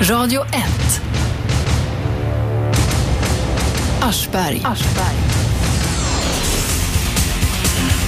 Radio 0.00 0.42
1. 0.42 1.00
Aschberg. 4.02 4.62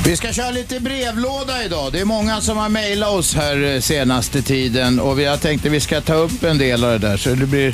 Vi 0.07 0.17
ska 0.17 0.33
köra 0.33 0.51
lite 0.51 0.81
brevlåda 0.81 1.65
idag. 1.65 1.93
Det 1.93 2.01
är 2.01 2.05
många 2.05 2.41
som 2.41 2.57
har 2.57 2.69
mejlat 2.69 3.09
oss 3.09 3.35
här 3.35 3.75
eh, 3.75 3.81
senaste 3.81 4.43
tiden 4.43 5.01
och 5.01 5.19
vi 5.19 5.25
har 5.25 5.37
tänkt 5.37 5.67
att 5.67 5.73
vi 5.73 5.81
ska 5.81 6.01
ta 6.01 6.15
upp 6.15 6.43
en 6.43 6.59
del 6.59 6.85
av 6.85 6.91
det 6.91 7.09
där 7.09 7.17
så 7.17 7.31
det 7.31 7.47
blir 7.47 7.73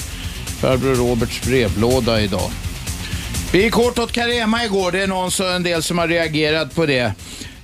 farbror 0.61 0.95
Roberts 0.95 1.43
brevlåda 1.43 2.21
idag. 2.21 2.51
Vi 3.53 3.63
gick 3.63 3.75
hårt 3.75 3.99
åt 3.99 4.13
Carema 4.13 4.65
igår. 4.65 4.93
Det 4.93 5.03
är 5.03 5.07
någon 5.07 5.55
en 5.57 5.63
del 5.63 5.83
som 5.83 5.99
har 5.99 6.09
reagerat 6.09 6.75
på 6.75 6.87
det. 6.87 7.13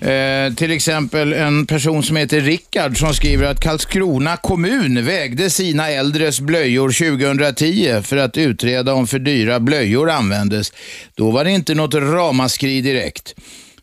Eh, 0.01 0.55
till 0.55 0.71
exempel 0.71 1.33
en 1.33 1.67
person 1.67 2.03
som 2.03 2.17
heter 2.17 2.41
Rickard 2.41 2.98
som 2.98 3.15
skriver 3.15 3.47
att 3.47 3.61
Karlskrona 3.61 4.37
kommun 4.37 5.05
vägde 5.05 5.51
sina 5.51 5.91
äldres 5.91 6.41
blöjor 6.41 6.91
2010 7.19 8.03
för 8.03 8.16
att 8.16 8.37
utreda 8.37 8.95
om 8.95 9.06
för 9.06 9.19
dyra 9.19 9.61
blöjor 9.61 10.11
användes. 10.11 10.73
Då 11.15 11.30
var 11.30 11.45
det 11.45 11.51
inte 11.51 11.75
något 11.75 11.95
ramaskri 11.95 12.80
direkt. 12.80 13.34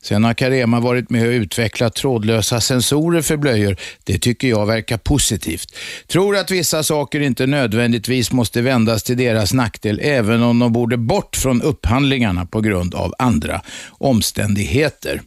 Sen 0.01 0.23
har 0.23 0.33
Carema 0.33 0.79
varit 0.79 1.09
med 1.09 1.27
och 1.27 1.31
utvecklat 1.31 1.95
trådlösa 1.95 2.61
sensorer 2.61 3.21
för 3.21 3.37
blöjor. 3.37 3.77
Det 4.03 4.19
tycker 4.19 4.47
jag 4.47 4.65
verkar 4.65 4.97
positivt. 4.97 5.75
Tror 6.07 6.37
att 6.37 6.51
vissa 6.51 6.83
saker 6.83 7.19
inte 7.19 7.45
nödvändigtvis 7.45 8.31
måste 8.31 8.61
vändas 8.61 9.03
till 9.03 9.17
deras 9.17 9.53
nackdel, 9.53 9.99
även 10.03 10.43
om 10.43 10.59
de 10.59 10.73
borde 10.73 10.97
bort 10.97 11.35
från 11.35 11.61
upphandlingarna 11.61 12.45
på 12.45 12.61
grund 12.61 12.95
av 12.95 13.13
andra 13.19 13.61
omständigheter. 13.89 15.21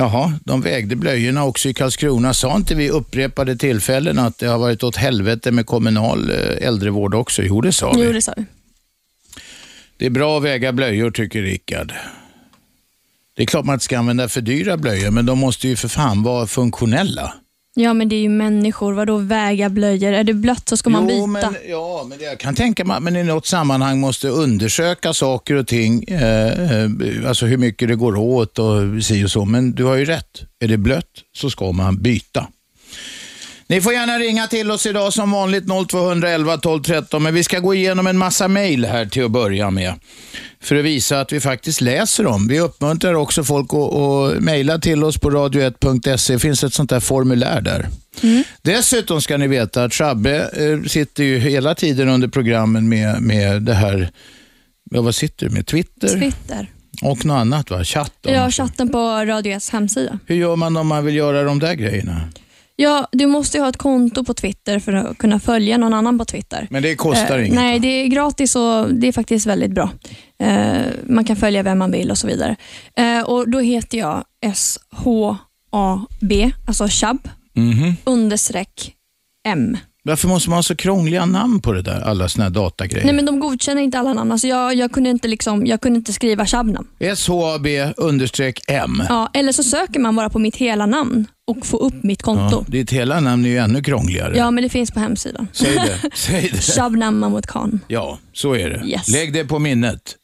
Jaha, 0.00 0.32
de 0.44 0.60
vägde 0.60 0.96
blöjorna 0.96 1.44
också 1.44 1.68
i 1.68 1.74
Karlskrona. 1.74 2.34
Sa 2.34 2.56
inte 2.56 2.74
vi 2.74 2.90
upprepade 2.90 3.56
tillfällen 3.56 4.18
att 4.18 4.38
det 4.38 4.46
har 4.46 4.58
varit 4.58 4.82
åt 4.82 4.96
helvete 4.96 5.50
med 5.50 5.66
kommunal 5.66 6.30
eh, 6.30 6.68
äldrevård 6.68 7.14
också? 7.14 7.42
Jo, 7.42 7.60
det 7.60 7.72
sa 7.72 7.92
vi. 7.92 8.04
Jo, 8.04 8.12
det 8.12 8.22
sa 8.22 8.32
vi. 8.36 8.44
Det 9.96 10.06
är 10.06 10.10
bra 10.10 10.38
att 10.38 10.44
väga 10.44 10.72
blöjor, 10.72 11.10
tycker 11.10 11.42
Rickard. 11.42 11.92
Det 13.36 13.42
är 13.42 13.46
klart 13.46 13.64
man 13.64 13.74
inte 13.74 13.84
ska 13.84 13.98
använda 13.98 14.28
för 14.28 14.40
dyra 14.40 14.76
blöjor, 14.76 15.10
men 15.10 15.26
de 15.26 15.38
måste 15.38 15.68
ju 15.68 15.76
för 15.76 15.88
fan 15.88 16.22
vara 16.22 16.46
funktionella. 16.46 17.34
Ja, 17.74 17.94
men 17.94 18.08
det 18.08 18.16
är 18.16 18.20
ju 18.20 18.28
människor. 18.28 18.92
Vadå 18.92 19.16
väga 19.16 19.68
blöjor? 19.68 20.12
Är 20.12 20.24
det 20.24 20.34
blött 20.34 20.68
så 20.68 20.76
ska 20.76 20.90
man 20.90 21.06
byta. 21.06 21.18
Jo, 21.18 21.26
men, 21.26 21.42
ja, 21.68 22.06
men 22.08 22.18
jag 22.20 22.40
kan 22.40 22.54
tänka 22.54 22.84
mig 22.84 22.96
att 22.96 23.02
man 23.02 23.16
i 23.16 23.22
något 23.22 23.46
sammanhang 23.46 24.00
måste 24.00 24.28
undersöka 24.28 25.12
saker 25.14 25.54
och 25.54 25.66
ting, 25.66 26.02
eh, 26.02 26.82
eh, 26.82 26.90
alltså 27.26 27.46
hur 27.46 27.56
mycket 27.56 27.88
det 27.88 27.94
går 27.94 28.16
åt 28.16 28.58
och 28.58 29.04
si 29.04 29.24
och 29.24 29.30
så. 29.30 29.44
Men 29.44 29.72
du 29.72 29.84
har 29.84 29.96
ju 29.96 30.04
rätt. 30.04 30.42
Är 30.60 30.68
det 30.68 30.76
blött 30.76 31.10
så 31.32 31.50
ska 31.50 31.72
man 31.72 31.96
byta. 32.02 32.46
Ni 33.70 33.80
får 33.80 33.92
gärna 33.92 34.18
ringa 34.18 34.46
till 34.46 34.70
oss 34.70 34.86
idag 34.86 35.12
som 35.12 35.30
vanligt 35.30 35.64
0211 35.88 36.56
12 36.56 36.82
13, 36.82 37.22
men 37.22 37.34
vi 37.34 37.44
ska 37.44 37.58
gå 37.58 37.74
igenom 37.74 38.06
en 38.06 38.18
massa 38.18 38.48
mejl 38.48 38.84
här 38.84 39.06
till 39.06 39.24
att 39.24 39.30
börja 39.30 39.70
med. 39.70 39.94
För 40.60 40.76
att 40.76 40.84
visa 40.84 41.20
att 41.20 41.32
vi 41.32 41.40
faktiskt 41.40 41.80
läser 41.80 42.24
dem. 42.24 42.48
Vi 42.48 42.60
uppmuntrar 42.60 43.14
också 43.14 43.44
folk 43.44 43.74
att, 43.74 43.94
att 43.94 44.42
mejla 44.42 44.78
till 44.78 45.04
oss 45.04 45.18
på 45.18 45.30
radio1.se. 45.30 46.32
Det 46.32 46.38
finns 46.38 46.64
ett 46.64 46.74
sånt 46.74 46.90
där 46.90 47.00
formulär 47.00 47.60
där. 47.60 47.88
Dessutom 48.62 49.20
ska 49.20 49.36
ni 49.36 49.48
veta 49.48 49.84
att 49.84 49.94
Shabbe 49.94 50.50
eh, 50.56 50.88
sitter 50.88 51.24
ju 51.24 51.38
hela 51.38 51.74
tiden 51.74 52.08
under 52.08 52.28
programmen 52.28 52.88
med, 52.88 53.22
med 53.22 53.62
det 53.62 53.74
här, 53.74 54.10
vad 54.90 55.14
sitter 55.14 55.46
du 55.46 55.52
med? 55.52 55.66
Twitter? 55.66 56.08
Twitter. 56.08 56.70
Och 57.02 57.24
något 57.24 57.34
annat 57.34 57.70
va? 57.70 57.84
Chatt? 57.84 58.26
och 58.26 58.32
Ja, 58.32 58.50
chatten 58.50 58.88
på 58.88 58.98
Radio 59.24 59.52
S 59.52 59.70
hemsida. 59.70 60.18
Hur 60.26 60.36
gör 60.36 60.56
man 60.56 60.76
om 60.76 60.86
man 60.86 61.04
vill 61.04 61.14
göra 61.14 61.42
de 61.42 61.58
där 61.58 61.74
grejerna? 61.74 62.20
Ja, 62.82 63.08
du 63.12 63.26
måste 63.26 63.56
ju 63.56 63.62
ha 63.62 63.68
ett 63.68 63.76
konto 63.76 64.24
på 64.24 64.34
Twitter 64.34 64.78
för 64.78 64.92
att 64.92 65.18
kunna 65.18 65.40
följa 65.40 65.78
någon 65.78 65.94
annan 65.94 66.18
på 66.18 66.24
Twitter. 66.24 66.66
Men 66.70 66.82
det 66.82 66.94
kostar 66.96 67.38
Eh, 67.38 67.44
inget? 67.46 67.54
Nej, 67.54 67.78
det 67.78 67.88
är 67.88 68.06
gratis 68.06 68.56
och 68.56 68.94
det 68.94 69.08
är 69.08 69.12
faktiskt 69.12 69.46
väldigt 69.46 69.70
bra. 69.70 69.90
Eh, 70.42 70.82
man 71.06 71.24
kan 71.24 71.36
följa 71.36 71.62
vem 71.62 71.78
man 71.78 71.90
vill 71.90 72.10
och 72.10 72.18
så 72.18 72.26
vidare. 72.26 72.56
Eh, 72.96 73.20
och 73.22 73.50
Då 73.50 73.58
heter 73.60 73.98
jag 73.98 74.24
S-H-A-B, 75.20 76.50
alltså 76.66 76.86
chab, 76.90 77.28
Mhm. 77.54 77.94
understreck 78.04 78.94
M. 79.48 79.76
Varför 80.02 80.28
måste 80.28 80.50
man 80.50 80.56
ha 80.56 80.62
så 80.62 80.76
krångliga 80.76 81.26
namn 81.26 81.60
på 81.60 81.72
det 81.72 81.82
där, 81.82 82.00
alla 82.00 82.28
såna 82.28 82.44
här 82.44 82.50
datagrejer? 82.50 83.04
Nej, 83.04 83.14
men 83.14 83.26
de 83.26 83.40
godkänner 83.40 83.82
inte 83.82 83.98
alla 83.98 84.12
namn. 84.12 84.32
Alltså 84.32 84.46
jag, 84.46 84.74
jag, 84.74 84.92
kunde 84.92 85.10
inte 85.10 85.28
liksom, 85.28 85.66
jag 85.66 85.80
kunde 85.80 85.96
inte 85.96 86.12
skriva 86.12 86.46
Shabnam. 86.46 86.86
SHAB 87.16 87.66
understreck 87.96 88.60
M. 88.68 89.02
Ja, 89.08 89.30
eller 89.34 89.52
så 89.52 89.62
söker 89.62 90.00
man 90.00 90.16
bara 90.16 90.30
på 90.30 90.38
mitt 90.38 90.56
hela 90.56 90.86
namn 90.86 91.26
och 91.46 91.66
får 91.66 91.82
upp 91.82 92.02
mitt 92.02 92.22
konto. 92.22 92.64
Ja, 92.66 92.72
ditt 92.72 92.92
hela 92.92 93.20
namn 93.20 93.44
är 93.44 93.48
ju 93.48 93.56
ännu 93.58 93.82
krångligare. 93.82 94.36
Ja, 94.36 94.50
men 94.50 94.62
det 94.62 94.68
finns 94.68 94.90
på 94.90 95.00
hemsidan. 95.00 95.48
Säg 95.52 95.74
det. 95.74 96.10
Säg 96.14 96.50
det. 96.52 96.60
Shabnam 96.76 97.20
Mahmoud 97.20 97.46
Khan. 97.46 97.80
Ja, 97.88 98.18
så 98.32 98.54
är 98.54 98.70
det. 98.70 98.86
Yes. 98.86 99.08
Lägg 99.08 99.32
det 99.32 99.44
på 99.44 99.58
minnet. 99.58 100.16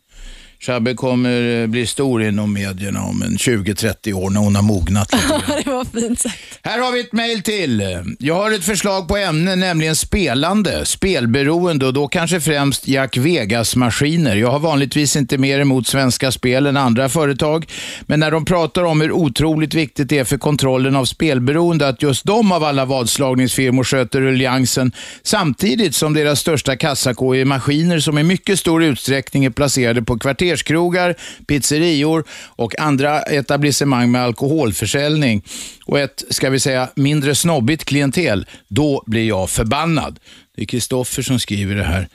Shabbe 0.66 0.94
kommer 0.94 1.62
eh, 1.62 1.66
bli 1.66 1.86
stor 1.86 2.22
inom 2.22 2.52
medierna 2.52 3.02
om 3.02 3.22
en 3.22 3.36
20-30 3.36 4.12
år 4.12 4.30
när 4.30 4.40
hon 4.40 4.56
har 4.56 4.62
mognat 4.62 5.12
lite 5.12 5.62
det 5.64 5.70
var 5.70 6.00
fint 6.00 6.20
sagt. 6.20 6.38
Här 6.62 6.78
har 6.78 6.92
vi 6.92 7.00
ett 7.00 7.12
mejl 7.12 7.42
till. 7.42 7.82
Jag 8.18 8.34
har 8.34 8.50
ett 8.50 8.64
förslag 8.64 9.08
på 9.08 9.16
ämne, 9.16 9.56
nämligen 9.56 9.96
spelande, 9.96 10.84
spelberoende 10.84 11.86
och 11.86 11.92
då 11.92 12.08
kanske 12.08 12.40
främst 12.40 12.88
Jack 12.88 13.16
Vegas-maskiner. 13.16 14.36
Jag 14.36 14.50
har 14.50 14.58
vanligtvis 14.58 15.16
inte 15.16 15.38
mer 15.38 15.60
emot 15.60 15.86
Svenska 15.86 16.32
Spel 16.32 16.66
än 16.66 16.76
andra 16.76 17.08
företag, 17.08 17.72
men 18.06 18.20
när 18.20 18.30
de 18.30 18.44
pratar 18.44 18.82
om 18.82 19.00
hur 19.00 19.12
otroligt 19.12 19.74
viktigt 19.74 20.08
det 20.08 20.18
är 20.18 20.24
för 20.24 20.38
kontrollen 20.38 20.96
av 20.96 21.04
spelberoende 21.04 21.88
att 21.88 22.02
just 22.02 22.24
de 22.24 22.52
av 22.52 22.64
alla 22.64 22.84
vadslagningsfirmor 22.84 23.84
sköter 23.84 24.20
ruljansen 24.20 24.92
samtidigt 25.22 25.94
som 25.94 26.14
deras 26.14 26.40
största 26.40 26.76
kassako 26.76 27.34
är 27.34 27.44
maskiner 27.44 27.98
som 27.98 28.18
i 28.18 28.22
mycket 28.22 28.58
stor 28.58 28.84
utsträckning 28.84 29.44
är 29.44 29.50
placerade 29.50 30.02
på 30.02 30.18
kvarterskrogar, 30.56 31.14
pizzerior 31.46 32.24
och 32.56 32.78
andra 32.78 33.22
etablissemang 33.22 34.10
med 34.10 34.22
alkoholförsäljning 34.22 35.42
och 35.86 35.98
ett, 35.98 36.24
ska 36.30 36.50
vi 36.50 36.60
säga, 36.60 36.88
mindre 36.96 37.34
snobbigt 37.34 37.84
klientel, 37.84 38.46
då 38.68 39.02
blir 39.06 39.28
jag 39.28 39.50
förbannad. 39.50 40.18
Det 40.56 40.62
är 40.62 40.66
Kristoffer 40.66 41.22
som 41.22 41.38
skriver 41.38 41.74
det 41.74 41.84
här. 41.84 42.08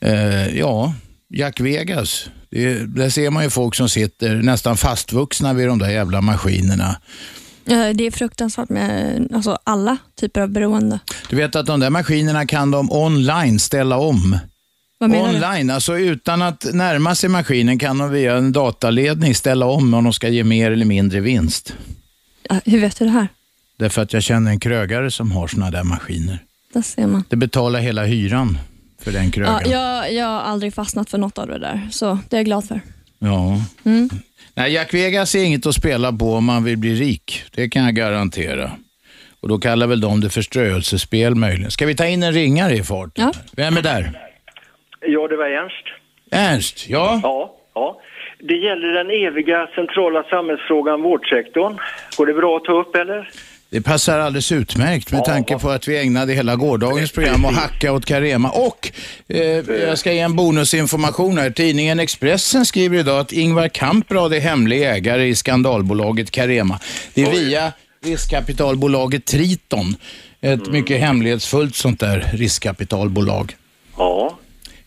Eh, 0.00 0.58
ja, 0.58 0.94
Jack 1.34 1.60
Vegas. 1.60 2.30
Det, 2.50 2.94
där 2.94 3.10
ser 3.10 3.30
man 3.30 3.44
ju 3.44 3.50
folk 3.50 3.74
som 3.74 3.88
sitter 3.88 4.34
nästan 4.34 4.76
fastvuxna 4.76 5.54
vid 5.54 5.66
de 5.66 5.78
där 5.78 5.90
jävla 5.90 6.20
maskinerna. 6.20 6.96
Det 7.94 8.06
är 8.06 8.10
fruktansvärt 8.10 8.68
med 8.68 9.28
alltså, 9.34 9.58
alla 9.64 9.96
typer 10.20 10.40
av 10.40 10.48
beroende. 10.48 10.98
Du 11.30 11.36
vet 11.36 11.56
att 11.56 11.66
de 11.66 11.80
där 11.80 11.90
maskinerna 11.90 12.46
kan 12.46 12.70
de 12.70 12.92
online 12.92 13.58
ställa 13.58 13.96
om. 13.96 14.38
Vad 14.98 15.10
menar 15.10 15.28
du? 15.32 15.34
Online, 15.36 15.70
alltså 15.70 15.98
utan 15.98 16.42
att 16.42 16.66
närma 16.72 17.14
sig 17.14 17.30
maskinen 17.30 17.78
kan 17.78 17.98
de 17.98 18.10
via 18.10 18.36
en 18.36 18.52
dataledning 18.52 19.34
ställa 19.34 19.66
om 19.66 19.94
om 19.94 20.04
de 20.04 20.12
ska 20.12 20.28
ge 20.28 20.44
mer 20.44 20.70
eller 20.70 20.84
mindre 20.84 21.20
vinst. 21.20 21.74
Ja, 22.48 22.60
Hur 22.64 22.80
vet 22.80 22.98
du 22.98 23.04
det 23.04 23.10
här? 23.10 23.28
Därför 23.78 24.02
att 24.02 24.12
jag 24.12 24.22
känner 24.22 24.50
en 24.50 24.60
krögare 24.60 25.10
som 25.10 25.32
har 25.32 25.48
såna 25.48 25.70
där 25.70 25.84
maskiner. 25.84 26.38
Där 26.72 26.82
ser 26.82 27.06
man. 27.06 27.24
Det 27.28 27.36
betalar 27.36 27.80
hela 27.80 28.04
hyran 28.04 28.58
för 29.02 29.12
den 29.12 29.24
Ja, 29.24 29.30
krögaren. 29.30 29.70
jag, 29.70 30.12
jag 30.12 30.26
har 30.26 30.40
aldrig 30.40 30.74
fastnat 30.74 31.10
för 31.10 31.18
något 31.18 31.38
av 31.38 31.46
det 31.46 31.58
där, 31.58 31.88
så 31.92 32.18
det 32.28 32.36
är 32.36 32.38
jag 32.38 32.46
glad 32.46 32.64
för. 32.68 32.80
Ja. 33.18 33.62
Mm. 33.84 34.10
Nej, 34.54 34.72
Jack 34.72 34.94
Vegas 34.94 35.34
är 35.34 35.44
inget 35.44 35.66
att 35.66 35.74
spela 35.74 36.12
på 36.12 36.34
om 36.34 36.44
man 36.44 36.64
vill 36.64 36.76
bli 36.76 36.94
rik. 36.94 37.42
Det 37.54 37.68
kan 37.68 37.84
jag 37.84 37.94
garantera. 37.94 38.70
Och 39.40 39.48
då 39.48 39.58
kallar 39.58 39.86
väl 39.86 40.00
de 40.00 40.20
det 40.20 40.30
förströelsespel 40.30 41.34
möjligen. 41.34 41.70
Ska 41.70 41.86
vi 41.86 41.94
ta 41.94 42.06
in 42.06 42.22
en 42.22 42.32
ringare 42.32 42.76
i 42.76 42.82
farten? 42.82 43.24
Ja. 43.34 43.40
Vem 43.52 43.76
är 43.76 43.82
där? 43.82 44.18
Ja, 45.00 45.28
det 45.28 45.36
var 45.36 45.46
Ernst. 45.46 45.86
Ernst, 46.30 46.88
ja? 46.88 47.20
Ja, 47.22 47.54
ja. 47.74 48.00
Det 48.38 48.54
gäller 48.54 48.88
den 48.88 49.10
eviga 49.10 49.66
centrala 49.74 50.22
samhällsfrågan 50.22 51.02
vårdsektorn. 51.02 51.78
Går 52.16 52.26
det 52.26 52.34
bra 52.34 52.56
att 52.56 52.64
ta 52.64 52.72
upp 52.72 52.96
eller? 52.96 53.30
Det 53.70 53.82
passar 53.82 54.18
alldeles 54.18 54.52
utmärkt 54.52 55.12
med 55.12 55.24
tanke 55.24 55.58
på 55.58 55.70
att 55.70 55.88
vi 55.88 55.98
ägnade 55.98 56.32
hela 56.32 56.56
gårdagens 56.56 57.12
program 57.12 57.44
att 57.44 57.54
hacka 57.54 57.92
åt 57.92 58.06
Carema. 58.06 58.50
Och 58.50 58.92
eh, 59.28 59.40
jag 59.70 59.98
ska 59.98 60.12
ge 60.12 60.20
en 60.20 60.36
bonusinformation 60.36 61.38
här. 61.38 61.50
Tidningen 61.50 62.00
Expressen 62.00 62.66
skriver 62.66 62.98
idag 62.98 63.18
att 63.18 63.32
Ingvar 63.32 63.68
Kamprad 63.68 64.34
är 64.34 64.40
hemlig 64.40 64.82
ägare 64.82 65.26
i 65.26 65.34
skandalbolaget 65.34 66.30
Carema. 66.30 66.78
Det 67.14 67.22
är 67.22 67.30
via 67.30 67.72
riskkapitalbolaget 68.04 69.24
Triton. 69.24 69.96
Ett 70.40 70.68
mycket 70.68 71.00
hemlighetsfullt 71.00 71.74
sånt 71.74 72.00
där 72.00 72.26
riskkapitalbolag. 72.32 73.56
Ja. 73.96 74.38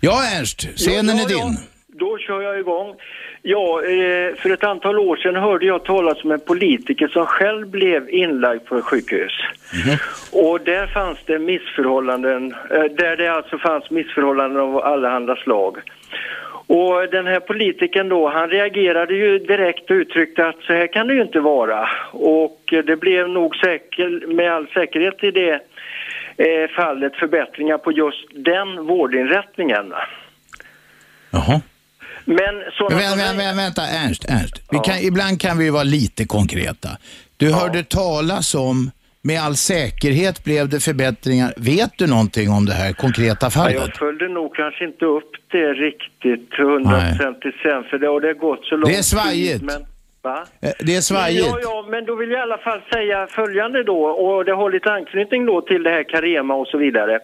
Ja 0.01 0.21
Ernst, 0.39 0.61
scenen 0.75 1.05
Ja, 1.05 1.13
är 1.13 1.19
ja, 1.21 1.27
din. 1.27 1.37
ja. 1.37 1.49
Då 1.87 2.17
kör 2.17 2.41
jag 2.41 2.59
igång. 2.59 2.95
Ja, 3.41 3.81
eh, 3.83 4.35
för 4.35 4.49
ett 4.49 4.63
antal 4.63 4.99
år 4.99 5.15
sedan 5.15 5.35
hörde 5.35 5.65
jag 5.65 5.83
talas 5.85 6.23
om 6.23 6.31
en 6.31 6.39
politiker 6.39 7.07
som 7.07 7.25
själv 7.25 7.67
blev 7.67 8.09
inlagd 8.09 8.65
på 8.65 8.81
sjukhus. 8.81 9.31
Och 10.31 10.61
där 10.61 10.87
fanns 10.87 11.17
det 11.25 11.39
missförhållanden, 11.39 12.55
eh, 12.71 12.83
där 12.83 13.17
det 13.17 13.27
alltså 13.27 13.57
fanns 13.57 13.89
missförhållanden 13.89 14.61
av 14.61 14.77
allehanda 14.85 15.35
slag. 15.35 15.77
Och 16.67 17.09
den 17.11 17.27
här 17.27 17.39
politikern 17.39 18.09
då, 18.09 18.29
han 18.29 18.49
reagerade 18.49 19.13
ju 19.15 19.39
direkt 19.39 19.91
och 19.91 19.95
uttryckte 19.95 20.47
att 20.47 20.61
så 20.61 20.73
här 20.73 20.87
kan 20.87 21.07
det 21.07 21.13
ju 21.13 21.21
inte 21.21 21.39
vara. 21.39 21.89
Och 22.11 22.59
det 22.85 22.95
blev 22.99 23.29
nog 23.29 23.55
säker, 23.55 24.27
med 24.27 24.51
all 24.53 24.67
säkerhet 24.67 25.23
i 25.23 25.31
det 25.31 25.59
fallet 26.75 27.15
förbättringar 27.15 27.77
på 27.77 27.91
just 27.91 28.27
den 28.45 28.85
vårdinrättningen. 28.87 29.85
Jaha. 31.31 31.61
Men 32.25 32.53
sådana 32.77 33.15
Men, 33.15 33.37
mig- 33.37 33.45
vä- 33.47 33.55
vänta, 33.55 33.81
Ernst. 33.81 34.25
Ernst. 34.29 34.61
Vi 34.71 34.79
kan, 34.79 34.97
ibland 34.97 35.41
kan 35.41 35.57
vi 35.57 35.69
vara 35.69 35.83
lite 35.83 36.25
konkreta. 36.25 36.89
Du 37.37 37.53
hörde 37.53 37.83
talas 37.83 38.55
om, 38.55 38.91
med 39.21 39.41
all 39.41 39.55
säkerhet 39.55 40.43
blev 40.43 40.69
det 40.69 40.79
förbättringar. 40.79 41.53
Vet 41.57 41.91
du 41.97 42.07
någonting 42.07 42.49
om 42.49 42.65
det 42.65 42.73
här 42.73 42.93
konkreta 42.93 43.45
Ja, 43.45 43.49
fallet? 43.49 43.75
jag 43.75 43.95
följde 43.95 44.27
nog 44.27 44.55
kanske 44.55 44.85
inte 44.85 45.05
upp 45.05 45.31
det 45.51 45.73
riktigt 45.73 46.53
hundraprocentigt 46.57 47.57
sen, 47.63 47.83
för 47.89 47.97
det 47.99 48.07
har 48.07 48.21
det 48.21 48.33
gått 48.33 48.65
så 48.65 48.75
lång 48.75 48.91
Det 48.91 48.97
är 48.97 49.01
svajigt. 49.01 49.59
tid. 49.59 49.63
Men, 49.63 49.85
va? 50.21 50.45
Eh, 50.61 50.69
Det 50.79 50.95
är 50.95 51.01
svajigt. 51.01 51.45
Ja, 51.47 51.59
ja, 51.61 51.85
men 51.89 52.05
då 52.05 52.15
vill 52.15 52.31
jag 52.31 52.39
i 52.39 52.41
alla 52.41 52.57
fall 52.57 52.81
säga 52.93 53.27
följande 53.27 53.83
då, 53.83 54.01
och 54.05 54.45
det 54.45 54.51
har 54.51 54.71
lite 54.71 54.91
anknytning 54.91 55.45
då 55.45 55.61
till 55.61 55.83
det 55.83 55.89
här 55.89 56.03
Carema 56.03 56.53
och 56.55 56.67
så 56.67 56.77
vidare. 56.77 57.19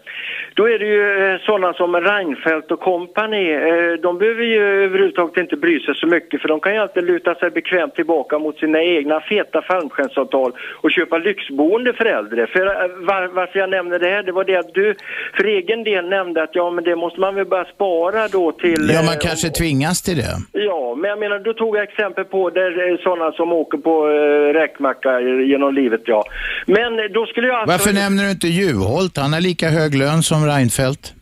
Då 0.53 0.69
är 0.69 0.79
det 0.79 0.85
ju 0.85 1.33
eh, 1.33 1.39
sådana 1.41 1.73
som 1.73 1.95
Reinfeldt 1.95 2.71
och 2.71 2.79
kompani, 2.79 3.51
eh, 3.53 3.93
de 4.01 4.17
behöver 4.17 4.43
ju 4.43 4.83
överhuvudtaget 4.83 5.37
inte 5.37 5.55
bry 5.55 5.79
sig 5.79 5.95
så 5.95 6.07
mycket 6.07 6.41
för 6.41 6.47
de 6.47 6.59
kan 6.59 6.73
ju 6.73 6.79
alltid 6.79 7.03
luta 7.03 7.35
sig 7.35 7.49
bekvämt 7.49 7.95
tillbaka 7.95 8.39
mot 8.39 8.59
sina 8.59 8.83
egna 8.83 9.21
feta 9.21 9.61
fallskärmsavtal 9.61 10.51
och 10.81 10.91
köpa 10.91 11.17
lyxboende 11.17 11.93
för 11.93 12.05
äldre. 12.05 12.47
För 12.47 12.65
var, 13.05 13.27
varför 13.27 13.59
jag 13.59 13.69
nämner 13.69 13.99
det 13.99 14.09
här, 14.09 14.23
det 14.23 14.31
var 14.31 14.43
det 14.43 14.55
att 14.55 14.73
du 14.73 14.95
för 15.37 15.43
egen 15.43 15.83
del 15.83 16.09
nämnde 16.09 16.43
att 16.43 16.49
ja 16.53 16.69
men 16.69 16.83
det 16.83 16.95
måste 16.95 17.19
man 17.19 17.35
väl 17.35 17.45
börja 17.45 17.65
spara 17.65 18.27
då 18.27 18.51
till... 18.51 18.89
Ja, 18.93 19.01
man 19.03 19.17
kanske 19.21 19.49
tvingas 19.49 20.01
till 20.01 20.17
det. 20.17 20.35
Ja, 20.51 20.95
men 20.95 21.09
jag 21.09 21.19
menar, 21.19 21.39
då 21.39 21.53
tog 21.53 21.77
jag 21.77 21.83
exempel 21.83 22.25
på 22.25 22.49
där 22.49 22.84
sådana 23.03 23.31
som 23.31 23.51
åker 23.53 23.77
på 23.77 23.93
eh, 24.07 24.53
räkmacka 24.61 25.19
genom 25.51 25.73
livet, 25.73 26.01
ja. 26.05 26.23
Men 26.65 26.99
eh, 26.99 27.05
då 27.13 27.25
skulle 27.25 27.47
jag 27.47 27.55
alltså... 27.59 27.71
Varför 27.71 27.93
nämner 27.93 28.23
du 28.23 28.31
inte 28.31 28.47
Juholt? 28.47 29.17
Han 29.17 29.33
har 29.33 29.41
lika 29.41 29.69
hög 29.69 29.95
lön 29.95 30.23
som 30.23 30.45
Reinfeldt. 30.45 31.14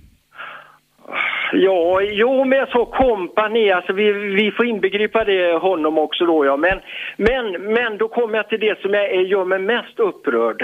Ja, 1.55 2.01
jo, 2.01 2.43
men 2.45 2.57
jag 2.57 2.69
sa 2.69 2.85
kompani, 2.85 3.71
alltså 3.71 3.93
vi, 3.93 4.11
vi 4.13 4.51
får 4.51 4.65
inbegripa 4.65 5.23
det 5.23 5.53
honom 5.53 5.97
också 5.97 6.25
då, 6.25 6.45
ja. 6.45 6.57
Men, 6.57 6.79
men, 7.17 7.73
men 7.73 7.97
då 7.97 8.07
kommer 8.07 8.37
jag 8.37 8.49
till 8.49 8.59
det 8.59 8.81
som 8.81 8.93
jag 8.93 9.05
är- 9.05 9.21
gör 9.33 9.45
mig 9.45 9.59
mest 9.59 9.99
upprörd. 9.99 10.63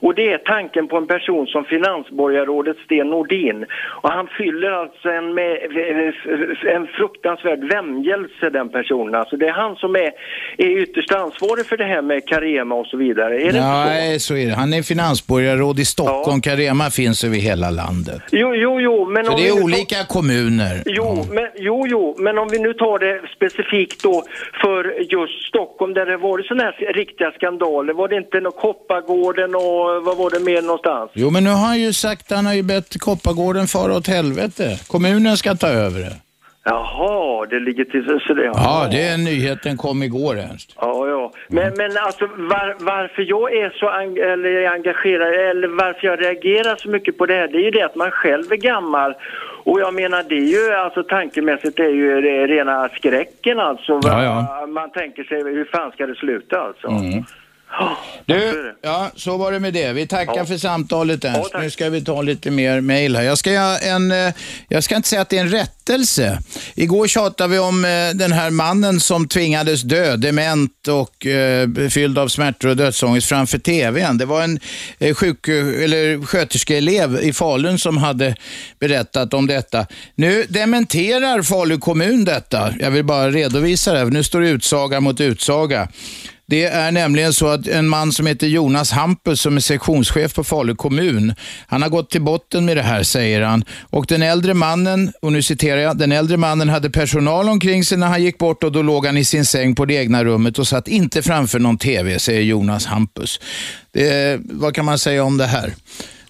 Och 0.00 0.14
det 0.14 0.32
är 0.32 0.38
tanken 0.38 0.88
på 0.88 0.96
en 0.96 1.06
person 1.06 1.46
som 1.46 1.64
finansborgarrådet 1.64 2.76
Sten 2.84 3.06
Nordin. 3.10 3.64
Och 4.02 4.10
han 4.12 4.26
fyller 4.38 4.70
alltså 4.70 5.08
en, 5.08 5.34
med, 5.34 5.56
en 6.76 6.86
fruktansvärd 6.86 7.64
vämjelse, 7.72 8.50
den 8.50 8.68
personen. 8.68 9.14
Alltså 9.14 9.36
det 9.36 9.46
är 9.48 9.52
han 9.52 9.76
som 9.76 9.96
är, 9.96 10.10
är 10.58 10.66
ytterst 10.82 11.12
ansvarig 11.12 11.66
för 11.66 11.76
det 11.76 11.84
här 11.84 12.02
med 12.02 12.28
Carema 12.28 12.74
och 12.74 12.86
så 12.86 12.96
vidare. 12.96 13.34
Är 13.34 13.38
det 13.38 13.44
inte 13.44 13.60
så? 13.60 13.84
Nej, 13.84 14.20
så 14.20 14.36
är 14.36 14.46
det. 14.46 14.54
Han 14.54 14.72
är 14.72 14.82
finansborgarråd 14.82 15.78
i 15.78 15.84
Stockholm. 15.84 16.40
Carema 16.40 16.84
finns 16.90 17.24
över 17.24 17.36
hela 17.36 17.70
landet. 17.70 18.22
Jo, 18.32 18.54
jo, 18.54 18.80
jo, 18.80 19.06
men 19.10 19.24
Så 19.24 19.36
det 19.36 19.48
är 19.48 19.64
olika 19.64 19.96
kommuner. 20.08 20.25
Jo, 20.86 21.26
men, 21.30 21.46
jo, 21.56 21.86
jo, 21.88 22.14
men 22.18 22.38
om 22.38 22.48
vi 22.48 22.58
nu 22.58 22.72
tar 22.74 22.98
det 22.98 23.20
specifikt 23.36 24.02
då 24.02 24.22
för 24.62 24.94
just 25.12 25.48
Stockholm 25.48 25.94
där 25.94 26.06
det 26.06 26.16
varit 26.16 26.46
sådana 26.46 26.64
här 26.64 26.92
riktiga 26.92 27.30
skandaler. 27.30 27.92
Var 27.92 28.08
det 28.08 28.16
inte 28.16 28.40
något 28.40 28.56
Koppargården 28.56 29.54
och 29.54 30.04
vad 30.04 30.16
var 30.16 30.30
det 30.30 30.40
mer 30.44 30.62
någonstans? 30.62 31.10
Jo, 31.14 31.30
men 31.30 31.44
nu 31.44 31.50
har 31.50 31.66
han 31.66 31.80
ju 31.80 31.92
sagt, 31.92 32.30
han 32.30 32.46
har 32.46 32.54
ju 32.54 32.62
bett 32.62 33.00
Koppargården 33.00 33.66
fara 33.66 33.96
åt 33.96 34.06
helvete. 34.06 34.78
Kommunen 34.88 35.36
ska 35.36 35.54
ta 35.54 35.68
över 35.68 36.00
det. 36.00 36.12
Jaha, 36.68 37.46
det 37.46 37.60
ligger 37.60 37.84
till 37.84 38.20
så- 38.26 38.34
det. 38.34 38.44
Ja, 38.44 38.88
det 38.90 39.02
är 39.02 39.16
nyheten 39.18 39.76
kom 39.76 40.02
igår, 40.02 40.38
Ernst. 40.38 40.72
Ja, 40.80 41.08
ja. 41.08 41.32
Men, 41.48 41.72
men 41.76 41.90
alltså 42.06 42.26
var, 42.26 42.76
varför 42.80 43.22
jag 43.22 43.52
är 43.56 43.70
så 43.70 43.88
ang 43.88 44.16
eller 44.18 44.66
engagerad 44.70 45.34
eller 45.50 45.68
varför 45.68 46.06
jag 46.06 46.22
reagerar 46.22 46.76
så 46.76 46.88
mycket 46.88 47.18
på 47.18 47.26
det 47.26 47.34
här, 47.34 47.48
det 47.48 47.58
är 47.58 47.62
ju 47.62 47.70
det 47.70 47.82
att 47.82 47.96
man 47.96 48.10
själv 48.10 48.52
är 48.52 48.56
gammal. 48.56 49.14
Och 49.66 49.80
jag 49.80 49.94
menar 49.94 50.22
det 50.28 50.34
är 50.34 50.68
ju 50.68 50.74
alltså 50.74 51.02
tankemässigt 51.02 51.76
det 51.76 51.84
är 51.84 51.90
ju 51.90 52.20
rena 52.46 52.88
skräcken 52.88 53.58
alltså. 53.60 54.00
Ja, 54.02 54.22
ja. 54.24 54.66
Man 54.66 54.90
tänker 54.90 55.24
sig 55.24 55.42
hur 55.42 55.64
fan 55.64 55.92
ska 55.92 56.06
det 56.06 56.14
sluta 56.14 56.60
alltså? 56.60 56.88
Mm. 56.88 57.24
Du, 58.26 58.74
ja, 58.82 59.10
så 59.16 59.36
var 59.36 59.52
det 59.52 59.60
med 59.60 59.74
det. 59.74 59.92
Vi 59.92 60.06
tackar 60.06 60.44
för 60.44 60.58
samtalet 60.58 61.24
Ernst. 61.24 61.50
nu 61.60 61.70
ska 61.70 61.90
vi 61.90 62.04
ta 62.04 62.22
lite 62.22 62.50
mer 62.50 62.80
mejl 62.80 63.16
här. 63.16 63.22
Jag 63.22 63.38
ska, 63.38 63.50
en, 63.78 64.10
eh, 64.10 64.32
jag 64.68 64.84
ska 64.84 64.96
inte 64.96 65.08
säga 65.08 65.22
att 65.22 65.28
det 65.28 65.36
är 65.36 65.40
en 65.40 65.50
rättelse. 65.50 66.38
Igår 66.74 67.06
tjatade 67.06 67.52
vi 67.52 67.58
om 67.58 67.84
eh, 67.84 67.90
den 68.14 68.32
här 68.32 68.50
mannen 68.50 69.00
som 69.00 69.28
tvingades 69.28 69.82
dö, 69.82 70.16
dement 70.16 70.88
och 70.88 71.26
eh, 71.26 71.68
fylld 71.90 72.18
av 72.18 72.28
smärtor 72.28 72.68
och 72.68 72.76
dödsångest 72.76 73.28
framför 73.28 73.58
tvn. 73.58 74.18
Det 74.18 74.24
var 74.24 74.42
en 74.42 74.60
eh, 74.98 75.14
sjuk, 75.14 75.48
eller 75.48 76.26
sköterskeelev 76.26 77.18
i 77.22 77.32
Falun 77.32 77.78
som 77.78 77.98
hade 77.98 78.34
berättat 78.80 79.34
om 79.34 79.46
detta. 79.46 79.86
Nu 80.14 80.46
dementerar 80.48 81.42
Falu 81.42 81.78
kommun 81.78 82.24
detta. 82.24 82.74
Jag 82.80 82.90
vill 82.90 83.04
bara 83.04 83.30
redovisa 83.30 83.92
det. 83.92 83.98
här. 83.98 84.06
Nu 84.06 84.22
står 84.22 84.40
det 84.40 84.48
utsaga 84.48 85.00
mot 85.00 85.20
utsaga. 85.20 85.88
Det 86.48 86.64
är 86.64 86.92
nämligen 86.92 87.32
så 87.32 87.46
att 87.46 87.68
en 87.68 87.88
man 87.88 88.12
som 88.12 88.26
heter 88.26 88.46
Jonas 88.46 88.92
Hampus 88.92 89.40
som 89.40 89.56
är 89.56 89.60
sektionschef 89.60 90.34
på 90.34 90.44
Falu 90.44 90.74
kommun, 90.74 91.34
han 91.66 91.82
har 91.82 91.88
gått 91.88 92.10
till 92.10 92.22
botten 92.22 92.64
med 92.64 92.76
det 92.76 92.82
här 92.82 93.02
säger 93.02 93.42
han. 93.42 93.64
Och 93.90 94.06
den 94.08 94.22
äldre 94.22 94.54
mannen, 94.54 95.12
och 95.22 95.32
nu 95.32 95.42
citerar 95.42 95.80
jag, 95.80 95.98
den 95.98 96.12
äldre 96.12 96.36
mannen 96.36 96.68
hade 96.68 96.90
personal 96.90 97.48
omkring 97.48 97.84
sig 97.84 97.98
när 97.98 98.06
han 98.06 98.22
gick 98.22 98.38
bort 98.38 98.64
och 98.64 98.72
då 98.72 98.82
låg 98.82 99.06
han 99.06 99.16
i 99.16 99.24
sin 99.24 99.44
säng 99.44 99.74
på 99.74 99.84
det 99.84 99.94
egna 99.94 100.24
rummet 100.24 100.58
och 100.58 100.68
satt 100.68 100.88
inte 100.88 101.22
framför 101.22 101.58
någon 101.58 101.78
TV, 101.78 102.18
säger 102.18 102.42
Jonas 102.42 102.86
Hampus. 102.86 103.40
Det, 103.92 104.40
vad 104.42 104.74
kan 104.74 104.84
man 104.84 104.98
säga 104.98 105.24
om 105.24 105.36
det 105.36 105.46
här? 105.46 105.74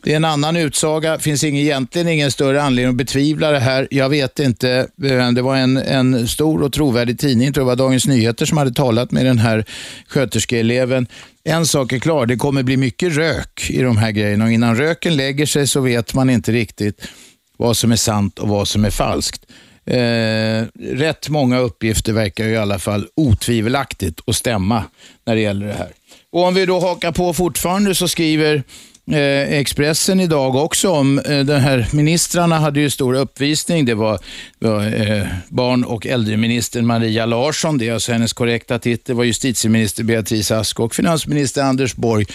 Det 0.06 0.12
är 0.12 0.16
en 0.16 0.24
annan 0.24 0.56
utsaga, 0.56 1.18
finns 1.18 1.44
ingen, 1.44 1.62
egentligen 1.62 2.08
ingen 2.08 2.30
större 2.30 2.62
anledning 2.62 2.90
att 2.90 2.96
betvivla 2.96 3.50
det 3.50 3.58
här. 3.58 3.88
Jag 3.90 4.08
vet 4.08 4.38
inte, 4.38 4.88
eh, 5.02 5.32
det 5.32 5.42
var 5.42 5.56
en, 5.56 5.76
en 5.76 6.28
stor 6.28 6.62
och 6.62 6.72
trovärdig 6.72 7.18
tidning, 7.18 7.52
tror 7.52 7.62
jag 7.62 7.66
var 7.66 7.76
Dagens 7.76 8.06
Nyheter, 8.06 8.46
som 8.46 8.58
hade 8.58 8.72
talat 8.72 9.10
med 9.10 9.24
den 9.24 9.38
här 9.38 9.64
sköterskeeleven. 10.08 11.06
En 11.44 11.66
sak 11.66 11.92
är 11.92 11.98
klar, 11.98 12.26
det 12.26 12.36
kommer 12.36 12.62
bli 12.62 12.76
mycket 12.76 13.16
rök 13.16 13.70
i 13.70 13.82
de 13.82 13.96
här 13.96 14.10
grejerna 14.10 14.44
och 14.44 14.52
innan 14.52 14.76
röken 14.76 15.16
lägger 15.16 15.46
sig 15.46 15.66
så 15.66 15.80
vet 15.80 16.14
man 16.14 16.30
inte 16.30 16.52
riktigt 16.52 17.08
vad 17.56 17.76
som 17.76 17.92
är 17.92 17.96
sant 17.96 18.38
och 18.38 18.48
vad 18.48 18.68
som 18.68 18.84
är 18.84 18.90
falskt. 18.90 19.42
Eh, 19.86 20.64
rätt 20.94 21.28
många 21.28 21.58
uppgifter 21.58 22.12
verkar 22.12 22.44
ju 22.44 22.50
i 22.50 22.56
alla 22.56 22.78
fall 22.78 23.06
otvivelaktigt 23.16 24.20
att 24.26 24.36
stämma 24.36 24.84
när 25.24 25.34
det 25.34 25.40
gäller 25.40 25.66
det 25.66 25.74
här. 25.74 25.90
Och 26.32 26.42
om 26.42 26.54
vi 26.54 26.66
då 26.66 26.80
hakar 26.80 27.12
på 27.12 27.32
fortfarande 27.32 27.94
så 27.94 28.08
skriver 28.08 28.62
Eh, 29.10 29.58
Expressen 29.58 30.20
idag 30.20 30.56
också 30.56 30.90
om 30.90 31.18
eh, 31.18 31.38
den 31.38 31.60
här 31.60 31.88
ministrarna 31.92 32.58
hade 32.58 32.80
ju 32.80 32.90
stor 32.90 33.14
uppvisning. 33.14 33.84
Det 33.84 33.94
var, 33.94 34.18
var 34.58 34.84
eh, 34.84 35.26
barn 35.48 35.84
och 35.84 36.06
äldreminister 36.06 36.82
Maria 36.82 37.26
Larsson, 37.26 37.78
det 37.78 37.88
är 37.88 37.92
alltså 37.92 38.12
hennes 38.12 38.32
korrekta 38.32 38.78
titel, 38.78 39.02
det 39.06 39.14
var 39.14 39.24
justitieminister 39.24 40.04
Beatrice 40.04 40.50
Ask 40.50 40.80
och 40.80 40.94
finansminister 40.94 41.62
Anders 41.62 41.94
Borg. 41.94 42.26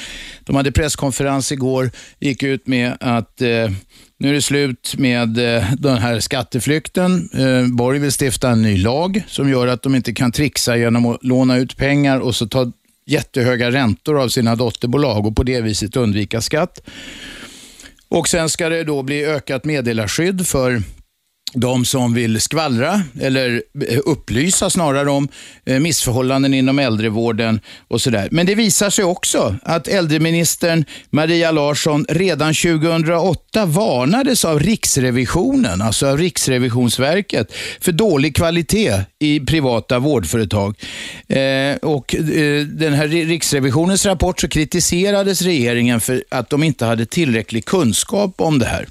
De 0.43 0.55
hade 0.55 0.71
presskonferens 0.71 1.51
igår, 1.51 1.91
gick 2.19 2.43
ut 2.43 2.67
med 2.67 2.97
att 2.99 3.39
nu 4.19 4.29
är 4.29 4.33
det 4.33 4.41
slut 4.41 4.95
med 4.97 5.29
den 5.77 5.97
här 5.97 6.19
skatteflykten. 6.19 7.29
Borg 7.71 7.99
vill 7.99 8.11
stifta 8.11 8.49
en 8.49 8.61
ny 8.61 8.77
lag 8.77 9.23
som 9.27 9.49
gör 9.49 9.67
att 9.67 9.83
de 9.83 9.95
inte 9.95 10.13
kan 10.13 10.31
trixa 10.31 10.77
genom 10.77 11.05
att 11.05 11.23
låna 11.23 11.57
ut 11.57 11.77
pengar 11.77 12.19
och 12.19 12.35
så 12.35 12.47
ta 12.47 12.71
jättehöga 13.05 13.71
räntor 13.71 14.21
av 14.21 14.29
sina 14.29 14.55
dotterbolag 14.55 15.25
och 15.25 15.35
på 15.35 15.43
det 15.43 15.61
viset 15.61 15.95
undvika 15.95 16.41
skatt. 16.41 16.81
Och 18.09 18.27
sen 18.27 18.49
ska 18.49 18.69
det 18.69 18.83
då 18.83 19.03
bli 19.03 19.25
ökat 19.25 19.65
meddelarskydd 19.65 20.47
för 20.47 20.81
de 21.53 21.85
som 21.85 22.13
vill 22.13 22.41
skvallra 22.41 23.01
eller 23.21 23.63
eh, 23.87 23.99
upplysa 24.05 24.69
snarare 24.69 25.09
om 25.09 25.27
eh, 25.65 25.79
missförhållanden 25.79 26.53
inom 26.53 26.79
äldrevården 26.79 27.59
och 27.87 28.01
sådär. 28.01 28.27
Men 28.31 28.45
det 28.45 28.55
visar 28.55 28.89
sig 28.89 29.05
också 29.05 29.55
att 29.63 29.87
äldreministern 29.87 30.85
Maria 31.09 31.51
Larsson 31.51 32.05
redan 32.09 32.53
2008 32.53 33.65
varnades 33.65 34.45
av 34.45 34.59
Riksrevisionen, 34.59 35.81
alltså 35.81 36.07
av 36.07 36.17
Riksrevisionsverket, 36.17 37.53
för 37.79 37.91
dålig 37.91 38.35
kvalitet 38.35 39.01
i 39.19 39.39
privata 39.39 39.99
vårdföretag. 39.99 40.75
Eh, 41.27 41.75
och 41.81 42.15
den 42.65 42.93
här 42.93 43.07
Riksrevisionens 43.07 44.05
rapport 44.05 44.41
så 44.41 44.47
kritiserades 44.47 45.41
regeringen 45.41 46.01
för 46.01 46.23
att 46.29 46.49
de 46.49 46.63
inte 46.63 46.85
hade 46.85 47.05
tillräcklig 47.05 47.65
kunskap 47.65 48.33
om 48.37 48.59
det 48.59 48.65
här. 48.65 48.87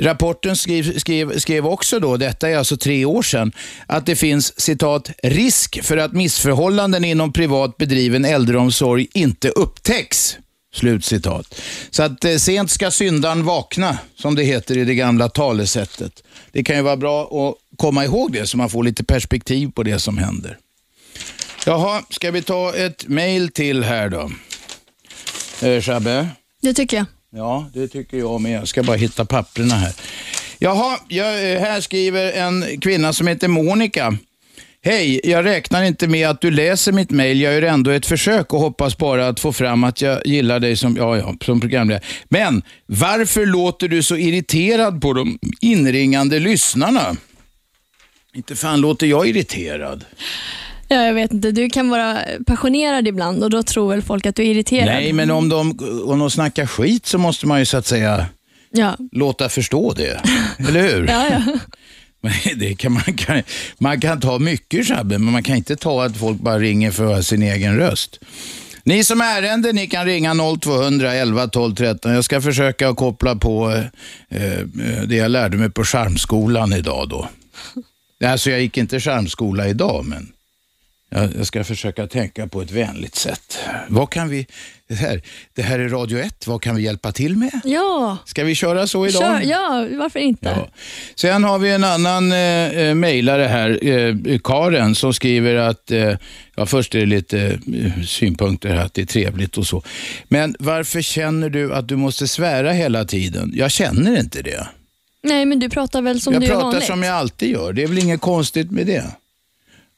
Rapporten 0.00 0.56
skrev, 0.56 0.98
skrev, 0.98 1.38
skrev 1.38 1.66
också 1.66 2.00
då, 2.00 2.16
detta 2.16 2.48
är 2.48 2.56
alltså 2.56 2.76
tre 2.76 3.04
år 3.04 3.22
sedan, 3.22 3.52
att 3.86 4.06
det 4.06 4.16
finns 4.16 4.60
citat 4.60 5.10
risk 5.22 5.84
för 5.84 5.96
att 5.96 6.12
missförhållanden 6.12 7.04
inom 7.04 7.32
privat 7.32 7.76
bedriven 7.76 8.24
äldreomsorg 8.24 9.08
inte 9.14 9.48
upptäcks. 9.48 10.36
Slutcitat. 10.74 11.60
Så 11.90 12.02
att 12.02 12.24
eh, 12.24 12.36
sent 12.36 12.70
ska 12.70 12.90
syndan 12.90 13.44
vakna, 13.44 13.98
som 14.14 14.34
det 14.34 14.42
heter 14.42 14.76
i 14.76 14.84
det 14.84 14.94
gamla 14.94 15.28
talesättet. 15.28 16.22
Det 16.52 16.64
kan 16.64 16.76
ju 16.76 16.82
vara 16.82 16.96
bra 16.96 17.22
att 17.22 17.78
komma 17.78 18.04
ihåg 18.04 18.32
det 18.32 18.46
så 18.46 18.56
man 18.56 18.70
får 18.70 18.84
lite 18.84 19.04
perspektiv 19.04 19.70
på 19.70 19.82
det 19.82 19.98
som 19.98 20.18
händer. 20.18 20.58
Jaha, 21.66 22.02
ska 22.10 22.30
vi 22.30 22.42
ta 22.42 22.74
ett 22.74 23.08
mail 23.08 23.48
till 23.48 23.84
här 23.84 24.08
då? 24.08 24.30
Eh, 25.66 25.80
Shabbe? 25.80 26.28
Det 26.62 26.74
tycker 26.74 26.96
jag. 26.96 27.06
Ja, 27.32 27.70
det 27.72 27.88
tycker 27.88 28.18
jag 28.18 28.40
med. 28.40 28.60
Jag 28.60 28.68
ska 28.68 28.82
bara 28.82 28.96
hitta 28.96 29.24
papperna 29.24 29.74
här. 29.74 29.92
Jaha, 30.58 30.98
jag, 31.08 31.52
eh, 31.52 31.60
här 31.60 31.80
skriver 31.80 32.32
en 32.32 32.80
kvinna 32.80 33.12
som 33.12 33.26
heter 33.26 33.48
Monica. 33.48 34.16
Hej, 34.82 35.20
jag 35.24 35.44
räknar 35.44 35.82
inte 35.82 36.06
med 36.06 36.28
att 36.28 36.40
du 36.40 36.50
läser 36.50 36.92
mitt 36.92 37.10
mejl. 37.10 37.40
Jag 37.40 37.54
gör 37.54 37.62
ändå 37.62 37.90
ett 37.90 38.06
försök 38.06 38.54
och 38.54 38.60
hoppas 38.60 38.98
bara 38.98 39.28
att 39.28 39.40
få 39.40 39.52
fram 39.52 39.84
att 39.84 40.00
jag 40.00 40.26
gillar 40.26 40.60
dig 40.60 40.76
som, 40.76 40.96
ja, 40.96 41.16
ja, 41.16 41.34
som 41.44 41.60
programledare. 41.60 42.04
Men 42.28 42.62
varför 42.86 43.46
låter 43.46 43.88
du 43.88 44.02
så 44.02 44.16
irriterad 44.16 45.00
på 45.00 45.12
de 45.12 45.38
inringande 45.60 46.38
lyssnarna? 46.38 47.16
Inte 48.34 48.56
fan 48.56 48.80
låter 48.80 49.06
jag 49.06 49.28
irriterad. 49.28 50.04
Ja, 50.94 51.02
jag 51.04 51.14
vet 51.14 51.32
inte. 51.32 51.52
Du 51.52 51.68
kan 51.70 51.90
vara 51.90 52.18
passionerad 52.46 53.08
ibland 53.08 53.44
och 53.44 53.50
då 53.50 53.62
tror 53.62 53.90
väl 53.90 54.02
folk 54.02 54.26
att 54.26 54.36
du 54.36 54.42
är 54.42 54.46
irriterad. 54.50 54.86
Nej, 54.86 55.12
men 55.12 55.30
om 55.30 55.48
de, 55.48 55.78
om 56.06 56.18
de 56.18 56.30
snackar 56.30 56.66
skit 56.66 57.06
så 57.06 57.18
måste 57.18 57.46
man 57.46 57.58
ju 57.58 57.64
så 57.64 57.76
att 57.76 57.86
säga 57.86 58.26
Ja. 58.70 58.96
låta 59.12 59.48
förstå 59.48 59.92
det. 59.92 60.20
Eller 60.68 60.82
hur? 60.82 61.06
Ja, 61.08 61.26
ja. 61.30 61.42
Men 62.20 62.32
Det 62.58 62.74
kan, 62.74 62.92
man, 62.92 63.02
kan, 63.02 63.42
man 63.78 64.00
kan 64.00 64.20
ta 64.20 64.38
mycket 64.38 64.86
Shabbe, 64.86 65.18
men 65.18 65.32
man 65.32 65.42
kan 65.42 65.56
inte 65.56 65.76
ta 65.76 66.04
att 66.04 66.16
folk 66.16 66.40
bara 66.40 66.58
ringer 66.58 66.90
för 66.90 67.22
sin 67.22 67.42
egen 67.42 67.76
röst. 67.76 68.18
Ni 68.84 69.04
som 69.04 69.20
är 69.20 69.42
ärende, 69.42 69.72
ni 69.72 69.86
kan 69.86 70.06
ringa 70.06 70.34
0200 70.60 71.14
11 71.14 71.48
12 71.48 71.74
13. 71.74 72.12
Jag 72.12 72.24
ska 72.24 72.40
försöka 72.40 72.94
koppla 72.94 73.36
på 73.36 73.70
eh, 74.30 74.42
eh, 74.42 74.62
det 75.06 75.16
jag 75.16 75.30
lärde 75.30 75.56
mig 75.56 75.70
på 75.70 75.84
charmskolan 75.84 76.72
idag 76.72 77.08
då. 77.08 77.28
Alltså 78.24 78.50
jag 78.50 78.60
gick 78.60 78.76
inte 78.76 79.00
charmskola 79.00 79.68
idag, 79.68 80.04
men 80.06 80.28
jag, 81.10 81.36
jag 81.36 81.46
ska 81.46 81.64
försöka 81.64 82.06
tänka 82.06 82.46
på 82.46 82.62
ett 82.62 82.70
vänligt 82.70 83.14
sätt. 83.14 83.58
Vad 83.88 84.10
kan 84.10 84.28
vi, 84.28 84.46
det 84.88 84.94
här, 84.94 85.22
det 85.54 85.62
här 85.62 85.78
är 85.78 85.88
Radio 85.88 86.18
1, 86.18 86.46
vad 86.46 86.62
kan 86.62 86.76
vi 86.76 86.82
hjälpa 86.82 87.12
till 87.12 87.36
med? 87.36 87.60
ja. 87.64 88.18
Ska 88.24 88.44
vi 88.44 88.54
köra 88.54 88.86
så 88.86 89.06
idag? 89.06 89.22
Kör, 89.22 89.40
ja, 89.50 89.88
varför 89.98 90.18
inte? 90.18 90.48
Ja. 90.48 90.68
Sen 91.14 91.44
har 91.44 91.58
vi 91.58 91.70
en 91.70 91.84
annan 91.84 92.32
eh, 92.32 92.38
eh, 92.38 92.94
mejlare 92.94 93.42
här, 93.42 93.88
eh, 93.88 94.38
Karen, 94.44 94.94
som 94.94 95.14
skriver 95.14 95.54
att, 95.54 95.90
eh, 95.90 96.14
ja 96.56 96.66
först 96.66 96.94
är 96.94 96.98
det 96.98 97.06
lite 97.06 97.58
eh, 97.74 98.02
synpunkter 98.06 98.68
här 98.68 98.84
att 98.84 98.94
det 98.94 99.02
är 99.02 99.06
trevligt 99.06 99.58
och 99.58 99.66
så. 99.66 99.82
Men 100.28 100.56
varför 100.58 101.02
känner 101.02 101.50
du 101.50 101.74
att 101.74 101.88
du 101.88 101.96
måste 101.96 102.28
svära 102.28 102.72
hela 102.72 103.04
tiden? 103.04 103.52
Jag 103.54 103.70
känner 103.70 104.20
inte 104.20 104.42
det. 104.42 104.68
Nej, 105.22 105.46
men 105.46 105.58
du 105.58 105.68
pratar 105.68 106.02
väl 106.02 106.20
som 106.20 106.32
jag 106.32 106.42
du 106.42 106.46
gör 106.46 106.54
pratar 106.54 106.66
vanligt? 106.66 106.86
som 106.86 107.02
jag 107.02 107.14
alltid 107.14 107.50
gör, 107.50 107.72
det 107.72 107.82
är 107.82 107.86
väl 107.88 107.98
inget 107.98 108.20
konstigt 108.20 108.70
med 108.70 108.86
det. 108.86 109.04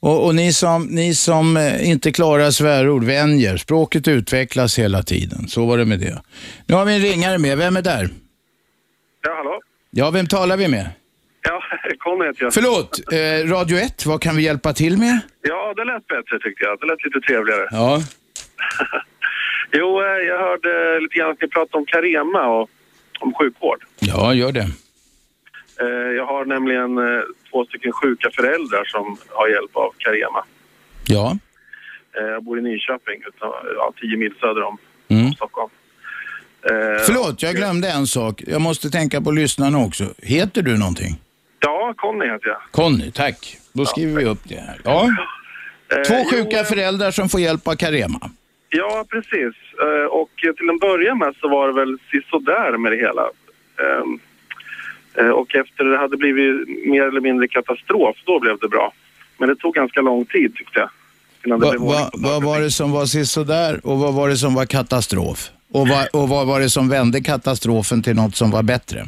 Och, 0.00 0.26
och 0.26 0.34
ni 0.34 0.52
som, 0.52 0.82
ni 0.84 1.14
som 1.14 1.56
eh, 1.56 1.90
inte 1.90 2.12
klarar 2.12 2.50
svärord, 2.50 3.04
vänjer, 3.04 3.56
språket 3.56 4.08
utvecklas 4.08 4.78
hela 4.78 5.02
tiden. 5.02 5.48
Så 5.48 5.66
var 5.66 5.78
det 5.78 5.84
med 5.84 5.98
det. 6.00 6.22
Nu 6.66 6.74
har 6.74 6.84
vi 6.84 6.94
en 6.94 7.00
ringare 7.02 7.38
med, 7.38 7.58
vem 7.58 7.76
är 7.76 7.82
där? 7.82 8.08
Ja, 9.22 9.34
hallå? 9.36 9.60
Ja, 9.90 10.10
vem 10.10 10.26
talar 10.26 10.56
vi 10.56 10.68
med? 10.68 10.90
Ja, 11.42 11.62
Conny 11.98 12.26
heter 12.26 12.42
jag. 12.44 12.54
Förlåt, 12.54 13.00
eh, 13.12 13.50
Radio 13.50 13.78
1, 13.78 14.06
vad 14.06 14.22
kan 14.22 14.36
vi 14.36 14.42
hjälpa 14.42 14.72
till 14.72 14.96
med? 14.98 15.20
Ja, 15.42 15.74
det 15.76 15.84
lät 15.84 16.06
bättre 16.06 16.38
tyckte 16.42 16.64
jag. 16.64 16.80
Det 16.80 16.86
lät 16.86 17.04
lite 17.04 17.20
trevligare. 17.20 17.68
Ja, 17.70 18.02
Jo, 19.72 20.00
eh, 20.02 20.06
jag 20.28 20.38
hörde 20.38 21.00
lite 21.00 21.14
grann 21.18 21.30
att 21.30 21.42
ni 21.42 21.48
pratade 21.48 21.78
om 21.78 21.86
Carema 21.86 22.46
och 22.46 22.70
om 23.20 23.34
sjukvård. 23.34 23.84
ja 24.00 24.34
gör 24.34 24.52
det. 24.52 24.68
Eh, 25.80 25.86
Jag 26.16 26.26
har 26.26 26.44
nämligen 26.44 26.98
eh, 26.98 27.22
två 27.50 27.64
stycken 27.64 27.92
sjuka 27.92 28.30
föräldrar 28.34 28.84
som 28.84 29.16
har 29.28 29.48
hjälp 29.48 29.76
av 29.76 29.90
Carema. 29.98 30.44
Ja. 31.08 31.36
Eh, 32.18 32.22
Jag 32.26 32.44
bor 32.44 32.58
i 32.58 32.62
Nyköping, 32.62 33.22
ja, 33.76 33.92
tio 34.00 34.16
mil 34.16 34.34
söder 34.40 34.62
om 34.62 34.78
Mm. 35.08 35.32
Stockholm. 35.32 35.70
Eh, 36.70 37.02
Förlåt, 37.06 37.42
jag 37.42 37.54
glömde 37.54 37.90
en 37.90 38.06
sak. 38.06 38.42
Jag 38.46 38.60
måste 38.60 38.90
tänka 38.90 39.20
på 39.20 39.30
lyssnarna 39.30 39.78
också. 39.78 40.04
Heter 40.22 40.62
du 40.62 40.78
någonting? 40.78 41.20
Ja, 41.60 41.94
Conny 41.96 42.26
heter 42.26 42.48
jag. 42.48 42.60
Conny, 42.70 43.10
tack. 43.10 43.56
Då 43.72 43.84
skriver 43.86 44.20
vi 44.20 44.24
upp 44.24 44.38
det 44.44 44.54
här. 44.60 44.80
Ja. 44.84 45.08
Eh, 45.96 46.02
Två 46.02 46.14
jo, 46.18 46.30
sjuka 46.30 46.58
eh, 46.60 46.64
föräldrar 46.64 47.10
som 47.10 47.28
får 47.28 47.40
hjälp 47.40 47.68
av 47.68 47.74
Carema. 47.74 48.30
Ja, 48.68 49.04
precis. 49.10 49.54
Eh, 49.82 50.06
Och 50.10 50.30
till 50.58 50.68
en 50.68 50.78
början 50.78 51.18
med 51.18 51.34
så 51.40 51.48
var 51.48 51.66
det 51.68 51.74
väl 51.74 51.98
sisådär 52.10 52.76
med 52.78 52.92
det 52.92 52.96
hela. 52.98 53.22
Ehm, 53.22 54.12
eh, 54.14 54.20
Och 55.34 55.54
efter 55.54 55.84
det 55.84 55.98
hade 55.98 56.16
blivit 56.16 56.68
mer 56.86 57.02
eller 57.02 57.20
mindre 57.20 57.48
katastrof, 57.48 58.16
då 58.24 58.40
blev 58.40 58.58
det 58.58 58.68
bra. 58.68 58.92
Men 59.38 59.48
det 59.48 59.56
tog 59.56 59.74
ganska 59.74 60.00
lång 60.00 60.24
tid 60.24 60.54
tyckte 60.54 60.78
jag. 60.78 60.90
Innan 61.44 61.60
det 61.60 61.66
Va, 61.66 61.72
ordning 61.72 61.88
va, 61.88 62.10
vad 62.14 62.42
var 62.42 62.60
det 62.60 62.70
som 62.70 62.92
var 62.92 63.06
sisådär 63.06 63.80
och 63.84 63.98
vad 63.98 64.14
var 64.14 64.28
det 64.28 64.36
som 64.36 64.54
var 64.54 64.66
katastrof? 64.66 65.50
Och, 65.72 65.88
va, 65.88 66.06
och 66.12 66.28
vad 66.28 66.46
var 66.46 66.60
det 66.60 66.70
som 66.70 66.88
vände 66.88 67.20
katastrofen 67.20 68.02
till 68.02 68.16
något 68.16 68.36
som 68.36 68.50
var 68.50 68.62
bättre? 68.62 68.98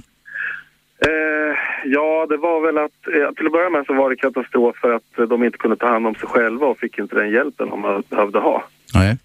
Eh, 0.98 1.56
ja, 1.84 2.26
det 2.28 2.36
var 2.36 2.66
väl 2.66 2.78
att 2.78 3.06
eh, 3.06 3.34
till 3.34 3.46
att 3.46 3.52
börja 3.52 3.70
med 3.70 3.86
så 3.86 3.94
var 3.94 4.10
det 4.10 4.16
katastrof 4.16 4.76
för 4.76 4.92
att 4.92 5.18
eh, 5.18 5.24
de 5.24 5.44
inte 5.44 5.58
kunde 5.58 5.76
ta 5.76 5.86
hand 5.86 6.06
om 6.06 6.14
sig 6.14 6.28
själva 6.28 6.66
och 6.66 6.78
fick 6.78 6.98
inte 6.98 7.16
den 7.16 7.30
hjälpen 7.30 7.70
de 7.70 8.02
behövde 8.08 8.38
ha. 8.38 8.64
Nej. 8.94 9.16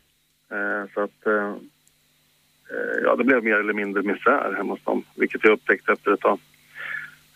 Eh, 0.52 0.90
så 0.94 1.02
att, 1.02 1.28
eh, 1.28 1.50
eh, 2.72 2.98
ja, 3.04 3.16
det 3.16 3.24
blev 3.24 3.44
mer 3.44 3.56
eller 3.56 3.74
mindre 3.74 4.04
misär 4.04 4.54
hemma 4.58 4.74
hos 4.74 4.84
dem, 4.84 5.04
vilket 5.16 5.44
jag 5.44 5.54
upptäckte 5.54 5.92
efter 5.92 6.14
ett 6.14 6.20
tag. 6.20 6.40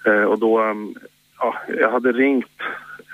Eh, 0.06 0.24
och 0.24 0.40
då, 0.40 0.62
um, 0.62 0.96
ja, 1.40 1.56
jag 1.80 1.92
hade 1.92 2.12
ringt 2.12 2.62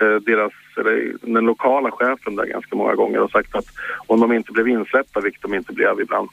eh, 0.01 0.15
deras, 0.15 0.53
eller 0.77 1.13
den 1.21 1.45
lokala 1.45 1.91
chefen 1.91 2.35
där 2.35 2.45
ganska 2.45 2.75
många 2.75 2.95
gånger 2.95 3.19
och 3.19 3.31
sagt 3.31 3.55
att 3.55 3.65
om 4.07 4.19
de 4.19 4.33
inte 4.33 4.51
blev 4.51 4.67
insläppta, 4.67 5.19
vilket 5.19 5.41
de 5.41 5.53
inte 5.53 5.73
blev 5.73 6.01
ibland, 6.01 6.29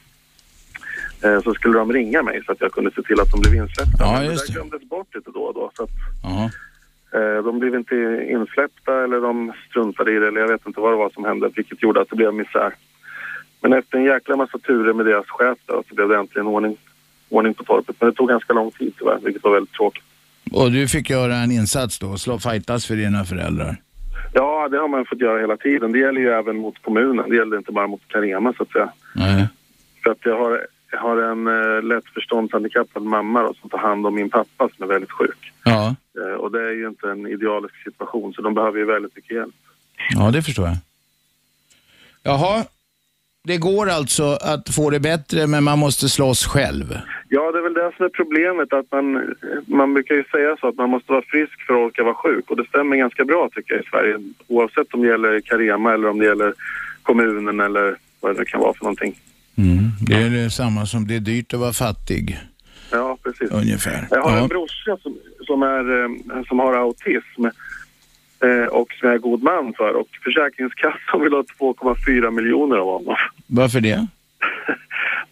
eh, 1.23 1.41
så 1.41 1.53
skulle 1.53 1.77
de 1.77 1.93
ringa 1.93 2.23
mig 2.23 2.43
så 2.45 2.51
att 2.51 2.61
jag 2.61 2.71
kunde 2.71 2.91
se 2.91 3.01
till 3.01 3.19
att 3.19 3.31
de 3.31 3.41
blev 3.41 3.55
insläppta. 3.55 3.97
Ja, 3.99 4.13
Men 4.13 4.25
just 4.25 4.47
det 4.47 4.53
där 4.53 4.59
glömdes 4.59 4.89
bort 4.89 5.15
lite 5.15 5.31
då 5.31 5.41
och 5.41 5.53
då. 5.53 5.71
Så 5.73 5.83
att, 5.83 5.89
De 7.43 7.59
blev 7.59 7.75
inte 7.75 7.95
insläppta 8.29 9.03
eller 9.03 9.21
de 9.21 9.53
struntade 9.69 10.11
i 10.11 10.19
det 10.19 10.27
eller 10.27 10.41
jag 10.41 10.47
vet 10.47 10.67
inte 10.67 10.79
vad 10.79 10.93
det 10.93 10.97
var 10.97 11.09
som 11.09 11.25
hände 11.25 11.49
vilket 11.55 11.83
gjorde 11.83 12.01
att 12.01 12.09
det 12.09 12.15
blev 12.15 12.33
misär. 12.33 12.73
Men 13.61 13.73
efter 13.73 13.97
en 13.97 14.03
jäkla 14.03 14.35
massa 14.35 14.57
turer 14.57 14.93
med 14.93 15.05
deras 15.05 15.29
chef 15.29 15.57
då, 15.65 15.83
så 15.89 15.95
blev 15.95 16.09
det 16.09 16.17
äntligen 16.17 16.47
ordning, 16.47 16.77
ordning 17.29 17.53
på 17.53 17.63
torpet. 17.63 17.95
Men 17.99 18.09
det 18.09 18.15
tog 18.15 18.29
ganska 18.29 18.53
lång 18.53 18.71
tid 18.71 18.93
tyvärr, 18.99 19.19
vilket 19.23 19.43
var 19.43 19.51
väldigt 19.53 19.73
tråkigt. 19.73 20.03
Och 20.51 20.71
du 20.71 20.87
fick 20.87 21.09
göra 21.09 21.35
en 21.35 21.51
insats 21.51 21.99
då, 21.99 22.17
slå 22.17 22.39
fightas 22.39 22.85
för 22.85 22.95
dina 22.95 23.25
föräldrar. 23.25 23.77
Ja, 24.33 24.67
det 24.71 24.77
har 24.77 24.87
man 24.87 25.05
fått 25.05 25.21
göra 25.21 25.39
hela 25.39 25.57
tiden. 25.57 25.91
Det 25.91 25.99
gäller 25.99 26.21
ju 26.21 26.29
även 26.29 26.57
mot 26.57 26.81
kommunen. 26.81 27.29
Det 27.29 27.35
gäller 27.35 27.57
inte 27.57 27.71
bara 27.71 27.87
mot 27.87 28.07
Carema 28.07 28.53
så 28.57 28.63
att 28.63 28.71
säga. 28.71 28.89
Nej. 29.13 29.47
För 30.03 30.11
att 30.11 30.17
jag 30.23 30.37
har, 30.37 30.67
jag 30.91 30.99
har 30.99 31.17
en 31.17 31.47
eh, 31.47 31.83
lätt 31.83 32.05
förståndshandikappad 32.13 33.03
mamma 33.03 33.41
då, 33.41 33.53
som 33.61 33.69
tar 33.69 33.77
hand 33.77 34.07
om 34.07 34.15
min 34.15 34.29
pappa 34.29 34.69
som 34.75 34.83
är 34.83 34.87
väldigt 34.87 35.11
sjuk. 35.11 35.53
Ja. 35.63 35.95
Eh, 36.19 36.35
och 36.35 36.51
det 36.51 36.61
är 36.61 36.73
ju 36.73 36.87
inte 36.87 37.09
en 37.09 37.27
idealisk 37.27 37.83
situation 37.83 38.33
så 38.33 38.41
de 38.41 38.53
behöver 38.53 38.79
ju 38.79 38.85
väldigt 38.85 39.15
mycket 39.15 39.35
hjälp. 39.35 39.55
ja, 40.15 40.31
det 40.31 40.41
förstår 40.41 40.67
jag. 40.67 40.77
Jaha, 42.23 42.65
det 43.43 43.57
går 43.57 43.89
alltså 43.89 44.37
att 44.41 44.69
få 44.69 44.89
det 44.89 44.99
bättre 44.99 45.47
men 45.47 45.63
man 45.63 45.79
måste 45.79 46.09
slåss 46.09 46.45
själv. 46.45 46.97
Ja, 47.29 47.51
det 47.51 47.57
är 47.57 47.63
väl 47.63 47.73
det 47.73 47.91
som 47.97 48.05
är 48.05 48.09
problemet. 48.09 48.73
Att 48.73 48.91
man, 48.91 49.35
man 49.67 49.93
brukar 49.93 50.15
ju 50.15 50.23
säga 50.23 50.57
så 50.59 50.67
att 50.67 50.75
man 50.75 50.89
måste 50.89 51.11
vara 51.11 51.21
frisk 51.21 51.61
för 51.67 51.73
att 51.73 51.79
orka 51.87 52.03
vara 52.03 52.15
sjuk. 52.15 52.49
Och 52.51 52.57
det 52.57 52.65
stämmer 52.67 52.95
ganska 52.95 53.25
bra 53.25 53.49
tycker 53.55 53.73
jag 53.73 53.83
i 53.83 53.87
Sverige. 53.89 54.17
Oavsett 54.47 54.93
om 54.93 55.01
det 55.01 55.07
gäller 55.07 55.39
Carema 55.39 55.93
eller 55.93 56.09
om 56.09 56.19
det 56.19 56.25
gäller 56.25 56.53
kommunen 57.03 57.59
eller 57.59 57.95
vad 58.19 58.35
det 58.35 58.39
nu 58.39 58.45
kan 58.45 58.59
vara 58.61 58.73
för 58.73 58.83
någonting. 58.83 59.15
Mm. 59.57 59.77
Det 60.07 60.13
är 60.13 60.29
det 60.43 60.49
samma 60.49 60.85
som 60.85 61.07
det 61.07 61.15
är 61.15 61.19
dyrt 61.19 61.53
att 61.53 61.59
vara 61.59 61.73
fattig, 61.73 62.39
Ja, 62.91 63.17
precis. 63.23 63.51
ungefär. 63.51 64.07
Jag 64.11 64.21
har 64.21 64.31
Ja. 64.37 64.41
en 64.43 64.47
brorsa 64.47 64.97
som, 65.01 65.17
som, 65.45 65.63
är, 65.63 66.03
eh, 66.03 66.43
som 66.47 66.59
har 66.59 66.73
autism 66.73 67.45
eh, 68.43 68.65
och 68.71 68.87
som 68.93 69.07
jag 69.07 69.13
är 69.15 69.19
god 69.19 69.43
man 69.43 69.73
för. 69.77 69.93
Och 69.95 70.07
Försäkringskassan 70.23 71.21
vill 71.21 71.33
ha 71.33 71.43
2,4 71.59 72.31
miljoner 72.31 72.77
av 72.77 72.85
honom. 72.87 73.15
Varför 73.47 73.81
det? 73.81 74.07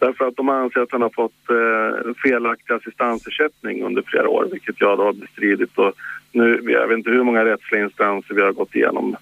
Därför 0.05 0.27
att 0.27 0.35
de 0.35 0.49
anser 0.49 0.79
att 0.79 0.91
han 0.91 1.01
har 1.01 1.09
fått 1.09 1.49
eh, 1.49 2.13
felaktig 2.23 2.73
assistansersättning 2.73 3.83
under 3.83 4.01
flera 4.01 4.29
år, 4.29 4.47
vilket 4.51 4.81
jag 4.81 4.97
då 4.97 5.03
har 5.03 5.13
bestridit. 5.13 5.77
Och 5.77 5.93
nu, 6.31 6.59
jag 6.67 6.87
vet 6.87 6.97
inte 6.97 7.09
hur 7.09 7.23
många 7.23 7.45
rättsliga 7.45 7.83
instanser 7.83 8.35
vi 8.35 8.41
har 8.41 8.51
gått 8.51 8.75
igenom. 8.75 9.15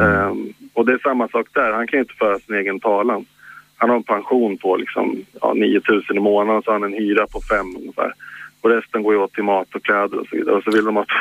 Ehm, 0.00 0.52
och 0.72 0.86
det 0.86 0.92
är 0.92 0.98
samma 0.98 1.28
sak 1.28 1.46
där, 1.52 1.72
han 1.72 1.86
kan 1.86 1.96
ju 1.96 2.02
inte 2.02 2.14
föra 2.14 2.38
sin 2.38 2.54
egen 2.54 2.80
talan. 2.80 3.24
Han 3.76 3.90
har 3.90 3.96
en 3.96 4.02
pension 4.02 4.58
på 4.58 4.76
liksom, 4.76 5.24
ja, 5.40 5.52
9 5.54 5.80
000 5.88 6.02
i 6.10 6.20
månaden, 6.20 6.62
så 6.62 6.70
har 6.70 6.80
han 6.80 6.92
en 6.92 6.98
hyra 6.98 7.26
på 7.26 7.40
5 7.40 7.76
ungefär. 7.76 8.12
Och 8.60 8.70
resten 8.70 9.02
går 9.02 9.14
ju 9.14 9.20
åt 9.20 9.32
till 9.32 9.44
mat 9.44 9.74
och 9.74 9.82
kläder 9.82 10.18
och 10.18 10.26
så 10.26 10.36
vidare. 10.36 10.56
Och 10.56 10.62
så 10.62 10.70
vill 10.70 10.84
de 10.84 10.96
ha 10.96 11.04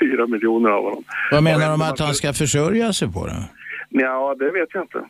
2,4 0.00 0.26
miljoner 0.26 0.70
av 0.70 0.84
honom. 0.84 1.04
Vad 1.30 1.42
menar 1.42 1.70
de 1.70 1.82
att 1.82 2.00
han 2.00 2.14
ska 2.14 2.32
försörja 2.32 2.92
sig 2.92 3.12
på 3.12 3.26
då? 3.26 3.32
Ja, 3.88 4.36
det 4.38 4.50
vet 4.50 4.68
jag 4.72 4.82
inte. 4.82 5.04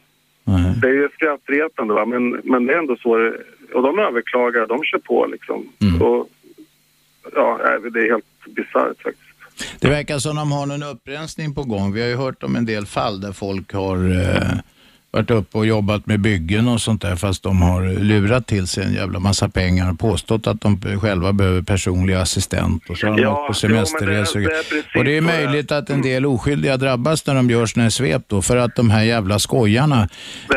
Nej. 0.77 0.81
Det 0.81 0.89
är 0.89 0.93
ju 1.03 1.09
skrattretande 1.15 1.95
va, 1.95 2.05
men, 2.07 2.31
men 2.45 2.67
det 2.67 2.75
är 2.75 2.79
ändå 2.79 2.97
så. 2.97 3.17
det- 3.17 3.39
Och 3.75 3.83
de 3.83 3.99
överklagar, 3.99 4.67
de 4.67 4.85
kör 4.85 4.99
på 4.99 5.27
liksom. 5.27 5.69
Mm. 5.83 6.03
Och, 6.03 6.29
ja, 7.35 7.59
det 7.93 8.01
är 8.01 8.11
helt 8.11 8.25
bisarrt 8.57 9.03
faktiskt. 9.03 9.81
Det 9.81 9.89
verkar 9.89 10.19
som 10.19 10.37
de 10.37 10.53
har 10.53 10.67
någon 10.67 10.83
upprensning 10.83 11.55
på 11.55 11.63
gång. 11.65 11.93
Vi 11.93 12.01
har 12.01 12.09
ju 12.09 12.17
hört 12.17 12.43
om 12.43 12.57
en 12.57 12.65
del 12.67 12.87
fall 12.87 13.21
där 13.21 13.33
folk 13.33 13.73
har, 13.73 13.97
eh, 13.97 14.59
varit 15.17 15.31
uppe 15.31 15.59
och 15.59 15.67
jobbat 15.67 16.07
med 16.07 16.21
byggen 16.21 16.69
och 16.69 16.81
sånt 16.81 17.03
där 17.03 17.17
fast 17.17 17.43
de 17.43 17.63
har 17.63 17.83
lurat 18.05 18.47
till 18.47 18.67
sig 18.67 18.85
en 18.85 18.93
jävla 18.95 19.19
massa 19.19 19.49
pengar 19.49 19.91
och 19.93 19.99
påstått 19.99 20.47
att 20.47 20.61
de 20.61 20.81
själva 21.01 21.33
behöver 21.33 21.63
personlig 21.63 22.15
assistent 22.15 22.91
och 22.91 22.99
så 22.99 23.07
har 23.07 23.17
de 23.17 23.23
Ja, 23.23 23.45
på 23.49 23.55
semesterresor. 23.55 24.45
precis 24.45 24.85
och 24.97 25.05
det 25.05 25.17
är 25.17 25.21
möjligt 25.21 25.73
att 25.73 25.91
en 25.91 26.03
del 26.03 26.27
oskyldiga 26.27 26.77
drabbas 26.77 27.27
när 27.27 27.35
de 27.35 27.51
gör 27.51 27.67
såna 27.67 27.83
här 27.83 27.91
svep 27.91 28.23
då 28.29 28.43
för 28.43 28.57
att 28.57 28.75
de 28.77 28.91
här 28.91 29.03
jävla 29.03 29.39
skojarna 29.39 30.09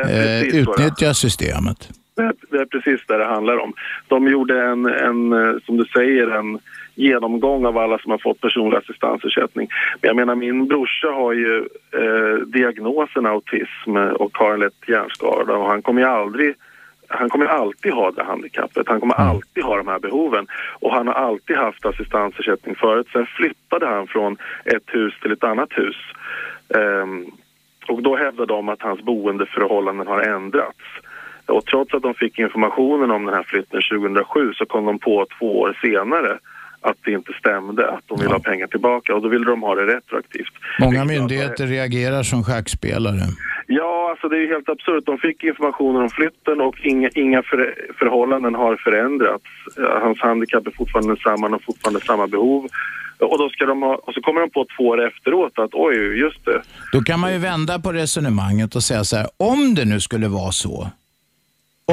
eh, 0.09 0.41
utnyttjar 0.41 1.13
systemet. 1.13 1.89
Det 2.15 2.21
är, 2.23 2.33
det 2.51 2.57
är 2.57 2.65
precis 2.65 3.07
det 3.07 3.17
det 3.17 3.25
handlar 3.25 3.57
om. 3.57 3.73
De 4.07 4.27
gjorde 4.27 4.61
en, 4.71 4.85
en, 4.85 5.33
eh, 5.33 5.55
som 5.65 5.77
du 5.77 5.85
säger, 5.85 6.27
en 6.39 6.59
genomgång 6.99 7.65
av 7.65 7.77
alla 7.77 7.99
som 7.99 8.11
har 8.11 8.17
fått 8.17 8.41
personlig 8.41 8.77
assistansersättning. 8.77 9.67
Men 10.01 10.07
jag 10.07 10.15
menar, 10.15 10.35
min 10.35 10.67
brorsa 10.67 11.07
har 11.07 11.33
ju 11.33 11.57
eh, 11.91 12.45
diagnosen 12.45 13.25
autism 13.25 13.95
och 13.95 14.37
har 14.37 14.53
en 14.53 14.59
lätt 14.59 14.87
hjärnskada 14.87 15.53
och 15.53 15.67
han 15.67 15.81
kommer 15.81 16.01
ju 16.01 16.07
aldrig 16.07 16.55
han 17.11 17.29
kommer 17.29 17.45
alltid 17.45 17.93
ha 17.93 18.11
det 18.11 18.23
handikappet, 18.23 18.87
han 18.87 18.99
kommer 18.99 19.15
alltid 19.15 19.63
ha 19.63 19.77
de 19.77 19.87
här 19.87 19.99
behoven 19.99 20.47
och 20.79 20.93
han 20.93 21.07
har 21.07 21.13
alltid 21.13 21.55
haft 21.55 21.85
assistansersättning 21.85 22.75
förut. 22.75 23.07
Sen 23.11 23.25
flyttade 23.25 23.87
han 23.87 24.07
från 24.07 24.37
ett 24.65 24.83
hus 24.85 25.13
till 25.21 25.31
ett 25.31 25.43
annat 25.43 25.69
hus. 25.71 25.95
Ehm, 26.75 27.25
och 27.87 28.01
då 28.01 28.15
hävdade 28.15 28.53
de 28.53 28.69
att 28.69 28.81
hans 28.81 29.01
boendeförhållanden 29.01 30.07
har 30.07 30.21
ändrats. 30.21 30.83
Och 31.45 31.65
trots 31.65 31.93
att 31.93 32.01
de 32.01 32.13
fick 32.13 32.39
informationen 32.39 33.11
om 33.11 33.25
den 33.25 33.35
här 33.35 33.43
flytten 33.43 33.81
2007 33.91 34.53
så 34.53 34.65
kom 34.65 34.85
de 34.85 34.99
på 34.99 35.25
två 35.39 35.59
år 35.59 35.77
senare 35.81 36.39
att 36.81 36.97
det 37.05 37.11
inte 37.11 37.33
stämde, 37.39 37.91
att 37.91 38.03
de 38.07 38.19
ville 38.19 38.33
ha 38.33 38.39
pengar 38.39 38.67
tillbaka 38.67 39.15
och 39.15 39.21
då 39.21 39.29
ville 39.29 39.45
de 39.45 39.61
ha 39.61 39.75
det 39.75 39.85
retroaktivt. 39.95 40.53
Många 40.79 40.95
gör 40.95 41.01
att- 41.01 41.07
myndigheter 41.07 41.67
reagerar 41.67 42.23
som 42.23 42.43
schackspelare. 42.43 43.21
Ja, 43.67 44.07
alltså 44.11 44.29
det 44.29 44.35
är 44.37 44.41
ju 44.41 44.47
helt 44.47 44.69
absurt. 44.69 45.05
De 45.05 45.17
fick 45.17 45.43
informationen 45.43 46.01
om 46.01 46.09
flytten 46.09 46.61
och 46.61 46.75
inga, 46.83 47.09
inga 47.15 47.43
för, 47.43 47.75
förhållanden 47.99 48.55
har 48.55 48.75
förändrats. 48.75 49.43
Ja, 49.75 49.99
Hans 50.03 50.19
handikapp 50.21 50.67
är 50.67 50.71
fortfarande 50.71 51.15
samma, 51.23 51.41
han 51.45 51.51
har 51.51 51.59
fortfarande 51.59 52.01
samma 52.05 52.27
behov. 52.27 52.67
Och, 53.19 53.37
då 53.37 53.49
ska 53.49 53.65
de 53.65 53.81
ha, 53.81 53.95
och 53.95 54.13
så 54.13 54.21
kommer 54.21 54.41
de 54.41 54.49
på 54.49 54.65
två 54.77 54.83
år 54.87 55.07
efteråt 55.07 55.59
att 55.59 55.69
oj, 55.73 55.95
just 56.19 56.45
det. 56.45 56.61
Då 56.91 57.01
kan 57.01 57.19
man 57.19 57.33
ju 57.33 57.37
vända 57.39 57.79
på 57.79 57.91
resonemanget 57.91 58.75
och 58.75 58.83
säga 58.83 59.03
så 59.03 59.15
här, 59.17 59.27
om 59.37 59.75
det 59.75 59.85
nu 59.85 59.99
skulle 59.99 60.27
vara 60.27 60.51
så, 60.51 60.87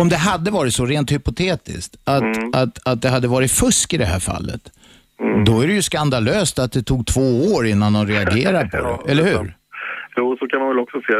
om 0.01 0.09
det 0.09 0.17
hade 0.17 0.51
varit 0.51 0.75
så 0.75 0.87
rent 0.87 1.13
hypotetiskt, 1.13 1.97
att, 2.05 2.23
Mm. 2.23 2.51
att, 2.55 2.89
att 2.89 3.03
det 3.03 3.09
hade 3.09 3.29
varit 3.29 3.51
fusk 3.53 3.93
i 3.95 3.97
det 3.97 4.05
här 4.05 4.21
fallet, 4.21 4.61
då 5.47 5.61
är 5.61 5.67
det 5.67 5.73
ju 5.75 5.83
skandalöst 5.83 6.59
att 6.59 6.73
det 6.73 6.83
tog 6.83 7.07
två 7.07 7.55
år 7.55 7.67
innan 7.67 7.93
de 7.93 8.07
reagerade 8.07 8.69
på 8.71 8.77
Ja, 8.83 9.01
det, 9.05 9.11
eller 9.13 9.23
det 9.25 9.31
är 9.31 9.39
hur? 9.39 9.55
Jo, 10.17 10.37
så 10.39 10.47
kan 10.49 10.61
man 10.61 10.69
väl 10.69 10.79
också 10.79 11.01
se. 11.07 11.15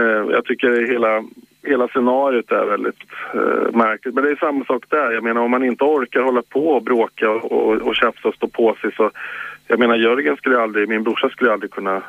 Eh, 0.00 0.22
jag 0.36 0.44
tycker 0.44 0.92
hela, 0.92 1.24
hela 1.70 1.88
scenariot 1.88 2.50
är 2.52 2.66
väldigt 2.70 3.02
eh, 3.34 3.76
märkligt. 3.76 4.14
Men 4.14 4.24
det 4.24 4.30
är 4.30 4.36
samma 4.36 4.64
sak 4.64 4.84
där. 4.88 5.10
Jag 5.12 5.24
menar 5.24 5.40
om 5.40 5.50
man 5.50 5.64
inte 5.64 5.84
orkar 5.84 6.20
hålla 6.20 6.42
på 6.42 6.68
och 6.68 6.82
bråka 6.82 7.30
och, 7.30 7.52
och, 7.52 7.74
och 7.74 7.96
tjafsa 7.96 8.28
och 8.28 8.34
stå 8.34 8.48
på 8.48 8.76
sig 8.80 8.90
så 8.96 9.10
jag 9.68 9.78
menar 9.78 9.96
Jörgen 9.96 10.36
skulle 10.36 10.58
aldrig, 10.60 10.88
min 10.88 11.02
brorsa 11.02 11.28
skulle 11.28 11.52
aldrig 11.52 11.70
kunna 11.70 11.96
eh, 11.96 12.02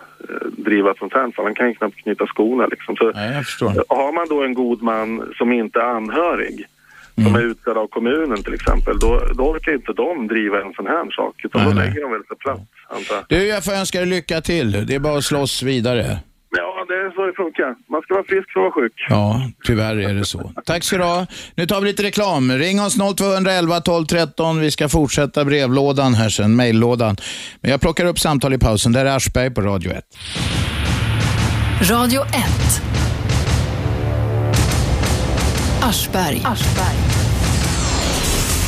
driva 0.58 0.92
ett 0.92 0.98
sånt 0.98 1.14
här 1.14 1.32
fall. 1.32 1.46
Han 1.46 1.56
kan 1.56 1.68
ju 1.68 1.74
knappt 1.76 1.98
knyta 1.98 2.26
skorna 2.28 2.68
liksom. 2.68 2.96
Så, 2.96 3.12
Nej, 3.12 3.34
jag 3.36 3.46
förstår. 3.46 3.68
har 3.90 4.12
man 4.14 4.28
då 4.30 4.44
en 4.44 4.54
god 4.54 4.82
man 4.82 5.34
som 5.38 5.52
inte 5.54 5.80
är 5.80 5.84
anhörig, 5.86 6.66
som 7.24 7.36
är 7.36 7.42
utsedd 7.42 7.78
av 7.78 7.88
kommunen 7.88 8.44
till 8.44 8.54
exempel, 8.54 9.00
då, 9.00 9.22
då 9.38 9.44
orkar 9.44 9.74
inte 9.74 9.94
de 9.94 10.28
driva 10.28 10.62
en 10.62 10.74
sån 10.74 10.88
här 10.88 11.12
sak. 11.12 11.36
Utan 11.44 11.62
Nej, 11.62 11.70
då 11.72 11.76
nej. 11.80 11.88
lägger 11.88 12.02
de 12.02 12.12
väl 12.12 12.26
sig 12.28 12.38
platt, 12.38 12.62
antar 12.88 13.16
jag. 13.16 13.24
Du, 13.30 13.48
jag 13.48 13.64
får 13.66 13.72
önska 13.72 13.98
dig 14.00 14.08
lycka 14.08 14.42
till. 14.42 14.86
Det 14.88 14.96
är 14.96 15.00
bara 15.00 15.18
att 15.18 15.24
slåss 15.24 15.64
vidare. 15.64 16.18
Ja, 16.52 16.86
det 16.88 16.94
är 16.94 17.12
så 17.16 17.26
det 17.26 17.34
funkar. 17.34 17.76
Man 17.92 18.02
ska 18.02 18.14
vara 18.14 18.24
frisk 18.24 18.54
för 18.54 18.60
att 18.60 18.64
vara 18.64 18.72
sjuk. 18.72 18.94
Ja, 19.10 19.42
tyvärr 19.64 19.96
är 19.96 20.14
det 20.14 20.26
så. 20.26 20.52
Tack 20.66 20.84
ska 20.84 20.98
du 20.98 21.04
ha. 21.04 21.26
Nu 21.56 21.66
tar 21.66 21.82
vi 21.82 21.88
lite 21.88 22.04
reklam. 22.04 22.52
Ring 22.52 22.82
oss 22.82 22.98
0211 23.18 23.82
12 23.82 24.06
13. 24.06 24.60
Vi 24.60 24.72
ska 24.72 24.90
fortsätta 24.90 25.46
brevlådan 25.46 26.14
här 26.14 26.30
sen, 26.30 26.56
mejllådan. 26.56 27.16
Men 27.62 27.72
jag 27.72 27.82
plockar 27.82 28.06
upp 28.06 28.20
samtal 28.20 28.54
i 28.54 28.58
pausen. 28.58 28.92
Där 28.92 29.06
är 29.06 29.16
Aschberg 29.16 29.52
på 29.52 29.62
Radio 29.62 29.92
1. 29.92 30.04
Radio 31.92 32.22
1. 32.22 32.30
Aschberg. 35.82 36.42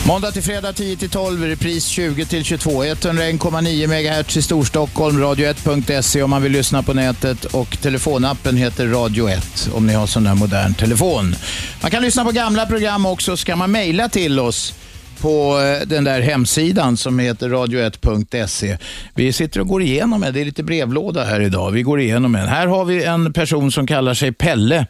Måndag 0.08 0.32
till 0.32 0.44
fredag 0.44 0.74
10 0.74 0.98
till 0.98 1.10
12, 1.10 1.44
repris 1.44 1.86
20 1.86 2.26
till 2.26 2.44
22. 2.44 2.84
101,9 2.84 3.88
MHz 3.88 4.38
i 4.38 4.42
Storstockholm, 4.42 5.24
radio1.se 5.24 6.24
om 6.24 6.30
man 6.30 6.42
vill 6.42 6.52
lyssna 6.52 6.84
på 6.84 6.94
nätet 6.94 7.46
och 7.46 7.78
telefonappen 7.82 8.58
heter 8.58 8.88
Radio 8.88 9.30
1 9.30 9.70
om 9.74 9.88
ni 9.88 9.94
har 9.94 10.08
sån 10.08 10.24
där 10.24 10.36
modern 10.36 10.74
telefon. 10.74 11.36
Man 11.82 11.92
kan 11.92 12.04
lyssna 12.04 12.26
på 12.26 12.32
gamla 12.32 12.66
program 12.66 13.06
också, 13.06 13.38
så 13.38 13.46
kan 13.46 13.58
man 13.58 13.72
mejla 13.72 14.10
till 14.10 14.40
oss 14.40 14.74
på 15.20 15.60
eh, 15.60 15.88
den 15.88 16.04
där 16.04 16.22
hemsidan 16.22 16.98
som 16.98 17.20
heter 17.20 17.50
radio1.se. 17.50 18.78
Vi 19.16 19.34
sitter 19.34 19.60
och 19.60 19.68
går 19.68 19.82
igenom 19.82 20.24
en, 20.24 20.34
Det 20.34 20.42
är 20.42 20.46
lite 20.46 20.64
brevlåda 20.64 21.24
här 21.24 21.42
idag. 21.42 21.72
Vi 21.72 21.82
går 21.82 22.02
igenom 22.02 22.36
en. 22.36 22.48
Här 22.48 22.68
har 22.68 22.86
vi 22.86 23.04
en 23.04 23.34
person 23.34 23.72
som 23.72 23.88
kallar 23.88 24.14
sig 24.14 24.32
Pelle 24.32 24.86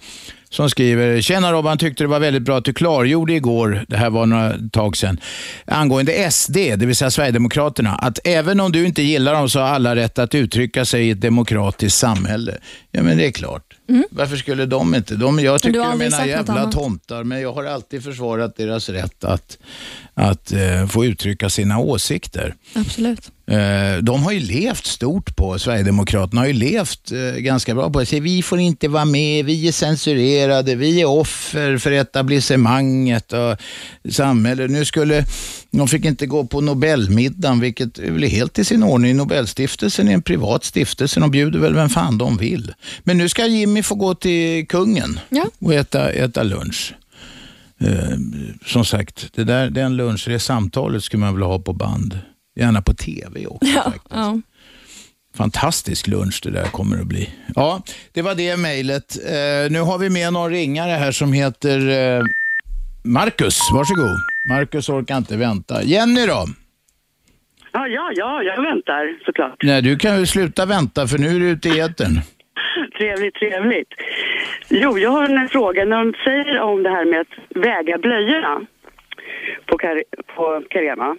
som 0.51 0.69
skriver, 0.69 1.21
tjena 1.21 1.51
Robban, 1.51 1.77
tyckte 1.77 2.03
det 2.03 2.07
var 2.07 2.19
väldigt 2.19 2.43
bra 2.43 2.57
att 2.57 2.65
du 2.65 2.73
klargjorde 2.73 3.33
igår, 3.33 3.85
det 3.87 3.97
här 3.97 4.09
var 4.09 4.25
några 4.25 4.53
tag 4.71 4.97
sedan, 4.97 5.19
angående 5.65 6.31
SD, 6.31 6.53
det 6.53 6.85
vill 6.85 6.95
säga 6.95 7.11
Sverigedemokraterna, 7.11 7.95
att 7.95 8.19
även 8.23 8.59
om 8.59 8.71
du 8.71 8.85
inte 8.85 9.01
gillar 9.01 9.33
dem 9.33 9.49
så 9.49 9.59
har 9.59 9.67
alla 9.67 9.95
rätt 9.95 10.19
att 10.19 10.35
uttrycka 10.35 10.85
sig 10.85 11.07
i 11.07 11.11
ett 11.11 11.21
demokratiskt 11.21 11.97
samhälle. 11.97 12.57
Ja 12.91 13.03
men 13.03 13.17
det 13.17 13.27
är 13.27 13.31
klart. 13.31 13.73
Varför 14.09 14.37
skulle 14.37 14.65
de 14.65 14.95
inte? 14.95 15.15
De, 15.15 15.39
jag 15.39 15.61
tycker 15.61 15.79
de 15.79 16.01
är 16.01 16.25
jävla 16.25 16.71
tomtar, 16.71 17.23
men 17.23 17.41
jag 17.41 17.53
har 17.53 17.63
alltid 17.63 18.03
försvarat 18.03 18.57
deras 18.57 18.89
rätt 18.89 19.23
att, 19.23 19.57
att 20.13 20.51
eh, 20.51 20.87
få 20.87 21.05
uttrycka 21.05 21.49
sina 21.49 21.79
åsikter. 21.79 22.55
Absolut. 22.75 23.31
Eh, 23.51 23.97
De 24.01 24.23
har 24.23 24.31
ju 24.31 24.39
levt 24.39 24.85
stort 24.85 25.35
på, 25.35 25.59
Sverigedemokraterna 25.59 26.41
har 26.41 26.47
ju 26.47 26.53
levt 26.53 27.11
eh, 27.11 27.39
ganska 27.39 27.75
bra 27.75 27.89
på 27.89 27.99
det. 27.99 28.19
Vi 28.19 28.41
får 28.41 28.59
inte 28.59 28.87
vara 28.87 29.05
med, 29.05 29.45
vi 29.45 29.67
är 29.67 29.71
censurerade, 29.71 30.75
vi 30.75 31.01
är 31.01 31.05
offer 31.05 31.77
för 31.77 31.91
etablissemanget 31.91 33.33
och 33.33 33.57
samhället. 34.11 34.71
Nu 34.71 34.85
skulle, 34.85 35.25
de 35.71 35.87
fick 35.87 36.05
inte 36.05 36.25
gå 36.25 36.45
på 36.45 36.61
Nobelmiddagen, 36.61 37.59
vilket 37.59 37.99
är 37.99 38.11
väl 38.11 38.23
helt 38.23 38.59
i 38.59 38.65
sin 38.65 38.83
ordning. 38.83 39.17
Nobelstiftelsen 39.17 40.07
är 40.07 40.13
en 40.13 40.21
privat 40.21 40.63
stiftelse, 40.63 41.19
de 41.19 41.31
bjuder 41.31 41.59
väl 41.59 41.73
vem 41.73 41.89
fan 41.89 42.17
de 42.17 42.37
vill. 42.37 42.73
Men 43.03 43.17
nu 43.17 43.29
ska 43.29 43.45
Jimmy 43.47 43.83
få 43.83 43.95
gå 43.95 44.15
till 44.15 44.67
kungen 44.67 45.19
Ja. 45.29 45.45
och 45.59 45.73
äta, 45.73 46.11
äta 46.11 46.43
lunch. 46.43 46.93
Eh, 47.79 48.17
som 48.65 48.85
sagt, 48.85 49.25
det 49.35 49.43
där, 49.43 49.69
den 49.69 49.95
lunch, 49.97 50.23
det 50.27 50.39
samtalet 50.39 51.03
skulle 51.03 51.19
man 51.21 51.33
vilja 51.33 51.47
ha 51.47 51.59
på 51.59 51.73
band. 51.73 52.19
Gärna 52.55 52.81
på 52.81 52.93
tv 52.93 53.45
också 53.47 53.69
Ja, 53.75 53.81
faktiskt. 53.83 54.05
ja. 54.09 54.39
Fantastisk 55.37 56.07
lunch 56.07 56.39
det 56.43 56.51
där 56.51 56.63
kommer 56.65 56.97
att 57.01 57.07
bli. 57.07 57.29
Ja, 57.55 57.83
det 58.13 58.21
var 58.21 58.35
det 58.35 58.57
mejlet. 58.57 59.17
Eh, 59.25 59.71
nu 59.71 59.79
har 59.79 59.97
vi 59.97 60.09
med 60.09 60.33
någon 60.33 60.51
ringare 60.51 60.91
här 60.91 61.11
som 61.11 61.33
heter 61.33 61.77
eh, 62.17 62.23
Marcus. 63.03 63.59
Varsågod. 63.73 64.17
Marcus 64.49 64.89
orkar 64.89 65.17
inte 65.17 65.37
vänta. 65.37 65.83
Jenny 65.83 66.25
då? 66.25 66.45
Ja, 67.73 67.87
ja, 67.87 68.11
ja, 68.15 68.43
jag 68.43 68.61
väntar 68.61 69.25
såklart. 69.25 69.55
Nej, 69.63 69.81
du 69.81 69.97
kan 69.97 70.19
ju 70.19 70.25
sluta 70.25 70.65
vänta 70.65 71.07
för 71.07 71.17
nu 71.17 71.27
är 71.35 71.39
du 71.39 71.49
ute 71.49 71.69
i 71.69 71.79
etern. 71.79 72.19
Trevligt, 72.97 73.35
trevligt. 73.35 73.89
Jo, 74.69 74.97
jag 74.99 75.09
har 75.11 75.29
en 75.29 75.49
fråga. 75.49 75.85
När 75.85 75.97
de 76.05 76.13
säger 76.23 76.59
om 76.61 76.83
det 76.83 76.89
här 76.89 77.05
med 77.05 77.21
att 77.21 77.61
väga 77.63 77.97
blöjorna 77.97 78.61
på, 79.65 79.77
Kar- 79.77 80.03
på 80.35 80.63
Carema, 80.69 81.15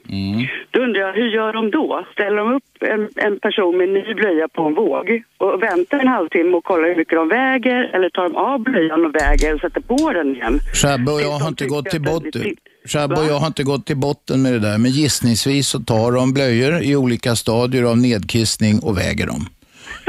då 0.70 0.80
undrar 0.82 1.00
jag, 1.00 1.12
hur 1.12 1.28
gör 1.28 1.52
de 1.52 1.70
då? 1.70 2.06
Ställer 2.12 2.36
de 2.36 2.54
upp 2.54 2.64
en, 2.80 3.08
en 3.16 3.40
person 3.40 3.76
med 3.76 3.88
ny 3.88 4.14
blöja 4.14 4.48
på 4.48 4.62
en 4.62 4.74
våg 4.74 5.22
och 5.38 5.62
väntar 5.62 5.98
en 5.98 6.08
halvtimme 6.08 6.56
och 6.56 6.64
kollar 6.64 6.88
hur 6.88 6.96
mycket 6.96 7.16
de 7.16 7.28
väger 7.28 7.90
eller 7.94 8.10
tar 8.10 8.22
de 8.22 8.36
av 8.36 8.58
blöjan 8.60 9.06
och 9.06 9.14
väger 9.14 9.54
och 9.54 9.60
sätter 9.60 9.80
på 9.80 10.12
den 10.12 10.36
igen? 10.36 10.60
Shabbe 10.82 11.12
och 11.12 11.20
jag 11.20 11.30
har 11.42 11.48
inte 11.48 11.66
gått 11.66 11.90
till 11.90 12.02
botten. 12.02 12.42
Shabbe 12.84 13.14
och 13.14 13.26
jag 13.26 13.38
har 13.38 13.46
inte 13.46 13.62
gått 13.64 13.86
till 13.86 13.96
botten 13.96 14.42
med 14.42 14.52
det 14.52 14.58
där, 14.58 14.78
men 14.78 14.90
gissningsvis 14.90 15.68
så 15.68 15.78
tar 15.80 16.12
de 16.12 16.32
blöjor 16.32 16.82
i 16.82 16.96
olika 16.96 17.36
stadier 17.36 17.82
av 17.84 17.98
nedkissning 17.98 18.78
och 18.82 18.98
väger 18.98 19.26
dem. 19.26 19.46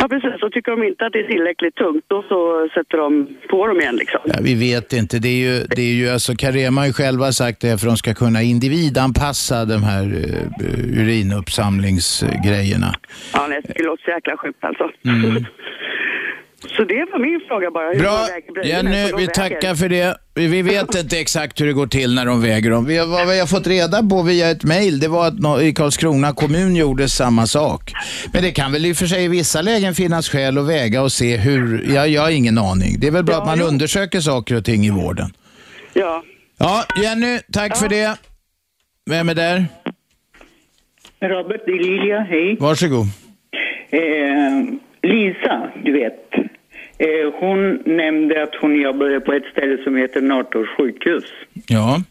Ja, 0.04 0.08
precis. 0.10 0.44
Och 0.44 0.52
tycker 0.52 0.72
de 0.72 0.84
inte 0.84 1.06
att 1.06 1.14
det 1.14 1.20
är 1.20 1.28
tillräckligt 1.28 1.76
tungt, 1.76 2.06
då 2.08 2.24
så 2.30 2.70
sätter 2.74 2.98
de 2.98 3.28
på 3.50 3.68
dem 3.68 3.82
igen 3.82 3.96
liksom. 3.96 4.20
Ja, 4.26 4.34
vi 4.42 4.56
vet 4.56 4.94
inte. 4.94 5.20
Det 5.20 5.28
är 5.28 5.42
ju, 5.48 5.60
det 5.76 5.82
är 5.82 5.94
ju 5.94 6.10
alltså, 6.10 6.36
Carema 6.36 6.82
har 6.82 6.86
ju 6.88 6.94
själva 6.94 7.32
sagt 7.32 7.62
det 7.62 7.68
för 7.68 7.88
att 7.88 7.94
de 7.94 7.98
ska 7.98 8.14
kunna 8.14 8.42
individanpassa 8.42 9.66
de 9.66 9.84
här 9.84 10.04
uh, 10.04 11.02
urinuppsamlingsgrejerna. 11.02 12.96
Ja, 13.34 13.48
nej, 13.50 13.62
det 13.66 13.84
låter 13.84 14.04
så 14.04 14.12
jäkla 14.12 14.38
sjukt 14.38 14.64
alltså. 14.64 14.90
Mm. 15.06 15.46
Så 16.70 16.84
det 16.84 17.06
var 17.12 17.20
min 17.20 17.42
fråga 17.48 17.72
bara. 17.72 17.90
hur 17.94 18.00
Bra, 18.00 18.28
Jenny, 18.64 18.90
vi 19.06 19.12
väger. 19.12 19.28
tackar 19.28 19.76
för 19.76 19.90
det. 19.90 20.18
Vi 20.36 20.62
vet 20.62 20.96
inte 20.96 21.20
exakt 21.20 21.62
hur 21.62 21.66
det 21.68 21.74
går 21.74 21.88
till 21.88 22.16
när 22.16 22.26
de 22.26 22.42
väger 22.42 22.70
dem. 22.72 22.86
Vi, 22.86 22.98
vad 23.00 23.28
vi 23.28 23.40
har 23.40 23.48
fått 23.48 23.68
reda 23.68 24.04
på 24.04 24.22
via 24.22 24.50
ett 24.52 24.64
mejl, 24.64 25.00
det 25.00 25.08
var 25.08 25.28
att 25.28 25.40
nå- 25.40 25.62
i 25.62 25.74
Karlskrona 25.74 26.34
kommun 26.34 26.76
gjorde 26.76 27.10
samma 27.10 27.48
sak. 27.48 27.92
Men 28.34 28.44
det 28.44 28.52
kan 28.52 28.72
väl 28.72 28.86
i 28.86 28.92
och 28.94 28.98
för 28.98 29.06
sig 29.06 29.24
i 29.24 29.28
vissa 29.28 29.62
lägen 29.62 29.96
finnas 29.96 30.30
skäl 30.30 30.58
att 30.58 30.68
väga 30.70 31.02
och 31.02 31.12
se 31.12 31.38
hur, 31.38 31.86
ja, 31.96 32.08
jag 32.08 32.22
har 32.22 32.30
ingen 32.32 32.58
aning. 32.58 33.00
Det 33.00 33.08
är 33.08 33.12
väl 33.12 33.24
bra 33.24 33.36
Ja, 33.36 33.42
att 33.42 33.48
man 33.48 33.60
jo. 33.60 33.66
undersöker 33.66 34.20
saker 34.20 34.56
och 34.56 34.66
ting 34.66 34.86
i 34.86 34.90
vården. 34.90 35.34
Ja. 35.94 36.24
Ja, 36.58 36.84
Jenny, 37.04 37.40
tack 37.54 37.78
för 37.78 37.90
det. 37.90 38.18
Vem 39.10 39.30
är 39.30 39.36
där? 39.36 39.66
Robert, 41.22 41.62
det 41.66 41.72
är 41.72 41.80
Lilia, 41.84 42.20
hej. 42.20 42.58
Varsågod. 42.60 43.06
Eh, 43.90 44.64
Lisa, 45.10 45.72
du 45.86 45.94
vet. 45.94 46.43
Eh, 47.08 47.34
hon 47.40 47.60
nämnde 47.86 48.44
att 48.44 48.56
hon 48.62 48.82
jobbade 48.82 49.20
på 49.20 49.34
ett 49.34 49.46
ställe 49.52 49.84
som 49.84 49.96
heter 49.96 50.22
Nartors 50.22 50.70
sjukhus. 50.78 51.24
Ja, 51.68 52.02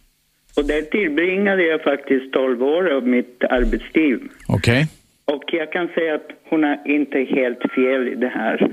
Och 0.57 0.64
där 0.64 0.83
tillbringade 0.83 1.62
jag 1.62 1.83
faktiskt 1.83 2.33
12 2.33 2.62
år 2.62 2.90
av 2.96 3.07
mitt 3.07 3.44
arbetsliv. 3.50 4.18
okej. 4.48 4.87
Och 5.24 5.44
jag 5.52 5.72
kan 5.72 5.88
säga 5.88 6.14
att 6.14 6.28
hon 6.50 6.64
är 6.64 6.78
inte 6.87 7.18
helt 7.18 7.72
fel 7.74 8.09
i 8.09 8.14
det 8.14 8.28
här. 8.28 8.68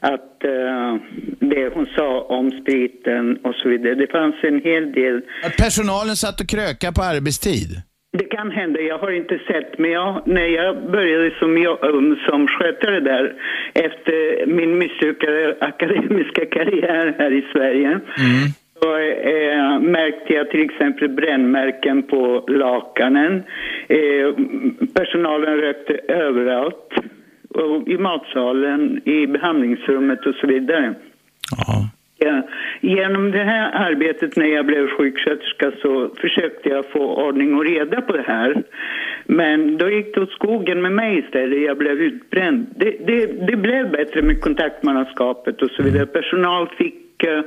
Att 0.00 0.44
eh, 0.44 0.96
det 1.40 1.68
hon 1.74 1.86
sa 1.96 2.20
om 2.20 2.50
spriten 2.50 3.36
och 3.36 3.54
så 3.54 3.68
vidare, 3.68 3.94
det 3.94 4.06
fanns 4.06 4.34
en 4.42 4.60
hel 4.64 4.92
del 4.92 5.22
Att 5.44 5.56
personalen 5.56 6.16
satt 6.16 6.40
och 6.40 6.48
kröka 6.48 6.92
på 6.92 7.02
arbetstid? 7.02 7.82
Det 8.12 8.24
kan 8.24 8.50
hända, 8.50 8.80
jag 8.80 8.98
har 8.98 9.10
inte 9.10 9.38
sett, 9.46 9.78
men 9.78 9.90
jag, 9.90 10.22
när 10.24 10.46
jag 10.46 10.90
började 10.90 11.30
som, 11.38 11.50
um, 11.82 12.16
som 12.28 12.46
skötare 12.46 13.00
där 13.00 13.34
efter 13.74 14.46
min 14.46 14.78
misslyckade 14.78 15.56
akademiska 15.60 16.46
karriär 16.50 17.14
här 17.18 17.30
i 17.30 17.42
Sverige 17.52 18.00
så 18.82 18.96
eh, 18.96 19.80
märkte 19.80 20.34
jag 20.34 20.50
till 20.50 20.64
exempel 20.64 21.08
brännmärken 21.08 22.02
på 22.02 22.44
lakanen. 22.48 23.42
Eh, 23.88 24.34
personalen 24.94 25.56
rökte 25.56 25.92
överallt, 26.08 26.92
och 27.54 27.88
i 27.88 27.98
matsalen, 27.98 29.00
i 29.08 29.26
behandlingsrummet 29.26 30.26
och 30.26 30.34
så 30.34 30.46
vidare. 30.46 30.94
Ja. 31.56 31.90
Ja, 32.22 32.42
genom 32.80 33.30
det 33.30 33.44
här 33.44 33.70
arbetet 33.74 34.36
när 34.36 34.46
jag 34.46 34.66
blev 34.66 34.88
sjuksköterska 34.88 35.72
så 35.82 36.10
försökte 36.20 36.68
jag 36.68 36.84
få 36.92 37.26
ordning 37.26 37.54
och 37.54 37.64
reda 37.64 38.00
på 38.00 38.16
det 38.16 38.24
här. 38.26 38.62
Men 39.24 39.78
då 39.78 39.90
gick 39.90 40.14
det 40.14 40.20
åt 40.20 40.30
skogen 40.30 40.82
med 40.82 40.92
mig 40.92 41.18
istället. 41.18 41.62
Jag 41.62 41.78
blev 41.78 42.00
utbränd. 42.00 42.66
Det, 42.76 43.06
det, 43.06 43.46
det 43.46 43.56
blev 43.56 43.90
bättre 43.90 44.22
med 44.22 44.40
kontaktmannaskapet 44.40 45.62
och 45.62 45.70
så 45.70 45.82
vidare. 45.82 46.06
Personal 46.06 46.68
fick, 46.68 47.22
eh, 47.24 47.42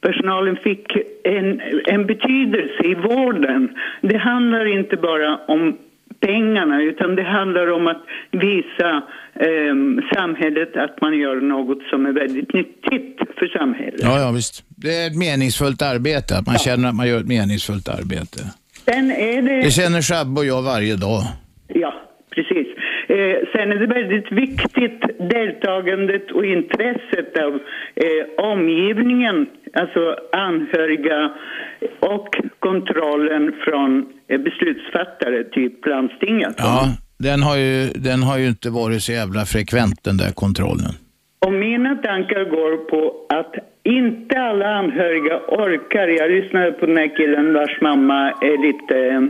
personalen 0.00 0.56
fick 0.56 0.96
en, 1.24 1.60
en 1.84 2.06
betydelse 2.06 2.84
i 2.84 2.94
vården. 2.94 3.78
Det 4.00 4.16
handlar 4.16 4.64
inte 4.66 4.96
bara 4.96 5.36
om 5.36 5.78
pengarna 6.26 6.82
utan 6.82 7.16
det 7.16 7.22
handlar 7.22 7.72
om 7.72 7.86
att 7.86 8.02
visa 8.30 9.02
ehm, 9.34 10.00
samhället 10.14 10.76
att 10.76 11.00
man 11.00 11.18
gör 11.18 11.36
något 11.40 11.82
som 11.90 12.06
är 12.06 12.12
väldigt 12.12 12.52
nyttigt 12.54 13.18
för 13.38 13.46
samhället. 13.58 14.00
Ja, 14.02 14.20
ja, 14.20 14.30
visst. 14.30 14.64
Det 14.68 14.94
är 14.94 15.06
ett 15.06 15.16
meningsfullt 15.16 15.82
arbete, 15.82 16.36
att 16.38 16.46
man 16.46 16.58
känner 16.58 16.88
att 16.88 16.94
man 16.94 17.08
gör 17.08 17.20
ett 17.20 17.28
meningsfullt 17.28 17.88
arbete. 17.88 18.40
Sen 18.84 19.10
är 19.10 19.42
det... 19.42 19.62
Det 19.62 19.70
känner 19.70 20.02
Shabbe 20.02 20.40
och 20.40 20.46
jag 20.46 20.62
varje 20.62 20.96
dag. 20.96 21.22
Ja, 21.68 21.94
precis. 22.30 22.66
Eh, 23.08 23.36
sen 23.52 23.72
är 23.72 23.78
det 23.78 23.86
väldigt 23.86 24.32
viktigt 24.32 25.00
deltagandet 25.30 26.30
och 26.30 26.44
intresset 26.44 27.38
av 27.38 27.52
eh, 27.94 28.44
omgivningen, 28.44 29.46
alltså 29.72 30.16
anhöriga 30.32 31.30
och 32.00 32.28
kontrollen 32.58 33.52
från 33.64 34.06
eh, 34.28 34.40
beslutsfattare, 34.40 35.44
typ 35.44 35.86
landstinget. 35.86 36.54
Ja, 36.58 36.88
den 37.18 37.42
har, 37.42 37.56
ju, 37.56 37.86
den 37.94 38.22
har 38.22 38.38
ju 38.38 38.46
inte 38.46 38.70
varit 38.70 39.02
så 39.02 39.12
jävla 39.12 39.44
frekvent 39.44 40.04
den 40.04 40.16
där 40.16 40.32
kontrollen. 40.34 40.92
Och 41.46 41.52
mina 41.52 41.94
tankar 41.96 42.44
går 42.44 42.76
på 42.76 43.26
att 43.28 43.54
inte 43.82 44.40
alla 44.40 44.74
anhöriga 44.74 45.40
orkar. 45.48 46.08
Jag 46.08 46.30
lyssnade 46.30 46.72
på 46.72 46.86
den 46.86 46.96
här 46.96 47.16
killen 47.16 47.54
vars 47.54 47.80
mamma 47.80 48.30
är 48.30 48.58
lite 48.66 48.98
eh, 49.08 49.22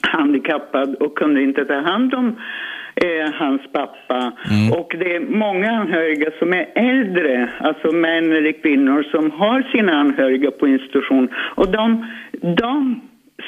handikappad 0.00 0.94
och 0.94 1.18
kunde 1.18 1.42
inte 1.42 1.64
ta 1.64 1.80
hand 1.80 2.14
om 2.14 2.36
eh, 3.04 3.32
hans 3.32 3.62
pappa. 3.72 4.32
Och 4.78 4.94
det 5.00 5.14
är 5.16 5.20
många 5.20 5.70
anhöriga 5.70 6.30
som 6.38 6.52
är 6.52 6.66
äldre, 6.74 7.50
alltså 7.60 7.92
män 7.92 8.32
eller 8.32 8.62
kvinnor 8.62 9.02
som 9.10 9.30
har 9.30 9.62
sina 9.72 9.92
anhöriga 9.92 10.50
på 10.50 10.68
institution. 10.68 11.28
Och 11.56 11.68
de, 11.68 12.06
de 12.56 13.00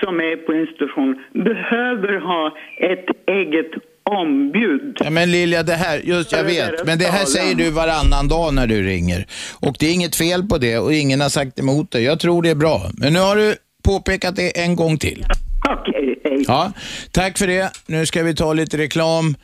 som 0.05 0.21
är 0.21 0.37
på 0.37 0.55
institution 0.55 1.19
behöver 1.33 2.21
ha 2.21 2.57
ett 2.79 3.07
eget 3.27 3.71
ombud. 4.11 4.97
Ja, 5.05 5.11
men 5.11 5.31
Lilja, 5.31 5.63
det 5.63 5.75
här, 5.75 6.01
just 6.05 6.33
jag 6.33 6.45
vet, 6.45 6.87
men 6.87 6.99
det 6.99 7.05
här 7.05 7.25
säger 7.25 7.55
du 7.55 7.71
varannan 7.71 8.29
dag 8.29 8.55
när 8.55 8.67
du 8.67 8.83
ringer. 8.83 9.27
Och 9.61 9.77
det 9.79 9.87
är 9.87 9.93
inget 9.93 10.17
fel 10.17 10.43
på 10.43 10.59
det 10.59 10.79
och 10.79 10.93
ingen 10.93 11.21
har 11.21 11.29
sagt 11.29 11.59
emot 11.59 11.91
det. 11.91 12.01
Jag 12.01 12.21
tror 12.21 12.43
det 12.43 12.51
är 12.51 12.55
bra. 12.55 12.81
Men 12.95 13.13
nu 13.13 13.19
har 13.19 13.37
du 13.37 13.55
påpekat 13.83 14.37
det 14.37 14.61
en 14.61 14.77
gång 14.77 14.99
till. 14.99 15.25
Okej, 15.69 16.21
hej. 16.25 16.45
Ja, 16.49 16.73
tack 17.11 17.39
för 17.39 17.47
det. 17.47 17.71
Nu 17.87 18.07
ska 18.07 18.23
vi 18.23 18.35
ta 18.35 18.53
lite 18.53 18.79
reklam. 18.79 19.35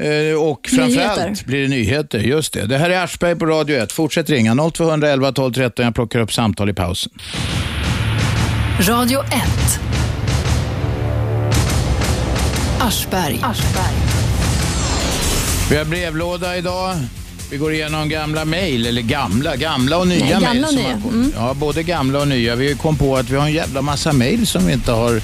eh, 0.00 0.40
Och 0.40 0.68
framförallt 0.68 1.18
Nyheter. 1.20 1.46
blir 1.46 1.62
det 1.62 1.68
nyheter. 1.68 2.18
Just 2.18 2.52
det. 2.52 2.66
Det 2.66 2.78
här 2.78 2.90
är 2.90 3.04
Aschberg 3.04 3.36
på 3.36 3.46
Radio 3.46 3.76
1. 3.82 3.92
Fortsätt 3.92 4.30
ringa 4.30 4.54
0211 4.72 5.32
12 5.32 5.52
13. 5.52 5.84
Jag 5.84 5.94
plockar 5.94 6.20
upp 6.20 6.32
samtal 6.32 6.68
i 6.70 6.72
pausen. 6.74 7.12
Radio 8.80 9.20
1. 9.20 9.30
Aschberg. 12.80 13.40
Vi 15.70 15.76
har 15.76 15.84
brevlåda 15.84 16.56
idag. 16.56 16.94
Vi 17.50 17.56
går 17.56 17.72
igenom 17.72 18.08
gamla 18.08 18.44
mejl, 18.44 18.86
eller 18.86 19.02
gamla, 19.02 19.56
gamla 19.56 19.98
och 19.98 20.06
nya 20.08 20.24
Nej, 20.24 20.30
gamla 20.54 20.72
mejl. 20.72 20.86
Mm. 21.12 21.32
Ja, 21.36 21.54
både 21.54 21.82
gamla 21.82 22.20
och 22.20 22.28
nya. 22.28 22.56
Vi 22.56 22.74
kom 22.74 22.96
på 22.96 23.16
att 23.16 23.30
vi 23.30 23.36
har 23.36 23.46
en 23.46 23.52
jävla 23.52 23.82
massa 23.82 24.12
mejl 24.12 24.46
som 24.46 24.66
vi 24.66 24.72
inte 24.72 24.92
har 24.92 25.20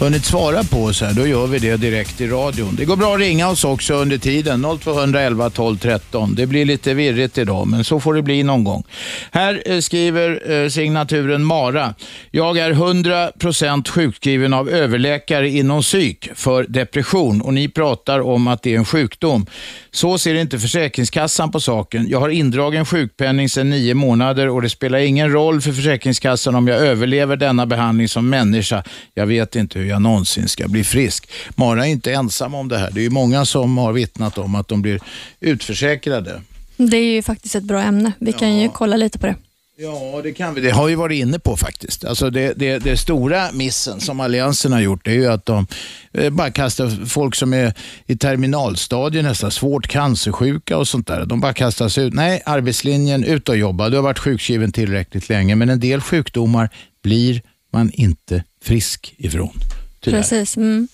hunnit 0.00 0.24
svara 0.24 0.64
på. 0.64 0.92
Så 0.92 1.04
här. 1.04 1.12
Då 1.12 1.26
gör 1.26 1.46
vi 1.46 1.58
det 1.58 1.76
direkt 1.76 2.20
i 2.20 2.26
radion. 2.26 2.76
Det 2.76 2.84
går 2.84 2.96
bra 2.96 3.14
att 3.14 3.20
ringa 3.20 3.48
oss 3.48 3.64
också 3.64 3.94
under 3.94 4.18
tiden. 4.18 4.66
0211 4.80 5.50
12 5.50 5.78
13. 5.78 6.34
Det 6.34 6.46
blir 6.46 6.64
lite 6.64 6.94
virrigt 6.94 7.38
idag, 7.38 7.66
men 7.66 7.84
så 7.84 8.00
får 8.00 8.14
det 8.14 8.22
bli 8.22 8.42
någon 8.42 8.64
gång. 8.64 8.84
Här 9.30 9.62
eh, 9.66 9.80
skriver 9.80 10.50
eh, 10.52 10.68
signaturen 10.68 11.44
Mara. 11.44 11.94
Jag 12.30 12.58
är 12.58 12.72
100% 12.72 13.88
sjukskriven 13.88 14.54
av 14.54 14.68
överläkare 14.68 15.48
inom 15.48 15.82
psyk 15.82 16.28
för 16.34 16.64
depression 16.68 17.40
och 17.40 17.54
ni 17.54 17.68
pratar 17.68 18.20
om 18.20 18.48
att 18.48 18.62
det 18.62 18.74
är 18.74 18.78
en 18.78 18.84
sjukdom. 18.84 19.46
Så 19.90 20.18
ser 20.18 20.34
inte 20.34 20.58
Försäkringskassan 20.58 21.52
på 21.52 21.60
saken. 21.60 22.06
Jag 22.08 22.20
har 22.20 22.28
indragen 22.28 22.86
sjukpenning 22.86 23.48
sedan 23.48 23.70
nio 23.70 23.94
månader 23.94 24.48
och 24.48 24.62
det 24.62 24.70
spelar 24.70 24.98
ingen 24.98 25.32
roll 25.32 25.60
för 25.60 25.72
Försäkringskassan 25.72 26.54
om 26.54 26.68
jag 26.68 26.78
överlever 26.78 27.36
denna 27.36 27.66
behandling 27.66 28.08
som 28.08 28.28
människa. 28.30 28.82
Jag 29.14 29.26
vet 29.26 29.56
inte 29.56 29.78
hur 29.78 29.83
jag 29.86 30.02
någonsin 30.02 30.48
ska 30.48 30.68
bli 30.68 30.84
frisk. 30.84 31.30
Mara 31.54 31.86
är 31.86 31.90
inte 31.90 32.12
ensam 32.12 32.54
om 32.54 32.68
det 32.68 32.78
här. 32.78 32.90
Det 32.90 33.00
är 33.00 33.02
ju 33.02 33.10
många 33.10 33.44
som 33.44 33.78
har 33.78 33.92
vittnat 33.92 34.38
om 34.38 34.54
att 34.54 34.68
de 34.68 34.82
blir 34.82 35.00
utförsäkrade. 35.40 36.42
Det 36.76 36.96
är 36.96 37.14
ju 37.14 37.22
faktiskt 37.22 37.54
ett 37.54 37.64
bra 37.64 37.82
ämne. 37.82 38.12
Vi 38.18 38.32
kan 38.32 38.58
ju 38.58 38.68
kolla 38.68 38.96
lite 38.96 39.18
på 39.18 39.26
det. 39.26 39.36
Ja, 39.76 40.20
det 40.22 40.32
kan 40.32 40.54
vi. 40.54 40.60
Det 40.60 40.70
har 40.70 40.86
vi 40.86 40.94
varit 40.94 41.20
inne 41.20 41.38
på 41.38 41.56
faktiskt. 41.56 42.04
Alltså 42.04 42.30
det, 42.30 42.52
det, 42.56 42.78
det 42.78 42.96
stora 42.96 43.52
missen 43.52 44.00
som 44.00 44.20
Alliansen 44.20 44.72
har 44.72 44.80
gjort 44.80 45.06
är 45.06 45.12
ju 45.12 45.26
att 45.26 45.46
de 45.46 45.66
eh, 46.12 46.30
bara 46.30 46.50
kastar 46.50 47.06
folk 47.06 47.34
som 47.34 47.54
är 47.54 47.74
i 48.06 48.16
terminalstadiet, 48.16 49.24
nästan 49.24 49.50
svårt 49.50 49.86
cancersjuka 49.86 50.78
och 50.78 50.88
sånt 50.88 51.06
där. 51.06 51.26
De 51.26 51.40
bara 51.40 51.52
kastas 51.52 51.98
ut. 51.98 52.14
Nej, 52.14 52.42
arbetslinjen, 52.46 53.24
ut 53.24 53.48
och 53.48 53.56
jobba. 53.56 53.88
Du 53.88 53.96
har 53.96 54.02
varit 54.02 54.18
sjukskriven 54.18 54.72
tillräckligt 54.72 55.28
länge, 55.28 55.54
men 55.54 55.68
en 55.68 55.80
del 55.80 56.00
sjukdomar 56.00 56.70
blir 57.02 57.42
man 57.74 57.90
inte 57.90 58.44
frisk 58.62 59.14
ifrån. 59.18 59.60
Tyvärr. 60.00 60.18
Precis. 60.18 60.56
Mm. 60.56 60.88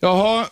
Jaha, 0.00 0.46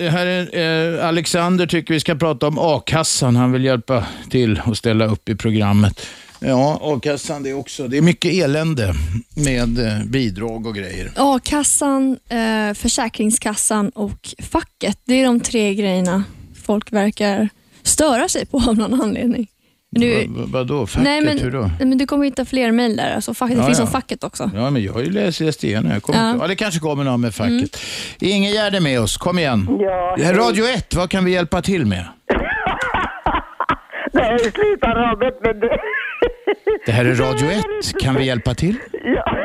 här 0.00 0.26
är, 0.26 0.98
eh, 0.98 1.08
Alexander 1.08 1.66
tycker 1.66 1.94
vi 1.94 2.00
ska 2.00 2.14
prata 2.14 2.46
om 2.46 2.58
a-kassan. 2.58 3.36
Han 3.36 3.52
vill 3.52 3.64
hjälpa 3.64 4.06
till 4.30 4.60
och 4.66 4.76
ställa 4.76 5.06
upp 5.06 5.28
i 5.28 5.34
programmet. 5.34 6.06
Ja, 6.40 6.78
a-kassan 6.82 7.42
det 7.42 7.50
är 7.50 7.54
också, 7.54 7.88
det 7.88 7.96
är 7.96 8.02
mycket 8.02 8.32
elände 8.32 8.94
med 9.36 9.78
eh, 9.78 10.04
bidrag 10.04 10.66
och 10.66 10.74
grejer. 10.74 11.12
A-kassan, 11.16 12.18
eh, 12.28 12.74
Försäkringskassan 12.74 13.88
och 13.88 14.34
facket. 14.38 14.98
Det 15.04 15.14
är 15.14 15.24
de 15.24 15.40
tre 15.40 15.74
grejerna 15.74 16.24
folk 16.62 16.92
verkar 16.92 17.48
störa 17.82 18.28
sig 18.28 18.46
på 18.46 18.62
av 18.68 18.76
någon 18.76 19.00
anledning. 19.00 19.46
Nu, 19.92 20.14
Va, 20.14 20.22
va, 20.28 20.44
vadå, 20.48 20.86
facket, 20.86 21.04
nej, 21.04 21.20
men, 21.24 21.38
hur 21.38 21.50
då? 21.50 21.70
men 21.78 21.98
du 21.98 22.06
kommer 22.06 22.24
hitta 22.24 22.44
fler 22.44 22.72
mejl 22.72 22.96
där. 22.96 23.14
Alltså, 23.14 23.34
facket, 23.34 23.56
det 23.56 23.60
Ja, 23.62 23.66
finns 23.66 23.78
ja. 23.78 23.84
om 23.84 23.90
facket 23.90 24.24
också. 24.24 24.50
Ja, 24.54 24.70
men 24.70 24.82
jag 24.82 24.92
har 24.92 25.00
ju 25.00 25.10
läst, 25.10 25.64
igenom. 25.64 25.92
Jag 25.92 26.02
kommer 26.02 26.18
Ja. 26.20 26.30
inte, 26.30 26.44
ja, 26.44 26.48
det 26.48 26.56
kanske 26.56 26.80
kommer 26.80 27.04
någon 27.04 27.20
med 27.20 27.34
facket. 27.34 27.76
Ingegärd 28.20 28.74
är 28.74 28.80
med 28.80 29.00
oss, 29.00 29.16
kom 29.16 29.38
igen. 29.38 29.68
Ja, 30.18 30.32
Radio 30.32 30.64
1, 30.64 30.94
vad 30.94 31.10
kan 31.10 31.24
vi 31.24 31.32
hjälpa 31.32 31.62
till 31.62 31.86
med? 31.86 32.04
Nej, 34.12 34.38
sluta 34.38 34.94
Robert, 34.94 35.34
men 35.44 35.60
det... 35.60 35.78
Det 36.86 36.92
här 36.92 37.04
är 37.04 37.14
Radio 37.26 37.50
1. 37.50 37.64
Kan 38.02 38.14
vi 38.14 38.24
hjälpa 38.24 38.54
till? 38.54 38.76
Ja. 39.04 39.36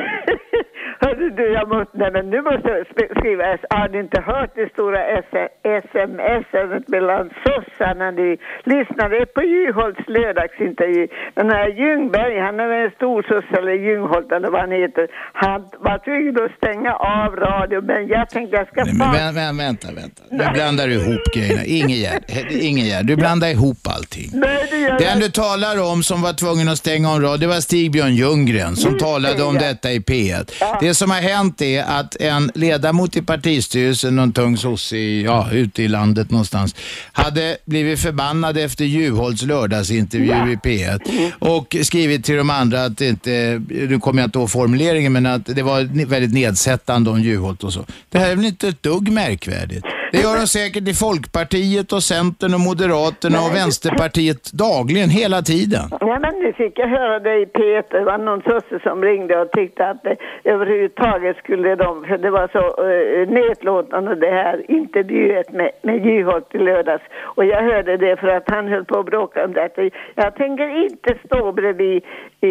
Hörru 1.05 1.29
du, 1.39 1.45
jag 1.59 1.67
måste, 1.75 1.93
nej 2.01 2.11
men 2.15 2.25
nu 2.33 2.39
måste 2.49 2.67
jag 2.75 2.83
skriva, 3.17 3.43
har 3.77 3.87
ni 3.93 3.97
inte 4.05 4.19
hört 4.31 4.51
det 4.59 4.67
stora 4.75 5.01
sms 5.17 6.47
mellan 6.95 7.25
sossarna? 7.45 8.11
Ni 8.19 8.29
lyssnade 8.73 9.17
på 9.35 9.41
Juholts 9.53 10.03
lördagsintervju. 10.15 11.07
Den 11.39 11.49
här 11.55 11.67
Ljungberg, 11.81 12.33
han 12.47 12.59
är 12.59 12.69
en 12.85 12.91
storsosse 12.99 13.53
eller 13.59 13.75
Ljungholt 13.85 14.31
eller 14.35 14.49
vad 14.53 14.61
han 14.65 14.71
heter. 14.71 15.05
Han 15.43 15.59
var 15.87 15.97
tvungen 16.05 16.35
att 16.45 16.51
stänga 16.61 16.93
av 17.21 17.29
radion, 17.47 17.85
men 17.91 18.01
jag 18.07 18.29
tänkte 18.29 18.53
jag 18.59 18.67
ska 18.67 18.83
Nej, 18.83 18.93
men 18.99 19.09
vä- 19.15 19.33
vä- 19.39 19.57
vänta, 19.57 19.87
vänta. 20.01 20.21
Nu 20.39 20.43
blandar 20.53 20.87
du 20.87 20.93
ihop 20.93 21.23
grejerna. 21.35 21.63
Ingegärd, 21.79 22.23
Ingegärd, 22.69 23.05
du 23.05 23.15
blandar 23.15 23.49
ihop 23.55 23.81
allting. 23.95 24.29
Nej, 24.33 24.67
det 24.71 24.77
gör 24.77 24.99
Den 24.99 25.19
du 25.19 25.29
talar 25.29 25.75
om 25.91 26.03
som 26.03 26.21
var 26.21 26.33
tvungen 26.33 26.67
att 26.69 26.77
stänga 26.77 27.07
om 27.13 27.21
radio, 27.21 27.37
det 27.37 27.47
var 27.55 27.61
Stig-Björn 27.69 28.13
Ljunggren 28.21 28.75
som 28.75 28.97
talade 28.97 29.43
om 29.43 29.55
detta 29.67 29.91
i 29.91 29.99
P1. 29.99 30.45
Det 30.81 30.94
som 30.95 31.11
har 31.11 31.21
hänt 31.21 31.61
är 31.61 31.83
att 31.83 32.15
en 32.15 32.51
ledamot 32.55 33.15
i 33.15 33.21
partistyrelsen, 33.21 34.15
någon 34.15 34.33
tung 34.33 34.57
sosse 34.57 34.97
i, 34.97 35.23
ja, 35.23 35.51
ute 35.51 35.83
i 35.83 35.87
landet 35.87 36.31
någonstans, 36.31 36.75
hade 37.11 37.57
blivit 37.65 37.99
förbannad 37.99 38.57
efter 38.57 38.85
Juholts 38.85 39.41
lördagsintervju 39.43 40.51
i 40.51 40.55
P1 40.55 41.31
och 41.39 41.75
skrivit 41.83 42.25
till 42.25 42.35
de 42.35 42.49
andra 42.49 42.85
att 42.85 42.97
det 42.97 43.07
inte, 43.07 43.61
nu 43.69 43.99
kommer 43.99 44.21
jag 44.21 44.27
inte 44.27 44.39
ihåg 44.39 44.51
formuleringen, 44.51 45.13
men 45.13 45.25
att 45.25 45.45
det 45.45 45.61
var 45.61 46.05
väldigt 46.05 46.33
nedsättande 46.33 47.09
om 47.09 47.21
Juholt 47.21 47.63
och 47.63 47.73
så. 47.73 47.85
Det 48.09 48.19
här 48.19 48.31
är 48.31 48.35
väl 48.35 48.45
inte 48.45 48.67
ett 48.67 48.83
dugg 48.83 49.11
märkvärdigt? 49.11 49.85
Det 50.11 50.17
gör 50.17 50.35
de 50.41 50.47
säkert 50.47 50.87
i 50.87 50.93
Folkpartiet 50.93 51.93
och 51.93 52.03
Centern 52.03 52.53
och 52.53 52.59
Moderaterna 52.59 53.37
och 53.45 53.55
Vänsterpartiet 53.55 54.43
dagligen, 54.53 55.09
hela 55.09 55.41
tiden. 55.41 55.85
Ja, 55.99 56.19
men 56.19 56.33
nu 56.43 56.53
fick 56.53 56.79
jag 56.79 56.87
höra 56.87 57.19
det 57.19 57.35
i 57.43 57.45
P1. 57.45 57.83
Det 57.91 58.05
var 58.11 58.17
någon 58.17 58.41
sosse 58.41 58.79
som 58.83 59.03
ringde 59.03 59.41
och 59.41 59.51
tyckte 59.51 59.87
att 59.89 60.03
det, 60.03 60.15
överhuvudtaget 60.43 61.37
skulle 61.37 61.75
de, 61.75 62.05
för 62.07 62.17
det 62.17 62.31
var 62.31 62.47
så 62.57 62.63
uh, 62.83 63.27
nedlåtande 63.39 64.15
det 64.15 64.33
här 64.41 64.71
intervjuet 64.71 65.51
med, 65.53 65.71
med 65.81 66.05
Juholt 66.05 66.55
i 66.55 66.57
lördags. 66.57 67.03
Och 67.35 67.45
jag 67.45 67.61
hörde 67.63 67.97
det 67.97 68.17
för 68.17 68.27
att 68.27 68.43
han 68.47 68.67
höll 68.67 68.85
på 68.85 68.99
att 68.99 69.05
bråka 69.05 69.45
om 69.45 69.53
detta. 69.53 69.81
Jag 70.15 70.35
tänker 70.35 70.83
inte 70.83 71.09
stå 71.25 71.51
bredvid 71.51 72.03
uh, 72.43 72.49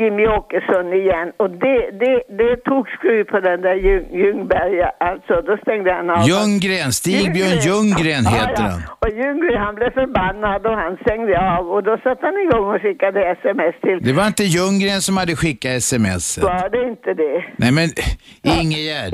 Jimmy 0.00 0.26
Åkesson 0.26 0.92
igen. 0.92 1.32
Och 1.36 1.50
det, 1.50 1.90
det, 2.02 2.22
det 2.28 2.56
tog 2.56 2.88
skruv 2.88 3.24
på 3.24 3.40
den 3.40 3.60
där 3.60 3.74
Ljung, 3.74 4.06
Ljungberg, 4.12 4.82
alltså. 5.00 5.42
Då 5.46 5.56
stängde 5.56 5.92
han 5.92 6.10
av. 6.10 6.22
Ljunggren, 6.28 6.91
Stig-Björn 6.92 7.58
Ljunggren 7.66 8.26
heter 8.26 8.62
han. 8.62 8.80
Och 9.02 9.08
Ljunggren 9.08 9.60
han 9.66 9.74
blev 9.74 9.90
förbannad 10.00 10.66
och 10.66 10.76
han 10.84 10.96
stängde 11.04 11.34
av 11.56 11.64
och 11.74 11.82
då 11.82 11.96
satte 12.04 12.22
han 12.28 12.36
igång 12.44 12.66
och 12.74 12.80
skickade 12.82 13.20
sms 13.40 13.74
till. 13.84 13.98
Det 14.08 14.12
var 14.12 14.26
inte 14.26 14.44
Ljunggren 14.44 15.00
som 15.06 15.16
hade 15.16 15.36
skickat 15.36 15.72
sms. 15.72 16.38
Var 16.38 16.68
det 16.74 16.82
inte 16.92 17.10
det? 17.22 17.38
Nej 17.56 17.72
men 17.72 17.88
Ingegärd. 18.60 19.12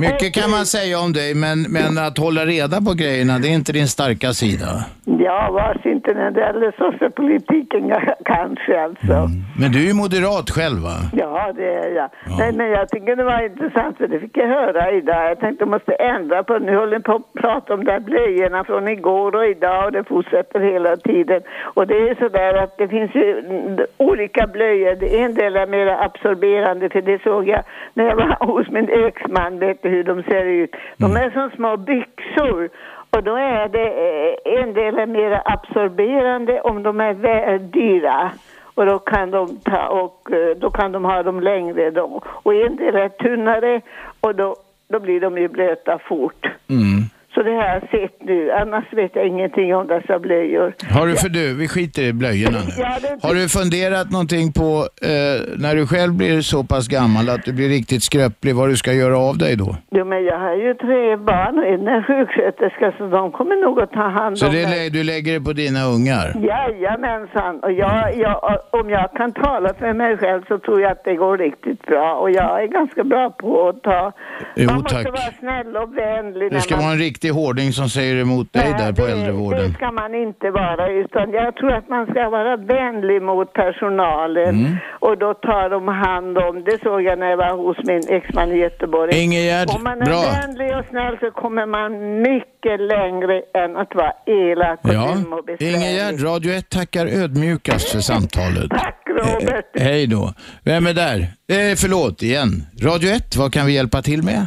Mycket 0.00 0.34
kan 0.34 0.50
man 0.50 0.66
säga 0.66 0.98
om 1.04 1.12
dig, 1.12 1.34
men, 1.34 1.62
men 1.62 1.98
att 2.06 2.18
hålla 2.18 2.42
reda 2.46 2.76
på 2.80 2.92
grejerna, 3.02 3.38
det 3.38 3.48
är 3.48 3.54
inte 3.54 3.72
din 3.72 3.88
starka 3.88 4.32
sida. 4.32 4.84
Ja, 5.04 5.50
vars 5.52 5.86
inte 5.86 6.14
när 6.14 6.30
det 6.30 6.40
gäller 6.40 6.72
sossepolitiken 6.78 7.92
kanske 8.24 8.82
alltså. 8.84 9.28
Men 9.60 9.72
du 9.72 9.78
är 9.84 9.86
ju 9.86 9.94
moderat 9.94 10.50
själv 10.50 10.78
va? 10.82 10.96
Ja, 11.12 11.52
det 11.56 11.74
är 11.74 11.90
jag. 11.96 12.10
Nej, 12.38 12.52
men 12.52 12.66
jag 12.70 12.88
tycker 12.88 13.16
det 13.16 13.24
var 13.24 13.44
intressant 13.46 13.96
för 13.98 14.08
det 14.08 14.20
fick 14.20 14.36
jag 14.36 14.48
höra 14.48 14.90
idag. 14.92 15.30
Jag 15.30 15.40
tänkte 15.40 15.62
jag 15.64 15.70
måste 15.70 15.92
ändra 15.92 16.42
på 16.42 16.58
Nu 16.58 16.76
håller 16.76 16.96
ni 16.98 17.02
på 17.02 17.12
att 17.14 17.32
prata 17.42 17.74
om 17.74 17.84
de 17.84 17.92
där 17.92 18.00
blöjorna 18.00 18.64
från 18.64 18.88
igår 18.88 19.34
och 19.36 19.46
idag 19.46 19.84
och 19.86 19.92
det 19.92 20.04
fortsätter 20.04 20.60
hela 20.72 20.96
tiden. 20.96 21.40
Och 21.76 21.86
det 21.86 21.94
är 22.08 22.14
sådär 22.14 22.54
att 22.62 22.78
det 22.78 22.88
finns 22.88 23.14
ju 23.14 23.38
mm, 23.38 23.78
olika 23.96 24.46
blöjor. 24.46 24.94
Det- 25.00 25.20
En 25.20 25.34
del 25.34 25.56
är 25.56 25.66
mer 25.66 25.86
absorberande 26.06 26.88
för 26.90 27.02
det 27.02 27.22
såg 27.22 27.48
jag 27.48 27.62
när 27.94 28.04
jag 28.04 28.16
var 28.16 28.46
hos 28.52 28.68
min 28.70 28.88
exman. 29.06 29.58
Vet 29.58 29.82
du 29.82 29.89
hur 29.90 30.04
de 30.04 30.22
ser 30.22 30.44
ut? 30.44 30.70
De 30.96 31.16
är 31.16 31.30
som 31.30 31.50
små 31.56 31.76
byxor. 31.76 32.68
Och 33.10 33.22
då 33.22 33.34
är 33.36 33.68
det 33.68 33.88
eh, 33.88 34.62
en 34.62 34.74
del 34.74 34.98
är 34.98 35.06
mer 35.06 35.42
absorberande 35.44 36.60
om 36.60 36.82
de 36.82 37.00
är 37.00 37.14
vä- 37.14 37.58
dyra. 37.58 38.30
Och 38.74 38.86
då 38.86 38.98
kan 38.98 39.30
de 39.30 39.56
ta 39.64 39.86
och 39.88 40.32
eh, 40.32 40.56
då 40.56 40.70
kan 40.70 40.92
de 40.92 41.04
ha 41.04 41.22
dem 41.22 41.40
längre 41.40 41.90
då. 41.90 42.22
Och 42.42 42.54
en 42.54 42.76
del 42.76 42.96
är 42.96 43.08
tunnare 43.08 43.80
och 44.20 44.34
då, 44.34 44.56
då 44.88 45.00
blir 45.00 45.20
de 45.20 45.38
ju 45.38 45.48
blöta 45.48 45.98
fort. 45.98 46.46
Mm. 46.68 47.00
Så 47.34 47.42
det 47.42 47.50
har 47.50 47.64
jag 47.74 47.82
sett 47.82 48.16
nu. 48.24 48.50
Annars 48.52 48.92
vet 48.92 49.10
jag 49.14 49.26
ingenting 49.26 49.74
om 49.74 49.86
dessa 49.86 50.18
blöjor. 50.18 50.74
Har 50.90 51.06
du, 51.06 51.14
för 51.16 51.28
du, 51.28 51.54
vi 51.54 51.68
skiter 51.68 52.02
i 52.02 52.12
blöjorna 52.12 52.58
nu. 52.58 52.72
Det- 52.76 53.26
Har 53.28 53.34
du 53.34 53.48
funderat 53.48 54.10
någonting 54.10 54.52
på, 54.52 54.70
eh, 55.10 55.38
när 55.64 55.74
du 55.74 55.86
själv 55.86 56.12
blir 56.14 56.40
så 56.40 56.64
pass 56.64 56.88
gammal 56.88 57.28
att 57.28 57.44
du 57.44 57.52
blir 57.52 57.68
riktigt 57.68 58.02
skröplig, 58.02 58.54
vad 58.54 58.68
du 58.68 58.76
ska 58.76 58.92
göra 58.92 59.18
av 59.18 59.38
dig 59.38 59.56
då? 59.56 59.76
Jo, 59.90 60.04
men 60.04 60.24
jag 60.24 60.38
har 60.38 60.54
ju 60.54 60.74
tre 60.74 61.16
barn 61.16 61.58
och 61.58 61.66
en 61.74 61.88
är 61.88 62.02
sjuksköterska 62.02 62.92
så 62.98 63.06
de 63.08 63.32
kommer 63.32 63.56
nog 63.66 63.80
att 63.80 63.92
ta 63.92 64.08
hand 64.08 64.38
Så 64.38 64.46
om 64.46 64.52
det, 64.54 64.62
mig. 64.68 64.84
lä- 64.90 64.98
du 64.98 65.04
lägger 65.04 65.32
det 65.32 65.40
på 65.40 65.52
dina 65.52 65.84
ungar? 65.84 66.26
Jajamensan. 66.50 67.60
Och 67.60 67.72
jag, 67.72 68.16
jag, 68.16 68.58
om 68.70 68.90
jag 68.90 69.12
kan 69.12 69.32
tala 69.32 69.74
för 69.74 69.92
mig 69.92 70.16
själv 70.18 70.42
så 70.48 70.58
tror 70.58 70.80
jag 70.82 70.92
att 70.92 71.04
det 71.04 71.14
går 71.14 71.38
riktigt 71.38 71.82
bra. 71.86 72.14
Och 72.14 72.30
jag 72.30 72.62
är 72.62 72.66
ganska 72.66 73.04
bra 73.04 73.30
på 73.30 73.68
att 73.68 73.82
ta... 73.82 74.12
Jo, 74.56 74.66
man 74.66 74.74
måste 74.74 74.94
tack. 74.94 75.06
vara 75.06 75.32
snäll 75.40 75.76
och 75.76 75.96
vänlig. 75.96 76.52
När 76.52 76.60
ska 76.60 76.74
man... 76.76 76.84
vara 76.84 76.92
en 76.92 76.98
riktig 76.98 77.19
hårding 77.28 77.72
som 77.72 77.88
säger 77.88 78.16
emot 78.16 78.52
dig 78.52 78.74
där 78.78 78.92
på 78.92 79.06
det, 79.06 79.12
äldrevården. 79.12 79.68
Det 79.68 79.74
ska 79.74 79.90
man 79.92 80.14
inte 80.14 80.50
vara, 80.50 80.88
utan 80.88 81.30
jag 81.32 81.56
tror 81.56 81.72
att 81.72 81.88
man 81.88 82.06
ska 82.06 82.30
vara 82.30 82.56
vänlig 82.56 83.22
mot 83.22 83.52
personalen. 83.52 84.48
Mm. 84.48 84.76
Och 85.00 85.18
då 85.18 85.34
tar 85.34 85.70
de 85.70 85.88
hand 85.88 86.38
om, 86.38 86.64
det 86.64 86.78
såg 86.82 87.02
jag 87.02 87.18
när 87.18 87.30
jag 87.30 87.36
var 87.36 87.56
hos 87.66 87.76
min 87.86 88.02
exman 88.16 88.52
i 88.52 88.56
Göteborg. 88.58 89.22
Ingegärd, 89.22 89.68
Om 89.76 89.82
man 89.84 90.00
är 90.02 90.06
bra. 90.06 90.22
vänlig 90.22 90.76
och 90.78 90.84
snäll 90.90 91.16
så 91.20 91.30
kommer 91.30 91.66
man 91.66 91.90
mycket 92.30 92.76
längre 92.94 93.42
än 93.64 93.76
att 93.76 93.94
vara 93.94 94.12
elak 94.26 94.78
och 94.84 94.94
Ja, 94.94 95.14
dum 95.14 95.32
och 95.32 95.44
besvärlig. 95.44 95.74
Ingegärd, 95.74 96.24
Radio 96.24 96.52
1 96.52 96.68
tackar 96.68 97.06
ödmjukast 97.06 97.88
för 97.92 98.00
samtalet. 98.00 98.70
Tack 98.70 98.96
Robert. 99.06 99.64
Eh, 99.76 99.82
hej 99.82 100.06
då. 100.06 100.34
Vem 100.64 100.86
är 100.86 100.94
där? 100.94 101.18
Eh, 101.20 101.74
förlåt 101.76 102.22
igen. 102.22 102.50
Radio 102.82 103.10
1, 103.10 103.36
vad 103.36 103.52
kan 103.52 103.66
vi 103.66 103.72
hjälpa 103.72 104.02
till 104.02 104.22
med? 104.22 104.46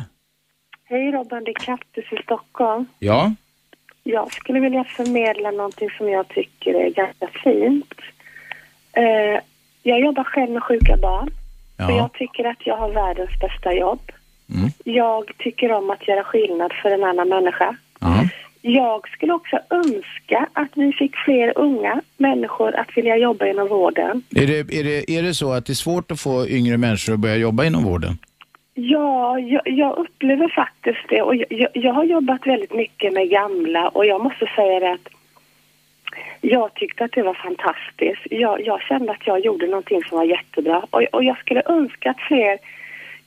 Hej 0.93 1.11
Robban, 1.11 1.43
det 1.43 1.51
är 1.51 1.65
Kattis 1.65 2.05
i 2.11 2.23
Stockholm. 2.23 2.85
Ja? 2.99 3.33
Jag 4.03 4.33
skulle 4.33 4.59
vilja 4.59 4.83
förmedla 4.83 5.51
någonting 5.51 5.89
som 5.97 6.09
jag 6.09 6.27
tycker 6.27 6.73
är 6.73 6.89
ganska 6.89 7.27
fint. 7.43 7.93
Eh, 8.93 9.39
jag 9.83 9.99
jobbar 9.99 10.23
själv 10.23 10.51
med 10.51 10.63
sjuka 10.63 10.97
barn 10.97 11.27
och 11.27 11.91
Ja. 11.91 11.97
jag 11.97 12.13
tycker 12.13 12.43
att 12.45 12.67
jag 12.67 12.77
har 12.77 12.89
världens 12.91 13.39
bästa 13.39 13.73
jobb. 13.73 14.11
Mm. 14.55 14.69
Jag 14.83 15.31
tycker 15.37 15.71
om 15.71 15.89
att 15.89 16.07
göra 16.07 16.23
skillnad 16.23 16.71
för 16.81 16.89
en 16.89 17.03
annan 17.03 17.29
människa. 17.29 17.75
ja. 17.99 18.23
Jag 18.61 19.07
skulle 19.09 19.33
också 19.33 19.59
önska 19.69 20.47
att 20.53 20.69
vi 20.75 20.91
fick 20.93 21.15
fler 21.15 21.57
unga 21.57 22.01
människor 22.17 22.75
att 22.75 22.97
vilja 22.97 23.17
jobba 23.17 23.45
inom 23.47 23.67
vården. 23.67 24.23
Är, 24.35 24.47
det, 24.47 24.59
är, 24.59 24.83
det, 24.83 25.11
är 25.11 25.23
det 25.23 25.33
så 25.33 25.53
att 25.53 25.65
det 25.65 25.73
är 25.73 25.75
svårt 25.75 26.11
att 26.11 26.19
få 26.19 26.47
yngre 26.47 26.77
människor 26.77 27.13
att 27.13 27.19
börja 27.19 27.35
jobba 27.35 27.65
inom 27.65 27.83
vården? 27.83 28.17
Ja, 28.73 29.39
jag, 29.39 29.61
jag 29.65 29.97
upplever 29.97 30.47
faktiskt 30.47 31.09
det. 31.09 31.21
Och 31.21 31.35
jag, 31.35 31.67
jag, 31.73 31.93
har 31.93 32.03
jobbat 32.03 32.47
väldigt 32.47 32.73
mycket 32.73 33.13
med 33.13 33.29
gamla 33.29 33.87
och 33.87 34.05
jag 34.05 34.21
måste 34.23 34.45
säga 34.55 34.79
det 34.79 34.91
att 34.91 35.07
jag 36.41 36.73
tyckte 36.73 37.03
att 37.03 37.11
det 37.11 37.23
var 37.23 37.33
fantastiskt. 37.33 38.21
Jag, 38.31 38.61
jag 38.65 38.81
kände 38.81 39.11
att 39.11 39.27
jag 39.27 39.39
gjorde 39.39 39.67
någonting 39.67 40.03
som 40.03 40.17
var 40.17 40.25
jättebra. 40.25 40.85
Och, 40.89 41.01
och 41.11 41.23
jag 41.23 41.37
skulle 41.37 41.61
önska 41.65 42.09
att 42.09 42.21
fler 42.27 42.57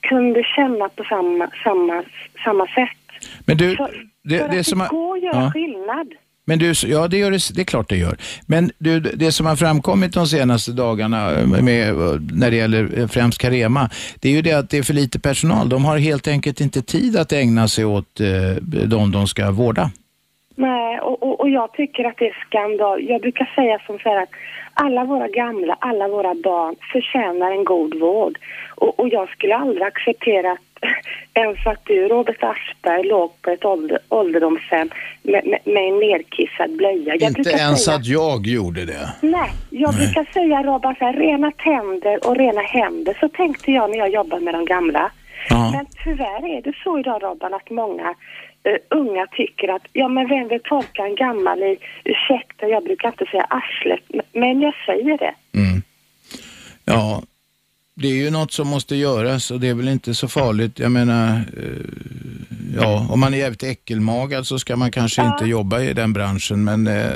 kunde 0.01 0.43
känna 0.43 0.89
på 0.89 1.05
samma, 1.05 1.51
samma, 1.65 2.05
samma 2.45 2.67
sätt. 2.67 2.99
Men 3.47 3.57
du, 3.57 3.77
För, 3.77 3.91
det, 4.23 4.39
för 4.39 4.49
det 4.49 4.59
att 4.61 4.67
som 4.67 4.79
det 4.79 4.85
har... 4.85 4.91
går 4.91 5.17
att 5.17 5.23
göra 5.23 5.43
Ja. 5.43 5.51
skillnad. 5.51 6.15
Men 6.49 6.59
du, 6.59 6.73
ja 6.87 7.09
det, 7.09 7.17
gör 7.17 7.31
det, 7.31 7.55
det 7.55 7.61
är 7.61 7.65
klart 7.65 7.89
det 7.89 7.97
gör. 7.97 8.17
Men 8.47 8.71
du, 8.79 9.01
det 9.01 9.33
som 9.33 9.47
har 9.47 9.57
framkommit 9.57 10.15
de 10.15 10.27
senaste 10.27 10.73
dagarna 10.73 11.33
eh, 11.33 11.47
med, 11.47 11.65
med, 11.65 11.89
eh, 11.89 12.21
när 12.33 12.51
det 12.51 12.57
gäller 12.57 12.99
eh, 12.99 13.07
främst 13.07 13.39
Carema, 13.41 13.91
det 14.21 14.29
är 14.29 14.33
ju 14.33 14.43
det 14.43 14.53
att 14.53 14.71
det 14.71 14.79
är 14.79 14.83
för 14.83 14.95
lite 14.95 15.21
personal. 15.21 15.69
De 15.69 15.85
har 15.85 15.99
helt 15.99 16.29
enkelt 16.29 16.61
inte 16.61 16.83
tid 16.83 17.17
att 17.17 17.33
ägna 17.33 17.69
sig 17.69 17.85
åt 17.85 18.21
eh, 18.21 18.63
de 18.87 19.13
de 19.13 19.27
ska 19.27 19.51
vårda. 19.51 19.91
Nej, 20.55 21.01
och, 21.01 21.23
och, 21.23 21.41
och 21.41 21.51
jag 21.51 21.73
tycker 21.73 22.05
att 22.05 22.19
det 22.19 22.29
är 22.29 22.45
skandal. 22.47 23.05
Jag 23.09 23.21
brukar 23.21 23.53
säga 23.55 23.79
som 23.87 23.99
så 23.99 24.09
här 24.09 24.23
att 24.23 24.31
alla 24.75 25.05
våra 25.05 25.29
gamla, 25.29 25.77
alla 25.81 26.09
våra 26.09 26.35
barn 26.35 26.75
förtjänar 26.93 27.51
en 27.51 27.65
god 27.65 28.01
vård. 28.01 28.39
Och, 28.75 29.01
och 29.01 29.09
jag 29.09 29.29
skulle 29.29 29.57
aldrig 29.57 29.83
acceptera 29.83 30.53
att 30.53 30.59
ens 31.35 31.67
att 31.67 31.85
du, 31.85 32.09
Robert 32.09 32.43
Aschberg, 32.43 33.05
låg 33.09 33.43
på 33.43 33.51
ett 33.51 33.65
ålder, 33.65 33.99
ålderdomshem 34.09 34.91
med, 35.23 35.47
med, 35.47 35.59
med 35.65 35.89
en 35.89 35.99
nerkissad 35.99 36.77
blöja. 36.77 37.15
Jag 37.17 37.29
inte 37.39 37.51
ens 37.51 37.85
säga, 37.85 37.97
att 37.97 38.07
jag 38.07 38.47
gjorde 38.47 38.85
det. 38.85 39.12
Nej, 39.21 39.51
jag 39.71 39.95
brukar 39.95 40.33
säga 40.33 40.62
Robert, 40.62 40.99
så 40.99 41.05
här, 41.05 41.12
rena 41.12 41.51
tänder 41.51 42.27
och 42.29 42.37
rena 42.37 42.61
händer. 42.61 43.17
Så 43.21 43.29
tänkte 43.29 43.73
jag 43.73 43.91
när 43.91 43.99
jag 43.99 44.11
jobbade 44.11 44.43
med 44.45 44.55
de 44.55 44.65
gamla. 44.65 45.11
Ja. 45.49 45.71
Men 45.71 45.87
tyvärr 46.05 46.57
är 46.59 46.62
det 46.62 46.73
så 46.85 46.99
idag 46.99 47.23
Robban 47.23 47.55
att 47.55 47.71
många 47.71 48.15
eh, 48.65 48.77
unga 48.91 49.27
tycker 49.27 49.69
att 49.69 49.83
ja 49.93 50.09
men 50.09 50.29
vem 50.29 50.49
vill 50.49 50.61
tolka 50.65 51.03
en 51.07 51.15
gammal 51.15 51.62
i 51.62 51.77
ursäkta 52.05 52.67
jag 52.67 52.85
brukar 52.85 53.09
inte 53.09 53.25
säga 53.25 53.47
arslet 53.51 54.01
men- 54.09 54.27
men 54.33 54.61
jag 54.61 54.75
säger 54.87 55.19
det. 55.19 55.35
Ja, 56.85 57.23
det 57.97 58.09
är 58.09 58.15
ju 58.15 58.31
något 58.31 58.53
som 58.53 58.69
måste 58.69 58.97
göras 58.97 59.51
och 59.51 59.61
det 59.61 59.69
är 59.69 59.75
väl 59.75 59.89
inte 59.89 60.15
så 60.15 60.29
farligt. 60.29 60.79
Jag 60.79 60.93
menar, 60.93 61.37
eh, 61.37 61.71
ja, 62.77 63.07
om 63.11 63.21
man 63.21 63.35
är 63.35 63.39
jävligt 63.39 63.63
äckelmagad 63.63 64.47
så 64.47 64.59
ska 64.59 64.77
man 64.77 64.91
kanske 64.91 65.27
inte 65.27 65.45
jobba 65.45 65.81
i 65.81 65.93
den 65.95 66.13
branschen. 66.13 66.65
Men, 66.65 66.87
eh, 66.87 67.11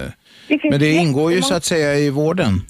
finns 0.49 0.61
men 0.71 0.81
det 0.81 0.93
ingår 0.93 1.33
ju 1.33 1.43
så 1.43 1.55
att 1.55 1.65
säga 1.65 1.99
i 1.99 2.11
vården. 2.11 2.63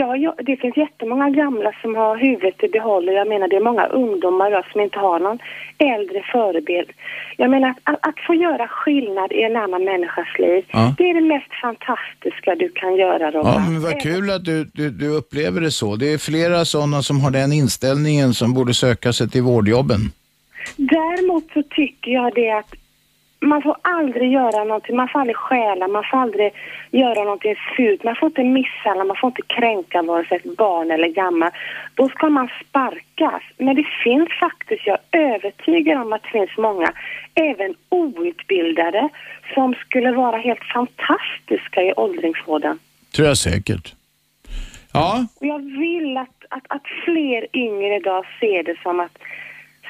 Ja, 0.00 0.16
ja, 0.16 0.34
det 0.48 0.56
finns 0.56 0.76
jättemånga 0.76 1.30
gamla 1.30 1.72
som 1.82 1.94
har 1.94 2.16
huvudet 2.16 2.64
i 2.64 2.68
behåll 2.68 3.06
jag 3.06 3.28
menar 3.28 3.48
det 3.48 3.56
är 3.56 3.60
många 3.70 3.86
ungdomar 3.86 4.68
som 4.72 4.80
inte 4.80 4.98
har 4.98 5.18
någon 5.18 5.38
äldre 5.78 6.22
förebild. 6.32 6.90
Jag 7.36 7.50
menar 7.50 7.68
att, 7.70 7.78
att, 7.84 8.08
att 8.08 8.20
få 8.26 8.34
göra 8.34 8.68
skillnad 8.68 9.32
i 9.32 9.42
en 9.42 9.56
annan 9.56 9.84
människas 9.84 10.38
liv, 10.38 10.64
Ja. 10.72 10.94
det 10.98 11.10
är 11.10 11.14
det 11.14 11.20
mest 11.34 11.52
fantastiska 11.62 12.54
du 12.54 12.68
kan 12.68 12.96
göra 12.96 13.30
Robban. 13.30 13.52
Ja, 13.54 13.70
men 13.70 13.82
vad 13.82 14.00
kul 14.00 14.30
att 14.30 14.44
du, 14.44 14.64
du, 14.64 14.90
du 14.90 15.08
upplever 15.08 15.60
det 15.60 15.70
så. 15.70 15.96
Det 15.96 16.12
är 16.12 16.18
flera 16.18 16.64
sådana 16.64 17.02
som 17.02 17.20
har 17.20 17.30
den 17.30 17.52
inställningen 17.52 18.34
som 18.34 18.54
borde 18.54 18.74
söka 18.74 19.12
sig 19.12 19.30
till 19.30 19.42
vårdjobben. 19.42 20.00
Däremot 20.76 21.44
så 21.54 21.62
tycker 21.62 22.10
jag 22.10 22.34
det 22.34 22.50
att 22.50 22.74
man 23.44 23.62
får 23.62 23.76
aldrig 23.82 24.32
göra 24.32 24.64
någonting, 24.64 24.96
man 24.96 25.08
får 25.08 25.20
aldrig 25.20 25.36
stjäla, 25.36 25.88
man 25.88 26.04
får 26.10 26.18
aldrig 26.18 26.52
göra 26.90 27.24
någonting 27.24 27.56
fult, 27.76 28.04
man 28.04 28.16
får 28.16 28.26
inte 28.26 28.44
misshandla, 28.44 29.04
man 29.04 29.16
får 29.16 29.28
inte 29.28 29.42
kränka 29.42 30.02
vare 30.02 30.24
sig 30.24 30.40
barn 30.58 30.90
eller 30.90 31.08
gammal. 31.08 31.50
Då 31.94 32.08
ska 32.08 32.28
man 32.28 32.48
sparkas. 32.60 33.42
Men 33.58 33.76
det 33.76 33.86
finns 34.04 34.28
faktiskt, 34.40 34.86
jag 34.86 34.98
är 35.10 35.34
övertygad 35.34 36.00
om 36.02 36.12
att 36.12 36.22
det 36.22 36.28
finns 36.28 36.56
många, 36.58 36.92
även 37.34 37.74
outbildade, 37.88 39.08
som 39.54 39.74
skulle 39.74 40.12
vara 40.12 40.36
helt 40.36 40.64
fantastiska 40.74 41.82
i 41.82 41.92
åldringsvården. 41.92 42.78
Tror 43.16 43.28
jag 43.28 43.38
säkert. 43.38 43.94
Ja, 44.92 45.26
Och 45.40 45.46
jag 45.46 45.58
vill 45.58 46.16
att, 46.16 46.44
att, 46.48 46.64
att 46.68 46.86
fler 47.04 47.46
yngre 47.52 47.96
idag 47.96 48.24
ser 48.40 48.62
det 48.62 48.76
som 48.82 49.00
att 49.00 49.18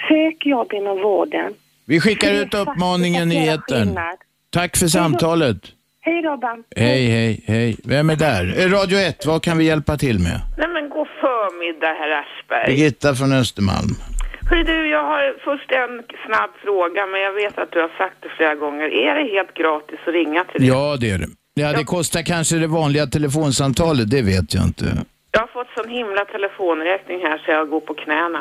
sök 0.08 0.46
jobb 0.46 0.72
inom 0.72 1.02
vården. 1.02 1.54
Vi 1.87 2.01
skickar 2.01 2.33
ut 2.33 2.55
uppmaningen 2.55 3.33
i 3.33 3.49
etern. 3.49 3.99
Tack 4.51 4.77
för 4.77 4.87
samtalet. 4.87 5.57
Hej 6.01 6.23
Robban. 6.23 6.64
Hej, 6.77 7.07
hej, 7.07 7.44
hej. 7.47 7.77
Vem 7.85 8.11
är 8.11 8.16
där? 8.16 8.55
Eh, 8.59 8.70
Radio 8.70 8.99
1, 8.99 9.27
vad 9.27 9.42
kan 9.42 9.59
vi 9.59 9.64
hjälpa 9.64 9.97
till 9.97 10.18
med? 10.18 10.40
Nej 10.59 10.68
men 10.68 10.88
god 10.90 11.09
förmiddag 11.20 11.94
herr 12.01 12.11
Aschberg. 12.23 12.66
Birgitta 12.77 13.14
från 13.14 13.33
Östermalm. 13.33 13.90
Hörru 14.51 14.62
du, 14.64 14.88
jag 14.88 15.05
har 15.05 15.35
först 15.44 15.70
en 15.70 16.03
snabb 16.27 16.51
fråga 16.64 17.07
men 17.07 17.20
jag 17.20 17.33
vet 17.33 17.59
att 17.59 17.73
du 17.73 17.81
har 17.81 17.92
sagt 17.99 18.16
det 18.20 18.29
flera 18.37 18.55
gånger. 18.55 18.85
Är 18.85 19.14
det 19.14 19.31
helt 19.37 19.55
gratis 19.55 19.99
att 20.07 20.14
ringa 20.14 20.44
till 20.44 20.61
dig? 20.61 20.68
Ja, 20.68 20.97
det 21.01 21.11
är 21.11 21.18
det. 21.18 21.29
Ja, 21.55 21.73
det 21.73 21.85
kostar 21.85 22.23
kanske 22.23 22.57
det 22.57 22.66
vanliga 22.66 23.07
telefonsamtalet, 23.07 24.11
det 24.11 24.23
vet 24.23 24.55
jag 24.55 24.64
inte. 24.64 24.85
Jag 25.31 25.40
har 25.40 25.47
fått 25.47 25.66
sån 25.77 25.88
himla 25.88 26.25
telefonräkning 26.25 27.18
här 27.27 27.38
så 27.38 27.51
jag 27.51 27.68
går 27.68 27.81
på 27.81 27.94
knäna. 27.94 28.40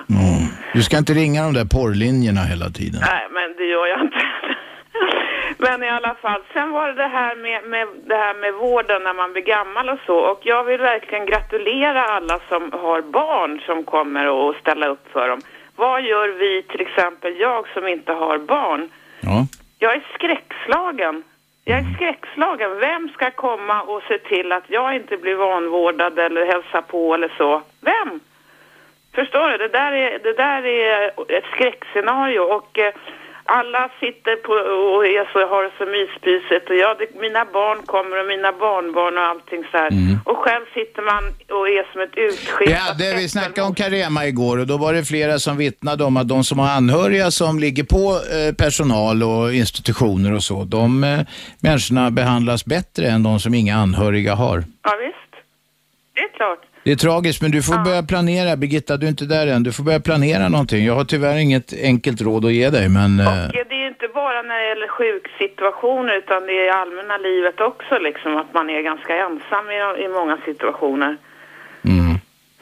Du 0.74 0.84
ska 0.84 0.98
inte 0.98 1.14
ringa 1.14 1.44
de 1.44 1.54
där 1.54 1.66
porrlinjerna 1.66 2.42
hela 2.42 2.70
tiden. 2.70 3.02
Nej, 3.02 3.28
men 3.44 3.56
det 3.58 3.66
gör 3.66 3.88
jag 3.88 4.02
inte. 4.02 4.26
men 5.58 5.84
i 5.84 5.90
alla 5.90 6.16
fall, 6.16 6.42
sen 6.54 6.72
var 6.72 6.88
det 6.88 6.94
det 6.94 7.08
här 7.08 7.36
med, 7.36 7.64
med, 7.64 7.88
det 8.06 8.16
här 8.16 8.34
med 8.34 8.54
vården 8.54 9.04
när 9.04 9.14
man 9.14 9.34
blir 9.34 9.44
gammal 9.44 9.90
och 9.90 10.00
så. 10.06 10.18
Och 10.18 10.40
jag 10.44 10.64
vill 10.64 10.82
verkligen 10.82 11.26
gratulera 11.26 12.04
alla 12.04 12.40
som 12.50 12.72
har 12.72 13.02
barn 13.02 13.62
som 13.66 13.84
kommer 13.84 14.30
och 14.30 14.56
ställa 14.56 14.88
upp 14.88 15.12
för 15.12 15.30
dem. 15.30 15.42
Vad 15.76 16.02
gör 16.02 16.28
vi, 16.28 16.64
till 16.64 16.82
exempel 16.82 17.40
jag 17.40 17.68
som 17.74 17.88
inte 17.88 18.14
har 18.14 18.38
barn? 18.38 18.90
Ja. 19.22 19.46
Jag 19.80 19.96
är 19.96 20.04
skräckslagen. 20.14 21.24
Jag 21.66 21.80
är 21.80 21.96
skräckslagen. 21.96 22.80
Vem 22.80 23.10
ska 23.10 23.32
komma 23.32 23.82
och 23.82 24.04
se 24.08 24.18
till 24.18 24.52
att 24.52 24.64
jag 24.68 24.96
inte 24.96 25.18
blir 25.18 25.36
vanvårdad 25.36 26.20
eller 26.20 26.46
hälsa 26.46 26.82
på 26.82 27.14
eller 27.14 27.34
så? 27.38 27.62
Vem? 27.82 28.20
Förstår 29.16 29.50
du? 29.50 29.58
Det 29.58 29.68
där 29.68 29.92
är, 29.92 30.20
det 30.20 30.34
där 30.34 30.66
är 30.66 31.12
ett 31.38 31.46
skräckscenario 31.56 32.40
och 32.40 32.80
eh, 32.80 32.94
alla 33.46 33.90
sitter 34.00 34.36
på 34.36 34.54
och 34.96 35.06
är 35.06 35.26
så, 35.34 35.40
har 35.54 35.64
det 35.64 35.72
så 35.78 35.86
myspysigt 35.86 36.70
och 36.70 36.76
jag, 36.76 36.98
det, 36.98 37.22
mina 37.22 37.46
barn 37.46 37.80
kommer 37.86 38.20
och 38.22 38.28
mina 38.28 38.52
barnbarn 38.52 39.18
och 39.18 39.24
allting 39.24 39.64
så 39.72 39.78
här. 39.78 39.92
Och 40.26 40.38
själv 40.38 40.66
sitter 40.74 41.02
man 41.02 41.24
och 41.58 41.70
är 41.70 41.92
som 41.92 42.02
ett 42.02 42.10
Vi, 42.16 42.22
utsketat 42.22 42.80
hade, 42.80 43.16
vi 43.16 43.30
snackade 43.30 43.68
om 43.68 43.76
Carema 43.76 44.26
igår 44.26 44.58
och 44.58 44.68
då 44.68 44.78
var 44.78 44.94
det 44.94 45.04
flera 45.04 45.40
som 45.40 45.58
vittnade 45.58 46.04
om 46.04 46.18
att 46.18 46.28
de 46.28 46.44
som 46.44 46.60
har 46.60 46.70
anhöriga 46.70 47.32
som 47.32 47.60
ligger 47.60 47.84
på 47.84 48.06
eh, 48.36 48.56
personal 48.56 49.24
och 49.24 49.54
institutioner 49.54 50.34
och 50.34 50.44
så, 50.44 50.64
de 50.64 51.04
eh, 51.04 51.20
människorna 51.62 52.12
behandlas 52.12 52.66
bättre 52.66 53.08
än 53.08 53.24
de 53.24 53.40
som 53.40 53.54
inga 53.54 53.76
anhöriga 53.76 54.36
har. 54.36 54.64
Ja, 54.84 54.92
visst. 55.06 55.44
Det 56.16 56.22
är 56.22 56.30
klart. 56.38 56.73
Det 56.86 56.91
är 56.91 56.96
tragiskt, 56.96 57.41
men 57.41 57.52
du 57.52 57.62
får 57.62 57.84
börja 57.84 58.04
planera. 58.04 58.56
Birgitta, 58.56 58.98
du 58.98 59.06
är 59.06 59.10
inte 59.10 59.26
där 59.26 59.48
än. 59.48 59.63
Du 59.63 59.72
får 59.72 59.84
börja 59.84 60.00
planera 60.00 60.50
någonting. 60.50 60.86
Jag 60.86 60.96
har 60.96 61.04
tyvärr 61.06 61.38
inget 61.38 61.74
enkelt 61.91 62.22
råd 62.22 62.46
att 62.46 62.54
ge 62.54 62.69
dig, 62.69 62.89
men... 62.89 63.19
eh, 63.19 63.28
Och 63.46 63.52
det 63.69 63.76
är 63.84 63.88
inte 63.88 64.08
bara 64.22 64.41
när 64.41 64.58
det 64.60 64.67
gäller 64.72 64.88
sjuksituationer 64.98 66.13
utan 66.17 66.39
det 66.48 66.54
är 66.62 66.65
i 66.67 66.69
allmänna 66.69 67.17
livet 67.17 67.62
också 67.62 67.93
liksom 68.08 68.38
att 68.38 68.54
man 68.54 68.69
är 68.69 68.82
ganska 68.82 69.13
ensam 69.26 69.65
i, 69.76 70.04
i 70.06 70.08
många 70.19 70.38
situationer. 70.46 71.17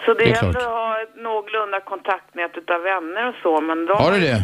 Så 0.06 0.14
det, 0.14 0.24
Det 0.24 0.32
är 0.32 0.44
ändå 0.46 0.60
att 0.60 0.66
ha 0.66 1.02
ett 1.04 1.16
någorlunda 1.24 1.80
kontaktnät 1.80 2.52
utav 2.58 2.82
vänner 2.82 3.28
och 3.30 3.36
så 3.44 3.62
men 3.62 3.86
de... 3.86 3.94
Har 4.04 4.12
du 4.12 4.20
det? 4.20 4.40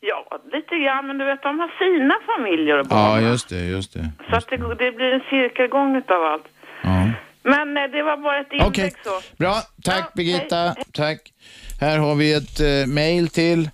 Ja, 0.00 0.24
lite 0.52 0.74
grann 0.84 1.06
men 1.06 1.18
du 1.18 1.24
vet 1.24 1.42
de 1.42 1.58
har 1.60 1.70
sina 1.84 2.14
familjer 2.30 2.78
och 2.78 2.86
barn. 2.86 3.22
Ja, 3.24 3.30
just 3.30 3.48
det, 3.48 3.64
just 3.76 3.92
det. 3.94 4.04
Så 4.30 4.36
att 4.36 4.48
det, 4.48 4.56
det 4.84 4.92
blir 4.92 5.12
en 5.12 5.20
cirkelgång 5.30 5.96
utav 5.96 6.22
allt. 6.24 6.44
Ja. 6.82 7.10
Men 7.46 7.76
eh, 7.76 7.82
det 7.92 8.02
var 8.02 8.22
bara 8.22 8.40
ett 8.40 8.52
inlägg 8.52 8.68
Okej, 8.68 8.92
så. 9.04 9.36
bra. 9.36 9.62
Tack 9.84 10.14
Birgitta. 10.14 10.76
Tack. 10.92 11.32
Här 11.80 11.98
har 11.98 12.14
vi 12.14 12.32
ett 12.32 12.60
eh, 12.60 12.86
mail 12.86 13.28
till. 13.28 13.70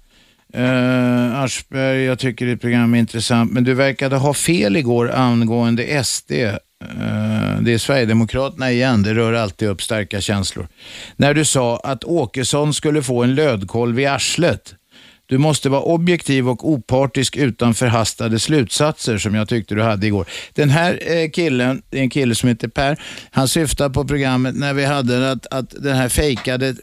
Uh, 0.57 1.43
Aschberg, 1.43 2.05
jag 2.05 2.19
tycker 2.19 2.47
ditt 2.47 2.61
program 2.61 2.95
är 2.95 2.99
intressant, 2.99 3.53
men 3.53 3.65
du 3.65 3.75
verkade 3.75 4.17
ha 4.17 4.35
fel 4.35 4.77
igår 4.77 5.11
angående 5.11 6.05
SD. 6.05 6.33
Eh, 6.33 7.61
det 7.61 7.75
är 7.75 7.79
Sverigedemokraterna 7.79 8.73
igen, 8.73 9.03
det 9.03 9.15
rör 9.15 9.33
alltid 9.33 9.69
upp 9.69 9.83
starka 9.83 10.21
känslor. 10.21 10.69
När 11.17 11.35
du 11.35 11.45
sa 11.45 11.77
att 11.77 12.05
Åkesson 12.05 12.75
skulle 12.75 13.03
få 13.03 13.23
en 13.23 13.35
lödkolv 13.35 14.01
i 14.01 14.07
arslet. 14.07 14.75
Du 15.33 15.39
måste 15.39 15.69
vara 15.69 15.83
objektiv 15.83 16.49
och 16.49 16.69
opartisk 16.71 17.37
utan 17.37 17.75
förhastade 17.75 18.39
slutsatser 18.39 19.19
som 19.19 19.35
jag 19.35 19.49
tyckte 19.49 19.75
du 19.75 19.83
hade 19.83 20.07
igår. 20.07 20.27
Den 20.55 20.71
här 20.71 20.99
eh, 21.03 21.31
killen, 21.31 21.83
det 21.91 21.99
är 21.99 22.03
en 22.03 22.11
kille 22.11 22.35
som 22.35 22.49
heter 22.49 22.69
Per, 22.69 23.01
han 23.31 23.49
syftar 23.49 23.89
på 23.89 24.05
programmet 24.05 24.55
när 24.57 24.75
vi 24.75 24.85
hade 24.85 25.31
att, 25.31 25.47
att 25.51 25.71
den 25.71 25.97
här 25.97 26.09
fejkade 26.09 26.75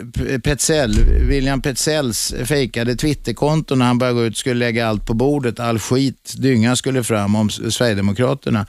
Petzell, 0.43 0.95
William 1.29 1.61
Petzells 1.61 2.33
fejkade 2.45 2.95
Twitterkonto 2.95 3.75
när 3.75 3.85
han 3.85 3.97
började 3.97 4.19
gå 4.19 4.25
ut 4.25 4.33
och 4.33 4.37
skulle 4.37 4.59
lägga 4.59 4.87
allt 4.87 5.05
på 5.05 5.13
bordet, 5.13 5.59
all 5.59 5.79
skit, 5.79 6.33
dynga 6.37 6.75
skulle 6.75 7.03
fram 7.03 7.35
om 7.35 7.49
Sverigedemokraterna. 7.49 8.65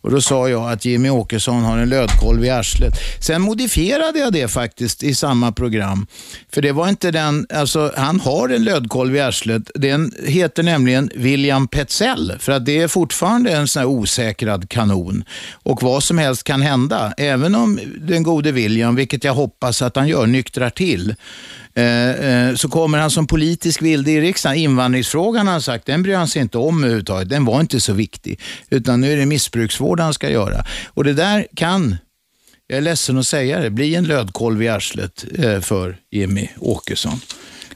Och 0.00 0.10
då 0.10 0.20
sa 0.20 0.48
jag 0.48 0.72
att 0.72 0.84
Jimmy 0.84 1.10
Åkesson 1.10 1.62
har 1.62 1.78
en 1.78 1.88
lödkolv 1.88 2.44
i 2.44 2.50
arslet. 2.50 2.92
Sen 3.20 3.42
modifierade 3.42 4.18
jag 4.18 4.32
det 4.32 4.48
faktiskt 4.48 5.02
i 5.02 5.14
samma 5.14 5.52
program. 5.52 6.06
För 6.52 6.62
det 6.62 6.72
var 6.72 6.88
inte 6.88 7.10
den, 7.10 7.46
alltså 7.54 7.92
han 7.96 8.20
har 8.20 8.48
en 8.48 8.64
lödkolv 8.64 9.16
i 9.16 9.21
arslet. 9.22 9.70
Den 9.74 10.12
heter 10.26 10.62
nämligen 10.62 11.10
William 11.14 11.68
Petzell. 11.68 12.32
För 12.38 12.52
att 12.52 12.66
det 12.66 12.78
är 12.78 12.88
fortfarande 12.88 13.52
en 13.52 13.68
sån 13.68 13.80
här 13.80 13.86
osäkrad 13.86 14.68
kanon. 14.68 15.24
Och 15.52 15.82
vad 15.82 16.02
som 16.02 16.18
helst 16.18 16.44
kan 16.44 16.62
hända. 16.62 17.14
Även 17.16 17.54
om 17.54 17.80
den 18.00 18.22
gode 18.22 18.52
William, 18.52 18.94
vilket 18.94 19.24
jag 19.24 19.34
hoppas 19.34 19.82
att 19.82 19.96
han 19.96 20.08
gör, 20.08 20.26
nyktrar 20.26 20.70
till. 20.70 21.14
Eh, 21.74 22.10
eh, 22.10 22.54
så 22.54 22.68
kommer 22.68 22.98
han 22.98 23.10
som 23.10 23.26
politisk 23.26 23.82
vilde 23.82 24.10
i 24.10 24.20
riksdagen. 24.20 24.58
Invandringsfrågan 24.58 25.46
har 25.46 25.52
han 25.52 25.62
sagt, 25.62 25.86
den 25.86 26.02
bryr 26.02 26.16
han 26.16 26.28
sig 26.28 26.42
inte 26.42 26.58
om 26.58 26.84
överhuvudtaget. 26.84 27.28
Den 27.28 27.44
var 27.44 27.60
inte 27.60 27.80
så 27.80 27.92
viktig. 27.92 28.40
Utan 28.70 29.00
nu 29.00 29.12
är 29.12 29.16
det 29.16 29.26
missbruksvård 29.26 30.00
han 30.00 30.14
ska 30.14 30.30
göra. 30.30 30.64
Och 30.86 31.04
det 31.04 31.12
där 31.12 31.46
kan 31.56 31.96
jag 32.72 32.76
är 32.76 32.82
ledsen 32.82 33.18
att 33.18 33.26
säga 33.26 33.60
det, 33.60 33.70
bli 33.70 33.94
en 33.94 34.04
lödkolv 34.04 34.62
i 34.62 34.68
arslet 34.68 35.24
eh, 35.38 35.60
för 35.60 35.96
Jimmy 36.10 36.48
Åkesson. 36.58 37.20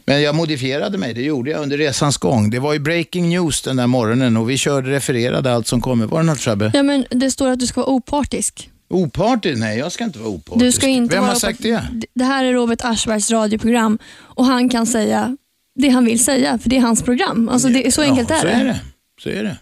Men 0.07 0.23
jag 0.23 0.35
modifierade 0.35 0.99
mig, 0.99 1.15
det 1.15 1.23
gjorde 1.23 1.51
jag 1.51 1.63
under 1.63 1.79
resans 1.79 2.17
gång. 2.17 2.51
Det 2.51 2.59
var 2.59 2.73
ju 2.73 2.79
breaking 2.79 3.29
news 3.29 3.63
den 3.63 3.77
där 3.77 3.87
morgonen 3.87 4.37
och 4.37 4.51
vi 4.51 4.59
körde 4.59 4.91
refererade 4.91 5.53
allt 5.53 5.67
som 5.67 5.81
kommer. 5.81 6.07
Var 6.07 6.21
det 6.21 6.27
något 6.27 6.41
Shabbe? 6.41 6.71
Ja, 6.75 6.83
men 6.83 7.07
det 7.11 7.31
står 7.31 7.51
att 7.51 7.59
du 7.59 7.67
ska 7.67 7.81
vara 7.81 7.91
opartisk. 7.91 8.71
Opartisk? 8.89 9.59
Nej, 9.59 9.79
jag 9.79 9.93
ska 9.93 10.05
inte 10.05 10.19
vara 10.19 10.29
opartisk. 10.29 10.65
Du 10.65 10.73
ska 10.73 10.87
inte 10.87 11.15
Vem 11.15 11.23
vara 11.23 11.33
har 11.33 11.41
sagt 11.41 11.63
det? 11.63 11.83
Det 12.15 12.25
här 12.25 12.45
är 12.45 12.53
Robert 12.53 12.81
Aschbergs 12.83 13.31
radioprogram 13.31 13.99
och 14.19 14.45
han 14.45 14.69
kan 14.69 14.87
säga 14.87 15.37
det 15.77 15.89
han 15.89 16.05
vill 16.05 16.25
säga, 16.25 16.59
för 16.59 16.71
det 16.71 16.77
är 16.77 16.81
hans 16.81 17.03
program. 17.03 17.49
Alltså 17.49 17.69
det, 17.69 17.95
så 17.95 18.03
enkelt 18.03 18.31
ja, 18.31 18.37
är 18.37 18.41
så 18.41 18.47
det. 18.47 18.53
är 18.53 18.65
det. 18.65 18.81
Så 19.23 19.29
är 19.29 19.43
det. 19.43 19.57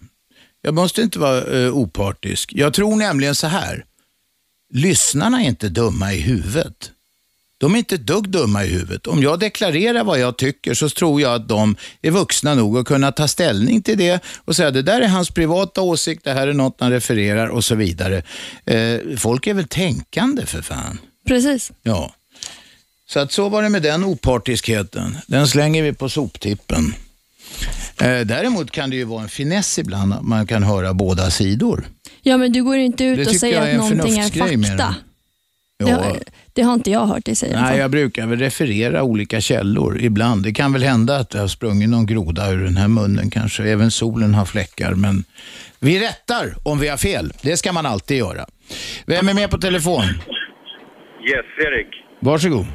Jag 0.63 0.75
måste 0.75 1.03
inte 1.03 1.19
vara 1.19 1.65
eh, 1.65 1.77
opartisk. 1.77 2.53
Jag 2.55 2.75
tror 2.75 2.97
nämligen 2.97 3.35
så 3.35 3.47
här. 3.47 3.85
Lyssnarna 4.75 5.43
är 5.43 5.47
inte 5.47 5.69
dumma 5.69 6.13
i 6.13 6.21
huvudet. 6.21 6.91
De 7.59 7.75
är 7.75 7.79
inte 7.79 7.95
ett 7.95 8.07
dugg 8.07 8.29
dumma 8.29 8.65
i 8.65 8.69
huvudet. 8.69 9.07
Om 9.07 9.23
jag 9.23 9.41
deklarerar 9.41 10.05
vad 10.05 10.19
jag 10.19 10.37
tycker 10.37 10.75
så 10.75 10.89
tror 10.89 11.21
jag 11.21 11.35
att 11.35 11.49
de 11.49 11.77
är 12.03 12.11
vuxna 12.11 12.55
nog 12.55 12.79
att 12.79 12.87
kunna 12.87 13.13
ta 13.13 13.29
ställning 13.29 13.83
till 13.83 13.99
det 13.99 14.25
och 14.37 14.57
säga 14.57 14.71
det 14.71 14.83
där 14.83 15.01
är 15.01 15.09
hans 15.09 15.31
privata 15.31 15.81
åsikt, 15.81 16.25
det 16.25 16.33
här 16.33 16.49
är 16.49 16.53
något 16.53 16.77
han 16.81 16.91
refererar 16.91 17.47
och 17.47 17.65
så 17.65 17.75
vidare. 17.75 18.23
Eh, 18.65 19.01
folk 19.19 19.47
är 19.47 19.55
väl 19.55 19.69
tänkande 19.69 20.47
för 20.47 20.63
fan. 20.63 20.99
Precis. 21.27 21.73
Ja. 21.83 22.15
Så 23.07 23.21
att 23.21 23.33
så 23.33 23.49
var 23.49 23.63
det 23.63 23.69
med 23.69 23.83
den 23.83 24.05
opartiskheten. 24.05 25.19
Den 25.27 25.49
slänger 25.49 25.83
vi 25.83 25.93
på 25.93 26.09
soptippen. 26.09 26.95
Eh, 28.01 28.21
däremot 28.21 28.71
kan 28.71 28.91
det 28.91 28.97
ju 28.97 29.05
vara 29.05 29.23
en 29.23 29.29
finess 29.29 29.79
ibland 29.79 30.15
att 30.15 30.23
man 30.23 30.47
kan 30.47 30.63
höra 30.63 30.95
båda 30.95 31.31
sidor. 31.31 31.85
Ja, 32.23 32.37
men 32.37 32.53
du 32.53 32.65
går 32.65 32.77
inte 32.77 33.05
ut 33.05 33.17
Det 33.17 33.23
och 33.23 33.29
tycker 33.29 33.39
säger 33.39 33.55
jag 33.55 33.65
är 33.65 33.69
att 33.69 33.91
en 33.91 33.97
någonting 33.97 34.19
är 34.19 34.23
förnuftsgrej 34.23 34.57
med 34.57 34.69
fakta. 34.69 34.95
Ja. 35.79 35.87
Det, 35.87 35.93
har, 35.93 36.19
det 36.55 36.63
har 36.63 36.75
inte 36.75 36.91
jag 36.91 37.07
hört 37.07 37.25
dig 37.25 37.35
säga. 37.35 37.61
Nej, 37.61 37.79
jag 37.79 37.91
brukar 37.91 38.27
väl 38.27 38.39
referera 38.39 39.03
olika 39.03 39.41
källor 39.41 39.99
ibland. 40.01 40.43
Det 40.43 40.53
kan 40.53 40.73
väl 40.73 40.83
hända 40.83 41.17
att 41.17 41.31
det 41.31 41.39
har 41.39 41.49
sprungit 41.49 41.89
någon 41.89 42.07
groda 42.07 42.51
ur 42.53 42.65
den 42.65 42.77
här 42.77 42.89
munnen 42.89 43.31
kanske. 43.31 43.63
Även 43.65 43.91
solen 43.91 44.35
har 44.35 44.45
fläckar, 44.45 44.93
men 44.95 45.25
vi 45.81 46.01
rättar 46.01 46.55
om 46.63 46.79
vi 46.79 46.89
har 46.89 46.97
fel. 46.97 47.33
Det 47.43 47.57
ska 47.57 47.73
man 47.73 47.87
alltid 47.87 48.17
göra. 48.17 48.45
Vem 49.07 49.29
är 49.29 49.35
med 49.35 49.51
på 49.51 49.59
telefon? 49.59 50.05
Yes, 51.31 51.47
Erik. 51.67 51.89
Varsågod. 52.21 52.67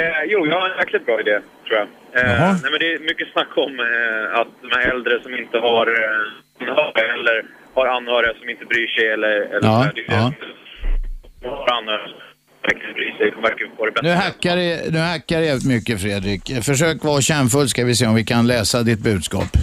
Eh, 0.00 0.22
jo, 0.26 0.46
jag 0.46 0.60
har 0.60 0.68
en 0.70 0.78
jäkligt 0.78 1.06
bra 1.06 1.20
idé, 1.20 1.36
tror 1.66 1.76
jag. 1.80 1.88
Eh, 2.20 2.38
nej, 2.62 2.70
men 2.72 2.78
det 2.80 2.88
är 2.94 2.98
mycket 3.10 3.28
snack 3.32 3.52
om 3.56 3.72
eh, 3.80 4.40
att 4.40 4.48
de 4.62 4.68
här 4.76 4.84
äldre 4.94 5.22
som 5.22 5.32
inte 5.34 5.58
har 5.58 5.86
eh, 5.86 6.22
anhöriga 6.60 7.12
eller 7.18 7.36
har 7.74 7.86
anhöriga 7.86 8.32
som 8.40 8.48
inte 8.48 8.64
bryr 8.64 8.88
sig 8.96 9.06
eller... 9.16 9.34
eller 9.54 9.68
Ja, 9.68 9.76
här, 9.82 9.92
ja. 10.08 10.32
har 11.50 11.68
anhöriga 11.78 12.08
nu 14.02 14.10
hackar 14.10 14.56
det, 14.56 14.92
nu 14.92 14.98
hackar 14.98 15.40
det 15.40 15.46
jävligt 15.46 15.66
mycket 15.66 16.00
Fredrik. 16.00 16.64
Försök 16.64 17.04
vara 17.04 17.20
kärnfull 17.20 17.68
ska 17.68 17.84
vi 17.84 17.94
se 17.94 18.06
om 18.06 18.14
vi 18.14 18.24
kan 18.24 18.46
läsa 18.46 18.82
ditt 18.82 19.00
budskap. 19.00 19.56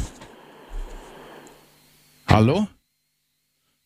Hallå? 2.26 2.66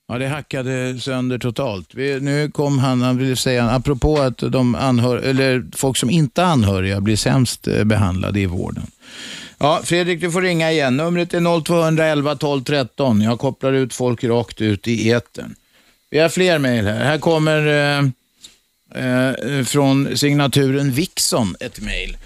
Ja, 0.07 0.17
det 0.17 0.27
hackade 0.27 0.99
sönder 0.99 1.37
totalt. 1.37 1.95
Vi, 1.95 2.19
nu 2.19 2.51
kom 2.51 2.79
han, 2.79 3.01
han 3.01 3.17
ville 3.17 3.35
säga, 3.35 3.69
apropå 3.69 4.17
att 4.17 4.37
de 4.37 4.75
anhör, 4.75 5.17
eller 5.17 5.65
folk 5.75 5.97
som 5.97 6.09
inte 6.09 6.41
är 6.41 6.45
anhöriga 6.45 7.01
blir 7.01 7.15
sämst 7.15 7.67
eh, 7.67 7.83
behandlade 7.83 8.39
i 8.39 8.45
vården. 8.45 8.83
Ja, 9.57 9.81
Fredrik, 9.83 10.21
du 10.21 10.31
får 10.31 10.41
ringa 10.41 10.71
igen. 10.71 10.97
Numret 10.97 11.33
är 11.33 11.63
0211 11.63 12.35
12 12.35 12.63
13. 12.63 13.21
Jag 13.21 13.39
kopplar 13.39 13.73
ut 13.73 13.93
folk 13.93 14.23
rakt 14.23 14.61
ut 14.61 14.87
i 14.87 15.11
etern. 15.11 15.55
Vi 16.09 16.19
har 16.19 16.29
fler 16.29 16.59
mejl 16.59 16.85
här. 16.85 17.05
Här 17.05 17.17
kommer 17.17 17.67
eh, 17.67 18.09
eh, 18.95 19.63
från 19.65 20.17
signaturen 20.17 20.91
Vixon 20.91 21.55
ett 21.59 21.81
mejl. 21.81 22.17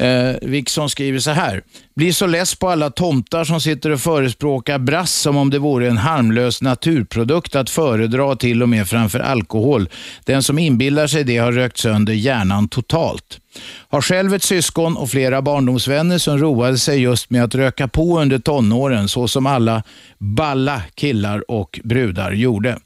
Eh, 0.00 0.36
Vixon 0.42 0.90
skriver 0.90 1.18
så 1.18 1.30
här. 1.30 1.62
Blir 1.96 2.12
så 2.12 2.26
less 2.26 2.54
på 2.54 2.68
alla 2.68 2.90
tomtar 2.90 3.44
som 3.44 3.60
sitter 3.60 3.90
och 3.90 4.00
förespråkar 4.00 4.78
brass 4.78 5.12
som 5.12 5.36
om 5.36 5.50
det 5.50 5.58
vore 5.58 5.88
en 5.88 5.96
harmlös 5.96 6.62
naturprodukt 6.62 7.54
att 7.54 7.70
föredra 7.70 8.36
till 8.36 8.62
och 8.62 8.68
med 8.68 8.88
framför 8.88 9.20
alkohol. 9.20 9.88
Den 10.24 10.42
som 10.42 10.58
inbillar 10.58 11.06
sig 11.06 11.24
det 11.24 11.36
har 11.36 11.52
rökt 11.52 11.76
sönder 11.76 12.12
hjärnan 12.12 12.68
totalt. 12.68 13.40
Har 13.94 14.00
själv 14.00 14.34
ett 14.34 14.42
syskon 14.42 14.96
och 14.96 15.10
flera 15.10 15.42
barndomsvänner 15.42 16.18
som 16.18 16.38
roade 16.38 16.78
sig 16.78 17.02
just 17.02 17.30
med 17.30 17.44
att 17.44 17.54
röka 17.54 17.88
på 17.88 18.20
under 18.20 18.38
tonåren 18.38 19.08
så 19.08 19.28
som 19.28 19.46
alla 19.46 19.82
balla 20.18 20.82
killar 20.94 21.50
och 21.50 21.80
brudar 21.84 22.32
gjorde. 22.32 22.78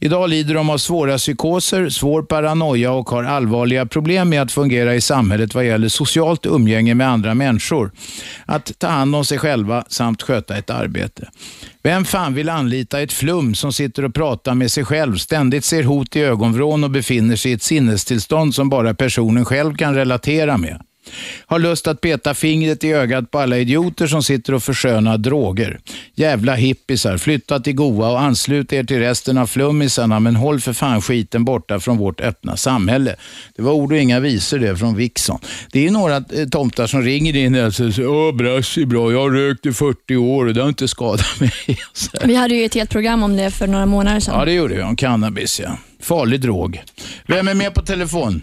Idag 0.00 0.30
lider 0.30 0.54
de 0.54 0.70
av 0.70 0.78
svåra 0.78 1.18
psykoser, 1.18 1.88
svår 1.88 2.22
paranoia 2.22 2.92
och 2.92 3.10
har 3.10 3.24
allvarliga 3.24 3.86
problem 3.86 4.28
med 4.28 4.42
att 4.42 4.52
fungera 4.52 4.94
i 4.94 5.00
samhället 5.00 5.54
vad 5.54 5.66
gäller 5.66 5.88
socialt 5.88 6.46
umgänge 6.46 6.94
med 6.94 7.08
andra 7.08 7.34
människor, 7.34 7.90
att 8.46 8.78
ta 8.78 8.86
hand 8.86 9.16
om 9.16 9.24
sig 9.24 9.38
själva 9.38 9.84
samt 9.88 10.22
sköta 10.22 10.56
ett 10.56 10.70
arbete. 10.70 11.28
Vem 11.82 12.04
fan 12.04 12.34
vill 12.34 12.48
anlita 12.48 13.00
ett 13.00 13.12
flum 13.12 13.54
som 13.54 13.72
sitter 13.72 14.04
och 14.04 14.14
pratar 14.14 14.54
med 14.54 14.70
sig 14.70 14.84
själv, 14.84 15.16
ständigt 15.16 15.64
ser 15.64 15.82
hot 15.82 16.16
i 16.16 16.20
ögonvrån 16.20 16.84
och 16.84 16.90
befinner 16.90 17.36
sig 17.36 17.50
i 17.50 17.54
ett 17.54 17.62
sinnestillstånd 17.62 18.54
som 18.54 18.68
bara 18.68 18.94
personen 18.94 19.44
själv 19.44 19.76
kan 19.76 19.94
relatera 19.94 20.49
med? 20.56 20.80
Har 21.46 21.58
lust 21.58 21.86
att 21.86 22.00
peta 22.00 22.34
fingret 22.34 22.84
i 22.84 22.92
ögat 22.92 23.30
på 23.30 23.38
alla 23.38 23.58
idioter 23.58 24.06
som 24.06 24.22
sitter 24.22 24.54
och 24.54 24.62
förskönar 24.62 25.18
droger. 25.18 25.80
Jävla 26.14 26.54
hippisar, 26.54 27.16
flytta 27.18 27.60
till 27.60 27.74
Goa 27.74 28.10
och 28.10 28.20
anslut 28.20 28.72
er 28.72 28.84
till 28.84 28.98
resten 28.98 29.38
av 29.38 29.46
flummisarna 29.46 30.20
men 30.20 30.36
håll 30.36 30.60
för 30.60 30.72
fan 30.72 31.02
skiten 31.02 31.44
borta 31.44 31.80
från 31.80 31.96
vårt 31.96 32.20
öppna 32.20 32.56
samhälle. 32.56 33.16
Det 33.56 33.62
var 33.62 33.72
ord 33.72 33.92
och 33.92 33.98
inga 33.98 34.20
visor 34.20 34.58
det 34.58 34.76
från 34.76 34.96
Vixon. 34.96 35.38
Det 35.72 35.86
är 35.86 35.90
några 35.90 36.16
eh, 36.16 36.48
tomtar 36.50 36.86
som 36.86 37.02
ringer 37.02 37.36
in 37.36 37.54
och 37.54 37.74
säger 37.74 38.06
åh 38.06 38.34
brass 38.34 38.76
är 38.76 38.84
bra, 38.84 39.12
jag 39.12 39.20
har 39.20 39.30
rökt 39.30 39.66
i 39.66 39.72
40 39.72 40.16
år 40.16 40.46
och 40.46 40.54
det 40.54 40.60
har 40.60 40.68
inte 40.68 40.88
skadat 40.88 41.40
mig. 41.40 41.52
Vi 42.24 42.34
hade 42.34 42.54
ju 42.54 42.64
ett 42.64 42.74
helt 42.74 42.90
program 42.90 43.22
om 43.22 43.36
det 43.36 43.50
för 43.50 43.66
några 43.66 43.86
månader 43.86 44.20
sedan. 44.20 44.34
Ja, 44.38 44.44
det 44.44 44.52
gjorde 44.52 44.74
vi 44.74 44.82
om 44.82 44.96
cannabis 44.96 45.60
ja. 45.60 45.78
Farlig 46.02 46.40
drog. 46.40 46.82
Vem 47.26 47.48
är 47.48 47.54
med 47.54 47.74
på 47.74 47.82
telefon? 47.82 48.42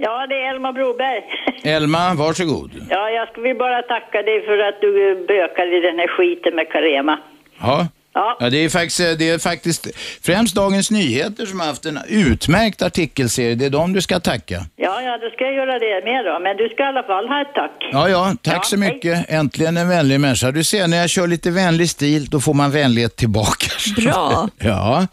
Ja, 0.00 0.26
det 0.26 0.34
är 0.34 0.54
Elma 0.54 0.72
Broberg. 0.72 1.22
Elma, 1.74 2.14
varsågod. 2.14 2.70
Ja, 2.90 3.10
jag 3.10 3.28
skulle 3.28 3.54
bara 3.54 3.82
tacka 3.82 4.22
dig 4.22 4.46
för 4.46 4.58
att 4.58 4.80
du 4.80 4.90
bökade 5.28 5.76
i 5.76 5.80
den 5.80 5.98
här 5.98 6.08
skiten 6.08 6.54
med 6.54 6.68
Carema. 6.72 7.18
Ja. 7.60 7.86
Ja. 8.14 8.36
Ja, 8.40 8.50
det, 8.50 8.64
är 8.64 8.68
faktiskt, 8.68 9.18
det 9.18 9.30
är 9.30 9.38
faktiskt 9.38 9.86
främst 10.22 10.54
Dagens 10.54 10.90
Nyheter 10.90 11.46
som 11.46 11.60
har 11.60 11.66
haft 11.66 11.86
en 11.86 11.98
utmärkt 12.08 12.82
artikelserie. 12.82 13.54
Det 13.54 13.66
är 13.66 13.70
dem 13.70 13.92
du 13.92 14.00
ska 14.00 14.20
tacka. 14.20 14.66
Ja, 14.76 15.02
ja, 15.02 15.18
då 15.18 15.30
ska 15.30 15.44
jag 15.44 15.54
göra 15.54 15.78
det 15.78 16.04
med 16.04 16.24
då. 16.24 16.38
Men 16.42 16.56
du 16.56 16.68
ska 16.68 16.82
i 16.82 16.86
alla 16.86 17.02
fall 17.02 17.28
ha 17.28 17.40
ett 17.40 17.54
tack. 17.54 17.88
Ja, 17.92 18.08
ja, 18.08 18.34
tack 18.42 18.66
så 18.66 18.76
mycket. 18.76 19.30
Äntligen 19.30 19.76
en 19.76 19.88
vänlig 19.88 20.20
människa. 20.20 20.50
Du 20.50 20.64
ser, 20.64 20.88
när 20.88 20.96
jag 20.96 21.10
kör 21.10 21.26
lite 21.26 21.50
vänlig 21.50 21.90
stil, 21.90 22.26
då 22.30 22.40
får 22.40 22.54
man 22.54 22.70
vänlighet 22.70 23.16
tillbaka. 23.16 23.66
Bra. 23.96 24.48
ja. 24.58 25.06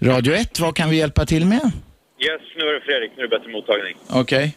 Radio 0.00 0.34
1, 0.34 0.60
vad 0.60 0.76
kan 0.76 0.90
vi 0.90 0.96
hjälpa 0.96 1.26
till 1.26 1.46
med? 1.46 1.70
Yes, 2.26 2.42
nu 2.56 2.68
är 2.68 2.72
det 2.74 2.80
Fredrik. 2.80 3.10
Nu 3.16 3.22
är 3.24 3.28
det 3.28 3.38
bättre 3.38 3.52
mottagning. 3.52 3.96
Okej. 4.22 4.56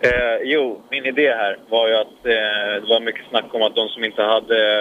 Eh, 0.00 0.38
jo, 0.42 0.82
min 0.90 1.06
idé 1.06 1.28
här 1.28 1.56
var 1.68 1.88
ju 1.88 1.94
att 1.94 2.26
eh, 2.26 2.82
det 2.82 2.88
var 2.88 3.00
mycket 3.00 3.28
snack 3.30 3.44
om 3.54 3.62
att 3.62 3.74
de 3.74 3.88
som 3.88 4.04
inte 4.04 4.22
hade 4.22 4.80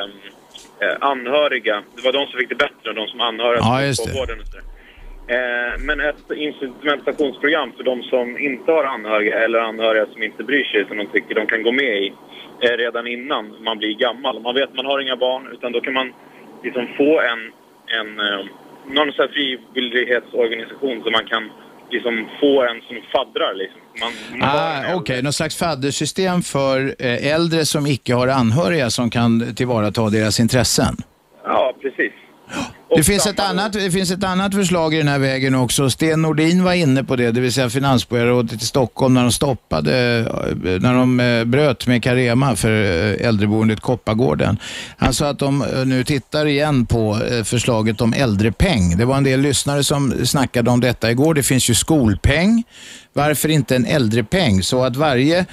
eh, 0.80 0.96
anhöriga, 1.00 1.84
det 1.96 2.02
var 2.06 2.14
de 2.14 2.28
som 2.28 2.40
fick 2.40 2.50
det 2.50 2.56
bättre 2.56 2.90
än 2.90 2.96
de 2.96 3.08
som 3.08 3.22
anhöriga 3.22 3.62
Ja, 3.64 3.84
just 3.84 4.06
det. 4.06 4.20
vården 4.20 4.40
och. 4.40 4.72
Eh, 5.36 5.74
men 5.80 6.00
ett 6.00 6.32
instrumentationsprogram 6.36 7.72
för 7.78 7.84
de 7.84 8.04
som 8.04 8.38
inte 8.38 8.72
har 8.72 8.84
anhöriga 8.84 9.40
eller 9.40 9.60
anhöriga 9.60 10.06
som 10.06 10.24
inte 10.24 10.44
bryr 10.44 10.64
sig 10.64 10.86
som 10.88 10.98
de 10.98 11.06
tycker 11.08 11.36
de 11.36 11.46
kan 11.48 11.64
gå 11.64 11.72
med 11.72 12.04
i 12.04 12.14
eh, 12.62 12.78
redan 12.78 13.08
innan 13.08 13.64
man 13.64 13.78
blir 13.78 13.94
gammal. 13.94 14.42
Man 14.42 14.56
vet 14.56 14.70
att 14.70 14.76
man 14.76 14.86
har 14.86 15.00
inga 15.00 15.16
barn 15.16 15.50
utan 15.54 15.72
då 15.72 15.82
kan 15.82 15.94
man 15.94 16.14
liksom 16.64 16.88
få 16.98 17.22
en, 17.22 17.52
en 18.00 18.20
eh, 18.20 18.46
någon 18.88 19.12
sån 19.12 19.26
här 19.26 19.34
frivillighetsorganisation 19.34 21.04
som 21.04 21.12
man 21.12 21.26
kan 21.26 21.50
liksom 21.92 22.30
få 22.40 22.62
en 22.64 22.82
som 22.88 22.98
faddrar 23.14 23.54
liksom. 23.54 23.82
Man, 24.02 24.12
man 24.40 24.50
Ah, 24.50 24.96
Okej, 24.96 25.22
någon 25.24 25.34
slags 25.34 25.58
faddersystem 25.58 26.42
för 26.42 26.96
eh, 27.00 27.34
äldre 27.34 27.66
som 27.66 27.88
icke 27.88 28.14
har 28.14 28.28
anhöriga 28.28 28.90
som 28.90 29.10
kan 29.10 29.56
tillvarata 29.56 30.10
deras 30.10 30.40
intressen. 30.40 30.96
Ja, 31.44 31.74
precis. 31.82 32.12
Det 32.96 33.04
finns, 33.04 33.28
ett 33.28 33.40
annat, 33.40 33.74
det 33.74 33.92
finns 33.92 34.12
ett 34.12 34.24
annat 34.24 34.54
förslag 34.54 34.94
i 34.94 34.98
den 34.98 35.08
här 35.08 35.20
vägen 35.20 35.56
också. 35.56 35.90
Sten 35.90 36.22
Nordin 36.22 36.64
var 36.64 36.74
inne 36.74 37.04
på 37.04 37.16
det, 37.16 37.32
det 37.32 37.42
vill 37.42 37.54
säga 37.54 37.70
finansborgarrådet 37.70 38.62
i 38.62 38.66
Stockholm 38.66 39.14
när 39.14 39.22
de 39.22 39.32
stoppade, 39.32 39.92
när 40.64 40.94
de 40.94 41.20
eh, 41.20 41.44
bröt 41.44 41.88
med 41.88 42.04
Carema 42.04 42.56
för 42.56 42.70
eh, 42.72 43.28
äldreboendet 43.28 43.80
Koppargården. 43.80 44.58
Han 44.98 45.14
sa 45.14 45.30
att 45.30 45.40
de 45.40 45.62
eh, 45.62 45.86
nu 45.86 46.04
tittar 46.04 46.46
igen 46.46 46.86
på 46.86 47.20
förslaget 47.44 48.02
om 48.02 48.14
äldrepeng. 48.14 48.98
Det 48.98 49.06
var 49.06 49.18
en 49.18 49.24
del 49.24 49.42
lyssnare 49.42 49.84
som 49.84 50.26
snackade 50.26 50.72
om 50.72 50.80
detta 50.80 51.12
igår. 51.12 51.34
Det 51.34 51.44
finns 51.44 51.70
ju 51.70 51.76
skolpeng. 51.76 52.64
Varför 53.14 53.50
inte 53.50 53.76
en 53.76 53.86
äldrepeng? 53.86 54.64
Så 54.64 54.84
att 54.84 54.96
varje 54.96 55.46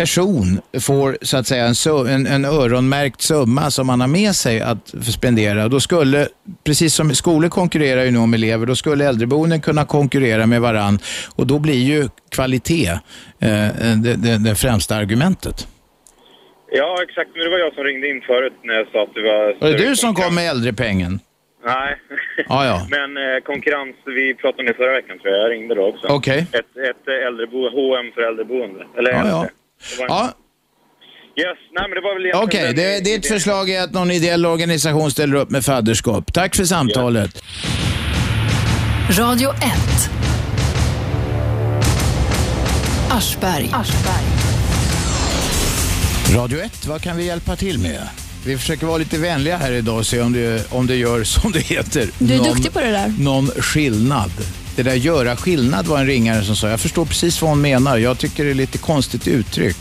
person 0.00 0.60
får 0.80 1.18
så 1.22 1.36
att 1.36 1.46
säga 1.46 1.64
en, 1.66 2.06
en, 2.08 2.26
en 2.26 2.44
öronmärkt 2.44 3.20
summa 3.20 3.70
som 3.70 3.86
man 3.86 4.00
har 4.00 4.08
med 4.08 4.34
sig 4.34 4.60
att 4.60 4.94
spendera. 5.14 5.68
Då 5.68 5.80
skulle, 5.80 6.28
precis 6.64 6.94
som 6.94 7.14
skolor 7.14 7.48
konkurrerar 7.48 8.04
ju 8.04 8.10
nu 8.10 8.18
om 8.18 8.34
elever, 8.34 8.66
då 8.66 8.74
skulle 8.76 9.04
äldreboenden 9.08 9.60
kunna 9.60 9.84
konkurrera 9.84 10.46
med 10.46 10.60
varann 10.60 10.98
och 11.36 11.46
då 11.46 11.58
blir 11.58 11.82
ju 11.92 12.08
kvalitet 12.30 12.88
eh, 13.40 13.68
det, 14.04 14.14
det, 14.16 14.38
det 14.38 14.54
främsta 14.54 14.96
argumentet. 14.96 15.66
Ja, 16.72 16.98
exakt. 17.08 17.30
Men 17.34 17.44
det 17.44 17.50
var 17.50 17.58
jag 17.58 17.74
som 17.74 17.84
ringde 17.84 18.08
in 18.08 18.20
förut 18.26 18.52
när 18.62 18.74
jag 18.74 18.86
sa 18.92 19.02
att 19.02 19.14
det 19.14 19.22
var... 19.22 19.56
Var 19.60 19.68
det 19.78 19.88
du 19.88 19.96
som 19.96 20.14
kom 20.14 20.34
med 20.34 20.50
äldrepengen? 20.50 21.20
Nej. 21.66 21.96
Ja, 22.48 22.66
ja. 22.66 22.86
Men 22.96 23.16
eh, 23.16 23.40
konkurrens, 23.44 23.96
vi 24.06 24.34
pratade 24.34 24.60
om 24.62 24.66
det 24.66 24.74
förra 24.74 24.92
veckan 24.92 25.18
tror 25.18 25.34
jag. 25.34 25.42
Jag 25.44 25.50
ringde 25.50 25.74
då 25.74 25.86
också. 25.86 26.06
Okej. 26.08 26.38
Ett, 26.52 26.72
ett 26.90 27.04
eh, 27.08 27.26
äldrebo, 27.26 27.58
H&M 27.76 28.06
för 28.14 28.22
äldreboende. 28.28 28.82
Eller 28.98 29.10
Ja, 29.10 29.18
äldre. 29.18 29.32
ja. 29.32 29.46
Ja, 30.08 30.32
Yes, 31.38 31.46
nej 31.72 31.88
men 31.88 31.90
det 31.90 32.00
var 32.00 32.14
väl 32.14 32.26
egentligen 32.26 32.44
Okej, 32.48 32.66
den 32.66 33.04
det, 33.04 33.10
ditt 33.10 33.24
idén. 33.26 33.38
förslag 33.38 33.70
är 33.70 33.82
att 33.82 33.92
någon 33.92 34.10
ideell 34.10 34.46
organisation 34.46 35.10
ställer 35.10 35.34
upp 35.36 35.50
med 35.50 35.64
fadderskap. 35.64 36.32
Tack 36.32 36.56
för 36.56 36.64
samtalet. 36.64 37.42
Radio 39.18 39.50
1. 39.50 39.56
Aschberg. 43.10 43.70
Radio 46.34 46.58
1, 46.58 46.86
vad 46.86 47.02
kan 47.02 47.16
vi 47.16 47.24
hjälpa 47.26 47.56
till 47.56 47.78
med? 47.78 48.08
Vi 48.46 48.58
försöker 48.58 48.86
vara 48.86 48.98
lite 48.98 49.18
vänliga 49.18 49.56
här 49.56 49.72
idag 49.72 49.98
och 49.98 50.06
se 50.06 50.20
om 50.20 50.32
det, 50.32 50.72
om 50.72 50.86
det 50.86 50.96
gör, 50.96 51.24
som 51.24 51.52
det 51.52 51.60
heter, 51.60 52.08
Du 52.18 52.34
är 52.34 52.38
någon, 52.38 52.46
duktig 52.48 52.72
på 52.72 52.80
det 52.80 52.90
där. 52.90 53.12
någon 53.18 53.46
skillnad. 53.46 54.30
Det 54.76 54.82
där 54.82 54.94
göra 54.94 55.36
skillnad 55.36 55.86
var 55.86 55.98
en 55.98 56.06
ringare 56.06 56.42
som 56.42 56.56
sa. 56.56 56.68
Jag 56.68 56.80
förstår 56.80 57.04
precis 57.04 57.42
vad 57.42 57.50
hon 57.50 57.60
menar. 57.60 57.96
Jag 57.96 58.18
tycker 58.18 58.44
det 58.44 58.50
är 58.50 58.54
lite 58.54 58.78
konstigt 58.78 59.28
uttryck. 59.28 59.76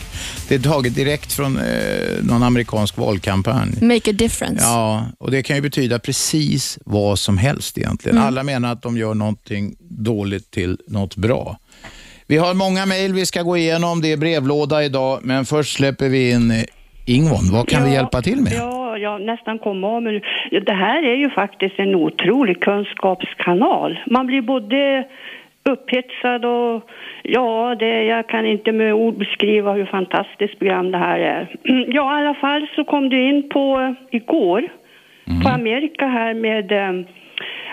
Det 0.48 0.56
är 0.56 0.60
taget 0.60 0.96
direkt 0.96 1.34
från 1.34 1.58
eh, 1.58 1.64
någon 2.22 2.44
amerikansk 2.44 2.98
valkampanj. 2.98 3.72
Make 3.82 4.10
a 4.10 4.14
difference. 4.14 4.64
Ja, 4.64 5.06
och 5.20 5.32
det 5.32 5.44
kan 5.44 5.56
ju 5.56 5.62
betyda 5.62 6.00
precis 6.00 6.80
vad 6.86 7.20
som 7.20 7.38
helst 7.38 7.78
egentligen. 7.78 8.18
Mm. 8.18 8.28
Alla 8.28 8.44
menar 8.44 8.72
att 8.72 8.82
de 8.82 8.98
gör 8.98 9.14
någonting 9.14 9.76
dåligt 9.80 10.52
till 10.52 10.78
något 10.88 11.16
bra. 11.16 11.60
Vi 12.28 12.38
har 12.38 12.54
många 12.54 12.86
mejl 12.86 13.14
vi 13.14 13.26
ska 13.26 13.42
gå 13.42 13.58
igenom. 13.58 14.02
Det 14.02 14.12
är 14.12 14.18
brevlåda 14.18 14.84
idag, 14.84 15.20
men 15.24 15.46
först 15.46 15.76
släpper 15.76 16.10
vi 16.10 16.32
in 16.32 16.66
Ingvon. 17.06 17.52
Vad 17.52 17.70
kan 17.70 17.84
vi 17.84 17.92
hjälpa 17.94 18.22
till 18.22 18.42
med? 18.42 18.54
Ja, 18.54 18.85
jag 18.98 19.22
nästan 19.22 19.60
kom 19.60 19.84
av 19.84 20.04
men 20.04 20.22
Det 20.52 20.74
här 20.74 21.04
är 21.04 21.16
ju 21.16 21.30
faktiskt 21.30 21.80
en 21.80 21.96
otrolig 21.96 22.62
kunskapskanal. 22.62 24.00
Man 24.06 24.28
blir 24.28 24.42
både 24.42 25.06
upphetsad 25.70 26.46
och 26.46 26.90
ja, 27.24 27.76
det, 27.80 28.04
jag 28.04 28.28
kan 28.28 28.46
inte 28.46 28.72
med 28.72 28.94
ord 28.94 29.18
beskriva 29.18 29.74
hur 29.74 29.86
fantastiskt 29.86 30.60
program 30.60 30.92
det 30.92 30.98
här 30.98 31.20
är. 31.20 31.56
Ja, 31.88 32.20
i 32.20 32.26
alla 32.26 32.34
fall 32.34 32.68
så 32.76 32.84
kom 32.84 33.10
du 33.10 33.30
in 33.30 33.50
på 33.50 33.80
eh, 33.80 34.16
igår 34.16 34.70
på 35.44 35.50
Amerika 35.50 36.08
här 36.08 36.34
med 36.34 36.72
eh, 36.72 37.06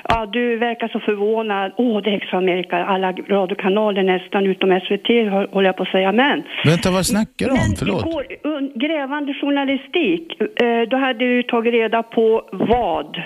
Ja, 0.09 0.27
du 0.27 0.57
verkar 0.57 0.89
så 0.89 1.01
förvånad. 1.01 1.73
Åh, 1.77 2.03
det 2.03 2.11
är 2.11 2.15
extra 2.17 2.39
Amerika. 2.39 2.77
Alla 2.85 3.13
radiokanaler 3.13 4.03
nästan 4.03 4.47
utom 4.47 4.81
SVT 4.81 5.09
håller 5.53 5.69
jag 5.69 5.77
på 5.77 5.83
att 5.83 5.89
säga. 5.89 6.13
Men 6.13 6.43
Vänta, 6.65 6.91
vad 6.91 7.07
snackar 7.07 7.47
du 7.47 7.53
om? 7.53 7.75
Förlåt. 7.79 8.07
Igår, 8.07 8.25
un- 8.45 8.73
grävande 8.75 9.35
journalistik, 9.35 10.41
eh, 10.41 10.83
då 10.91 10.97
hade 10.97 11.19
du 11.19 11.43
tagit 11.43 11.73
reda 11.75 12.03
på 12.03 12.43
vad, 12.53 13.23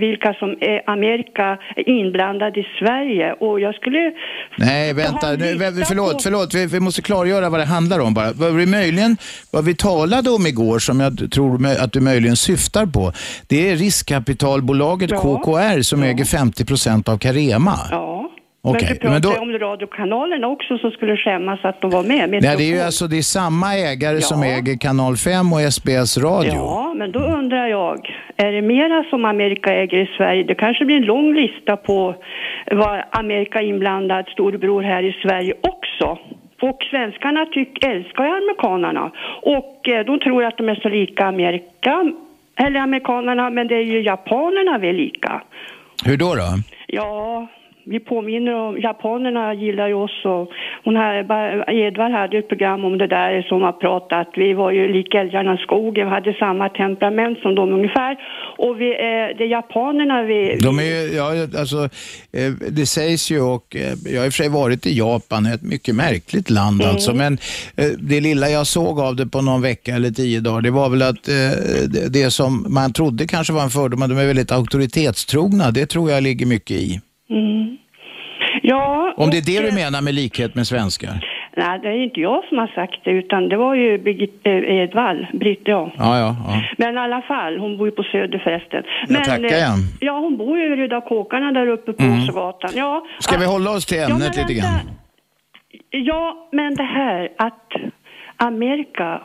vilka 0.00 0.34
som 0.34 0.50
är 0.60 0.90
Amerika 0.90 1.58
inblandade 1.76 2.60
i 2.60 2.66
Sverige. 2.78 3.32
Och 3.32 3.60
jag 3.60 3.74
skulle... 3.74 4.12
Nej, 4.56 4.94
vänta. 4.94 5.32
Nu, 5.32 5.58
förlåt, 5.88 6.22
förlåt. 6.22 6.54
Vi, 6.54 6.66
vi 6.66 6.80
måste 6.80 7.02
klargöra 7.02 7.50
vad 7.50 7.60
det 7.60 7.66
handlar 7.66 8.00
om 8.00 8.14
bara. 8.14 8.32
Vad 8.32 8.54
vi, 8.54 8.66
möjligen, 8.66 9.16
vad 9.50 9.64
vi 9.64 9.74
talade 9.74 10.30
om 10.30 10.46
igår, 10.46 10.78
som 10.78 11.00
jag 11.00 11.32
tror 11.32 11.66
att 11.66 11.92
du 11.92 12.00
möjligen 12.00 12.36
syftar 12.36 12.86
på, 12.86 13.12
det 13.48 13.70
är 13.70 13.76
riskkapitalbolaget 13.76 15.10
KKR 15.10 15.82
som 15.82 16.02
äger 16.02 16.24
50 16.24 16.64
procent 16.64 17.08
av 17.08 17.18
Carema. 17.18 17.78
Ja. 17.90 18.17
Okej, 18.62 18.80
men 18.82 18.94
du 18.94 19.00
pratade 19.00 19.12
men 19.12 19.50
då- 19.52 19.58
om 19.58 19.68
radiokanalerna 19.68 20.46
också 20.46 20.78
som 20.78 20.90
skulle 20.90 21.16
skämmas 21.16 21.60
att 21.62 21.80
de 21.80 21.90
var 21.90 22.02
med. 22.02 22.30
med 22.30 22.42
Nej, 22.42 22.56
det 22.56 22.62
är 22.62 22.74
ju 22.74 22.80
alltså 22.80 23.06
det 23.06 23.18
är 23.18 23.22
samma 23.22 23.74
ägare 23.74 24.20
som 24.20 24.42
äger 24.42 24.78
Kanal 24.78 25.16
5 25.16 25.52
och 25.52 25.60
SBS 25.72 26.18
Radio. 26.18 26.52
Ja, 26.54 26.94
men 26.96 27.12
då 27.12 27.20
undrar 27.20 27.66
jag, 27.66 27.98
är 28.36 28.52
det 28.52 28.62
mera 28.62 29.04
som 29.10 29.24
Amerika 29.24 29.72
äger 29.74 29.98
i 29.98 30.10
Sverige? 30.16 30.42
Det 30.44 30.54
kanske 30.54 30.84
blir 30.84 30.96
en 30.96 31.02
lång 31.02 31.34
lista 31.34 31.76
på 31.76 32.14
vad 32.70 33.02
Amerika 33.10 33.58
är 33.60 33.66
inblandad, 33.66 34.24
storebror 34.28 34.82
här 34.82 35.02
i 35.02 35.12
Sverige 35.22 35.54
också. 35.60 36.18
Och 36.62 36.78
svenskarna 36.90 37.46
tyck, 37.46 37.84
älskar 37.84 38.24
ju 38.24 38.30
amerikanerna. 38.30 39.10
Och 39.42 39.88
eh, 39.88 40.04
de 40.06 40.18
tror 40.18 40.44
att 40.44 40.56
de 40.56 40.68
är 40.68 40.74
så 40.74 40.88
lika 40.88 41.26
Amerika, 41.26 42.12
eller 42.56 42.80
amerikanerna, 42.80 43.50
men 43.50 43.68
det 43.68 43.74
är 43.74 43.82
ju 43.82 44.00
japanerna 44.02 44.78
vi 44.78 44.88
är 44.88 44.92
lika. 44.92 45.42
Hur 46.04 46.16
då? 46.16 46.34
då? 46.34 46.48
Ja, 46.86 47.46
vi 47.90 48.00
påminner 48.00 48.54
om, 48.54 48.80
japanerna 48.80 49.54
gillar 49.54 49.88
ju 49.88 49.94
oss 49.94 50.24
och 50.24 50.48
hon 50.84 50.96
här, 50.96 51.14
Edvard 51.70 52.12
hade 52.12 52.38
ett 52.38 52.48
program 52.48 52.84
om 52.84 52.98
det 52.98 53.06
där 53.06 53.42
som 53.42 53.62
har 53.62 53.72
pratat, 53.72 54.28
vi 54.36 54.52
var 54.52 54.70
ju 54.70 54.92
lika 54.92 55.20
älgarna 55.20 55.54
i 55.54 55.56
skogen, 55.56 56.06
vi 56.06 56.12
hade 56.12 56.32
samma 56.34 56.68
temperament 56.68 57.38
som 57.38 57.54
de 57.54 57.72
ungefär 57.72 58.16
och 58.58 58.80
vi 58.80 58.94
är, 58.94 59.34
det 59.38 59.44
är 59.44 59.48
japanerna 59.48 60.22
vi... 60.22 60.58
De 60.62 60.78
är 60.78 61.16
ja, 61.16 61.26
alltså, 61.60 61.78
eh, 62.32 62.52
det 62.70 62.86
sägs 62.86 63.30
ju 63.30 63.40
och 63.40 63.76
eh, 63.76 64.12
jag 64.12 64.20
har 64.20 64.26
i 64.26 64.28
och 64.28 64.32
för 64.32 64.42
sig 64.42 64.48
varit 64.48 64.86
i 64.86 64.98
Japan, 64.98 65.46
ett 65.46 65.62
mycket 65.62 65.94
märkligt 65.94 66.50
land 66.50 66.68
Mm. 66.78 66.90
alltså, 66.90 67.14
men 67.14 67.38
eh, 67.76 67.86
det 67.98 68.20
lilla 68.20 68.48
jag 68.48 68.66
såg 68.66 69.00
av 69.00 69.16
det 69.16 69.26
på 69.26 69.42
någon 69.42 69.62
vecka 69.62 69.94
eller 69.94 70.10
tio 70.10 70.40
dagar, 70.40 70.60
det 70.60 70.70
var 70.70 70.88
väl 70.88 71.02
att 71.02 71.28
eh, 71.28 71.34
det, 71.88 72.12
det 72.12 72.30
som 72.30 72.66
man 72.68 72.92
trodde 72.92 73.26
kanske 73.26 73.52
var 73.52 73.62
en 73.62 73.70
fördom, 73.70 74.02
att 74.02 74.08
de 74.08 74.18
är 74.18 74.26
väldigt 74.26 74.52
auktoritetstrogna, 74.52 75.70
det 75.70 75.86
tror 75.86 76.10
jag 76.10 76.22
ligger 76.22 76.46
mycket 76.46 76.76
i. 76.76 77.00
Mm. 77.30 77.76
Ja, 78.62 79.14
Om 79.16 79.30
det 79.30 79.38
är 79.38 79.62
det 79.62 79.70
du 79.70 79.74
menar 79.74 80.02
med 80.02 80.14
likhet 80.14 80.54
med 80.54 80.66
svenskar? 80.66 81.24
Nej, 81.56 81.78
det 81.82 81.88
är 81.88 82.02
inte 82.02 82.20
jag 82.20 82.44
som 82.44 82.58
har 82.58 82.66
sagt 82.66 83.04
det 83.04 83.10
utan 83.10 83.48
det 83.48 83.56
var 83.56 83.74
ju 83.74 83.98
Birgit 83.98 84.40
eh, 84.46 84.52
Edvall, 84.52 85.26
Britt, 85.32 85.60
ja. 85.64 85.92
Ja, 85.98 86.18
ja, 86.18 86.36
ja. 86.48 86.62
Men 86.78 86.94
i 86.94 86.98
alla 86.98 87.22
fall, 87.22 87.58
hon 87.58 87.76
bor 87.78 87.86
ju 87.88 87.90
på 87.90 88.02
Söder 88.02 88.38
förresten. 88.38 88.82
Jag 89.00 89.10
Men, 89.10 89.22
tackar, 89.22 89.44
eh, 89.44 89.58
ja. 89.58 89.74
Ja, 90.00 90.18
hon 90.18 90.36
bor 90.36 90.58
ju 90.58 90.64
i 90.72 90.76
Röda 90.76 91.00
Kåkarna 91.00 91.52
där 91.52 91.66
uppe 91.66 91.92
på 91.92 92.02
Mm. 92.02 92.20
Ja, 92.74 93.06
Ska 93.18 93.38
vi 93.38 93.46
hålla 93.46 93.70
oss 93.70 93.86
till 93.86 93.98
ämnet 93.98 94.18
men 94.36 94.46
lite 94.48 94.54
grann? 94.54 94.90
Ja, 95.90 96.48
men 96.52 96.74
det 96.74 96.82
här 96.82 97.28
att 97.36 97.72
Amerika 98.36 99.20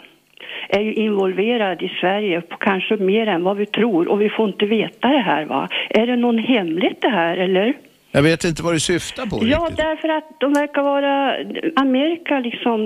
är 0.70 0.82
ju 0.82 0.94
involverad 0.94 1.82
i 1.82 1.90
Sverige 2.02 2.42
på 2.42 2.58
kanske 2.58 2.98
mer 2.98 3.28
än 3.28 3.44
vad 3.44 3.58
vi 3.58 3.66
tror 3.66 4.08
och 4.08 4.22
vi 4.22 4.30
får 4.30 4.48
inte 4.48 4.66
veta 4.66 5.08
det 5.08 5.20
här 5.22 5.46
va. 5.46 5.70
Är 5.90 6.08
det 6.08 6.16
någon 6.16 6.38
hemligt 6.38 7.02
det 7.02 7.10
här 7.10 7.38
eller? 7.38 7.74
Jag 8.16 8.24
vet 8.24 8.44
inte 8.44 8.64
vad 8.64 8.74
du 8.74 8.80
syftar 8.80 9.26
på 9.26 9.40
Ja, 9.42 9.58
riktigt. 9.58 9.78
därför 9.78 10.10
att 10.10 10.24
de 10.38 10.54
verkar 10.54 10.84
vara, 10.84 11.36
Amerika 11.76 12.40
liksom, 12.40 12.80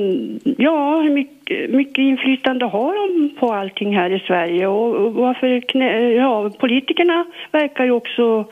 ja, 0.57 1.01
hur 1.01 1.09
mycket, 1.09 1.69
mycket 1.69 1.97
inflytande 1.97 2.65
har 2.65 2.93
de 3.07 3.35
på 3.39 3.53
allting 3.53 3.95
här 3.97 4.09
i 4.09 4.19
Sverige 4.19 4.67
och, 4.67 4.95
och 4.95 5.13
varför, 5.13 5.61
knä, 5.61 6.11
ja, 6.11 6.49
politikerna 6.59 7.25
verkar 7.51 7.85
ju 7.85 7.91
också 7.91 8.45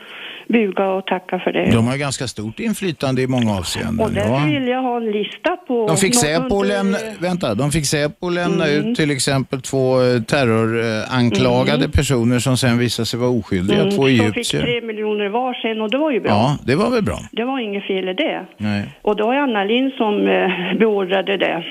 buga 0.48 0.88
och 0.88 1.06
tacka 1.06 1.38
för 1.38 1.52
det. 1.52 1.70
De 1.70 1.86
har 1.86 1.96
ganska 1.96 2.28
stort 2.28 2.60
inflytande 2.60 3.22
i 3.22 3.26
många 3.26 3.56
avseenden. 3.58 4.06
Och 4.06 4.12
därför 4.12 4.30
ja. 4.30 4.44
vill 4.46 4.68
jag 4.68 4.82
ha 4.82 4.96
en 4.96 5.10
lista 5.10 5.56
på... 5.56 5.86
De 5.88 5.96
fick 5.96 6.14
Säpo 6.14 6.62
lämna, 6.62 6.98
vänta, 7.20 7.54
de 7.54 7.70
fick 7.70 7.86
Säpo 7.86 8.28
lämna 8.28 8.66
Mm. 8.68 8.86
ut 8.90 8.96
till 8.96 9.10
exempel 9.10 9.60
två 9.62 10.02
eh, 10.02 10.22
terroranklagade 10.22 11.78
Mm. 11.84 11.90
personer 11.90 12.38
som 12.38 12.56
sen 12.56 12.78
visade 12.78 13.06
sig 13.06 13.20
vara 13.20 13.30
oskyldiga, 13.30 13.80
Mm, 13.82 13.90
två 13.96 14.06
De 14.06 14.10
fick 14.18 14.22
egyptier. 14.22 14.62
tre 14.62 14.80
miljoner 14.80 15.28
var 15.28 15.54
sen 15.54 15.80
och 15.80 15.90
det 15.90 15.98
var 15.98 16.10
ju 16.10 16.20
bra. 16.20 16.30
Ja, 16.30 16.58
det 16.66 16.74
var 16.74 16.90
väl 16.90 17.02
bra. 17.02 17.18
Det 17.32 17.44
var 17.44 17.58
inget 17.60 17.86
fel 17.86 18.08
i 18.08 18.14
det. 18.14 18.46
Nej. 18.58 18.82
Och 19.02 19.16
det 19.16 19.22
var 19.22 19.34
Anna 19.34 19.64
Lind 19.64 19.92
som 19.92 20.14
eh, 20.28 20.78
beordrade 20.78 21.36
det. 21.36 21.64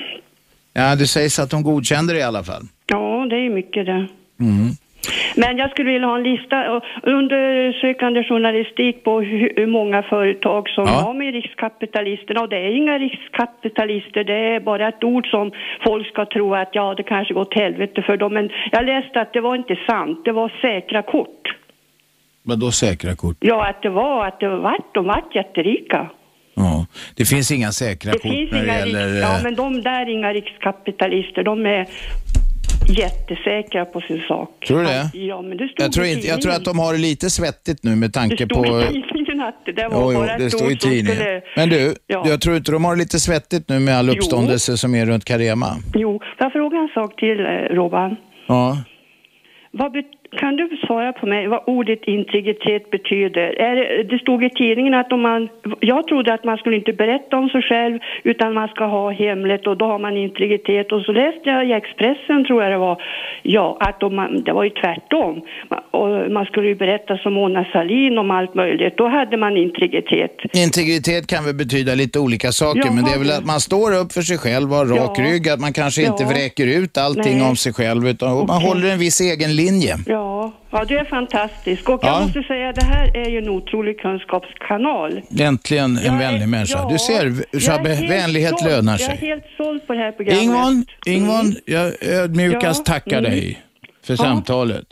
Ja, 0.72 0.96
det 0.96 1.06
sägs 1.06 1.38
att 1.38 1.50
de 1.50 1.62
godkände 1.62 2.12
det 2.12 2.18
i 2.18 2.22
alla 2.22 2.44
fall. 2.44 2.62
Ja, 2.86 3.26
det 3.30 3.36
är 3.36 3.50
mycket 3.50 3.86
det. 3.86 4.06
Mm. 4.40 4.70
Men 5.36 5.56
jag 5.56 5.70
skulle 5.70 5.92
vilja 5.92 6.06
ha 6.08 6.16
en 6.16 6.22
lista, 6.22 6.72
och 6.72 6.82
undersökande 7.02 8.24
journalistik 8.24 9.04
på 9.04 9.20
hur, 9.20 9.66
många 9.66 10.02
företag 10.02 10.68
som 10.68 10.84
Ja. 10.84 10.92
har 10.92 11.14
med 11.14 11.34
riskkapitalisterna. 11.34 12.40
Och 12.40 12.48
det 12.48 12.56
är 12.56 12.70
inga 12.76 12.98
riskkapitalister, 12.98 14.24
det 14.24 14.34
är 14.54 14.60
bara 14.60 14.88
ett 14.88 15.04
ord 15.04 15.26
som 15.30 15.52
folk 15.84 16.06
ska 16.08 16.24
tro 16.26 16.54
att 16.54 16.68
ja, 16.72 16.94
det 16.96 17.02
kanske 17.02 17.34
går 17.34 17.40
åt 17.40 17.54
helvete 17.54 18.02
för 18.02 18.16
dem. 18.16 18.34
Men 18.34 18.50
jag 18.72 18.84
läste 18.84 19.20
att 19.20 19.32
det 19.32 19.40
var 19.40 19.54
inte 19.54 19.76
sant, 19.86 20.24
det 20.24 20.32
var 20.32 20.52
säkra 20.60 21.02
kort. 21.02 21.42
Men 22.42 22.60
då 22.60 22.70
säkra 22.70 23.16
kort? 23.16 23.36
Ja, 23.40 23.66
att 23.68 23.82
det 23.82 23.88
var, 23.90 24.26
att 24.26 24.40
det 24.40 24.48
vart, 24.48 24.94
de 24.94 25.04
vart 25.04 25.34
jätterika. 25.34 26.10
Ja. 26.54 26.86
Det 27.16 27.24
finns 27.24 27.50
inga 27.50 27.72
säkra 27.72 28.12
Det 28.12 28.18
kort 28.18 28.30
finns 28.30 28.50
när 28.50 28.58
det 28.58 28.64
inga 28.64 28.78
gäller... 28.78 29.06
riks, 29.08 29.22
ja, 29.22 29.36
eh, 29.36 29.42
men 29.42 29.54
de 29.54 29.82
där 29.82 30.00
är 30.02 30.10
inga 30.10 30.32
riskkapitalister, 30.32 31.42
de 31.42 31.66
är 31.66 31.86
jättesäkra 32.88 33.84
på 33.84 34.00
sin 34.00 34.20
sak. 34.28 34.50
Tror 34.66 34.78
du 34.78 34.84
det? 34.84 35.10
Ja, 35.14 35.42
men 35.42 35.56
det 35.56 35.68
stod 35.68 35.84
jag, 35.84 35.92
tror 35.92 36.06
inte, 36.06 36.26
jag 36.26 36.42
tror 36.42 36.52
att 36.52 36.64
de 36.64 36.78
har 36.78 36.92
det 36.92 36.98
lite 36.98 37.30
svettigt 37.30 37.82
nu 37.84 37.96
med 37.96 38.12
tanke 38.12 38.36
Det 38.44 38.54
stod 38.54 38.66
på... 38.66 38.80
i 38.80 39.02
tidningen 39.12 39.40
att 39.40 39.62
det 39.66 39.72
där 39.72 39.88
var 39.88 40.02
Jo, 40.02 40.12
jo, 40.12 40.18
bara 40.18 40.38
det 40.38 40.44
ett 40.44 40.52
står 40.52 40.72
i 40.72 40.76
tidningen. 40.76 41.16
skulle... 41.16 41.42
Men 41.56 41.68
du, 41.68 41.94
Ja. 42.06 42.24
jag 42.28 42.40
tror 42.40 42.56
inte 42.56 42.72
de 42.72 42.84
har 42.84 42.94
det 42.94 42.98
lite 42.98 43.18
svettigt 43.20 43.68
nu 43.68 43.78
med 43.80 43.94
all 43.98 44.06
Jo. 44.08 44.12
uppståndelse 44.14 44.76
som 44.76 44.94
är 44.94 45.06
runt 45.06 45.24
Carema. 45.24 45.66
Jo, 45.94 46.18
får 46.18 46.44
jag 46.46 46.52
fråga 46.52 46.78
en 46.78 46.88
sak 46.94 47.16
till, 47.20 47.40
eh, 47.40 47.74
Robban? 47.74 48.16
Ja. 48.48 48.78
Vad 49.72 49.92
kan 50.36 50.56
du 50.56 50.68
svara 50.86 51.12
på 51.12 51.26
mig 51.26 51.46
vad 51.46 51.62
ordet 51.66 52.02
integritet 52.04 52.90
betyder? 52.90 53.60
Är 53.68 54.04
det, 54.04 54.18
stod 54.18 54.44
i 54.44 54.50
tidningen 54.50 54.94
att 54.94 55.12
om 55.12 55.20
man... 55.22 55.48
Jag 55.80 56.06
trodde 56.08 56.34
att 56.34 56.44
man 56.44 56.56
skulle 56.58 56.76
inte 56.76 56.92
berätta 56.92 57.36
om 57.36 57.48
sig 57.48 57.62
själv 57.62 57.98
utan 58.24 58.54
man 58.54 58.68
ska 58.68 58.84
ha 58.84 59.10
hemligt 59.10 59.66
och 59.66 59.76
då 59.76 59.84
har 59.86 59.98
man 59.98 60.16
integritet. 60.16 60.92
Och 60.92 61.02
så 61.02 61.12
läste 61.12 61.50
jag 61.50 61.66
i 61.68 61.72
Expressen, 61.72 62.44
tror 62.46 62.62
jag 62.62 62.72
det 62.72 62.78
var, 62.78 63.02
ja, 63.42 63.76
att 63.80 64.02
om 64.02 64.16
man, 64.16 64.42
det 64.44 64.52
var 64.52 64.64
ju 64.64 64.70
tvärtom. 64.70 65.42
och 65.90 66.30
man 66.30 66.44
skulle 66.44 66.68
ju 66.68 66.74
berätta 66.74 67.18
som 67.18 67.32
Mona 67.34 67.64
Sahlin 67.72 68.18
om 68.18 68.30
allt 68.30 68.54
möjligt. 68.54 68.94
Då 68.96 69.08
hade 69.08 69.36
man 69.36 69.56
integritet. 69.56 70.34
Integritet 70.66 71.26
kan 71.26 71.44
väl 71.44 71.54
betyda 71.54 71.94
lite 71.94 72.18
olika 72.18 72.52
saker, 72.52 72.82
Ja, 72.84 72.92
men 72.92 73.04
det 73.04 73.10
är 73.10 73.18
väl 73.18 73.30
att 73.30 73.46
man 73.46 73.60
står 73.60 73.90
upp 74.00 74.12
för 74.12 74.22
sig 74.30 74.38
själv 74.38 74.70
och 74.70 74.76
har 74.76 74.86
rak 74.86 75.14
Ja. 75.18 75.24
rygg, 75.24 75.48
att 75.48 75.60
man 75.60 75.72
kanske 75.72 76.00
inte 76.02 76.22
Ja. 76.22 76.28
vräker 76.28 76.66
ut 76.80 76.98
allting 76.98 77.38
Nej. 77.38 77.48
om 77.50 77.56
sig 77.56 77.72
själv, 77.72 78.08
utan 78.08 78.28
man 78.34 78.42
Okej. 78.56 78.68
håller 78.68 78.88
en 78.92 78.98
viss 78.98 79.20
egen 79.20 79.52
linje. 79.62 79.94
Ja, 80.06 80.25
ja 80.70 80.84
det 80.88 80.94
är 80.94 81.04
fantastiskt. 81.04 81.88
Och 81.88 82.00
Ja. 82.02 82.08
jag 82.08 82.22
måste 82.22 82.42
säga, 82.42 82.72
det 82.72 82.84
här 82.84 83.16
är 83.16 83.30
ju 83.30 83.38
en 83.38 83.48
otrolig 83.48 83.98
kunskapskanal. 84.00 85.22
Äntligen 85.38 85.96
en 85.96 86.04
Jag 86.04 86.14
är- 86.14 86.18
vänlig 86.18 86.48
människa. 86.48 86.78
ja, 86.78 86.88
Du 86.92 86.98
ser, 86.98 87.60
Shabbe, 87.60 87.88
vänlighet 88.08 88.58
såld. 88.58 88.70
lönar 88.72 88.92
Jag 88.92 89.00
är 89.12 89.16
sig. 89.16 89.28
helt 89.28 89.44
såld 89.56 89.86
på 89.86 89.92
det 89.92 89.98
här 89.98 90.12
programmet. 90.12 90.42
Ingvar, 90.42 90.84
Ingvar, 91.06 91.44
jag 91.66 92.02
ödmjukast 92.02 92.82
Ja, 92.86 92.92
tackar 92.92 93.18
mm. 93.18 93.30
dig 93.30 93.62
för 94.04 94.12
Ja. 94.12 94.16
samtalet. 94.16 94.84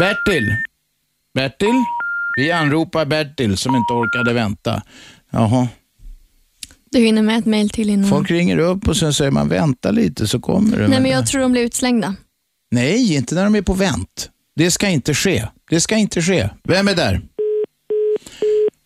Bertil, 0.00 0.54
Bertil, 1.34 1.74
vi 2.36 2.52
anropar 2.52 3.04
Bertil 3.04 3.56
som 3.56 3.74
inte 3.76 3.92
orkade 3.92 4.32
vänta. 4.32 4.82
Jaha, 5.32 5.68
Du 6.92 6.98
hinner 6.98 7.22
med 7.22 7.38
ett 7.38 7.46
mejl 7.46 7.70
till 7.70 7.90
innan. 7.90 8.10
folk 8.10 8.30
ringer 8.30 8.58
upp 8.58 8.88
och 8.88 8.96
sen 8.96 9.14
säger 9.14 9.30
man 9.30 9.48
vänta 9.48 9.90
lite 9.90 10.26
så 10.26 10.40
kommer 10.40 10.76
det. 10.76 10.88
Nej, 10.88 11.00
men 11.00 11.10
jag 11.10 11.26
tror 11.26 11.40
de 11.42 11.52
blir 11.52 11.62
utslängda. 11.62 12.14
Nej, 12.70 13.14
inte 13.16 13.34
när 13.34 13.44
de 13.44 13.54
är 13.54 13.62
på 13.62 13.72
vänt. 13.74 14.29
Det 14.56 14.70
ska 14.70 14.88
inte 14.88 15.14
ske. 15.14 15.44
Det 15.70 15.80
ska 15.80 15.96
inte 15.96 16.22
ske. 16.22 16.48
Vem 16.68 16.88
är 16.88 16.94
där? 16.94 17.20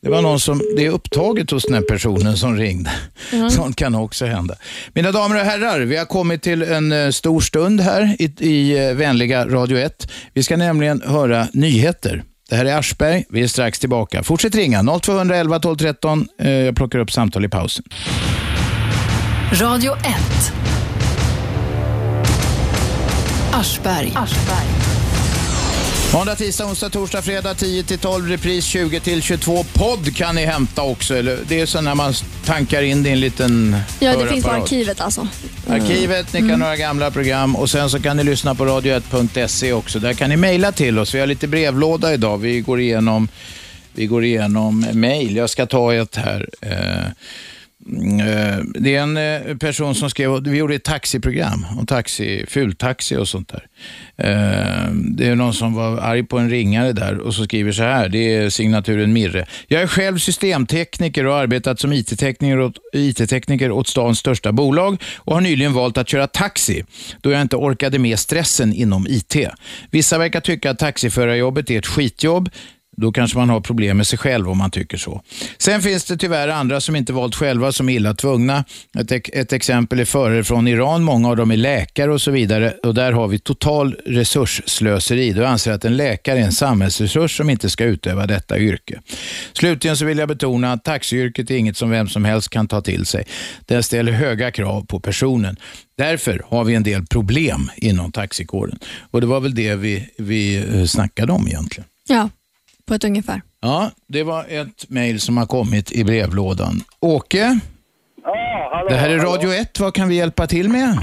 Det 0.02 0.10
var 0.10 0.22
någon 0.22 0.40
som, 0.40 0.60
det 0.76 0.86
är 0.86 0.90
upptaget 0.90 1.50
hos 1.50 1.64
den 1.64 1.74
här 1.74 1.82
personen 1.82 2.36
som 2.36 2.56
ringde. 2.56 2.90
Mhm. 3.32 3.50
Sånt 3.50 3.76
kan 3.76 3.94
också 3.94 4.26
hända. 4.26 4.54
Mina 4.94 5.12
damer 5.12 5.36
och 5.40 5.46
herrar, 5.46 5.80
vi 5.80 5.96
har 5.96 6.04
kommit 6.04 6.42
till 6.42 6.62
en 6.62 6.92
eh, 6.92 7.10
stor 7.10 7.40
stund 7.40 7.80
här 7.80 8.16
i, 8.18 8.24
i 8.38 8.86
eh, 8.88 8.94
vänliga 8.94 9.46
Radio 9.46 9.78
1. 9.78 10.10
Vi 10.34 10.42
ska 10.42 10.56
nämligen 10.56 11.02
höra 11.06 11.48
nyheter. 11.52 12.22
Det 12.50 12.56
här 12.56 12.64
är 12.64 12.78
Aschberg, 12.78 13.24
vi 13.28 13.42
är 13.42 13.46
strax 13.46 13.78
tillbaka. 13.78 14.22
Fortsätt 14.22 14.54
ringa, 14.54 14.98
0211 15.02 15.58
12 15.58 15.76
13. 15.76 16.28
Eh, 16.40 16.50
Jag 16.50 16.76
plockar 16.76 16.98
upp 16.98 17.12
samtal 17.12 17.44
i 17.44 17.48
pausen. 17.48 17.84
Radio 19.52 19.92
1. 19.96 20.52
Aschberg. 23.52 24.12
Måndag, 26.14 26.34
tisdag, 26.34 26.64
onsdag, 26.66 26.90
torsdag, 26.90 27.22
fredag 27.22 27.54
10 27.54 27.82
till 27.82 27.98
12, 27.98 28.28
repris 28.28 28.64
20 28.64 29.00
till 29.00 29.22
22. 29.22 29.64
Podd 29.72 30.16
kan 30.16 30.34
ni 30.34 30.44
hämta 30.44 30.82
också. 30.82 31.16
Eller, 31.16 31.38
det 31.48 31.60
är 31.60 31.66
så 31.66 31.80
när 31.80 31.94
man 31.94 32.12
tankar 32.44 32.82
in 32.82 33.02
det 33.02 33.08
i 33.08 33.12
en 33.12 33.20
liten 33.20 33.76
Ja, 34.00 34.16
det 34.16 34.28
finns 34.28 34.44
på 34.44 34.50
arkivet 34.50 35.00
alltså. 35.00 35.28
Arkivet, 35.68 36.32
ni 36.32 36.48
kan 36.48 36.62
höra 36.62 36.76
gamla 36.76 37.10
program 37.10 37.56
och 37.56 37.70
sen 37.70 37.90
så 37.90 38.00
kan 38.00 38.16
ni 38.16 38.24
lyssna 38.24 38.54
på 38.54 38.64
radio1.se 38.64 39.72
också. 39.72 39.98
Där 39.98 40.12
kan 40.12 40.30
ni 40.30 40.36
mejla 40.36 40.72
till 40.72 40.98
oss. 40.98 41.14
Vi 41.14 41.20
har 41.20 41.26
lite 41.26 41.46
brevlåda 41.46 42.14
idag. 42.14 42.38
Vi 42.38 42.60
går 42.60 42.80
igenom, 42.80 43.28
vi 43.92 44.06
går 44.06 44.24
igenom 44.24 44.86
mejl. 44.92 45.36
Jag 45.36 45.50
ska 45.50 45.66
ta 45.66 45.94
ett 45.94 46.16
här. 46.16 46.48
Mm, 46.60 46.78
eh, 46.78 47.04
Eh, 47.86 48.64
det 48.64 48.96
är 48.96 49.02
en 49.02 49.16
eh, 49.16 49.56
person 49.56 49.94
som 49.94 50.10
skrev, 50.10 50.42
vi 50.42 50.58
gjorde 50.58 50.74
ett 50.74 50.84
taxiprogram 50.84 51.66
om 51.78 51.86
taxi, 51.86 52.44
fultaxi 52.48 53.16
och 53.16 53.28
sånt 53.28 53.48
där. 53.48 53.66
Eh, 54.16 54.92
det 54.92 55.28
är 55.28 55.34
någon 55.34 55.54
som 55.54 55.74
var 55.74 55.98
arg 55.98 56.24
på 56.24 56.38
en 56.38 56.50
ringare 56.50 56.92
där 56.92 57.18
och 57.18 57.34
så 57.34 57.44
skriver 57.44 57.72
så 57.72 57.82
här, 57.82 58.08
det 58.08 58.34
är 58.34 58.50
signaturen 58.50 59.12
Mirre. 59.12 59.46
Jag 59.68 59.82
är 59.82 59.86
själv 59.86 60.18
systemtekniker 60.18 61.26
och 61.26 61.32
har 61.32 61.40
arbetat 61.40 61.80
som 61.80 61.92
IT-tekniker 61.92 62.60
åt, 62.60 62.78
IT-tekniker 62.92 63.70
åt 63.70 63.88
stans 63.88 64.18
största 64.18 64.52
bolag 64.52 65.02
och 65.16 65.34
har 65.34 65.40
nyligen 65.40 65.72
valt 65.72 65.98
att 65.98 66.08
köra 66.08 66.26
taxi 66.26 66.84
då 67.20 67.30
jag 67.30 67.40
inte 67.40 67.56
orkade 67.56 67.98
med 67.98 68.18
stressen 68.18 68.72
inom 68.72 69.06
IT. 69.08 69.36
Vissa 69.90 70.18
verkar 70.18 70.40
tycka 70.40 70.70
att 70.70 70.78
taxiförarjobbet 70.78 71.70
är 71.70 71.78
ett 71.78 71.86
skitjobb. 71.86 72.50
Då 72.96 73.12
kanske 73.12 73.38
man 73.38 73.50
har 73.50 73.60
problem 73.60 73.96
med 73.96 74.06
sig 74.06 74.18
själv 74.18 74.50
om 74.50 74.58
man 74.58 74.70
tycker 74.70 74.96
så. 74.96 75.22
Sen 75.58 75.82
finns 75.82 76.04
det 76.04 76.16
tyvärr 76.16 76.48
andra 76.48 76.80
som 76.80 76.96
inte 76.96 77.12
valt 77.12 77.34
själva 77.34 77.72
som 77.72 77.88
är 77.88 77.92
illa 77.92 78.14
tvungna. 78.14 78.64
Ett, 78.98 79.12
ett 79.12 79.52
exempel 79.52 80.00
är 80.00 80.04
förare 80.04 80.44
från 80.44 80.68
Iran. 80.68 81.02
Många 81.02 81.28
av 81.28 81.36
dem 81.36 81.50
är 81.50 81.56
läkare 81.56 82.12
och 82.12 82.20
så 82.20 82.30
vidare. 82.30 82.74
Och 82.82 82.94
där 82.94 83.12
har 83.12 83.28
vi 83.28 83.38
total 83.38 83.96
resursslöseri. 84.06 85.32
Då 85.32 85.44
anser 85.44 85.72
att 85.72 85.84
en 85.84 85.96
läkare 85.96 86.38
är 86.38 86.42
en 86.42 86.52
samhällsresurs 86.52 87.36
som 87.36 87.50
inte 87.50 87.70
ska 87.70 87.84
utöva 87.84 88.26
detta 88.26 88.58
yrke. 88.58 89.00
Slutligen 89.52 89.96
så 89.96 90.04
vill 90.04 90.18
jag 90.18 90.28
betona 90.28 90.72
att 90.72 90.84
taxiyrket 90.84 91.50
är 91.50 91.56
inget 91.56 91.76
som 91.76 91.90
vem 91.90 92.08
som 92.08 92.24
helst 92.24 92.50
kan 92.50 92.68
ta 92.68 92.80
till 92.80 93.06
sig. 93.06 93.26
Det 93.66 93.82
ställer 93.82 94.12
höga 94.12 94.50
krav 94.50 94.86
på 94.86 95.00
personen. 95.00 95.56
Därför 95.98 96.42
har 96.48 96.64
vi 96.64 96.74
en 96.74 96.82
del 96.82 97.06
problem 97.06 97.70
inom 97.76 98.12
taxikåren. 98.12 98.78
Och 99.10 99.20
det 99.20 99.26
var 99.26 99.40
väl 99.40 99.54
det 99.54 99.74
vi, 99.74 100.08
vi 100.18 100.56
eh, 100.56 100.84
snackade 100.84 101.32
om 101.32 101.48
egentligen. 101.48 101.88
Ja, 102.08 102.28
på 102.88 102.94
ett 102.94 103.04
ungefär. 103.04 103.40
Ja, 103.60 103.90
det 104.06 104.22
var 104.22 104.44
ett 104.48 104.90
mejl 104.90 105.20
som 105.20 105.36
har 105.36 105.46
kommit 105.46 105.92
i 105.92 106.04
brevlådan. 106.04 106.74
Åke, 107.00 107.58
Ja, 108.24 108.70
hallå, 108.72 108.88
det 108.88 108.94
här 108.94 109.10
är 109.10 109.18
hallå. 109.18 109.30
Radio 109.32 109.50
1. 109.52 109.80
Vad 109.80 109.94
kan 109.94 110.08
vi 110.08 110.14
hjälpa 110.16 110.46
till 110.46 110.68
med? 110.68 110.98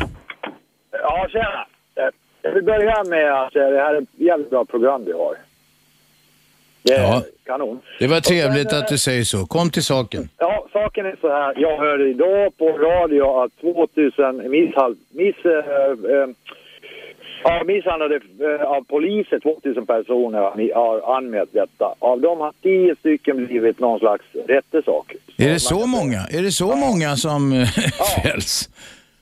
Ja, 0.92 1.28
tjena. 1.32 1.66
Eh, 1.96 2.14
Jag 2.42 2.52
vill 2.54 2.64
börja 2.64 3.04
med 3.04 3.34
att 3.44 3.54
säga 3.54 3.66
att 3.68 3.72
det 3.74 3.80
här 3.82 3.94
är 3.96 4.02
ett 4.02 4.10
jävligt 4.18 4.50
bra 4.50 4.66
program 4.66 5.06
vi 5.06 5.12
har. 5.12 5.36
Det 6.84 6.94
är 6.94 7.02
Ja. 7.04 7.22
kanon. 7.46 7.80
Det 8.00 8.08
var 8.08 8.20
trevligt 8.20 8.74
att 8.74 8.88
du 8.88 8.98
säger 8.98 9.24
så. 9.24 9.46
Kom 9.46 9.70
till 9.70 9.84
saken. 9.84 10.30
Ja, 10.38 10.68
saken 10.74 11.06
är 11.06 11.16
så 11.22 11.30
här. 11.30 11.54
Jag 11.58 11.78
hörde 11.78 12.10
idag 12.10 12.58
på 12.58 12.66
radio 12.66 13.42
att 13.44 13.52
2000 13.62 14.52
mishal, 14.52 14.96
miss, 15.12 15.36
eh, 15.46 15.52
eh, 16.16 16.28
ja, 17.44 17.64
misshandlade 17.66 18.16
eh, 18.16 18.68
av 18.68 18.84
poliser, 18.84 19.40
2000 19.40 19.86
personer 19.86 20.40
har 20.74 21.18
anmält 21.18 21.54
detta. 21.54 21.96
Av 22.00 22.22
dem 22.22 22.40
har 22.40 22.54
10 22.62 22.96
stycken 22.96 23.46
blivit 23.46 23.80
någon 23.80 24.00
slags 24.00 24.26
rättesak. 24.48 25.16
Är 25.38 25.50
det 25.50 25.60
så 25.60 25.88
många? 25.88 26.20
Är 26.32 26.42
det 26.42 26.52
så 26.52 26.76
många 26.76 27.16
som 27.16 27.54
eh, 27.54 27.68
fälls? 28.24 28.70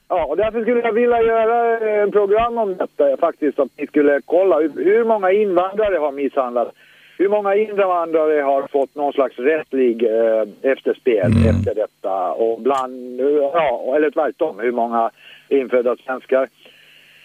Ja, 0.07 0.25
och 0.25 0.37
därför 0.37 0.61
skulle 0.61 0.81
jag 0.81 0.93
vilja 0.93 1.23
göra 1.23 1.77
ett 2.03 2.11
program 2.11 2.57
om 2.57 2.77
detta 2.77 3.17
faktiskt. 3.17 3.59
Att 3.59 3.69
ni 3.77 3.87
skulle 3.87 4.21
kolla 4.25 4.59
hur, 4.59 5.03
många 5.03 5.31
invandrare 5.31 5.97
har 5.97 6.11
misshandlat. 6.11 6.73
Hur 7.17 7.29
många 7.29 7.55
invandrare 7.55 8.41
har 8.41 8.67
fått 8.67 8.95
någon 8.95 9.13
slags 9.13 9.39
rättslig 9.39 10.03
eh, 10.03 10.71
efterspel 10.71 11.31
efter 11.49 11.75
detta. 11.75 12.31
Och 12.31 12.61
bland, 12.61 13.19
ja, 13.53 13.93
eller 13.95 14.11
tvärtom, 14.11 14.59
hur 14.59 14.71
många 14.71 15.11
infödda 15.49 15.95
svenskar 16.05 16.49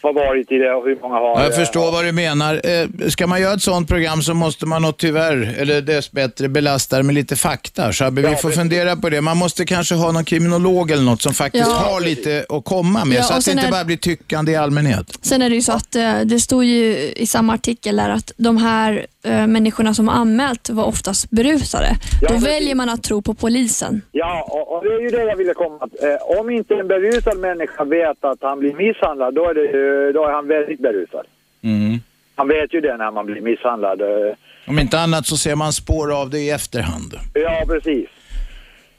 har 0.04 0.12
varit 0.12 0.52
i 0.52 0.54
det 0.58 0.74
och 0.74 0.84
hur 0.84 1.00
många 1.02 1.14
har... 1.14 1.42
Jag 1.42 1.54
förstår 1.54 1.92
vad 1.92 2.04
du 2.04 2.12
menar. 2.12 2.60
Eh, 2.64 3.08
Ska 3.08 3.26
man 3.26 3.40
göra 3.40 3.54
ett 3.54 3.62
sånt 3.62 3.88
program 3.88 4.22
så 4.22 4.34
måste 4.34 4.66
man 4.66 4.82
nog 4.82 4.96
tyvärr, 4.96 5.54
eller 5.58 5.80
dessbättre, 5.82 6.48
belasta 6.48 6.96
det 6.96 7.02
med 7.02 7.14
lite 7.14 7.36
fakta. 7.36 7.92
Shabbe, 7.92 8.22
vi 8.30 8.36
får 8.36 8.50
fundera 8.50 8.96
på 8.96 9.10
det. 9.10 9.20
Man 9.20 9.36
måste 9.36 9.64
kanske 9.64 9.94
ha 9.94 10.12
någon 10.12 10.24
kriminolog 10.24 10.90
eller 10.90 11.02
något 11.02 11.22
som 11.22 11.34
faktiskt 11.34 11.66
Ja. 11.68 11.74
har 11.74 12.00
lite 12.00 12.46
att 12.48 12.64
komma 12.64 13.04
med. 13.04 13.18
Ja, 13.18 13.22
så 13.22 13.34
att 13.34 13.44
det 13.44 13.50
inte 13.50 13.66
är- 13.66 13.70
bara 13.70 13.84
blir 13.84 13.96
tyckande 13.96 14.52
i 14.52 14.56
allmänhet. 14.56 15.18
Sen 15.22 15.42
är 15.42 15.48
det 15.48 15.54
ju 15.54 15.62
så 15.62 15.72
att 15.72 15.94
eh, 15.96 16.20
det 16.24 16.40
står 16.40 16.64
ju 16.64 16.96
i 17.16 17.26
samma 17.26 17.54
artikel 17.54 17.96
där 17.96 18.08
att 18.10 18.32
de 18.36 18.56
här 18.56 19.06
eh, 19.24 19.46
människorna 19.46 19.94
som 19.94 20.08
har 20.08 20.14
anmält 20.14 20.70
var 20.70 20.84
oftast 20.84 21.30
berusade. 21.30 21.96
Då 22.20 22.26
precis. 22.28 22.46
väljer 22.48 22.74
man 22.74 22.88
att 22.88 23.02
tro 23.02 23.22
på 23.22 23.34
polisen. 23.34 24.02
Ja, 24.12 24.44
och, 24.50 24.76
och 24.76 24.84
det 24.84 24.90
är 24.94 25.00
ju 25.00 25.08
det 25.10 25.22
jag 25.24 25.36
ville 25.36 25.54
komma 25.54 25.76
att, 25.80 26.02
eh, 26.04 26.38
Om 26.40 26.50
inte 26.50 26.74
en 26.74 26.88
berusad 26.88 27.38
människa 27.38 27.84
vet 27.84 28.24
att 28.24 28.38
han 28.42 28.58
blir 28.58 28.74
misshandlad, 28.74 29.34
då 29.34 29.48
är, 29.50 29.54
det, 29.54 29.60
ju- 29.60 30.12
då 30.12 30.24
är 30.28 30.32
han 30.32 30.48
väldigt 30.48 30.80
berusad. 30.80 31.26
Mm. 31.62 31.98
Han 32.36 32.48
vet 32.48 32.74
ju 32.74 32.80
det 32.80 32.96
när 32.96 33.10
man 33.10 33.26
blir 33.26 33.40
misshandlad. 33.40 34.00
eh. 34.00 34.34
Om 34.66 34.78
inte 34.78 34.98
annat 35.00 35.26
så 35.26 35.36
ser 35.36 35.54
man 35.54 35.72
spår 35.72 36.20
av 36.20 36.30
det 36.30 36.38
i 36.38 36.50
efterhand. 36.50 37.14
Ja, 37.34 37.64
precis. 37.68 38.08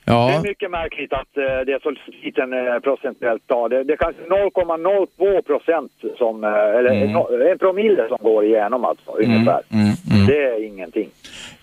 Det 0.06 0.12
Ja, 0.12 0.32
är 0.32 0.41
mycket 0.41 0.72
märkligt 0.72 1.14
att 1.14 1.38
eh, 1.38 1.43
det 1.66 1.74
är 1.74 1.80
så 1.80 1.91
liten 2.24 2.53
eh, 2.53 2.80
procentuellt 2.80 3.47
tal. 3.47 3.70
Det, 3.70 3.84
det 3.84 3.93
är 3.93 3.97
kanske 3.97 4.22
0,02 4.22 5.41
procent 5.41 5.91
som, 6.18 6.43
eh, 6.43 6.49
eller 6.49 6.91
Mm. 6.91 7.12
no, 7.12 7.51
en 7.51 7.58
promille 7.60 8.08
som 8.08 8.18
går 8.22 8.45
igenom 8.45 8.86
alltså, 8.86 9.12
ungefär. 9.12 9.62
mm, 9.70 9.86
mm. 10.14 10.26
Det 10.28 10.43
är 10.43 10.68
ingenting. 10.68 11.10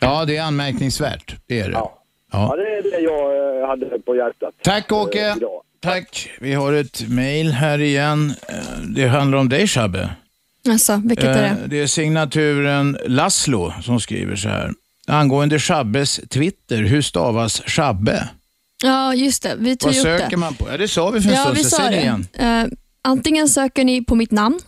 ja, 0.00 0.24
det 0.24 0.36
är 0.36 0.42
anmärkningsvärt. 0.42 1.34
Det 1.48 1.60
är 1.60 1.64
det. 1.68 1.72
Ja, 1.74 1.98
Ja. 2.32 2.54
det 2.56 2.62
är 2.62 2.82
det 2.82 2.98
jag 3.00 3.66
hade 3.66 3.98
på 3.98 4.16
hjärtat. 4.16 4.54
Tack 4.62 4.92
Åke. 4.92 5.34
idag. 5.36 5.62
Tack. 5.80 6.30
Vi 6.40 6.52
har 6.54 6.72
ett 6.72 7.08
mejl 7.10 7.50
här 7.52 7.80
igen. 7.80 8.30
Det 8.96 9.06
handlar 9.06 9.38
om 9.38 9.48
dig 9.48 9.66
Shabbe. 9.66 10.08
Alltså, 10.70 11.00
vilket 11.04 11.24
är 11.24 11.42
det? 11.42 11.56
Det 11.66 11.80
är 11.82 11.86
signaturen 11.86 12.98
Laszlo 13.06 13.72
som 13.82 14.00
skriver 14.00 14.36
så 14.36 14.48
här. 14.48 14.70
Angående 15.06 15.58
Shabbes 15.58 16.20
Twitter, 16.30 16.82
hur 16.82 17.02
stavas 17.02 17.62
Shabbe? 17.66 18.28
Ja, 18.84 19.14
just 19.14 19.42
det. 19.42 19.54
Vi 19.58 19.76
tog 19.76 19.88
Vad 19.88 19.96
upp 19.98 20.04
det. 20.04 20.18
söker 20.18 20.36
man 20.36 20.54
på? 20.54 20.68
Ja, 20.70 20.76
det 20.76 20.88
sa 20.88 21.10
vi 21.10 21.20
för 21.20 21.28
en 21.28 21.34
Ja, 21.34 21.42
stund 21.42 21.58
sedan. 21.58 21.70
Säg 21.70 21.90
det 21.90 22.00
igen. 22.00 22.26
Eh, 22.32 22.64
antingen 23.02 23.48
söker 23.48 23.84
ni 23.84 24.04
på 24.04 24.14
mitt 24.14 24.30
namn, 24.30 24.60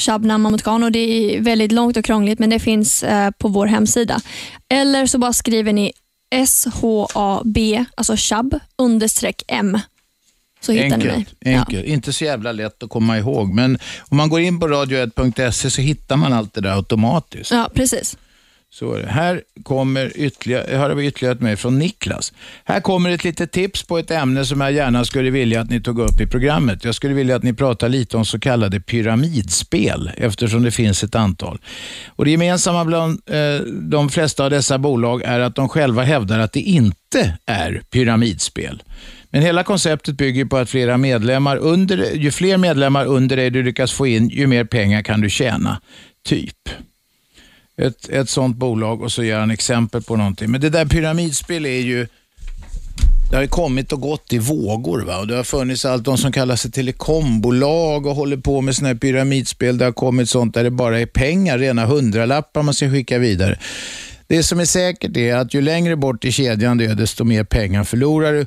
Shabnam 0.00 0.42
Mahmoud 0.42 0.62
Khan, 0.64 0.82
och 0.82 0.92
det 0.92 0.98
är 0.98 1.40
väldigt 1.40 1.72
långt 1.72 1.96
och 1.96 2.04
krångligt, 2.04 2.38
men 2.38 2.50
det 2.50 2.58
finns 2.60 3.02
eh, 3.02 3.30
på 3.30 3.48
vår 3.48 3.66
hemsida. 3.66 4.20
Eller 4.68 5.06
så 5.06 5.18
bara 5.18 5.32
skriver 5.32 5.72
ni 5.72 5.92
SHAB, 6.46 7.58
alltså 7.94 8.14
Shab, 8.16 8.58
understreck 8.78 9.42
M. 9.48 9.78
så 10.60 10.72
hittar 10.72 10.96
ni 10.96 11.04
mig. 11.04 11.14
Enkelt, 11.16 11.36
enkelt. 11.46 11.86
Inte 11.86 12.12
så 12.12 12.24
jävla 12.24 12.52
lätt 12.52 12.82
att 12.82 12.90
komma 12.90 13.18
ihåg. 13.18 13.54
Men 13.54 13.78
om 14.08 14.16
man 14.16 14.28
går 14.28 14.40
in 14.40 14.60
på 14.60 14.68
radio1.se 14.68 15.70
så 15.70 15.80
hittar 15.80 16.16
man 16.16 16.32
allt 16.32 16.54
det 16.54 16.60
där 16.60 16.76
automatiskt. 16.76 17.50
Ja, 17.50 17.70
precis. 17.74 18.16
Så 18.72 18.92
är 18.92 19.02
det. 19.02 19.08
Här 19.08 19.42
kommer 19.62 20.12
ytterligare, 20.14 20.76
här 20.76 20.88
har 20.88 20.94
vi 20.94 21.06
ytterligare 21.06 21.34
ett 21.34 21.40
mejl 21.40 21.56
från 21.56 21.78
Niklas. 21.78 22.32
Här 22.64 22.80
kommer 22.80 23.10
ett 23.10 23.24
litet 23.24 23.52
tips 23.52 23.82
på 23.82 23.98
ett 23.98 24.10
ämne 24.10 24.44
som 24.44 24.60
jag 24.60 24.72
gärna 24.72 25.04
skulle 25.04 25.30
vilja 25.30 25.60
att 25.60 25.70
ni 25.70 25.80
tog 25.80 25.98
upp 25.98 26.20
i 26.20 26.26
programmet. 26.26 26.84
Jag 26.84 26.94
skulle 26.94 27.14
vilja 27.14 27.36
att 27.36 27.42
ni 27.42 27.52
pratar 27.52 27.88
lite 27.88 28.16
om 28.16 28.24
så 28.24 28.40
kallade 28.40 28.80
pyramidspel, 28.80 30.10
eftersom 30.16 30.62
det 30.62 30.70
finns 30.70 31.04
ett 31.04 31.14
antal. 31.14 31.58
Och 32.06 32.24
Det 32.24 32.30
gemensamma 32.30 32.84
bland 32.84 33.20
eh, 33.26 33.60
de 33.66 34.10
flesta 34.10 34.44
av 34.44 34.50
dessa 34.50 34.78
bolag 34.78 35.22
är 35.22 35.40
att 35.40 35.54
de 35.54 35.68
själva 35.68 36.02
hävdar 36.02 36.38
att 36.38 36.52
det 36.52 36.60
inte 36.60 37.38
är 37.46 37.82
pyramidspel. 37.90 38.82
Men 39.30 39.42
hela 39.42 39.62
konceptet 39.62 40.14
bygger 40.14 40.44
på 40.44 40.56
att 40.56 40.70
flera 40.70 40.96
medlemmar 40.96 41.56
under, 41.56 42.14
ju 42.14 42.30
fler 42.30 42.56
medlemmar 42.56 43.06
under 43.06 43.36
dig 43.36 43.50
du 43.50 43.62
lyckas 43.62 43.92
få 43.92 44.06
in, 44.06 44.28
ju 44.28 44.46
mer 44.46 44.64
pengar 44.64 45.02
kan 45.02 45.20
du 45.20 45.30
tjäna. 45.30 45.80
Typ 46.24 46.56
ett, 47.80 48.08
ett 48.08 48.28
sånt 48.28 48.56
bolag 48.56 49.02
och 49.02 49.12
så 49.12 49.22
ger 49.22 49.38
han 49.38 49.50
exempel 49.50 50.02
på 50.02 50.16
någonting. 50.16 50.50
Men 50.50 50.60
det 50.60 50.70
där 50.70 50.86
pyramidspel 50.86 51.66
är 51.66 51.80
ju, 51.80 52.06
det 53.30 53.36
har 53.36 53.42
ju 53.42 53.48
kommit 53.48 53.92
och 53.92 54.00
gått 54.00 54.32
i 54.32 54.38
vågor. 54.38 55.00
Va? 55.00 55.18
Och 55.18 55.26
det 55.26 55.36
har 55.36 55.44
funnits 55.44 55.84
allt 55.84 56.04
de 56.04 56.18
som 56.18 56.32
kallar 56.32 56.56
sig 56.56 56.70
telekombolag 56.70 58.06
och 58.06 58.14
håller 58.14 58.36
på 58.36 58.60
med 58.60 58.76
sådana 58.76 58.88
här 58.88 58.98
pyramidspel. 59.00 59.78
Det 59.78 59.84
har 59.84 59.92
kommit 59.92 60.30
sånt 60.30 60.54
där 60.54 60.64
det 60.64 60.70
bara 60.70 61.00
är 61.00 61.06
pengar, 61.06 61.58
rena 61.58 61.86
hundralappar 61.86 62.62
man 62.62 62.74
ska 62.74 62.90
skicka 62.90 63.18
vidare. 63.18 63.58
Det 64.26 64.42
som 64.42 64.60
är 64.60 64.64
säkert 64.64 65.16
är 65.16 65.34
att 65.34 65.54
ju 65.54 65.60
längre 65.60 65.96
bort 65.96 66.24
i 66.24 66.32
kedjan 66.32 66.78
du 66.78 66.84
är, 66.84 66.94
desto 66.94 67.24
mer 67.24 67.44
pengar 67.44 67.84
förlorar 67.84 68.32
du. 68.32 68.46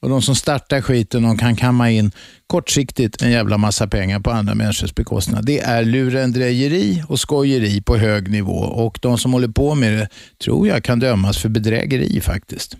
Och 0.00 0.08
de 0.08 0.22
som 0.22 0.34
startar 0.34 0.80
skiten, 0.80 1.22
de 1.22 1.38
kan 1.38 1.56
kamma 1.56 1.90
in 1.90 2.12
kortsiktigt 2.46 3.22
en 3.22 3.30
jävla 3.30 3.58
massa 3.58 3.86
pengar 3.86 4.20
på 4.20 4.30
andra 4.30 4.54
människors 4.54 4.94
bekostnad. 4.94 5.46
Det 5.46 5.60
är 5.60 5.84
lurendrejeri 5.84 7.02
och 7.08 7.20
skojeri 7.20 7.80
på 7.80 7.96
hög 7.96 8.30
nivå 8.30 8.56
och 8.56 8.98
de 9.02 9.18
som 9.18 9.32
håller 9.32 9.48
på 9.48 9.74
med 9.74 9.92
det 9.92 10.08
tror 10.38 10.68
jag 10.68 10.84
kan 10.84 10.98
dömas 10.98 11.38
för 11.38 11.48
bedrägeri 11.48 12.20
faktiskt. 12.20 12.76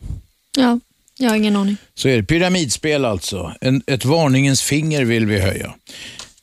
Ja, 0.57 0.81
jag 1.19 1.29
har 1.29 1.37
ingen 1.37 1.57
aning. 1.57 1.77
Så 1.95 2.09
är 2.09 2.17
det. 2.17 2.23
Pyramidspel 2.23 3.05
alltså. 3.05 3.55
En, 3.61 3.83
ett 3.87 4.05
varningens 4.05 4.63
finger 4.63 5.05
vill 5.05 5.27
vi 5.27 5.39
höja. 5.41 5.75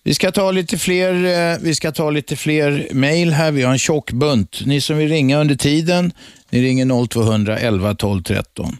Vi 0.03 0.13
ska 0.13 0.31
ta 0.31 0.51
lite 0.51 0.77
fler, 0.77 1.13
eh, 1.53 1.57
vi 1.61 1.75
ska 1.75 1.91
ta 1.91 2.09
lite 2.09 2.35
fler 2.35 2.87
mejl 2.91 3.33
här. 3.33 3.51
Vi 3.51 3.63
har 3.63 3.71
en 3.71 3.79
tjock 3.79 4.11
bunt. 4.11 4.65
Ni 4.65 4.81
som 4.81 4.97
vill 4.97 5.09
ringa 5.09 5.39
under 5.39 5.55
tiden, 5.55 6.13
ni 6.49 6.61
ringer 6.61 7.07
0200 7.07 7.57
11 7.57 7.95
12 7.95 8.23
13. 8.23 8.77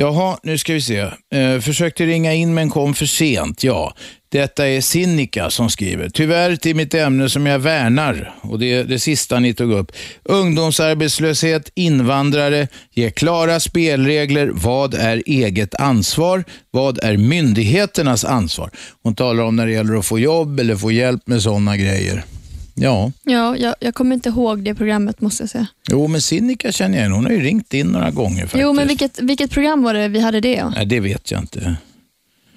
Jaha, 0.00 0.38
nu 0.42 0.58
ska 0.58 0.72
vi 0.72 0.80
se. 0.80 0.98
Eh, 1.34 1.60
försökte 1.60 2.06
ringa 2.06 2.34
in 2.34 2.54
men 2.54 2.70
kom 2.70 2.94
för 2.94 3.06
sent. 3.06 3.64
Ja, 3.64 3.94
detta 4.28 4.68
är 4.68 4.80
Sinikka 4.80 5.50
som 5.50 5.70
skriver. 5.70 6.08
Tyvärr 6.08 6.56
till 6.56 6.76
mitt 6.76 6.94
ämne 6.94 7.28
som 7.28 7.46
jag 7.46 7.58
värnar 7.58 8.34
och 8.40 8.58
det 8.58 8.72
är 8.72 8.84
det 8.84 8.98
sista 8.98 9.40
ni 9.40 9.54
tog 9.54 9.72
upp. 9.72 9.92
Ungdomsarbetslöshet, 10.24 11.70
invandrare, 11.74 12.68
ge 12.94 13.10
klara 13.10 13.60
spelregler. 13.60 14.50
Vad 14.54 14.94
är 14.94 15.22
eget 15.26 15.74
ansvar? 15.74 16.44
Vad 16.70 17.04
är 17.04 17.16
myndigheternas 17.16 18.24
ansvar? 18.24 18.70
Hon 19.02 19.14
talar 19.14 19.44
om 19.44 19.56
när 19.56 19.66
det 19.66 19.72
gäller 19.72 19.98
att 19.98 20.06
få 20.06 20.18
jobb 20.18 20.60
eller 20.60 20.76
få 20.76 20.92
hjälp 20.92 21.22
med 21.26 21.42
sådana 21.42 21.76
grejer. 21.76 22.24
Ja, 22.80 23.12
Ja, 23.24 23.56
jag, 23.56 23.74
jag 23.80 23.94
kommer 23.94 24.14
inte 24.14 24.28
ihåg 24.28 24.62
det 24.62 24.74
programmet 24.74 25.20
måste 25.20 25.42
jag 25.42 25.50
säga. 25.50 25.66
jo 25.90 26.06
men 26.08 26.22
Sinika 26.22 26.72
känner 26.72 26.94
jag 26.98 27.02
igen. 27.02 27.12
Hon 27.12 27.24
har 27.24 27.32
ju 27.32 27.40
ringt 27.40 27.74
in 27.74 27.86
några 27.86 28.10
gånger 28.10 28.42
faktiskt. 28.42 28.62
Jo, 28.62 28.72
men 28.72 28.88
vilket, 28.88 29.20
vilket 29.22 29.50
program 29.50 29.82
var 29.82 29.94
det 29.94 30.08
vi 30.08 30.20
hade 30.20 30.40
det? 30.40 30.52
Ja? 30.54 30.68
Nej, 30.76 30.86
det 30.86 31.00
vet 31.00 31.30
jag 31.30 31.40
inte. 31.40 31.76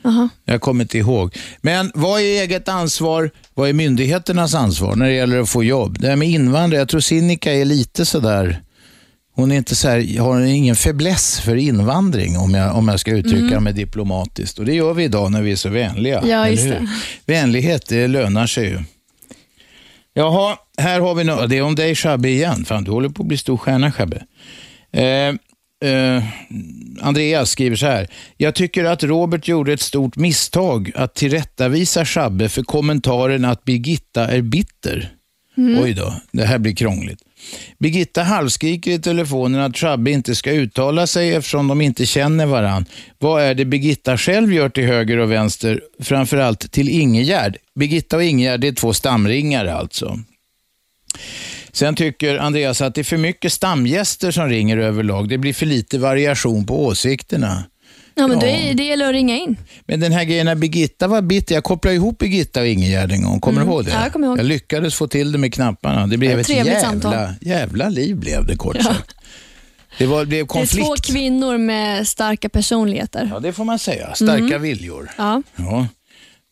Aha. 0.05 0.30
Jag 0.45 0.61
kommer 0.61 0.84
inte 0.84 0.97
ihåg. 0.97 1.36
Men 1.61 1.91
vad 1.93 2.22
är 2.22 2.26
eget 2.41 2.69
ansvar? 2.69 3.32
Vad 3.53 3.69
är 3.69 3.74
myndigheternas 3.74 4.55
ansvar 4.55 4.95
när 4.95 5.05
det 5.05 5.13
gäller 5.13 5.39
att 5.39 5.49
få 5.49 5.63
jobb? 5.63 5.97
Det 5.99 6.07
här 6.07 6.15
med 6.15 6.30
invandrare, 6.30 6.82
jag 6.82 6.89
tror 6.89 6.99
Sinikka 7.01 7.53
är 7.53 7.65
lite 7.65 8.05
sådär, 8.05 8.61
hon 9.36 9.51
är 9.51 9.55
inte 9.55 9.76
så 9.76 9.88
här, 9.89 10.19
har 10.19 10.41
ingen 10.41 10.76
fäbless 10.76 11.39
för 11.39 11.55
invandring 11.55 12.38
om 12.38 12.53
jag, 12.53 12.76
om 12.76 12.88
jag 12.88 12.99
ska 12.99 13.11
uttrycka 13.11 13.45
Mm. 13.45 13.63
mig 13.63 13.74
diplomatiskt. 13.74 14.59
Och 14.59 14.65
det 14.65 14.74
gör 14.74 14.93
vi 14.93 15.03
idag 15.03 15.32
när 15.32 15.41
vi 15.41 15.51
är 15.51 15.55
så 15.55 15.69
vänliga. 15.69 16.24
Ja, 16.28 16.47
just 16.49 16.63
det. 16.63 16.88
Vänlighet, 17.26 17.88
det 17.88 18.07
lönar 18.07 18.47
sig 18.47 18.65
ju. 18.65 18.80
Jaha, 20.14 20.57
här 20.78 20.99
har 20.99 21.16
vi 21.16 21.24
något. 21.24 21.49
Det 21.49 21.57
är 21.57 21.62
om 21.62 21.76
dig 21.76 21.95
Shabbe 21.95 22.30
igen. 22.30 22.66
Fan, 22.66 22.84
du 22.84 22.91
håller 22.91 23.09
på 23.09 23.24
att 23.24 23.28
bli 23.28 23.38
stor 23.38 23.57
stjärna 23.57 23.91
Shabbe. 23.91 24.24
Eh, 24.91 25.28
eh, 25.89 26.24
Andreas 27.01 27.49
skriver 27.49 27.76
så 27.76 27.86
här. 27.86 28.07
Jag 28.38 28.55
tycker 28.55 28.86
att 28.86 29.03
Robert 29.03 29.47
gjorde 29.47 29.74
ett 29.74 29.82
stort 29.82 30.16
misstag 30.16 30.91
att 30.95 31.16
tillrättavisa 31.16 32.05
Shabbe 32.05 32.49
för 32.49 32.64
kommentaren 32.64 33.45
att 33.45 33.64
Birgitta 33.64 34.28
är 34.28 34.41
bitter. 34.41 35.09
Mm. 35.57 35.84
Oj 35.84 35.93
då, 35.93 36.14
det 36.32 36.45
här 36.45 36.57
blir 36.57 36.76
krångligt. 36.76 37.22
Birgitta 37.80 38.24
halvskriker 38.24 38.92
i 38.92 39.00
telefonen 39.00 39.62
att 39.62 39.74
Trabbe 39.74 40.12
inte 40.12 40.36
ska 40.36 40.52
uttala 40.52 41.08
sig 41.08 41.34
eftersom 41.34 41.68
de 41.68 41.82
inte 41.82 42.06
känner 42.06 42.46
varann. 42.46 42.86
Vad 43.20 43.44
är 43.44 43.54
det 43.54 43.66
Birgitta 43.66 44.18
själv 44.18 44.54
gör 44.54 44.70
till 44.70 44.86
höger 44.86 45.18
och 45.18 45.32
vänster, 45.32 45.82
framförallt 46.00 46.72
till 46.72 46.89
Ingegärd? 46.89 47.58
Birgitta 47.76 48.16
och 48.16 48.24
Ingegärd 48.24 48.64
är 48.64 48.72
två 48.72 48.94
stamringare 48.94 49.74
alltså. 49.74 50.20
Sen 51.72 51.96
tycker 51.96 52.38
Andreas 52.38 52.82
att 52.82 52.96
det 52.96 53.02
är 53.02 53.04
för 53.04 53.18
mycket 53.18 53.54
stamgäster 53.54 54.32
som 54.32 54.50
ringer 54.50 54.78
överlag. 54.78 55.30
Det 55.30 55.38
blir 55.38 55.54
för 55.54 55.66
lite 55.66 55.98
variation 55.98 56.66
på 56.66 56.86
åsikterna. 56.86 57.64
Ja, 58.22 58.28
men 58.28 58.39
Ja. 58.39 58.45
Det, 58.67 58.74
det 58.74 58.84
gäller 58.84 59.05
att 59.07 59.11
ringa 59.13 59.38
in. 59.38 59.57
Men 59.86 59.99
den 59.99 60.11
här 60.11 60.24
grejen 60.24 60.45
när 60.45 60.55
Birgitta 60.55 61.07
var 61.07 61.22
bitter, 61.22 61.55
jag 61.55 61.63
kopplade 61.63 61.95
ihop 61.95 62.17
Birgitta 62.17 62.61
och 62.61 62.67
Ingegärd 62.67 63.11
en 63.11 63.24
gång. 63.24 63.39
Kommer 63.39 63.57
Mm. 63.61 63.67
du 63.69 63.74
ihåg 63.74 63.86
det? 63.86 63.91
Ja, 63.91 64.03
jag 64.03 64.13
kommer 64.13 64.28
ihåg. 64.28 64.39
Jag 64.39 64.45
lyckades 64.45 64.95
få 64.95 65.07
till 65.07 65.32
det 65.32 65.38
med 65.38 65.53
knapparna. 65.53 66.07
Det 66.07 66.17
blev 66.17 66.32
Ja, 66.32 66.39
ett 66.39 66.47
trevligt 66.47 66.74
jävla, 66.74 66.89
samtal. 66.89 67.28
jävla 67.41 67.89
liv 67.89 68.15
blev 68.15 68.45
det 68.45 68.55
kort 68.55 68.76
Ja. 68.80 68.84
sagt. 68.84 69.11
Det 69.97 70.05
var, 70.05 70.26
blev 70.26 70.30
Det 70.39 70.43
är 70.43 70.45
konflikt. 70.47 70.86
två 70.88 70.95
kvinnor 71.13 71.57
med 71.57 72.07
starka 72.07 72.49
personligheter. 72.49 73.30
Ja, 73.34 73.39
det 73.39 73.53
får 73.53 73.65
man 73.65 73.80
säga. 73.80 74.15
Starka 74.15 74.43
Mm. 74.43 74.61
viljor. 74.61 75.11
Ja. 75.17 75.41
Ja. 75.55 75.88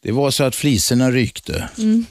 Det 0.04 0.12
var 0.12 0.32
så 0.32 0.44
att 0.44 0.56
fliserna 0.56 1.12
rykte. 1.12 1.70
Mm. 1.78 2.06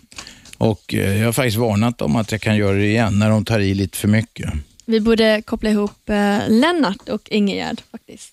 Och 0.59 0.95
eh, 0.95 1.19
jag 1.19 1.25
har 1.27 1.33
faktiskt 1.33 1.57
varnat 1.57 1.99
dem 1.99 2.17
att 2.17 2.33
jag 2.33 2.41
kan 2.41 2.57
göra 2.57 2.77
det 2.77 2.87
igen 2.87 3.19
när 3.19 3.31
de 3.31 3.45
tar 3.45 3.61
i 3.61 3.75
lite 3.75 3.99
för 3.99 4.09
mycket. 4.09 4.51
Vi 4.87 5.01
borde 5.01 5.43
koppla 5.47 5.71
ihop 5.71 6.09
eh, 6.09 6.39
Lennart 6.49 7.09
och 7.09 7.29
Ingegärd 7.31 7.81
faktiskt. 7.91 8.33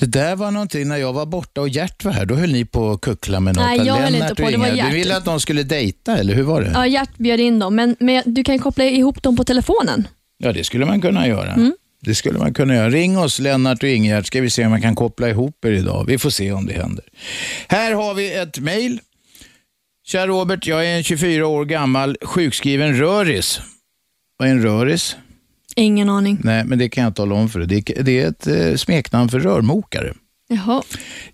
Det 0.00 0.06
där 0.06 0.36
var 0.36 0.50
någonting 0.50 0.88
när 0.88 0.96
jag 0.96 1.12
var 1.12 1.26
borta 1.26 1.60
och 1.60 1.68
Gert 1.68 2.04
var 2.04 2.12
här. 2.12 2.26
Då 2.26 2.34
höll 2.34 2.52
ni 2.52 2.64
på 2.64 2.90
att 2.90 3.00
kuckla 3.00 3.40
med 3.40 3.56
något. 3.56 3.64
Nej, 3.64 3.86
jag 3.86 3.94
höll 3.94 4.14
inte 4.14 4.34
på. 4.34 4.50
Det 4.50 4.56
var. 4.56 4.66
Gert. 4.66 4.90
Du 4.90 4.96
ville 4.96 5.16
att 5.16 5.24
de 5.24 5.40
skulle 5.40 5.62
dejta, 5.62 6.18
eller 6.18 6.34
hur 6.34 6.42
var 6.42 6.60
det? 6.62 6.70
Ja, 6.74 6.86
Gert 6.86 7.16
bjöd 7.16 7.40
in 7.40 7.58
dem, 7.58 7.74
men, 7.74 7.96
men 8.00 8.22
du 8.26 8.44
kan 8.44 8.58
koppla 8.58 8.84
ihop 8.84 9.22
dem 9.22 9.36
på 9.36 9.44
telefonen. 9.44 10.08
Ja, 10.38 10.52
det 10.52 10.64
skulle 10.64 10.86
man 10.86 11.00
kunna 11.00 11.28
göra. 11.28 11.52
Mm. 11.52 11.72
Det 12.00 12.14
skulle 12.14 12.38
man 12.38 12.54
kunna 12.54 12.74
göra. 12.74 12.90
Ring 12.90 13.18
oss, 13.18 13.38
Lennart 13.38 13.82
och 13.82 13.88
Ingegerd, 13.88 14.26
ska 14.26 14.40
vi 14.40 14.50
se 14.50 14.64
om 14.64 14.70
man 14.70 14.82
kan 14.82 14.94
koppla 14.94 15.28
ihop 15.28 15.64
er 15.64 15.72
idag. 15.72 16.04
Vi 16.06 16.18
får 16.18 16.30
se 16.30 16.52
om 16.52 16.66
det 16.66 16.72
händer. 16.72 17.04
Här 17.68 17.92
har 17.92 18.14
vi 18.14 18.34
ett 18.34 18.58
mejl. 18.58 19.00
Kära 20.06 20.26
Robert, 20.26 20.66
jag 20.66 20.86
är 20.86 20.96
en 20.96 21.02
24 21.02 21.46
år 21.46 21.64
gammal 21.64 22.16
sjukskriven 22.22 22.96
röris. 22.98 23.60
Vad 24.38 24.48
är 24.48 24.52
en 24.52 24.62
röris? 24.62 25.16
Ingen 25.76 26.08
aning. 26.08 26.38
Nej, 26.44 26.64
men 26.64 26.78
det 26.78 26.88
kan 26.88 27.04
jag 27.04 27.16
tala 27.16 27.34
om 27.34 27.48
för 27.48 27.58
dig. 27.60 27.66
Det 27.68 27.98
är- 27.98 28.02
Det 28.02 28.20
är 28.20 28.28
ett 28.28 28.46
eh, 28.46 28.76
smeknamn 28.76 29.28
för 29.28 29.40
rörmokare. 29.40 30.12
Jaha. 30.48 30.82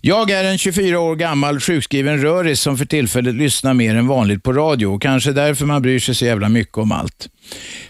Jag 0.01 0.31
är 0.31 0.43
en 0.43 0.57
24 0.57 0.99
år 0.99 1.15
gammal 1.15 1.59
sjukskriven 1.59 2.21
röris 2.21 2.59
som 2.61 2.77
för 2.77 2.85
tillfället 2.85 3.35
lyssnar 3.35 3.73
mer 3.73 3.95
än 3.95 4.07
vanligt 4.07 4.43
på 4.43 4.53
radio 4.53 4.85
och 4.87 5.01
kanske 5.01 5.31
därför 5.31 5.65
man 5.65 5.81
bryr 5.81 5.99
sig 5.99 6.15
så 6.15 6.25
jävla 6.25 6.49
mycket 6.49 6.77
om 6.77 6.91
allt. 6.91 7.29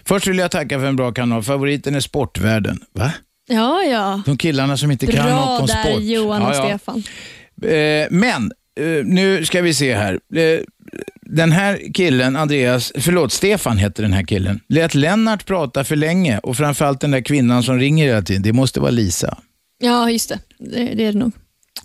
Först 0.04 0.26
vill 0.26 0.38
jag 0.38 0.50
tacka 0.50 0.78
för 0.78 0.86
en 0.86 0.96
bra 0.96 1.12
kanal. 1.12 1.42
Favoriten 1.42 1.94
är 1.94 2.00
Sportvärlden. 2.00 2.78
Va? 2.92 3.12
Ja, 3.48 3.82
ja. 3.82 4.22
De 4.26 4.36
killarna 4.38 4.76
som 4.76 4.90
inte 4.90 5.06
kan 5.06 5.26
Bra 5.26 5.34
något 5.46 5.60
om 5.60 5.66
där 5.66 5.82
sport. 5.90 6.02
Johan 6.02 6.42
och 6.42 6.54
Ja, 6.54 6.68
ja. 6.70 6.78
Stefan. 6.78 7.02
Eh, 7.72 8.06
men, 8.10 8.52
eh, 8.80 9.04
nu 9.04 9.44
ska 9.44 9.62
vi 9.62 9.74
se 9.74 9.94
här. 9.94 10.20
Den 11.26 11.52
här 11.52 11.80
killen, 11.94 12.36
Andreas, 12.36 12.92
förlåt, 12.98 13.32
Stefan 13.32 13.78
heter 13.78 14.02
den 14.02 14.12
här 14.12 14.22
killen, 14.22 14.60
lät 14.68 14.94
Lennart 14.94 15.46
prata 15.46 15.84
för 15.84 15.96
länge 15.96 16.38
och 16.38 16.56
framförallt 16.56 17.00
den 17.00 17.10
där 17.10 17.20
kvinnan 17.20 17.62
som 17.62 17.78
ringer 17.78 18.06
hela 18.06 18.22
tiden, 18.22 18.42
det 18.42 18.52
måste 18.52 18.80
vara 18.80 18.90
Lisa. 18.90 19.38
Ja, 19.82 20.10
just 20.10 20.28
det. 20.28 20.38
Det, 20.58 20.94
det 20.94 21.04
är 21.06 21.12
det 21.12 21.18
nog. 21.18 21.32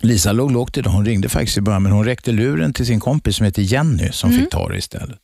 Lisa 0.00 0.32
låg 0.32 0.50
lågt 0.50 0.76
idag. 0.78 0.90
Hon 0.90 1.04
ringde 1.06 1.28
faktiskt 1.28 1.58
i 1.58 1.60
början, 1.60 1.82
men 1.82 1.92
hon 1.92 2.04
räckte 2.04 2.32
luren 2.32 2.72
till 2.72 2.86
sin 2.86 3.00
kompis 3.00 3.36
som 3.36 3.46
heter 3.46 3.62
Jenny 3.62 4.08
som 4.12 4.30
Mm. 4.30 4.42
fick 4.42 4.50
ta 4.50 4.68
det 4.68 4.78
istället. 4.78 5.18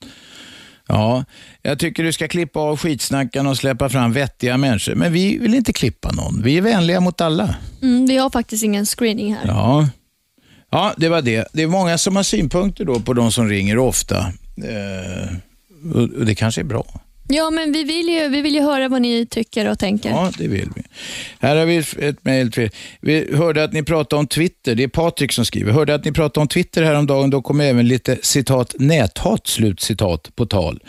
Ja, 0.88 1.24
jag 1.62 1.78
tycker 1.78 2.02
du 2.04 2.12
ska 2.12 2.28
klippa 2.28 2.60
av 2.60 2.76
skitsnackan 2.76 3.46
och 3.46 3.56
släppa 3.56 3.88
fram 3.88 4.12
vettiga 4.12 4.56
människor. 4.56 4.94
Men 4.94 5.12
vi 5.12 5.38
vill 5.38 5.54
inte 5.54 5.72
klippa 5.72 6.12
någon. 6.12 6.42
Vi 6.42 6.56
är 6.58 6.62
vänliga 6.62 7.00
mot 7.00 7.20
alla. 7.20 7.54
Mm, 7.82 8.06
vi 8.06 8.16
har 8.16 8.30
faktiskt 8.30 8.64
ingen 8.64 8.86
screening 8.86 9.34
här. 9.34 9.46
Ja 9.46 9.88
ja, 10.76 10.94
det 10.96 11.08
var 11.08 11.22
det. 11.22 11.48
Det 11.52 11.62
är 11.62 11.66
många 11.66 11.98
som 11.98 12.16
har 12.16 12.22
synpunkter 12.22 12.84
då 12.84 13.00
på 13.00 13.12
de 13.12 13.32
som 13.32 13.48
ringer 13.48 13.78
ofta. 13.78 14.18
Eh, 14.56 15.36
och 15.94 16.02
och 16.02 16.26
det 16.26 16.34
kanske 16.34 16.60
är 16.60 16.64
bra. 16.64 17.00
Ja, 17.28 17.50
men 17.50 17.72
vi 17.72 17.84
vill, 17.84 18.08
ju, 18.08 18.28
vi 18.28 18.42
vill 18.42 18.54
ju 18.54 18.60
höra 18.60 18.88
vad 18.88 19.02
ni 19.02 19.26
tycker 19.26 19.70
och 19.70 19.78
tänker. 19.78 20.10
Ja, 20.10 20.30
det 20.38 20.48
vill 20.48 20.68
vi. 20.76 20.82
Här 21.38 21.56
har 21.56 21.66
vi 21.66 21.76
ett 21.98 22.24
mejl 22.24 22.52
till 22.52 22.70
Vi 23.00 23.36
hörde 23.36 23.64
att 23.64 23.72
ni 23.72 23.82
pratade 23.82 24.20
om 24.20 24.26
Twitter. 24.26 24.74
Det 24.74 24.82
är 24.82 24.88
Patrik 24.88 25.32
som 25.32 25.44
skriver. 25.44 25.72
Hörde 25.72 25.94
att 25.94 26.04
ni 26.04 26.12
pratade 26.12 26.42
om 26.42 26.48
Twitter 26.48 26.82
häromdagen. 26.82 27.30
Då 27.30 27.42
kom 27.42 27.60
även 27.60 27.88
lite 27.88 28.18
citat 28.22 28.74
näthat, 28.78 29.46
slut 29.46 29.80
citat, 29.80 30.36
på 30.36 30.46
tal. 30.46 30.80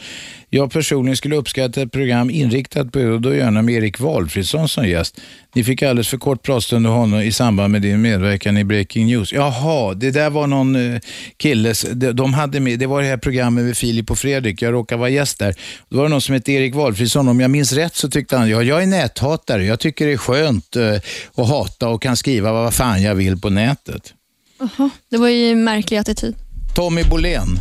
Jag 0.49 0.71
personligen 0.71 1.17
skulle 1.17 1.35
uppskatta 1.35 1.81
ett 1.81 1.91
program 1.91 2.29
inriktat 2.29 2.91
på 2.91 2.99
och 2.99 3.21
då 3.21 3.35
gärna 3.35 3.61
med 3.61 3.75
Erik 3.75 3.99
Walfridsson 3.99 4.69
som 4.69 4.87
gäst. 4.87 5.21
Ni 5.55 5.63
fick 5.63 5.81
alldeles 5.81 6.07
för 6.07 6.17
kort 6.17 6.43
pratstund 6.43 6.81
med 6.81 6.91
honom 6.91 7.21
i 7.21 7.31
samband 7.31 7.71
med 7.71 7.81
din 7.81 8.01
medverkan 8.01 8.57
i 8.57 8.63
Breaking 8.63 9.07
News. 9.07 9.33
Jaha, 9.33 9.93
det 9.93 10.11
där 10.11 10.29
var 10.29 10.47
någon 10.47 10.75
eh, 10.75 10.99
killes, 11.37 11.85
de, 11.93 12.11
de 12.11 12.33
hade 12.33 12.59
med, 12.59 12.79
det 12.79 12.85
var 12.85 13.01
det 13.01 13.07
här 13.07 13.17
programmet 13.17 13.65
med 13.65 13.77
Filip 13.77 14.11
och 14.11 14.17
Fredrik, 14.17 14.61
jag 14.61 14.73
råkade 14.73 14.99
vara 14.99 15.09
gäst 15.09 15.39
där. 15.39 15.55
Då 15.89 15.97
var 15.97 16.03
det 16.03 16.09
någon 16.09 16.21
som 16.27 16.33
hette 16.33 16.51
Erik 16.51 16.75
Walfridsson, 16.75 17.27
om 17.27 17.39
jag 17.39 17.51
minns 17.51 17.73
rätt 17.73 17.95
så 17.95 18.09
tyckte 18.09 18.37
han, 18.37 18.49
ja, 18.49 18.63
jag 18.63 18.83
är 18.83 18.87
näthatare, 18.87 19.65
jag 19.65 19.79
tycker 19.79 20.05
det 20.07 20.13
är 20.13 20.17
skönt 20.17 20.75
eh, 20.75 20.95
att 21.35 21.49
hata 21.49 21.89
och 21.89 22.01
kan 22.01 22.17
skriva 22.17 22.51
vad 22.51 22.73
fan 22.73 23.01
jag 23.03 23.15
vill 23.15 23.37
på 23.41 23.49
nätet. 23.49 24.13
Jaha, 24.59 24.89
det 25.09 25.17
var 25.17 25.27
ju 25.27 25.49
en 25.51 25.63
märklig 25.63 25.97
attityd. 25.97 26.35
Tommy 26.75 27.03
Bolén, 27.03 27.59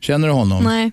känner 0.00 0.28
du 0.28 0.34
honom? 0.34 0.64
Nej. 0.64 0.90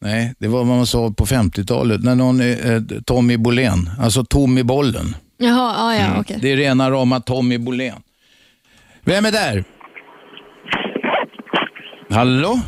Nej, 0.00 0.34
det 0.38 0.48
var 0.48 0.58
vad 0.58 0.66
man 0.76 0.86
sa 0.86 1.10
på 1.10 1.26
50-talet, 1.26 2.02
när 2.02 2.14
någon, 2.14 2.40
eh, 2.40 2.82
Tommy 3.06 3.36
Bolén, 3.36 3.90
alltså 4.00 4.24
Tommy 4.24 4.62
Bollen. 4.62 5.16
Jaha, 5.38 5.74
ja, 5.76 5.94
ja, 5.94 6.06
Mm. 6.06 6.20
okej. 6.20 6.38
Det 6.42 6.52
är 6.52 6.56
rena 6.56 6.90
rama 6.90 7.20
Tommy 7.20 7.58
Bolén. 7.58 7.96
Vem 9.04 9.24
är 9.26 9.32
där? 9.32 9.64
Hallå? 12.10 12.60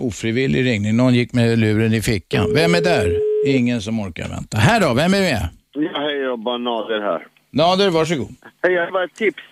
Ofrivillig 0.00 0.64
ringning. 0.64 0.96
Någon 0.96 1.14
gick 1.14 1.32
med 1.32 1.58
luren 1.58 1.94
i 1.94 2.02
fickan. 2.02 2.54
Vem 2.54 2.74
är 2.74 2.80
där? 2.80 3.20
Ingen 3.46 3.82
som 3.82 4.00
orkar 4.00 4.28
vänta. 4.28 4.58
Här 4.58 4.80
då, 4.80 4.94
vem 4.94 5.14
är 5.14 5.20
med? 5.20 5.48
Ja, 5.72 6.00
hej, 6.00 6.16
jag 6.16 6.60
Nader 6.60 7.00
här. 7.00 7.26
Nader, 7.50 7.90
varsågod. 7.90 8.34
Hej, 8.62 8.72
jag 8.72 8.84
har 8.84 8.90
bara 8.90 9.04
ett 9.04 9.14
tips. 9.14 9.42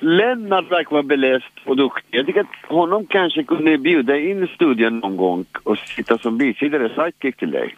Lennart 0.00 0.70
verkar 0.70 0.90
vara 0.90 1.02
beläst 1.02 1.44
och 1.66 1.76
duktig. 1.76 2.18
Jag 2.18 2.26
tycker 2.26 2.40
att 2.40 2.68
honom 2.68 3.06
kanske 3.06 3.44
kunde 3.44 3.78
bjuda 3.78 4.18
in 4.18 4.48
studion 4.54 4.98
någon 4.98 5.16
gång 5.16 5.44
och 5.62 5.78
sitta 5.78 6.18
som 6.18 6.38
bisidare 6.38 6.88
sidekick 6.88 7.36
till 7.36 7.50
dig. 7.50 7.74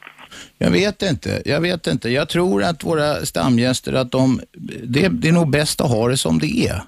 Jag 0.58 0.70
vet 0.70 1.02
inte. 1.02 1.42
Jag 1.44 1.60
vet 1.60 1.86
inte. 1.86 2.08
Jag 2.08 2.28
tror 2.28 2.62
att 2.62 2.84
våra 2.84 3.14
stamgäster, 3.14 3.92
att 3.92 4.10
de, 4.10 4.40
det, 4.82 5.08
det 5.08 5.28
är 5.28 5.32
nog 5.32 5.50
bäst 5.50 5.80
att 5.80 5.90
ha 5.90 6.08
det 6.08 6.16
som 6.16 6.38
det 6.38 6.66
är. 6.68 6.82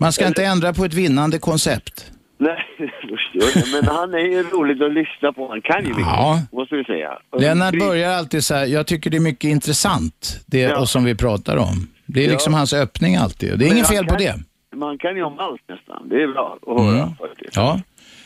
Man 0.00 0.12
ska 0.12 0.26
inte 0.26 0.44
ändra 0.44 0.72
på 0.72 0.84
ett 0.84 0.94
vinnande 0.94 1.38
koncept. 1.38 2.12
Nej, 2.38 2.58
förstår 3.00 3.42
jag. 3.54 3.82
men 3.82 3.90
han 3.96 4.14
är 4.14 4.18
ju 4.18 4.42
rolig 4.42 4.82
att 4.82 4.92
lyssna 4.92 5.32
på. 5.32 5.48
Han 5.48 5.60
kan 5.62 5.82
ju 5.82 5.88
mycket, 5.88 6.02
Ja. 6.02 6.40
måste 6.52 6.74
vi 6.76 6.84
säga. 6.84 7.18
Lennart 7.38 7.78
börjar 7.78 8.10
alltid 8.10 8.44
så 8.44 8.54
här, 8.54 8.66
jag 8.66 8.86
tycker 8.86 9.10
det 9.10 9.16
är 9.16 9.20
mycket 9.20 9.48
intressant, 9.50 10.40
det 10.46 10.60
Ja. 10.60 10.80
och 10.80 10.88
som 10.88 11.04
vi 11.04 11.14
pratar 11.14 11.56
om. 11.56 11.86
Det 12.06 12.20
är 12.20 12.24
Ja. 12.26 12.30
liksom 12.32 12.54
hans 12.54 12.72
öppning 12.72 13.16
alltid. 13.16 13.48
Det 13.58 13.64
är 13.64 13.68
Men 13.68 13.76
inget 13.76 13.88
fel 13.88 14.04
på 14.04 14.10
kan- 14.14 14.18
det. 14.18 14.34
Man 14.76 14.98
kan 14.98 15.16
ju 15.16 15.22
om 15.22 15.38
allt 15.38 15.60
nästan. 15.68 16.08
Det 16.08 16.22
är 16.22 16.28
bra 16.28 16.58
att 16.66 16.80
höra 16.82 17.02
Mm. 17.02 17.14
faktiskt. 17.16 17.56
Ja. 17.56 17.80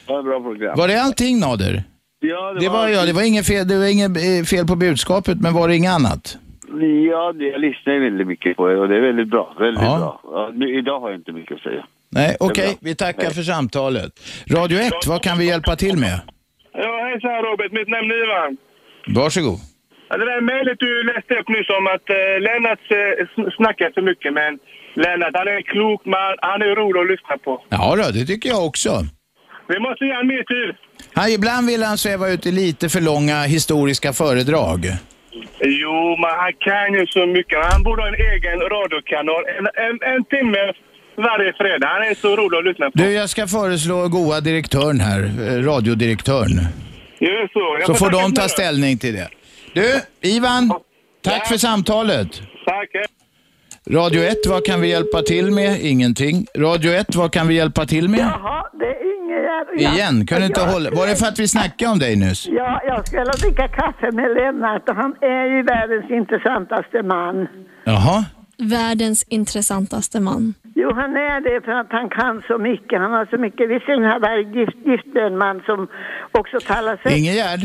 Det 0.06 0.12
var 0.12 0.18
ett 0.18 0.24
bra 0.24 0.40
program. 0.40 0.78
Var 0.78 0.88
det 0.88 1.02
allting 1.02 1.40
Nader? 1.40 1.82
Ja, 2.20 2.52
det, 2.52 2.60
Det 2.60 2.68
var, 2.68 2.88
ja, 2.88 3.04
det 3.06 3.12
var 3.12 3.22
inget 3.22 3.46
fel, 3.46 3.68
det 3.68 3.78
var 3.78 3.86
inget 3.92 4.10
eh, 4.16 4.44
fel 4.44 4.66
på 4.66 4.76
budskapet, 4.76 5.40
men 5.40 5.54
var 5.54 5.68
det 5.68 5.76
inget 5.76 5.92
annat? 5.92 6.38
Ja, 7.10 7.32
det, 7.32 7.44
jag 7.44 7.60
lyssnar 7.60 7.92
ju 7.94 8.00
väldigt 8.00 8.26
mycket 8.26 8.56
på 8.56 8.70
er 8.70 8.76
och 8.76 8.88
det 8.88 8.96
är 8.96 9.00
väldigt 9.00 9.28
bra. 9.30 9.56
Väldigt 9.60 9.82
Ja. 9.84 9.98
bra. 9.98 10.20
Ja, 10.32 10.50
nu, 10.54 10.78
idag 10.78 11.00
har 11.00 11.10
jag 11.10 11.18
inte 11.20 11.32
mycket 11.32 11.56
att 11.56 11.62
säga. 11.62 11.84
Nej, 12.12 12.36
okej, 12.40 12.66
bra. 12.66 12.74
vi 12.80 12.94
tackar 12.94 13.30
för 13.30 13.42
samtalet. 13.42 14.12
Radio 14.56 14.78
1, 14.78 14.92
vad 15.06 15.22
kan 15.22 15.38
vi 15.38 15.44
hjälpa 15.46 15.76
till 15.76 15.96
med? 15.96 16.20
Ja, 16.74 16.92
hejsan 17.08 17.42
Robert. 17.46 17.72
Mitt 17.72 17.88
namn 17.88 18.10
är 18.10 18.18
Ivan. 18.26 18.56
Varsågod. 19.06 19.58
Ja, 20.08 20.16
Det 20.18 20.24
där 20.24 20.40
mejlet 20.40 20.78
du 20.78 20.90
läste 21.12 21.34
upp 21.40 21.48
nyss 21.48 21.68
om 21.78 21.86
att 21.94 22.06
eh, 22.10 22.34
Lennart 22.46 22.84
eh, 23.00 23.12
sn- 23.32 23.50
snackar 23.56 23.90
för 23.94 24.02
mycket, 24.10 24.32
men 24.40 24.52
Lennart 25.04 25.34
han 25.34 25.48
är 25.48 25.56
en 25.56 25.62
klok 25.62 26.04
man. 26.04 26.34
Han 26.50 26.62
är 26.62 26.74
rolig 26.80 27.00
att 27.00 27.10
lyssna 27.14 27.36
på. 27.46 27.52
Ja 27.68 27.96
då, 27.96 28.04
det 28.18 28.24
tycker 28.26 28.48
jag 28.48 28.66
också. 28.66 28.92
Vi 29.68 29.78
måste 29.80 30.04
ge 30.04 30.12
honom 30.12 30.26
mer 30.34 30.44
tid. 30.54 30.70
Han, 31.14 31.28
ibland 31.30 31.66
vill 31.66 31.82
han 31.82 31.98
sväva 31.98 32.28
ut 32.28 32.46
i 32.46 32.52
lite 32.52 32.88
för 32.88 33.00
långa 33.00 33.42
historiska 33.42 34.12
föredrag. 34.12 34.80
Jo, 35.82 36.16
men 36.22 36.30
han 36.42 36.52
kan 36.68 36.88
ju 36.98 37.06
så 37.06 37.26
mycket. 37.26 37.58
Han 37.72 37.82
borde 37.82 38.02
ha 38.02 38.08
en 38.08 38.20
egen 38.32 38.58
radiokanal. 38.60 39.42
En, 39.58 39.66
en, 39.86 39.96
en 40.14 40.24
timme 40.24 40.62
varje 41.22 41.52
fredag. 41.52 41.86
Han 41.86 42.02
är 42.10 42.14
så 42.14 42.36
rolig 42.36 42.58
att 42.58 42.64
lyssna 42.64 42.86
på. 42.86 42.92
Du, 42.98 43.10
jag 43.12 43.30
ska 43.30 43.46
föreslå 43.46 44.08
goa 44.08 44.40
direktören 44.40 45.00
här, 45.00 45.20
eh, 45.22 45.62
radiodirektören. 45.64 46.56
Gör 47.20 47.48
så. 47.52 47.76
Jag 47.80 47.86
Så 47.86 47.94
får 47.94 48.06
tacka 48.06 48.22
de 48.22 48.32
ta 48.32 48.34
snälla. 48.34 48.48
ställning 48.48 48.98
till 48.98 49.14
det. 49.14 49.28
Du, 49.74 50.00
Ivan, 50.28 50.72
tack 51.24 51.46
för 51.48 51.56
samtalet. 51.56 52.28
Tack. 52.66 52.90
Radio 53.90 54.22
1, 54.22 54.36
vad 54.48 54.64
kan 54.64 54.80
vi 54.80 54.88
hjälpa 54.88 55.22
till 55.22 55.50
med? 55.50 55.80
Ingenting. 55.80 56.46
Radio 56.58 56.92
1, 56.92 57.14
vad 57.16 57.32
kan 57.32 57.48
vi 57.48 57.54
hjälpa 57.54 57.86
till 57.86 58.08
med? 58.08 58.20
Jaha, 58.20 58.64
det 58.80 58.84
är 58.86 59.16
Ingegärd. 59.16 59.94
Igen, 59.96 60.26
kan 60.26 60.40
du 60.40 60.46
inte 60.46 60.60
Ja, 60.60 60.66
hålla... 60.66 60.90
Var 60.90 61.06
det 61.06 61.16
för 61.16 61.26
att 61.26 61.38
vi 61.38 61.48
snackade 61.48 61.90
om 61.92 61.98
dig 61.98 62.16
nyss? 62.16 62.46
Ja, 62.48 62.80
jag 62.86 63.06
skulle 63.08 63.24
dricka 63.32 63.68
kaffe 63.68 64.10
med 64.12 64.30
Lennart 64.34 64.88
och 64.88 64.94
han 64.96 65.14
är 65.20 65.44
ju 65.56 65.62
världens 65.62 66.10
intressantaste 66.10 67.02
man. 67.02 67.48
Jaha. 67.84 68.24
Världens 68.58 69.24
intressantaste 69.28 70.20
man. 70.20 70.54
Jo, 70.74 70.92
han 70.94 71.16
är 71.16 71.40
det 71.40 71.64
för 71.64 71.72
att 71.72 71.86
han 71.90 72.08
kan 72.08 72.42
så 72.46 72.58
mycket. 72.58 73.00
Han 73.00 73.12
har 73.12 73.26
så 73.26 73.38
mycket. 73.38 73.70
Visserligen 73.70 74.04
hade 74.04 74.28
han 74.28 74.52
gift, 74.52 74.76
gift 74.86 75.06
med 75.14 75.26
en 75.26 75.38
man 75.38 75.62
som 75.66 75.88
också 76.32 76.60
talar 76.60 76.96
sig... 76.96 77.18
Ingegärd, 77.18 77.60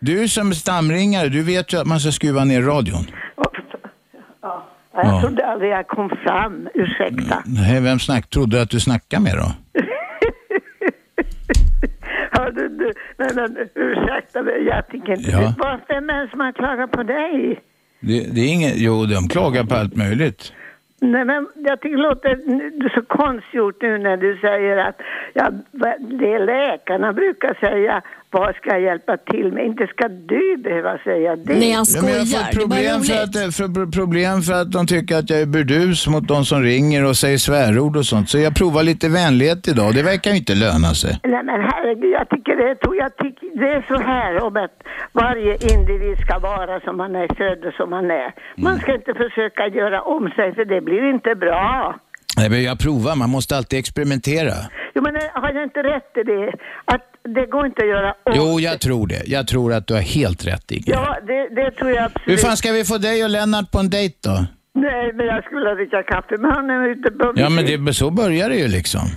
du 0.00 0.28
som 0.28 0.52
stamringare, 0.52 1.28
du 1.28 1.42
vet 1.42 1.72
ju 1.74 1.78
att 1.80 1.86
man 1.86 2.00
ska 2.00 2.10
skruva 2.12 2.44
ner 2.44 2.62
radion. 2.62 3.04
Ja, 3.36 4.66
jag 4.94 5.06
Ja. 5.06 5.20
trodde 5.22 5.46
aldrig 5.46 5.70
jag 5.70 5.86
kom 5.86 6.08
fram. 6.08 6.68
Ursäkta. 6.74 7.42
Nej, 7.46 7.80
vem 7.82 7.98
snack, 7.98 8.30
trodde 8.30 8.62
att 8.62 8.70
du 8.70 8.80
snackade 8.80 9.22
med 9.22 9.32
då? 9.36 9.52
Hörde 12.30 12.68
du? 12.68 12.92
Nej, 13.18 13.28
men 13.34 13.56
ursäkta 13.74 14.42
mig. 14.42 14.62
Jag 14.64 14.88
tycker 14.88 15.12
inte... 15.12 15.30
Ja. 15.30 15.78
Vem 15.88 16.10
är 16.10 16.24
det 16.24 16.30
som 16.30 16.40
har 16.40 16.52
klagat 16.52 16.90
på 16.92 17.02
dig? 17.02 17.60
Det, 18.06 18.34
det 18.34 18.40
är 18.40 18.52
inget, 18.52 18.74
jo, 18.76 19.06
de 19.06 19.28
klagar 19.28 19.64
på 19.64 19.74
allt 19.74 19.96
möjligt. 19.96 20.52
Nej, 21.00 21.24
men 21.24 21.48
jag 21.54 21.80
tycker 21.80 21.96
det 21.96 22.02
låter 22.02 22.88
så 22.94 23.02
konstgjort 23.02 23.82
nu 23.82 23.98
när 23.98 24.16
du 24.16 24.38
säger 24.40 24.76
att 24.76 25.00
ja, 25.34 25.50
det 25.98 26.38
läkarna 26.38 27.12
brukar 27.12 27.54
säga. 27.54 28.02
Vad 28.38 28.54
ska 28.56 28.68
jag 28.70 28.80
hjälpa 28.80 29.16
till 29.16 29.52
med? 29.52 29.66
Inte 29.66 29.86
ska 29.86 30.08
du 30.08 30.56
behöva 30.66 30.98
säga 31.08 31.36
det. 31.36 31.54
Nej, 31.62 31.72
han 31.72 31.84
Ja, 31.94 32.02
men 32.02 32.10
jag 32.12 32.18
har 32.18 32.24
skojar. 32.24 32.42
fått 32.44 32.52
Det 32.52 32.62
är 32.62 32.66
bara 32.68 32.86
problem 32.86 33.00
för, 33.08 33.16
att, 33.24 33.54
för, 33.58 33.90
problem 34.00 34.36
för 34.46 34.54
att 34.62 34.72
de 34.76 34.86
tycker 34.86 35.12
att 35.20 35.30
jag 35.30 35.40
är 35.40 35.46
burdus 35.46 36.06
mot 36.08 36.28
de 36.28 36.44
som 36.44 36.62
ringer 36.62 37.00
och 37.08 37.16
säger 37.16 37.38
svärord 37.38 37.96
och 37.96 38.06
sånt. 38.06 38.28
Så 38.28 38.38
jag 38.38 38.54
provar 38.60 38.82
lite 38.82 39.08
vänlighet 39.08 39.68
idag. 39.68 39.94
Det 39.94 40.02
verkar 40.02 40.30
ju 40.30 40.36
inte 40.36 40.54
löna 40.54 40.90
sig. 41.02 41.12
Nej 41.24 41.42
men 41.50 41.60
herregud, 41.70 42.12
jag 42.20 42.28
tycker 42.28 42.52
det, 42.56 42.68
jag 43.04 43.16
tycker 43.16 43.46
det 43.60 43.68
är 43.78 43.82
så 43.92 43.98
här 44.12 44.32
om 44.46 44.56
att 44.64 44.76
varje 45.12 45.52
individ 45.72 46.16
ska 46.24 46.38
vara 46.38 46.80
som 46.80 46.96
man 46.96 47.16
är 47.16 47.28
född 47.40 47.60
och 47.68 47.74
som 47.74 47.90
man 47.90 48.10
är. 48.10 48.28
Man 48.56 48.78
ska 48.78 48.94
inte 48.94 49.14
försöka 49.14 49.66
göra 49.66 50.02
om 50.02 50.24
sig 50.36 50.54
för 50.54 50.64
det 50.64 50.80
blir 50.80 51.10
inte 51.14 51.34
bra. 51.34 51.96
Nej, 52.38 52.50
men 52.50 52.62
jag 52.62 52.78
provar. 52.78 53.16
Man 53.16 53.30
måste 53.30 53.56
alltid 53.56 53.78
experimentera. 53.78 54.54
Jo 54.94 55.02
men 55.02 55.16
eh, 55.16 55.22
har 55.42 55.52
jag 55.52 55.62
inte 55.64 55.82
rätt 55.82 56.10
i 56.16 56.22
det? 56.22 56.52
Att 56.84 57.06
det 57.26 57.46
går 57.46 57.66
inte 57.66 57.82
att 57.82 57.88
göra 57.88 58.14
om 58.24 58.32
Jo, 58.36 58.60
jag 58.60 58.80
tror 58.80 59.06
det. 59.06 59.22
Jag 59.26 59.48
tror 59.48 59.72
att 59.72 59.86
du 59.86 59.94
har 59.94 60.00
helt 60.00 60.46
rätt, 60.46 60.70
Ingrid. 60.70 60.88
Ja, 60.88 61.16
det, 61.26 61.48
det 61.54 61.70
tror 61.70 61.90
jag 61.90 62.00
Hur 62.00 62.06
absolut. 62.06 62.40
fan 62.40 62.56
ska 62.56 62.72
vi 62.72 62.84
få 62.84 62.98
dig 62.98 63.24
och 63.24 63.30
Lennart 63.30 63.70
på 63.70 63.78
en 63.78 63.90
dejt 63.90 64.16
då? 64.20 64.46
Nej, 64.74 65.12
men 65.14 65.26
jag 65.26 65.44
skulle 65.44 65.74
dricka 65.74 66.02
kaffe 66.02 66.36
med 66.36 66.54
honom 66.54 66.82
ute 66.82 67.10
på 67.10 67.32
Ja, 67.36 67.48
men 67.48 67.84
det, 67.84 67.94
så 67.94 68.10
börjar 68.10 68.48
det 68.48 68.56
ju 68.56 68.68
liksom. 68.68 69.00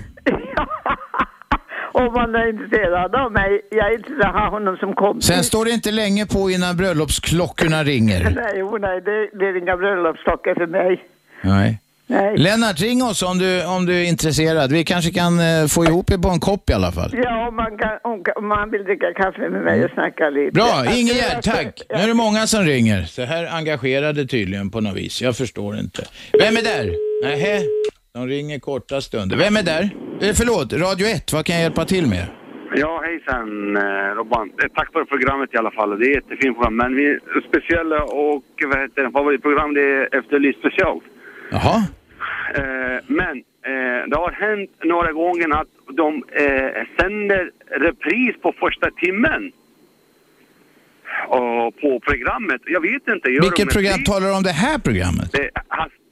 Om 1.91 2.14
man 2.14 2.36
är 2.36 2.49
intresserad 2.49 3.16
av 3.16 3.32
mig. 3.32 3.62
Jag 3.72 3.88
är 3.88 3.93
intresserad 3.97 4.36
av 4.36 4.41
ha 4.41 4.49
honom 4.49 4.78
som 4.78 4.93
kompis. 4.93 5.26
Sen 5.26 5.43
står 5.43 5.66
det 5.66 5.72
inte 5.72 5.91
länge 5.91 6.26
på 6.26 6.51
innan 6.51 6.78
bröllopsklockorna 6.78 7.84
ringer. 7.84 8.24
Nej, 8.36 8.53
jo, 8.55 8.78
nej, 8.78 9.01
det, 9.01 9.45
är 9.45 9.57
inga 9.57 9.78
bröllopsstockar 9.78 10.55
för 10.55 10.68
mig. 10.68 11.03
Nej. 11.41 11.82
Nej. 12.12 12.38
Lennart, 12.38 12.80
ring 12.82 13.03
oss 13.03 13.24
om 13.24 13.38
du, 13.38 13.66
om 13.66 13.86
du 13.86 13.93
är 14.01 14.03
intresserad. 14.14 14.72
Vi 14.72 14.84
kanske 14.84 15.12
kan 15.12 15.34
eh, 15.39 15.68
få 15.68 15.86
ihop 15.86 16.12
er 16.12 16.18
på 16.18 16.30
en 16.30 16.39
kopp 16.39 16.70
i 16.70 16.74
alla 16.74 16.91
fall. 16.91 17.12
Ja, 17.14 17.47
om 17.47 17.55
man, 17.55 17.78
kan, 17.78 17.89
om, 18.03 18.24
om 18.36 18.47
man 18.47 18.72
vill 18.72 18.84
dricka 18.84 19.14
kaffe 19.22 19.49
med 19.49 19.62
mig 19.64 19.86
och 19.86 19.91
snacka 19.91 20.30
lite. 20.30 20.51
Bra, 20.51 20.86
jag- 20.86 21.43
tack. 21.43 21.82
Nu 21.89 21.95
är 22.03 22.07
det 22.07 22.14
många 22.14 22.47
som 22.47 22.64
ringer. 22.64 23.01
Så 23.03 23.22
här 23.22 23.47
engagerade 23.57 24.26
tydligen 24.28 24.70
på 24.70 24.82
något 24.82 24.95
vis. 24.97 25.22
Jag 25.22 25.38
förstår 25.38 25.80
inte. 25.80 26.01
Vem 26.43 26.57
är 26.57 26.62
där? 26.62 26.86
Nähä, 27.24 27.60
de 28.14 28.28
ringer 28.28 28.60
korta 28.60 29.01
stunder. 29.01 29.38
Vem 29.38 29.57
är 29.57 29.64
där? 29.64 29.84
Eh, 30.22 30.34
förlåt, 30.36 30.74
Radio 30.74 31.07
1, 31.07 31.34
vad 31.34 31.45
kan 31.45 31.55
jag 31.55 31.64
hjälpa 31.64 31.86
till 31.86 32.05
med? 32.07 32.26
Ja, 32.76 33.01
hejsan 33.05 33.78
eh, 33.78 34.16
Robban. 34.18 34.49
Eh, 34.64 34.68
Tack 34.76 34.91
för 34.93 35.05
programmet 35.05 35.49
i 35.53 35.57
alla 35.57 35.72
fall. 35.72 35.99
Det 35.99 36.05
är 36.05 36.18
ett 36.18 36.24
jättefint 36.24 36.55
program. 36.57 36.76
Men 36.78 36.95
vi 36.95 37.18
speciella 37.49 38.03
och 38.03 38.43
vad 38.72 38.78
heter 38.82 39.03
det, 39.03 39.12
favoritprogram 39.12 39.74
det 39.74 39.82
är 39.82 40.20
Efterlyst 40.20 40.60
special. 40.60 40.99
Jaha. 41.51 41.84
Eh, 42.56 42.98
men 43.08 43.38
eh, 43.72 44.02
det 44.10 44.16
har 44.16 44.32
hänt 44.32 44.72
några 44.84 45.12
gånger 45.12 45.62
att 45.62 45.68
de 46.02 46.24
eh, 46.32 46.86
sänder 47.00 47.52
repris 47.72 48.36
på 48.42 48.54
första 48.60 48.92
timmen. 48.92 49.52
och 51.28 51.82
på 51.82 52.00
programmet. 52.00 52.62
Jag 52.66 52.82
vet 52.82 53.08
inte. 53.16 53.30
Gör 53.30 53.42
Vilket 53.42 53.70
program? 53.70 54.04
Talar 54.04 54.28
du 54.28 54.34
om 54.36 54.44
det 54.44 54.52
här 54.52 54.78
programmet? 54.80 55.32
Det, 55.32 55.50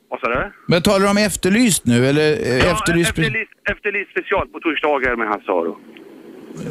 vad 0.10 0.20
sa 0.20 0.28
du? 0.30 0.52
Men 0.68 0.82
talar 0.82 1.00
du 1.00 1.10
om 1.10 1.18
Efterlyst 1.18 1.86
nu 1.86 2.06
eller 2.10 2.30
Ja, 2.66 2.72
Efterlyst? 2.74 3.10
efterlyst, 3.10 3.52
efterlyst 3.72 4.12
special 4.12 4.48
på 4.48 4.60
torsdagar 4.60 5.16
med 5.16 5.28
Hasse 5.28 5.52
Aro. 5.52 5.78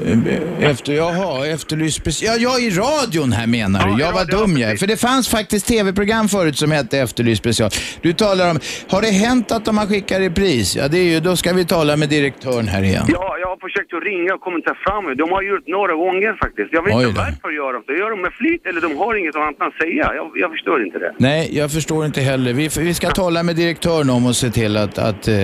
Eh, 0.06 0.70
Efter, 0.70 0.92
jaha, 0.92 1.46
Efterlyst 1.46 1.96
special. 1.96 2.36
Ja, 2.40 2.50
ja, 2.50 2.58
i 2.66 2.70
radion 2.70 3.32
här 3.32 3.46
menar 3.46 3.86
du. 3.86 4.02
Jag 4.02 4.12
var 4.12 4.24
dum 4.24 4.56
jag. 4.58 4.78
För 4.78 4.86
det 4.86 4.96
fanns 4.96 5.28
faktiskt 5.28 5.66
tv-program 5.66 6.28
förut 6.28 6.58
som 6.58 6.70
hette 6.70 6.98
Efterlyst 6.98 7.42
special. 7.42 7.70
Du 8.00 8.12
talar 8.12 8.50
om, 8.50 8.58
har 8.88 9.02
det 9.02 9.10
hänt 9.10 9.52
att 9.52 9.64
de 9.64 9.78
har 9.78 9.86
skickat 9.86 10.18
repris? 10.20 10.76
Ja, 10.76 10.88
det 10.88 10.98
är 10.98 11.04
ju, 11.04 11.20
då 11.20 11.36
ska 11.36 11.52
vi 11.52 11.64
tala 11.64 11.96
med 11.96 12.08
direktören 12.08 12.68
här 12.68 12.82
igen. 12.82 13.04
Ja, 13.08 13.36
jag 13.40 13.48
har 13.48 13.56
försökt 13.68 13.94
att 13.94 14.02
ringa 14.02 14.34
och 14.34 14.40
kommer 14.40 14.56
inte 14.58 14.74
fram. 14.86 15.16
De 15.16 15.30
har 15.30 15.42
gjort 15.42 15.66
några 15.66 15.94
gånger 15.94 16.36
faktiskt. 16.44 16.68
Jag 16.72 16.82
vet 16.84 16.94
Oj 16.94 17.04
inte 17.08 17.20
varför 17.20 17.50
gör 17.50 17.72
de 17.72 17.82
det. 17.86 17.98
Gör 17.98 18.10
de 18.10 18.20
med 18.22 18.32
flit 18.32 18.66
eller 18.66 18.80
de 18.80 18.96
har 18.96 19.14
inget 19.14 19.36
annat 19.36 19.54
att 19.60 19.74
säga? 19.82 20.04
Jag, 20.14 20.26
jag 20.34 20.50
förstår 20.50 20.82
inte 20.86 20.98
det. 20.98 21.12
Nej, 21.18 21.56
jag 21.58 21.72
förstår 21.72 22.06
inte 22.06 22.20
heller. 22.20 22.52
Vi, 22.52 22.68
vi 22.78 22.94
ska 22.94 23.10
tala 23.10 23.42
med 23.42 23.56
direktören 23.56 24.10
om 24.10 24.26
och 24.26 24.36
se 24.36 24.50
till 24.50 24.76
att, 24.76 24.98
att 24.98 25.28
eh, 25.28 25.34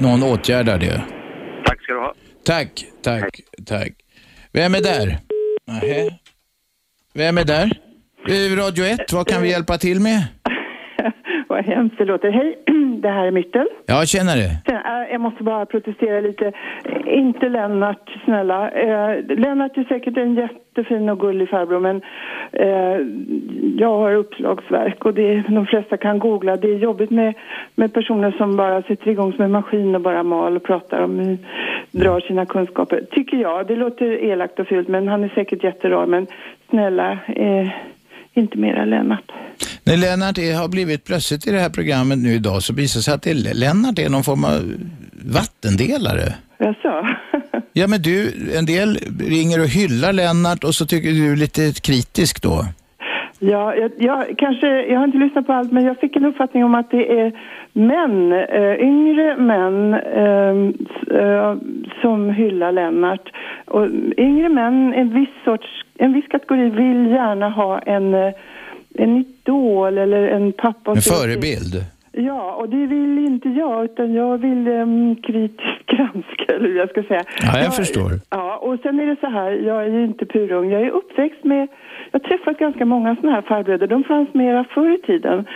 någon 0.00 0.22
åtgärdar 0.22 0.78
det. 0.78 1.02
Tack 1.66 1.82
ska 1.82 1.92
du 1.92 1.98
ha. 1.98 2.14
Tack, 2.50 2.84
tack, 3.02 3.40
tack. 3.66 3.92
Vem 4.52 4.74
är 4.74 4.82
där? 4.82 5.06
Nähä. 5.66 6.10
Vem 7.14 7.38
är 7.38 7.44
där? 7.44 7.70
Radio 8.56 8.84
1, 8.84 9.12
vad 9.12 9.26
kan 9.26 9.42
vi 9.42 9.50
hjälpa 9.50 9.78
till 9.78 10.00
med? 10.00 10.20
Vad 11.48 11.64
hemskt 11.64 11.98
det 11.98 12.04
låter. 12.04 12.30
Hej, 12.30 12.58
det 13.02 13.08
här 13.08 13.26
är 13.26 13.30
Myrtel. 13.30 13.66
Ja. 13.86 14.06
Sen, 14.06 14.28
äh, 14.28 15.12
Jag 15.12 15.20
måste 15.20 15.44
bara 15.44 15.66
protestera 15.66 16.20
lite. 16.20 16.52
Inte 17.06 17.48
Lennart, 17.48 18.20
snälla. 18.24 18.70
Eh, 18.70 19.24
Lennart 19.36 19.76
är 19.76 19.84
säkert 19.84 20.16
en 20.16 20.34
jättefin 20.34 21.08
och 21.08 21.20
gullig 21.20 21.48
farbror 21.48 21.80
men 21.80 22.02
eh, 22.52 22.98
jag 23.80 23.98
har 23.98 24.14
uppslagsverk 24.14 25.04
och 25.04 25.14
det, 25.14 25.42
de 25.48 25.66
flesta 25.66 25.96
kan 25.96 26.18
googla. 26.18 26.56
Det 26.56 26.68
är 26.68 26.78
jobbigt 26.78 27.10
med, 27.10 27.34
med 27.74 27.92
personer 27.92 28.30
som 28.30 28.56
bara 28.56 28.82
sitter 28.82 29.08
igång 29.10 29.32
som 29.32 29.44
en 29.44 29.50
maskin 29.50 29.94
och 29.94 30.00
bara 30.00 30.22
mal 30.22 30.56
och 30.56 30.62
pratar 30.62 31.00
om 31.00 31.38
drar 31.90 32.20
sina 32.20 32.46
kunskaper. 32.46 33.06
Tycker 33.10 33.36
jag. 33.36 33.66
Det 33.66 33.76
låter 33.76 34.24
elakt 34.24 34.58
och 34.60 34.66
fult 34.66 34.88
men 34.88 35.08
han 35.08 35.24
är 35.24 35.28
säkert 35.28 35.64
jätterar. 35.64 36.06
Men 36.06 36.26
snälla, 36.70 37.12
eh, 37.12 37.68
inte 38.34 38.58
mera 38.58 38.84
Lennart. 38.84 39.32
När 39.84 39.96
Lennart 39.96 40.38
är, 40.38 40.54
har 40.54 40.68
blivit 40.68 41.04
plötsligt 41.04 41.46
i 41.46 41.50
det 41.50 41.58
här 41.58 41.70
programmet 41.70 42.18
nu 42.18 42.32
idag 42.34 42.62
så 42.62 42.74
visar 42.74 42.98
det 42.98 43.02
sig 43.02 43.14
att 43.14 43.22
det, 43.22 43.34
Lennart 43.34 43.98
är 43.98 44.08
någon 44.08 44.24
form 44.24 44.44
av 44.44 44.74
vattendelare. 45.24 46.34
Jaså? 46.58 47.06
Ja, 47.72 47.86
men 47.86 48.02
du, 48.02 48.32
en 48.54 48.66
del 48.66 48.98
ringer 49.20 49.60
och 49.60 49.68
hyllar 49.68 50.12
Lennart 50.12 50.64
och 50.64 50.74
så 50.74 50.86
tycker 50.86 51.08
du 51.08 51.32
är 51.32 51.36
lite 51.36 51.72
kritisk 51.72 52.42
då. 52.42 52.64
Ja, 53.42 53.74
jag, 53.74 53.90
jag, 53.98 54.38
kanske, 54.38 54.66
jag 54.66 54.98
har 54.98 55.04
inte 55.04 55.18
lyssnat 55.18 55.46
på 55.46 55.52
allt, 55.52 55.72
men 55.72 55.84
jag 55.84 55.98
fick 55.98 56.16
en 56.16 56.24
uppfattning 56.24 56.64
om 56.64 56.74
att 56.74 56.90
det 56.90 57.20
är 57.20 57.32
män, 57.72 58.32
eh, 58.32 58.74
yngre 58.74 59.36
män 59.36 59.94
eh, 59.94 61.56
som 62.02 62.30
hyllar 62.30 62.72
Lennart. 62.72 63.32
Och 63.64 63.86
yngre 64.16 64.48
män, 64.48 64.94
en 64.94 65.14
viss 65.14 65.44
sorts, 65.44 65.66
en 65.98 66.12
viss 66.12 66.26
kategori 66.28 66.70
vill 66.70 67.06
gärna 67.06 67.48
ha 67.48 67.78
en, 67.78 68.14
eh, 68.14 68.32
en 68.94 69.16
idol 69.16 69.98
eller 69.98 70.28
en 70.28 70.52
pappa. 70.52 70.90
En 70.90 70.96
förebild. 70.96 71.84
Ja, 72.12 72.54
och 72.54 72.68
det 72.68 72.86
vill 72.86 73.18
inte 73.18 73.48
jag, 73.48 73.84
utan 73.84 74.14
jag 74.14 74.38
vill 74.38 74.68
um, 74.68 75.16
kritiskt 75.16 75.86
granska, 75.86 76.44
eller 76.54 76.68
hur 76.68 76.76
jag 76.76 76.90
ska 76.90 77.02
säga. 77.02 77.24
Ja, 77.42 77.58
jag 77.58 77.76
förstår. 77.76 78.10
Ja, 78.30 78.56
och 78.56 78.78
sen 78.82 79.00
är 79.00 79.06
det 79.06 79.16
så 79.20 79.26
här, 79.26 79.50
jag 79.50 79.82
är 79.84 79.90
ju 79.90 80.04
inte 80.04 80.26
purung. 80.26 80.70
Jag 80.70 80.82
är 80.82 80.90
uppväxt 80.90 81.44
med, 81.44 81.68
jag 82.10 82.20
har 82.20 82.28
träffat 82.28 82.58
ganska 82.58 82.84
många 82.84 83.16
sådana 83.16 83.34
här 83.34 83.42
farbröder. 83.42 83.86
De 83.86 84.04
fanns 84.04 84.34
mera 84.34 84.64
förr 84.64 84.94
i 84.94 84.98
tiden. 84.98 85.46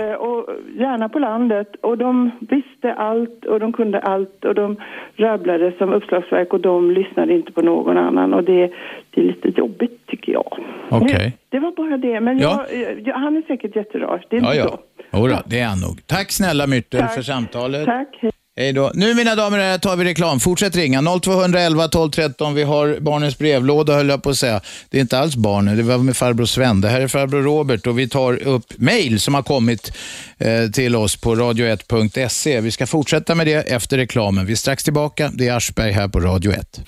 Eh, 0.00 0.14
och 0.14 0.48
gärna 0.74 1.08
på 1.08 1.18
landet. 1.18 1.76
Och 1.80 1.98
de 1.98 2.30
visste 2.40 2.94
allt 2.94 3.44
och 3.44 3.60
de 3.60 3.72
kunde 3.72 4.00
allt 4.00 4.44
och 4.44 4.54
de 4.54 4.76
rabblade 5.16 5.72
som 5.78 5.92
uppslagsverk 5.92 6.52
och 6.52 6.60
de 6.60 6.90
lyssnade 6.90 7.34
inte 7.34 7.52
på 7.52 7.62
någon 7.62 7.98
annan. 7.98 8.34
Och 8.34 8.44
det, 8.44 8.70
det 9.14 9.20
är 9.20 9.24
lite 9.24 9.48
jobbigt 9.60 10.06
tycker 10.06 10.32
jag. 10.32 10.58
Okej. 10.90 11.32
Det 11.50 11.58
var 11.58 11.76
bara 11.76 11.96
det. 11.96 12.20
Men 12.20 12.38
Ja. 12.38 12.66
jag, 12.72 13.00
jag, 13.06 13.14
han 13.14 13.36
är 13.36 13.42
säkert 13.42 13.76
jätterar. 13.76 14.24
Det 14.30 14.36
är 14.36 14.40
Ja, 14.42 14.54
ja. 14.54 14.78
Jodå, 15.18 15.42
det 15.46 15.58
är 15.60 15.66
han 15.66 15.80
nog. 15.80 16.06
Tack 16.06 16.32
snälla 16.32 16.66
Myrtel 16.66 17.00
Tack. 17.00 17.14
för 17.14 17.22
samtalet. 17.22 17.84
Tack. 17.84 18.08
Hej 18.56 18.72
då. 18.72 18.90
Nu 18.94 19.14
mina 19.14 19.34
damer 19.34 19.58
och 19.58 19.64
herrar 19.64 19.78
tar 19.78 19.96
vi 19.96 20.04
reklam. 20.04 20.40
Fortsätt 20.40 20.76
ringa 20.76 21.02
0211 21.22 21.88
12 21.88 22.10
13. 22.10 22.54
Vi 22.54 22.62
har 22.62 23.00
barnens 23.00 23.38
brevlåda 23.38 23.94
höll 23.94 24.08
jag 24.08 24.22
på 24.22 24.30
att 24.30 24.36
säga. 24.36 24.60
Det 24.90 24.96
är 24.96 25.00
inte 25.00 25.18
alls 25.18 25.36
barnen, 25.36 25.76
det 25.76 25.82
var 25.82 25.98
med 25.98 26.16
farbror 26.16 26.44
Sven. 26.44 26.80
Det 26.80 26.88
här 26.88 27.00
är 27.00 27.08
farbror 27.08 27.42
Robert 27.42 27.86
och 27.86 27.98
vi 27.98 28.08
tar 28.08 28.42
upp 28.48 28.64
mejl 28.78 29.20
som 29.20 29.34
har 29.34 29.42
kommit 29.42 29.92
eh, 30.38 30.70
till 30.72 30.96
oss 30.96 31.16
på 31.20 31.34
radio1.se. 31.34 32.60
Vi 32.60 32.70
ska 32.70 32.86
fortsätta 32.86 33.34
med 33.34 33.46
det 33.46 33.72
efter 33.72 33.96
reklamen. 33.96 34.46
Vi 34.46 34.52
är 34.52 34.56
strax 34.56 34.84
tillbaka. 34.84 35.30
Det 35.34 35.48
är 35.48 35.56
Aschberg 35.56 35.92
här 35.92 36.08
på 36.08 36.20
Radio 36.20 36.52
1. 36.52 36.80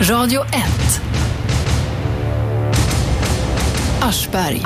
Radio 0.00 0.42
1. 0.42 0.50
Aschberg. 4.00 4.62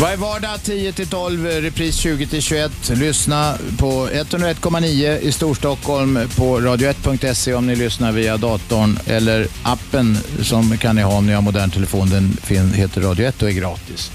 Varje 0.00 0.16
vardag 0.16 0.56
10-12, 0.64 1.60
repris 1.60 2.04
20-21. 2.04 2.94
Lyssna 2.94 3.54
på 3.78 4.08
101,9 4.08 5.18
i 5.18 5.32
Storstockholm 5.32 6.18
på 6.36 6.60
radio1.se 6.60 7.54
om 7.54 7.66
ni 7.66 7.76
lyssnar 7.76 8.12
via 8.12 8.36
datorn 8.36 8.98
eller 9.06 9.46
appen 9.62 10.18
som 10.42 10.78
kan 10.78 10.96
ni 10.96 11.02
ha 11.02 11.12
om 11.12 11.26
ni 11.26 11.32
har 11.32 11.42
modern 11.42 11.70
telefon. 11.70 12.36
Den 12.48 12.72
heter 12.72 13.00
Radio 13.00 13.26
1 13.26 13.42
och 13.42 13.48
är 13.48 13.54
gratis. 13.54 14.10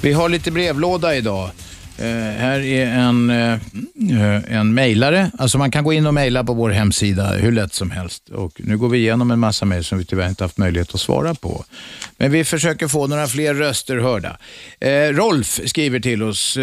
Vi 0.00 0.12
har 0.12 0.28
lite 0.28 0.50
brevlåda 0.50 1.16
idag. 1.16 1.50
Uh, 2.00 2.06
här 2.38 2.60
är 2.60 2.86
en, 2.86 3.30
uh, 3.30 4.52
en 4.52 4.74
mejlare. 4.74 5.30
Alltså 5.38 5.58
man 5.58 5.70
kan 5.70 5.84
gå 5.84 5.92
in 5.92 6.06
och 6.06 6.14
mejla 6.14 6.44
på 6.44 6.54
vår 6.54 6.70
hemsida 6.70 7.30
hur 7.30 7.52
lätt 7.52 7.74
som 7.74 7.90
helst. 7.90 8.28
Och 8.28 8.52
nu 8.64 8.78
går 8.78 8.88
vi 8.88 8.98
igenom 8.98 9.30
en 9.30 9.38
massa 9.38 9.64
mejl 9.64 9.84
som 9.84 9.98
vi 9.98 10.04
tyvärr 10.04 10.28
inte 10.28 10.44
haft 10.44 10.58
möjlighet 10.58 10.94
att 10.94 11.00
svara 11.00 11.34
på. 11.34 11.64
Men 12.16 12.30
vi 12.30 12.44
försöker 12.44 12.88
få 12.88 13.06
några 13.06 13.26
fler 13.26 13.54
röster 13.54 13.96
hörda. 13.96 14.36
Uh, 14.84 15.16
Rolf 15.16 15.60
skriver 15.64 16.00
till 16.00 16.22
oss. 16.22 16.58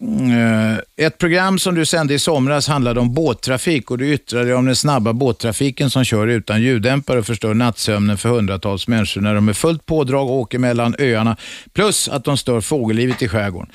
Eh, 0.00 1.06
ett 1.06 1.18
program 1.18 1.58
som 1.58 1.74
du 1.74 1.86
sände 1.86 2.14
i 2.14 2.18
somras 2.18 2.68
handlade 2.68 3.00
om 3.00 3.14
båttrafik 3.14 3.90
och 3.90 3.98
du 3.98 4.12
yttrade 4.12 4.44
dig 4.44 4.54
om 4.54 4.66
den 4.66 4.76
snabba 4.76 5.12
båttrafiken 5.12 5.90
som 5.90 6.04
kör 6.04 6.26
utan 6.26 6.62
ljuddämpare 6.62 7.18
och 7.18 7.26
förstör 7.26 7.54
nattsömnen 7.54 8.18
för 8.18 8.28
hundratals 8.28 8.88
människor 8.88 9.20
när 9.20 9.34
de 9.34 9.48
är 9.48 9.52
fullt 9.52 9.86
pådrag 9.86 10.30
och 10.30 10.36
åker 10.36 10.58
mellan 10.58 10.94
öarna. 10.98 11.36
Plus 11.72 12.08
att 12.08 12.24
de 12.24 12.36
stör 12.36 12.60
fågellivet 12.60 13.22
i 13.22 13.28
skärgården. 13.28 13.72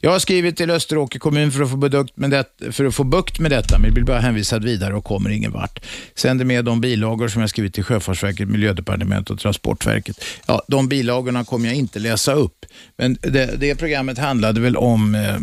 Jag 0.00 0.10
har 0.10 0.18
skrivit 0.18 0.56
till 0.56 0.70
Österåker 0.70 1.18
kommun 1.18 1.52
för 1.52 1.62
att 1.62 1.70
få, 1.70 1.76
bukt 1.76 2.16
med 2.16 2.30
det, 2.30 2.72
för 2.72 2.84
att 2.84 2.94
få 2.94 3.04
bukt 3.04 3.38
med 3.38 3.50
detta, 3.50 3.78
men 3.78 3.94
blir 3.94 4.04
bara 4.04 4.20
hänvisad 4.20 4.64
vidare 4.64 4.94
och 4.94 5.04
kommer 5.04 5.30
ingen 5.30 5.52
vart. 5.52 5.84
Sänder 6.14 6.44
med 6.44 6.64
de 6.64 6.80
bilagor 6.80 7.28
som 7.28 7.40
jag 7.40 7.50
skrivit 7.50 7.74
till 7.74 7.84
Sjöfartsverket, 7.84 8.48
Miljödepartementet 8.48 9.30
och 9.30 9.38
Transportverket. 9.38 10.24
Ja, 10.46 10.62
de 10.68 10.88
bilagorna 10.88 11.44
kommer 11.44 11.66
jag 11.68 11.76
inte 11.76 11.98
läsa 11.98 12.32
upp, 12.32 12.66
men 12.96 13.18
det, 13.20 13.60
det 13.60 13.74
programmet 13.74 14.18
handlade 14.18 14.60
väl 14.60 14.76
om 14.76 15.14
eh, 15.14 15.36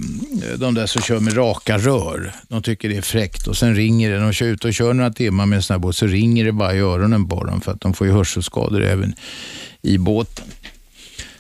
Eh, 0.44 0.58
de 0.58 0.74
där 0.74 0.86
som 0.86 1.02
kör 1.02 1.20
med 1.20 1.38
raka 1.38 1.78
rör. 1.78 2.34
De 2.48 2.62
tycker 2.64 2.90
det 2.90 2.98
är 2.98 3.02
fräckt 3.02 3.48
och 3.48 3.58
sen 3.58 3.76
ringer 3.76 4.12
det. 4.12 4.20
De 4.20 4.34
kör 4.34 4.46
ut 4.46 4.66
och 4.66 4.74
kör 4.74 4.94
några 4.94 5.12
timmar 5.12 5.46
med 5.46 5.58
en 5.58 5.64
sån 5.64 5.74
här 5.74 5.80
båt 5.80 5.96
så 5.96 6.08
ringer 6.08 6.46
det 6.46 6.52
bara 6.52 6.76
i 6.76 6.80
öronen 6.80 7.30
på 7.30 7.44
dem 7.44 7.62
för 7.62 7.72
att 7.72 7.82
de 7.82 7.94
får 7.94 8.08
ju 8.08 8.14
hörselskador 8.14 8.84
även 8.84 9.16
i 9.82 9.98
båten. 9.98 10.46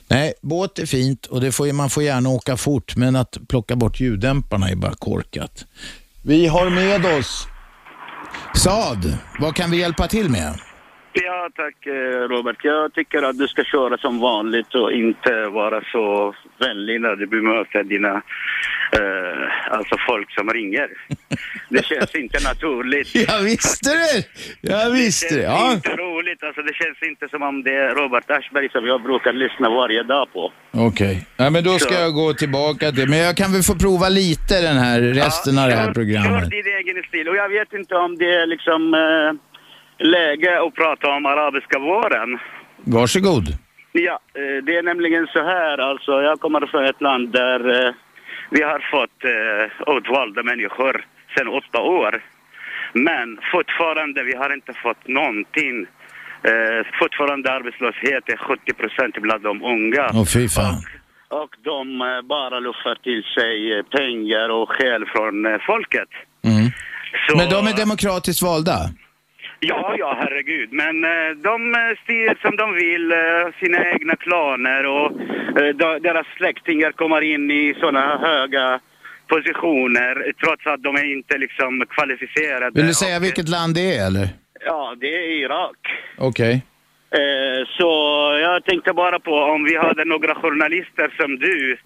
Nej, 0.07 0.33
båt 0.41 0.79
är 0.79 0.85
fint 0.85 1.25
och 1.25 1.41
det 1.41 1.51
får, 1.51 1.73
man 1.73 1.89
får 1.89 2.03
gärna 2.03 2.29
åka 2.29 2.57
fort, 2.57 2.95
men 2.95 3.15
att 3.15 3.37
plocka 3.47 3.75
bort 3.75 3.99
ljuddämparna 3.99 4.69
är 4.69 4.75
bara 4.75 4.93
korkat. 4.93 5.65
Vi 6.21 6.47
har 6.47 6.69
med 6.69 7.05
oss 7.19 7.47
Saad. 8.55 9.17
Vad 9.39 9.55
kan 9.55 9.71
vi 9.71 9.77
hjälpa 9.77 10.07
till 10.07 10.29
med? 10.29 10.59
Ja, 11.13 11.49
tack 11.55 11.85
eh, 11.85 12.27
Robert. 12.33 12.57
Jag 12.63 12.93
tycker 12.93 13.21
att 13.23 13.37
du 13.37 13.47
ska 13.47 13.63
köra 13.63 13.97
som 13.97 14.19
vanligt 14.19 14.75
och 14.75 14.91
inte 14.91 15.45
vara 15.45 15.81
så 15.91 16.35
vänlig 16.59 17.01
när 17.01 17.15
du 17.15 17.27
bemöter 17.27 17.83
dina, 17.83 18.13
eh, 18.99 19.71
alltså 19.77 19.95
folk 20.07 20.31
som 20.31 20.49
ringer. 20.49 20.87
Det 21.69 21.85
känns 21.85 22.15
inte 22.15 22.37
naturligt. 22.43 23.15
Jag 23.29 23.39
visste 23.43 23.89
det! 23.89 24.25
Jag 24.61 24.91
visste 24.91 25.35
det, 25.35 25.41
Det 25.41 25.47
känns 25.47 25.59
ja. 25.59 25.73
inte 25.73 25.89
roligt. 25.89 26.43
Alltså, 26.43 26.61
det 26.61 26.73
känns 26.73 27.01
inte 27.11 27.27
som 27.29 27.41
om 27.43 27.63
det 27.63 27.75
är 27.75 27.95
Robert 27.95 28.31
Aschberg 28.31 28.69
som 28.69 28.85
jag 28.85 29.03
brukar 29.03 29.33
lyssna 29.33 29.69
varje 29.69 30.03
dag 30.03 30.33
på. 30.33 30.51
Okej, 30.71 31.25
ja, 31.37 31.49
men 31.49 31.63
då 31.63 31.79
ska 31.79 31.93
Så. 31.93 32.01
jag 32.01 32.13
gå 32.13 32.33
tillbaka 32.33 32.91
till, 32.91 33.09
men 33.09 33.19
jag 33.19 33.37
kan 33.37 33.51
väl 33.53 33.61
få 33.63 33.75
prova 33.75 34.09
lite 34.09 34.61
den 34.61 34.77
här 34.77 34.99
resten 35.01 35.57
av 35.59 35.67
det 35.69 35.75
här 35.75 35.85
Kör 35.85 35.93
programmet. 35.93 36.49
din 36.49 36.67
egen 36.79 37.03
stil. 37.07 37.29
Och 37.29 37.35
jag 37.35 37.49
vet 37.49 37.73
inte 37.73 37.95
om 37.95 38.17
det 38.17 38.33
är 38.41 38.47
liksom 38.47 38.93
eh, 38.93 39.31
läge 40.03 40.61
att 40.61 40.75
prata 40.75 41.09
om 41.11 41.25
arabiska 41.25 41.79
våren. 41.79 42.39
Varsågod. 42.83 43.43
Ja, 43.91 44.19
eh, 44.33 44.63
det 44.65 44.77
är 44.77 44.83
nämligen 44.83 45.27
så 45.27 45.43
här 45.43 45.77
alltså. 45.77 46.11
Jag 46.21 46.39
kommer 46.39 46.67
från 46.67 46.85
ett 46.85 47.01
land 47.01 47.31
där 47.31 47.85
eh, 47.87 47.93
vi 48.49 48.61
har 48.63 48.79
fått 48.91 49.19
eh, 49.23 49.95
utvalda 49.97 50.43
människor 50.43 51.05
sedan 51.37 51.47
åtta 51.47 51.81
år. 51.81 52.23
Men 52.93 53.39
fortfarande, 53.51 54.23
vi 54.23 54.35
har 54.35 54.53
inte 54.53 54.73
fått 54.73 55.07
någonting 55.07 55.87
fortfarande 56.99 57.51
arbetslöshet 57.51 58.29
är 58.29 58.37
70 58.37 58.73
procent 58.73 59.15
bland 59.21 59.43
de 59.43 59.63
unga. 59.63 60.09
Åh 60.13 60.25
fy 60.25 60.49
fan. 60.49 60.75
Och 61.29 61.49
de 61.63 62.01
eh, 62.01 62.21
bara 62.21 62.59
luffar 62.59 62.95
till 63.03 63.23
sig 63.35 63.83
pengar 63.83 64.49
och 64.49 64.69
skäl 64.69 65.05
från 65.05 65.59
folket. 65.67 66.09
Mm. 66.45 66.71
Så- 67.27 67.37
Men 67.37 67.49
de 67.49 67.67
är 67.71 67.77
demokratiskt 67.77 68.41
valda? 68.41 68.77
Ja, 69.63 69.95
ja, 69.97 70.17
herregud. 70.19 70.69
Men 70.71 71.03
eh, 71.03 71.29
de 71.43 71.75
eh, 71.75 71.97
styr 72.03 72.37
som 72.41 72.55
de 72.55 72.73
vill, 72.73 73.11
eh, 73.11 73.17
sina 73.59 73.89
egna 73.93 74.15
klaner 74.15 74.85
och 74.85 75.11
eh, 75.59 75.99
deras 76.01 76.27
släktingar 76.37 76.91
kommer 76.91 77.21
in 77.21 77.51
i 77.51 77.73
sådana 77.79 78.17
höga 78.17 78.79
positioner 79.27 80.33
trots 80.43 80.67
att 80.67 80.83
de 80.83 80.95
är 80.95 81.11
inte 81.17 81.37
liksom 81.37 81.85
kvalificerade. 81.89 82.71
Vill 82.73 82.87
du 82.87 82.93
säga 82.93 83.19
vilket 83.19 83.49
land 83.49 83.75
det 83.75 83.95
är 83.97 84.07
eller? 84.07 84.27
Ja, 84.65 84.95
det 84.99 85.07
är 85.07 85.43
Irak. 85.45 85.77
Okej. 86.17 86.53
Eh, 86.53 86.70
så 87.77 87.89
jag 88.41 88.65
tänkte 88.65 88.93
bara 88.93 89.19
på 89.19 89.31
om 89.31 89.63
vi 89.63 89.77
hade 89.77 90.05
några 90.05 90.35
journalister 90.35 91.13
som 91.19 91.39
du, 91.39 91.77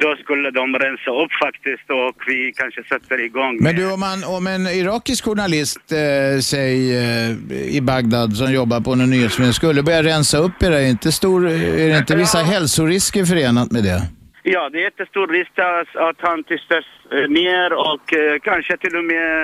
då 0.00 0.16
skulle 0.16 0.50
de 0.50 0.74
rensa 0.74 1.10
upp 1.10 1.32
faktiskt 1.44 1.90
och 1.90 2.14
vi 2.26 2.52
kanske 2.56 2.82
sätter 2.84 3.24
igång. 3.24 3.58
Men 3.60 3.76
du, 3.76 3.92
om, 3.92 4.00
man, 4.00 4.24
om 4.24 4.46
en 4.46 4.66
irakisk 4.66 5.24
journalist, 5.24 5.92
eh, 5.92 6.40
säg 6.40 6.96
eh, 6.96 7.76
i 7.76 7.80
Bagdad, 7.80 8.36
som 8.36 8.52
jobbar 8.52 8.80
på 8.80 8.92
en 8.92 9.10
nyhetsmedie, 9.10 9.52
skulle 9.52 9.82
börja 9.82 10.02
rensa 10.02 10.38
upp 10.38 10.62
är 10.62 10.70
det 10.70 10.88
inte, 10.88 11.12
stor, 11.12 11.48
är 11.48 11.88
det 11.88 11.98
inte 11.98 12.16
vissa 12.16 12.38
hälsorisker 12.38 13.24
förenat 13.24 13.72
med 13.72 13.84
det? 13.84 14.02
Ja, 14.48 14.68
det 14.68 14.78
är 14.78 14.82
jättestor 14.82 15.26
risk 15.26 15.58
att, 15.58 15.96
att 15.96 16.16
han 16.20 16.44
tystas 16.44 16.84
eh, 17.12 17.28
ner 17.28 17.72
och 17.72 18.12
eh, 18.14 18.38
kanske 18.38 18.76
till 18.76 18.96
och 18.96 19.04
med 19.04 19.42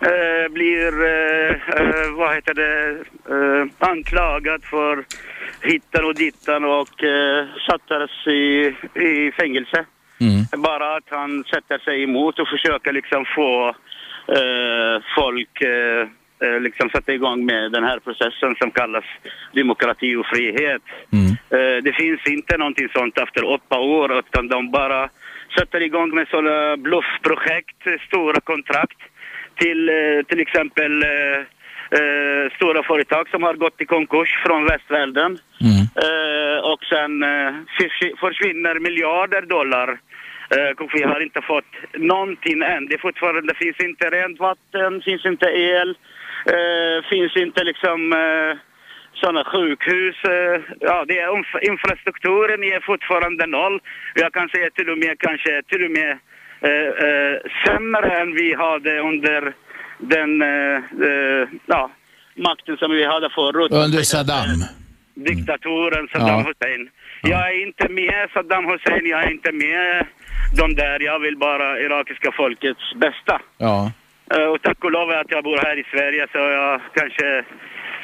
eh, 0.00 0.52
blir, 0.52 0.86
eh, 0.86 1.56
vad 2.16 2.34
heter 2.34 2.54
det, 2.54 2.98
anklagad 3.78 4.64
för 4.64 5.04
hittan 5.62 6.04
och 6.04 6.14
dittan 6.14 6.64
och 6.64 7.04
eh, 7.04 7.46
sattes 7.66 8.26
i, 8.26 8.74
i 8.94 9.32
fängelse. 9.32 9.84
Bara 10.56 10.96
att 10.96 11.08
han 11.10 11.44
sätter 11.44 11.78
sig 11.78 12.02
emot 12.02 12.38
och 12.38 12.48
försöker 12.48 12.92
liksom 12.92 13.24
få 13.36 13.74
folk 15.16 15.62
eh, 16.42 16.48
eh, 16.48 16.60
liksom 16.60 16.90
sätta 16.90 17.12
igång 17.12 17.44
med 17.46 17.72
den 17.72 17.84
här 17.84 17.98
processen 17.98 18.54
som 18.58 18.70
kallas 18.70 19.04
demokrati 19.52 20.16
och 20.16 20.26
frihet. 20.26 20.82
Eh, 21.50 21.82
det 21.82 21.92
finns 21.92 22.20
inte 22.26 22.56
någonting 22.58 22.88
sånt 22.92 23.18
efter 23.18 23.44
åtta 23.44 23.78
år 23.78 24.18
utan 24.18 24.48
de 24.48 24.70
bara 24.70 25.08
sätter 25.58 25.80
igång 25.82 26.14
med 26.14 26.28
sådana 26.28 26.76
bluffprojekt, 26.76 27.86
eh, 27.86 27.92
stora 28.06 28.40
kontrakt 28.40 28.98
till 29.58 29.88
eh, 29.88 30.22
till 30.28 30.40
exempel 30.40 31.02
eh, 31.02 31.38
eh, 31.98 32.50
stora 32.56 32.82
företag 32.82 33.28
som 33.28 33.42
har 33.42 33.54
gått 33.54 33.80
i 33.80 33.84
konkurs 33.84 34.28
från 34.46 34.64
västvärlden. 34.64 35.38
Eh, 36.06 36.58
och 36.72 36.84
sen 36.84 37.22
eh, 37.22 37.52
förs- 37.78 38.18
försvinner 38.20 38.78
miljarder 38.78 39.42
dollar. 39.42 39.98
Eh, 40.56 40.70
och 40.84 40.90
vi 40.94 41.02
har 41.02 41.20
inte 41.20 41.40
fått 41.42 41.72
någonting 41.94 42.62
än. 42.62 42.86
Det 42.86 42.98
fortfarande 42.98 43.54
finns 43.54 43.80
inte 43.80 44.10
rent 44.10 44.38
vatten, 44.40 45.02
finns 45.04 45.26
inte 45.26 45.46
el, 45.46 45.96
eh, 46.46 47.04
finns 47.10 47.36
inte 47.36 47.64
liksom 47.64 48.12
eh, 48.12 48.56
sådana 49.20 49.44
sjukhus. 49.44 50.16
Eh, 50.24 50.60
ja, 50.80 51.04
det 51.08 51.18
är 51.18 51.28
inf- 51.28 51.60
infrastrukturen 51.70 52.64
är 52.64 52.80
fortfarande 52.80 53.46
noll. 53.46 53.80
Jag 54.14 54.32
kan 54.32 54.48
säga 54.48 54.70
till 54.70 54.90
och 54.90 54.98
med 54.98 55.18
kanske 55.18 55.62
till 55.62 55.84
och 55.84 55.90
med 55.90 56.10
eh, 56.60 56.88
eh, 57.06 57.36
sämre 57.66 58.20
än 58.20 58.34
vi 58.34 58.54
hade 58.54 58.98
under 59.00 59.52
den 59.98 60.42
eh, 60.42 61.48
ja, 61.66 61.90
makten 62.36 62.76
som 62.76 62.90
vi 62.90 63.04
hade 63.04 63.30
förut. 63.30 63.72
Under 63.72 64.02
Saddam? 64.02 64.60
Diktatoren 65.14 66.08
Saddam 66.12 66.28
Ja. 66.28 66.46
Hussein. 66.48 66.88
Jag 67.22 67.48
är 67.50 67.62
inte 67.66 67.88
med 67.88 68.30
Saddam 68.32 68.64
Hussein, 68.66 69.06
jag 69.06 69.22
är 69.24 69.30
inte 69.30 69.52
med 69.52 70.06
de 70.58 70.74
där. 70.74 71.00
Jag 71.00 71.18
vill 71.18 71.36
bara 71.36 71.80
irakiska 71.80 72.32
folkets 72.32 72.94
bästa. 72.94 73.40
Ja. 73.58 73.92
Eh, 74.30 74.46
Och 74.52 74.62
tack 74.62 74.84
och 74.84 74.90
lov 74.92 75.10
att 75.10 75.30
jag 75.30 75.44
bor 75.44 75.58
här 75.66 75.76
i 75.78 75.84
Sverige 75.90 76.26
så 76.32 76.38
jag 76.38 76.80
kanske 76.94 77.44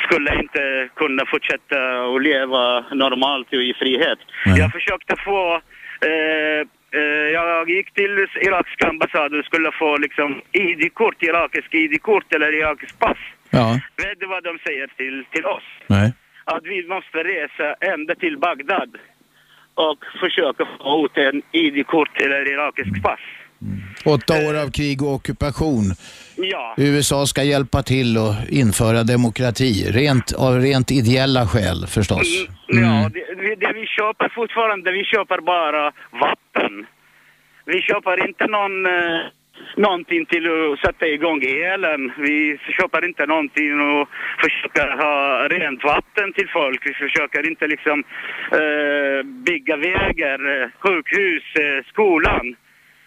skulle 0.05 0.41
inte 0.43 0.89
kunna 0.97 1.27
fortsätta 1.27 1.79
att 2.15 2.23
leva 2.23 2.81
normalt 2.81 3.47
och 3.49 3.63
i 3.63 3.75
frihet. 3.75 4.19
Jag 4.45 4.73
försökte 4.73 5.17
få 5.25 5.61
eh, 6.07 6.61
eh, 7.01 7.27
jag 7.33 7.71
gick 7.71 7.93
till 7.95 8.27
irakiska 8.41 8.89
ambassaden 8.89 9.39
och 9.41 9.45
skulle 9.45 9.73
få 9.73 9.97
liksom 9.97 10.41
ID-kort, 10.53 11.23
irakisk 11.23 11.75
ID-kort 11.75 12.35
eller 12.35 12.53
irakisk 12.55 12.99
pass. 12.99 13.19
Ja. 13.51 13.81
Vet 13.97 14.21
du 14.21 14.27
vad 14.27 14.45
de 14.45 14.59
säger 14.67 14.87
till, 14.87 15.25
till 15.31 15.45
oss? 15.47 15.63
Nej. 15.87 16.13
Att 16.45 16.65
vi 16.65 16.87
måste 16.89 17.19
resa 17.19 17.75
ända 17.81 18.15
till 18.15 18.39
Bagdad 18.39 18.97
och 19.75 20.05
försöka 20.21 20.65
få 20.83 21.05
ut 21.07 21.17
en 21.17 21.43
ID-kort 21.53 22.21
eller 22.21 22.53
irakisk 22.53 23.03
pass. 23.03 23.21
Åtta 24.05 24.35
år 24.49 24.55
av 24.63 24.71
krig 24.71 25.03
och 25.03 25.15
ockupation. 25.15 25.85
Ja. 26.37 26.75
USA 26.79 27.27
ska 27.27 27.43
hjälpa 27.43 27.83
till 27.83 28.17
och 28.19 28.35
införa 28.51 29.03
demokrati, 29.03 29.73
rent, 29.93 30.33
av 30.33 30.55
rent 30.61 30.91
ideella 30.91 31.47
skäl 31.47 31.87
förstås. 31.87 32.29
Mm. 32.73 32.85
Ja, 32.85 33.11
det, 33.15 33.21
det- 33.43 33.57
det 33.67 33.73
vi 33.81 33.87
köper 33.87 34.29
fortfarande, 34.35 34.93
vi 34.93 35.05
köper 35.05 35.39
bara 35.41 35.93
vatten. 36.27 36.87
Vi 37.67 37.81
köper 37.83 38.29
inte 38.29 38.47
någon, 38.47 38.87
eh, 38.87 39.21
någonting 39.77 40.27
till 40.27 40.45
att 40.47 40.79
sätta 40.87 41.07
igång 41.07 41.41
elen. 41.75 42.13
Vi 42.19 42.59
köper 42.79 43.05
inte 43.09 43.27
någonting 43.27 43.73
och 43.91 44.09
försöker 44.45 44.89
ha 45.03 45.49
rent 45.49 45.85
vatten 45.85 46.33
till 46.37 46.49
folk. 46.59 46.81
Vi 46.89 46.95
försöker 46.95 47.43
inte 47.51 47.67
liksom 47.67 47.99
eh, 48.61 49.19
bygga 49.49 49.77
vägar, 49.77 50.39
eh, 50.63 50.69
sjukhus, 50.83 51.45
eh, 51.65 51.79
skolan. 51.93 52.47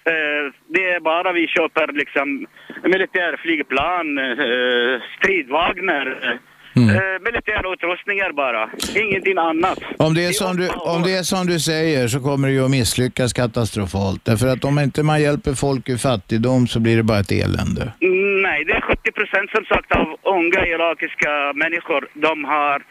Eh, 0.06 0.54
det 0.68 0.84
är 0.96 1.00
bara 1.00 1.32
vi 1.34 1.48
köper 1.48 1.94
liksom 1.94 2.48
militärflygplan, 2.84 4.18
eh, 4.18 5.02
stridvagnar, 5.18 6.06
eh, 6.24 6.96
eh, 6.96 7.22
militära 7.22 7.74
utrustningar 7.74 8.32
bara. 8.32 8.70
Ingenting 8.96 9.38
annat. 9.38 9.80
Om 9.98 10.14
det, 10.14 10.26
är 10.26 10.32
som 10.32 10.58
du, 10.58 10.70
om 10.70 11.04
det 11.04 11.14
är 11.18 11.24
som 11.24 11.48
du 11.48 11.60
säger 11.60 12.08
så 12.08 12.20
kommer 12.20 12.48
det 12.48 12.54
ju 12.54 12.66
att 12.66 12.72
misslyckas 12.72 13.34
katastrofalt. 13.34 14.26
Därför 14.26 14.48
att 14.48 14.64
om 14.66 14.80
inte 14.80 15.04
man 15.04 15.22
hjälper 15.22 15.54
folk 15.54 15.90
ur 15.90 15.98
fattigdom 15.98 16.68
så 16.68 16.80
blir 16.80 16.98
det 16.98 17.04
bara 17.04 17.20
ett 17.20 17.32
elände. 17.32 17.94
Mm, 18.02 18.42
Nej, 18.42 18.66
det 18.66 18.74
är 18.74 18.82
70 18.82 19.12
procent 19.12 19.50
som 19.52 19.66
sagt 19.66 19.92
av 19.92 20.08
unga 20.24 20.68
irakiska 20.68 21.54
människor. 21.56 22.08
De 22.14 22.44
har 22.46 22.84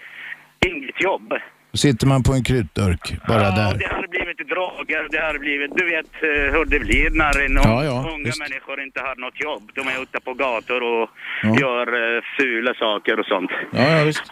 inget 0.66 1.02
jobb. 1.02 1.34
Då 1.72 1.76
sitter 1.78 2.06
man 2.06 2.22
på 2.22 2.32
en 2.32 2.44
krutdurk 2.44 3.04
bara 3.28 3.50
där. 3.60 3.72
Det 3.78 3.86
har 3.98 4.06
blivit 4.08 4.38
droger, 4.54 5.02
det 5.10 5.18
har 5.28 5.38
blivit... 5.38 5.70
Du 5.76 5.84
vet 5.94 6.12
eh, 6.22 6.54
hur 6.54 6.64
det 6.64 6.80
blir 6.80 7.10
när 7.10 7.34
en 7.46 7.54
Ja, 7.54 7.84
ja, 7.84 7.96
unga 8.14 8.32
människor 8.44 8.76
inte 8.86 9.00
har 9.00 9.16
något 9.24 9.40
jobb. 9.40 9.62
De 9.74 9.80
är 9.92 10.02
ute 10.02 10.20
på 10.26 10.34
gator 10.34 10.80
och 10.92 11.08
Ja. 11.42 11.56
gör 11.60 11.86
uh, 11.94 12.22
fula 12.38 12.74
saker 12.74 13.14
och 13.20 13.26
sånt. 13.26 13.50
Ja, 13.72 13.82
ja 13.98 14.04
visst. 14.04 14.22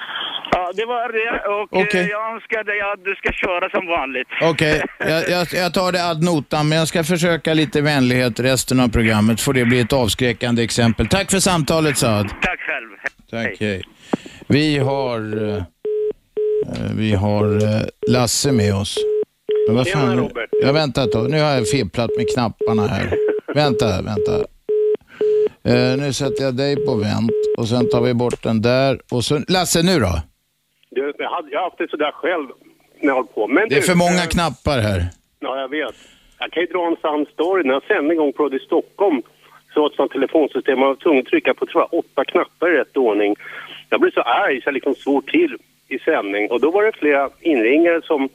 Ja, 0.53 0.72
det 0.76 0.84
var 0.84 1.12
det. 1.12 1.30
Och 1.57 1.76
eh, 1.76 1.82
Okej. 1.86 2.09
jag 2.11 2.34
önskar 2.34 2.64
dig 2.64 2.80
att 2.80 3.05
du 3.05 3.14
ska 3.14 3.32
köra 3.32 3.70
som 3.70 3.86
vanligt. 3.86 4.28
Okej, 4.43 4.82
jag, 4.99 5.28
jag, 5.30 5.47
jag 5.64 5.74
tar 5.74 5.93
det 5.93 6.05
ad 6.11 6.24
notam, 6.24 6.68
men 6.68 6.78
jag 6.78 6.88
ska 6.88 7.05
försöka 7.05 7.55
lite 7.55 7.80
vänlighet 7.80 8.41
resten 8.41 8.80
av 8.80 8.88
programmet. 8.88 9.41
Får 9.41 9.53
det 9.53 9.64
bli 9.64 9.80
ett 9.80 9.93
avskräckande 9.93 10.62
exempel. 10.62 11.07
Tack 11.07 11.30
för 11.30 11.38
samtalet 11.38 11.97
Saad. 11.99 12.28
Tack 12.43 12.61
själv. 12.61 12.88
Tack, 13.30 13.57
hej. 13.61 13.82
Vi 14.49 14.78
har, 14.78 15.20
vi 16.97 17.15
har 17.15 17.45
eh, 17.45 17.83
Lasse 18.09 18.53
med 18.53 18.75
oss. 18.75 18.99
Men 19.67 19.77
vad 19.77 19.87
Tjena, 19.87 20.01
fan? 20.01 20.19
Robert. 20.19 20.51
Jag 20.63 20.73
väntar 20.73 21.05
ett 21.05 21.13
tag. 21.13 21.31
Nu 21.31 21.41
har 21.41 21.51
jag 21.51 21.69
fipplat 21.69 22.11
med 22.17 22.27
knapparna 22.35 22.87
här. 22.87 23.17
vänta, 23.55 24.03
vänta. 24.03 24.35
Eh, 25.65 25.97
nu 25.99 26.13
sätter 26.13 26.45
jag 26.45 26.55
dig 26.57 26.87
på 26.87 26.95
vänt 26.95 27.31
och 27.59 27.69
sen 27.69 27.89
tar 27.91 28.01
vi 28.01 28.15
bort 28.15 28.43
den 28.43 28.63
där. 28.63 29.01
Och 29.13 29.25
så, 29.25 29.39
Lasse, 29.49 29.83
nu 29.83 29.99
då? 30.01 30.13
Du, 30.91 31.15
jag, 31.19 31.45
jag 31.51 31.59
har 31.59 31.65
haft 31.65 31.79
det 31.79 31.91
sådär 31.91 32.13
själv 32.13 32.49
när 33.01 33.09
jag 33.09 33.15
håller 33.15 33.29
på. 33.29 33.49
Men 33.49 33.69
Det 33.69 33.75
är 33.75 33.81
du, 33.81 33.87
för 33.87 33.95
många 33.95 34.23
eh, 34.25 34.33
knappar 34.35 34.79
här. 34.79 35.01
Ja, 35.41 35.61
jag 35.61 35.69
vet. 35.69 35.95
Jag 36.39 36.53
kan 36.53 36.61
ju 36.63 36.67
dra 36.67 36.87
en 36.87 36.97
sann 37.03 37.27
story. 37.33 37.63
När 37.65 37.73
jag 37.73 37.83
sände 37.83 38.15
en 38.15 38.19
gång 38.19 38.33
på 38.33 38.45
Radio 38.45 38.59
Stockholm 38.59 39.23
så 39.75 39.81
var 39.81 40.05
ett 40.05 40.13
telefonsystem. 40.13 40.79
Man 40.79 40.89
var 40.89 40.95
tvungen 40.95 41.21
att 41.23 41.27
trycka 41.27 41.55
på 41.55 41.67
tror 41.67 41.83
jag, 41.83 41.99
åtta 41.99 42.25
knappar 42.25 42.75
i 42.75 42.79
rätt 42.79 42.97
ordning. 42.97 43.37
Jag 43.89 44.01
blev 44.01 44.11
så 44.11 44.21
arg 44.21 44.63
så 44.63 44.69
jag 44.69 44.75
liksom 44.75 44.95
svor 44.95 45.23
till 45.23 45.57
i 45.93 45.99
sändning. 45.99 46.51
Och 46.51 46.61
då 46.61 46.70
var 46.70 46.82
det 46.82 46.93
flera 46.99 47.30
inringare 47.41 48.01
som 48.05 48.28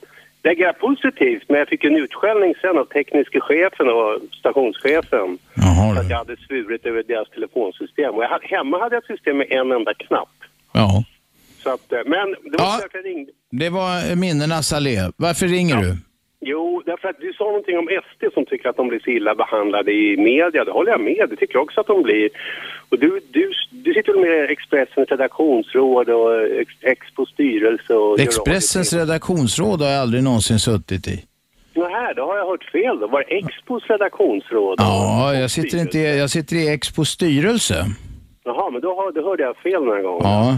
reagerade 0.43 0.79
positivt. 0.79 1.43
Men 1.49 1.59
jag 1.59 1.67
fick 1.67 1.83
en 1.83 1.95
utskällning 1.95 2.53
sen 2.61 2.77
av 2.77 2.85
tekniska 2.85 3.39
chefen 3.41 3.87
och 3.89 4.19
stationschefen. 4.39 5.37
Jaha, 5.55 5.99
att 5.99 6.09
jag 6.09 6.17
hade 6.17 6.37
svurit 6.37 6.85
över 6.85 7.03
deras 7.03 7.29
telefonsystem. 7.29 8.13
Och 8.15 8.23
jag 8.23 8.39
hemma 8.41 8.79
hade 8.79 8.95
jag 8.95 9.03
ett 9.03 9.07
system 9.07 9.37
med 9.37 9.47
en 9.51 9.71
enda 9.71 9.93
knapp. 9.93 10.29
Ja. 10.73 11.03
Så 11.63 11.69
att, 11.73 11.91
eh, 11.91 11.99
men 12.05 12.31
det 12.51 12.57
var 12.57 12.65
Ja. 12.65 12.79
jag 12.93 13.05
ringde. 13.05 13.31
Det 13.51 13.69
var 13.69 14.15
minnenas 14.15 14.73
allé. 14.73 14.97
Varför 15.17 15.47
ringer 15.47 15.75
du? 15.75 15.97
Jo, 16.47 16.81
därför 16.85 17.01
för 17.01 17.09
att 17.09 17.19
du 17.19 17.33
sa 17.33 17.43
någonting 17.43 17.77
om 17.77 17.87
SD 18.03 18.23
som 18.33 18.45
tycker 18.45 18.69
att 18.69 18.77
de 18.77 18.87
blir 18.87 18.99
så 18.99 19.09
illa 19.09 19.35
behandlade 19.35 19.91
i 19.91 20.17
media. 20.17 20.63
Det 20.65 20.71
håller 20.71 20.91
jag 20.91 21.01
med. 21.01 21.27
Det 21.29 21.35
tycker 21.35 21.55
jag 21.55 21.63
också 21.63 21.79
att 21.81 21.87
de 21.87 22.03
blir. 22.03 22.29
Och 22.89 22.99
du, 22.99 23.19
du, 23.31 23.51
du 23.71 23.93
sitter 23.93 24.13
med 24.13 24.49
Expressens 24.51 25.09
redaktionsråd 25.09 26.09
och 26.09 26.41
Ex- 26.61 26.81
Expos 26.81 27.29
styrelse 27.29 27.93
och... 27.93 28.19
Expressens 28.19 28.93
redaktionsråd 28.93 29.81
har 29.81 29.89
jag 29.89 30.01
aldrig 30.01 30.23
någonsin 30.23 30.59
suttit 30.59 31.07
i. 31.07 31.23
Nej, 31.73 32.13
då 32.15 32.21
har 32.25 32.37
jag 32.37 32.45
hört 32.45 32.63
fel 32.63 32.99
då. 32.99 33.07
Var 33.07 33.23
det 33.27 33.35
Expos 33.37 33.83
redaktionsråd? 33.87 34.75
Ja, 34.77 35.33
jag 35.33 35.51
sitter, 35.51 35.77
inte 35.77 35.97
i, 35.99 36.17
jag 36.19 36.29
sitter 36.29 36.55
i 36.55 36.73
Expos 36.73 37.09
styrelse. 37.09 37.85
Jaha, 38.43 38.69
men 38.69 38.81
då, 38.81 38.95
har, 38.95 39.11
då 39.11 39.29
hörde 39.29 39.43
jag 39.43 39.57
fel 39.57 39.81
den 39.85 39.91
här 39.95 40.01
gången. 40.01 40.21
Ja. 40.23 40.57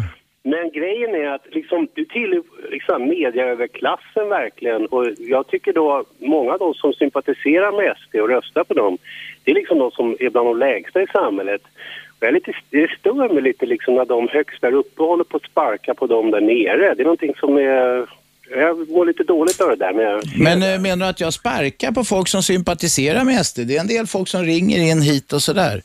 Men 0.53 0.71
grejen 0.71 1.15
är 1.15 1.27
att 1.35 1.45
liksom, 1.51 1.87
du 1.93 2.05
tillhör 2.05 2.43
liksom, 2.71 3.07
mediaöverklassen 3.07 4.29
verkligen 4.29 4.85
och 4.85 5.05
jag 5.17 5.47
tycker 5.47 5.73
då 5.73 6.03
många 6.17 6.51
av 6.53 6.59
de 6.59 6.73
som 6.73 6.93
sympatiserar 6.93 7.71
med 7.71 7.95
SD 7.97 8.15
och 8.15 8.29
röstar 8.29 8.63
på 8.63 8.73
dem, 8.73 8.97
det 9.43 9.51
är 9.51 9.55
liksom 9.55 9.79
de 9.79 9.91
som 9.91 10.17
är 10.19 10.29
bland 10.29 10.47
de 10.47 10.57
lägsta 10.57 11.01
i 11.01 11.07
samhället. 11.07 11.61
Och 12.09 12.23
jag 12.23 12.29
är 12.29 12.33
lite, 12.33 12.53
det 12.69 12.89
stör 12.99 13.33
mig 13.33 13.43
lite 13.43 13.65
liksom 13.65 13.95
när 13.95 14.05
de 14.05 14.27
högst 14.27 14.61
där 14.61 14.73
uppe 14.73 15.03
håller 15.03 15.23
på 15.23 15.37
att 15.37 15.51
sparka 15.51 15.93
på 15.93 16.07
dem 16.07 16.31
där 16.31 16.41
nere. 16.41 16.93
Det 16.95 17.01
är 17.01 17.11
någonting 17.11 17.33
som 17.39 17.57
är... 17.57 18.09
Jag 18.49 18.89
mår 18.89 19.05
lite 19.05 19.23
dåligt 19.23 19.61
av 19.61 19.69
det 19.69 19.75
där 19.75 19.93
med... 19.93 20.21
Men 20.39 20.63
eh, 20.63 20.81
menar 20.81 21.05
du 21.05 21.09
att 21.09 21.19
jag 21.19 21.33
sparkar 21.33 21.91
på 21.91 22.03
folk 22.03 22.27
som 22.27 22.43
sympatiserar 22.43 23.23
med 23.23 23.45
SD? 23.45 23.59
Det 23.59 23.75
är 23.75 23.81
en 23.81 23.87
del 23.87 24.07
folk 24.07 24.27
som 24.27 24.43
ringer 24.43 24.91
in 24.91 25.01
hit 25.01 25.33
och 25.33 25.41
sådär. 25.41 25.81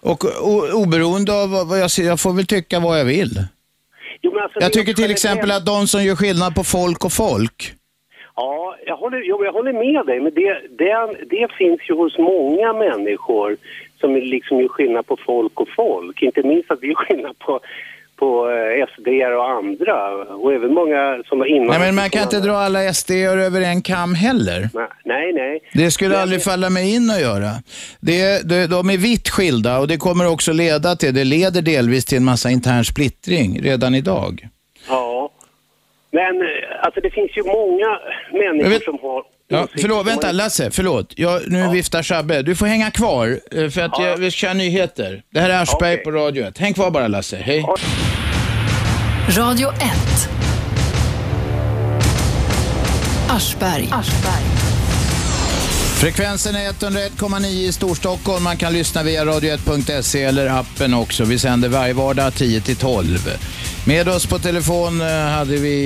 Och 0.00 0.24
o, 0.24 0.62
oberoende 0.72 1.32
av 1.42 1.50
vad 1.50 1.68
vad 1.68 1.80
jag 1.80 1.90
ser, 1.90 2.02
jag 2.02 2.20
får 2.20 2.32
väl 2.32 2.46
tycka 2.46 2.80
vad 2.80 3.00
jag 3.00 3.04
vill. 3.04 3.46
Jo, 4.22 4.38
alltså, 4.38 4.60
Jag 4.60 4.72
tycker 4.72 4.92
till 4.92 5.10
exempel 5.10 5.50
att 5.50 5.66
de 5.66 5.86
som 5.86 6.04
gör 6.04 6.16
skillnad 6.16 6.54
på 6.54 6.64
folk 6.64 7.04
och 7.04 7.12
folk, 7.12 7.74
Ja, 8.36 8.76
jag 8.86 8.96
håller, 8.96 9.22
jo, 9.22 9.44
jag 9.44 9.52
håller 9.52 9.72
med 9.72 10.06
dig, 10.06 10.20
men 10.20 10.34
det, 10.34 10.60
det, 10.78 11.26
det 11.30 11.52
finns 11.58 11.80
ju 11.90 11.94
hos 11.94 12.18
många 12.18 12.72
människor 12.72 13.56
som 14.00 14.16
liksom 14.16 14.60
gör 14.60 14.68
skillnad 14.68 15.06
på 15.06 15.16
folk 15.16 15.60
och 15.60 15.68
folk. 15.76 16.22
Inte 16.22 16.42
minst 16.42 16.70
att 16.70 16.78
vi 16.82 16.88
gör 16.88 16.94
skillnad 16.94 17.38
på, 17.38 17.60
på 18.22 18.50
eh, 18.50 18.86
SD 18.92 19.08
och 19.38 19.48
andra. 19.50 19.96
Och 20.42 20.52
även 20.52 20.74
många 20.74 21.22
som 21.28 21.38
var 21.38 21.46
innan. 21.46 21.66
Nej, 21.66 21.78
men 21.78 21.94
man 21.94 22.10
kan 22.10 22.22
inte 22.22 22.40
dra 22.40 22.56
alla 22.56 22.92
SD 22.92 23.10
över 23.10 23.60
en 23.60 23.82
kam 23.82 24.14
heller. 24.14 24.68
Nej, 25.04 25.32
nej. 25.32 25.60
Det 25.74 25.90
skulle 25.90 26.18
aldrig 26.18 26.42
falla 26.42 26.70
mig 26.70 26.94
in 26.94 27.10
att 27.10 27.20
göra. 27.20 27.50
Det, 28.00 28.48
det, 28.48 28.66
de 28.66 28.90
är 28.90 28.98
vitt 28.98 29.28
skilda 29.28 29.78
och 29.78 29.88
det 29.88 29.96
kommer 29.96 30.32
också 30.32 30.52
leda 30.52 30.96
till, 30.96 31.14
det 31.14 31.24
leder 31.24 31.62
delvis 31.62 32.04
till 32.04 32.18
en 32.18 32.24
massa 32.24 32.50
intern 32.50 32.84
splittring 32.84 33.60
redan 33.62 33.94
idag. 33.94 34.48
Ja. 34.88 35.30
Men 36.10 36.42
eh, 36.42 36.84
alltså 36.84 37.00
det 37.00 37.10
finns 37.10 37.36
ju 37.36 37.42
många 37.42 37.90
människor 38.32 38.84
som 38.84 38.98
har... 39.02 39.22
Ja, 39.52 39.68
förlåt, 39.80 40.06
vänta 40.06 40.32
Lasse, 40.32 40.70
förlåt. 40.70 41.12
Jag, 41.16 41.42
nu 41.48 41.68
viftar 41.68 42.02
Shabbe. 42.02 42.42
Du 42.42 42.54
får 42.54 42.66
hänga 42.66 42.90
kvar 42.90 43.40
eh, 43.50 43.68
för 43.68 43.80
att 43.80 43.98
jag, 43.98 44.16
vi 44.16 44.30
ska 44.30 44.46
ha 44.46 44.54
nyheter. 44.54 45.22
Det 45.32 45.40
här 45.40 45.50
är 45.50 45.62
Aschberg 45.62 45.96
på 45.96 46.10
Radio 46.10 46.46
1. 46.46 46.58
Häng 46.58 46.74
kvar 46.74 46.90
bara 46.90 47.08
Lasse, 47.08 47.36
hej. 47.36 47.64
Radio 49.28 49.68
1. 49.68 49.82
Aschberg. 53.28 53.88
Frekvensen 56.00 56.54
är 56.54 56.70
101,9 56.72 57.46
i 57.46 57.72
Storstockholm. 57.72 58.44
Man 58.44 58.56
kan 58.56 58.72
lyssna 58.72 59.02
via 59.02 59.24
radio1.se 59.24 60.22
eller 60.22 60.46
appen 60.46 60.94
också. 60.94 61.24
Vi 61.24 61.38
sänder 61.38 61.68
varje 61.68 61.92
vardag 61.92 62.34
10 62.34 62.60
till 62.60 62.76
12. 62.76 63.30
Med 63.86 64.08
oss 64.08 64.26
på 64.30 64.38
telefon 64.38 65.00
eh, 65.00 65.36
hade 65.38 65.56
vi 65.66 65.76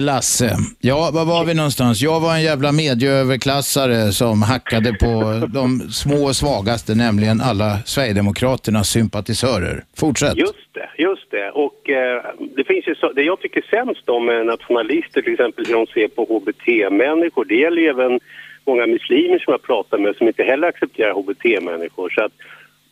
Lasse. 0.00 0.50
Ja, 0.80 1.10
var 1.14 1.24
var 1.24 1.44
vi 1.44 1.54
någonstans? 1.54 2.02
Jag 2.02 2.20
var 2.20 2.34
en 2.34 2.42
jävla 2.42 2.72
medieöverklassare 2.72 4.12
som 4.12 4.42
hackade 4.42 4.92
på 4.92 5.12
de 5.54 5.80
små 5.80 6.24
och 6.24 6.36
svagaste, 6.36 6.94
nämligen 6.94 7.40
alla 7.40 7.78
Sverigedemokraternas 7.84 8.88
sympatisörer. 8.88 9.84
Fortsätt. 9.96 10.36
Just 10.36 10.68
det, 10.72 10.88
just 10.98 11.30
det. 11.30 11.50
Och 11.50 11.90
eh, 11.90 12.22
det 12.56 12.64
finns 12.64 12.86
ju 12.88 12.94
så, 12.94 13.12
det 13.12 13.22
jag 13.22 13.40
tycker 13.40 13.62
sämst 13.70 14.08
om 14.08 14.26
med 14.26 14.46
nationalister 14.46 15.22
till 15.22 15.32
exempel 15.32 15.64
hur 15.66 15.74
de 15.74 15.86
ser 15.86 16.08
på 16.08 16.22
HBT-människor. 16.24 17.44
Det 17.44 17.56
gäller 17.56 17.82
ju 17.82 17.88
även 17.88 18.20
många 18.66 18.86
muslimer 18.86 19.38
som 19.38 19.50
jag 19.52 19.62
pratar 19.62 19.98
med 19.98 20.16
som 20.16 20.26
inte 20.28 20.42
heller 20.42 20.68
accepterar 20.68 21.12
HBT-människor. 21.12 22.10
Så 22.10 22.24
att 22.24 22.32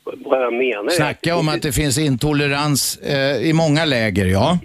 vad 0.05 0.43
jag 0.43 0.53
menar. 0.53 0.91
Snacka 0.91 1.37
om 1.37 1.49
att 1.49 1.63
det 1.63 1.73
finns 1.73 1.99
intolerans 1.99 2.99
eh, 2.99 3.49
i 3.49 3.53
många 3.53 3.85
läger, 3.85 4.27
ja. 4.27 4.59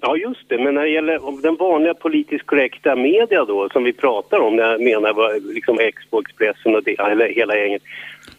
Ja, 0.00 0.16
just 0.16 0.48
det. 0.48 0.58
Men 0.58 0.74
när 0.74 0.82
det 0.82 0.88
gäller 0.88 1.42
den 1.42 1.56
vanliga 1.56 1.94
politiskt 1.94 2.46
korrekta 2.46 2.96
media 2.96 3.44
då, 3.44 3.68
som 3.72 3.84
vi 3.84 3.92
pratar 3.92 4.40
om, 4.40 4.56
när 4.56 4.62
jag 4.62 4.80
menar 4.80 5.52
liksom 5.54 5.78
Expo, 5.78 6.20
Expressen 6.20 6.74
och 6.76 6.82
det, 6.84 7.00
eller 7.00 7.28
hela 7.28 7.56
gänget. 7.56 7.82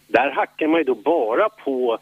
Där 0.08 0.32
hackar 0.32 0.68
man 0.68 0.80
ju 0.80 0.84
då 0.84 0.96
bara 0.96 1.50
på 1.50 1.98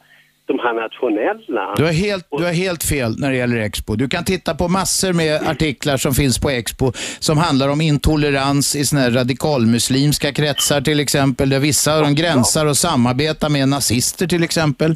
de 0.48 0.60
här 0.60 0.74
nationella. 0.74 1.74
Du 1.78 1.84
har, 1.84 1.92
helt, 1.92 2.28
du 2.38 2.44
har 2.44 2.52
helt 2.54 2.84
fel 2.84 3.16
när 3.20 3.30
det 3.32 3.38
gäller 3.38 3.58
Expo. 3.58 3.96
Du 3.96 4.08
kan 4.10 4.26
titta 4.26 4.56
på 4.56 4.68
massor 4.68 5.14
med 5.14 5.48
artiklar 5.48 5.98
som 5.98 6.14
finns 6.14 6.40
på 6.40 6.50
Expo 6.50 6.92
som 7.20 7.38
handlar 7.38 7.70
om 7.70 7.82
intolerans 7.82 8.76
i 8.76 8.86
såna 8.86 9.02
här 9.02 9.12
radikalmuslimska 9.12 10.32
kretsar 10.34 10.82
till 10.82 11.00
exempel, 11.00 11.50
där 11.50 11.60
vissa 11.60 11.96
av 11.96 12.02
dem 12.02 12.16
gränsar 12.16 12.66
och 12.66 12.78
samarbetar 12.78 13.50
med 13.50 13.70
nazister 13.70 14.28
till 14.28 14.44
exempel. 14.44 14.96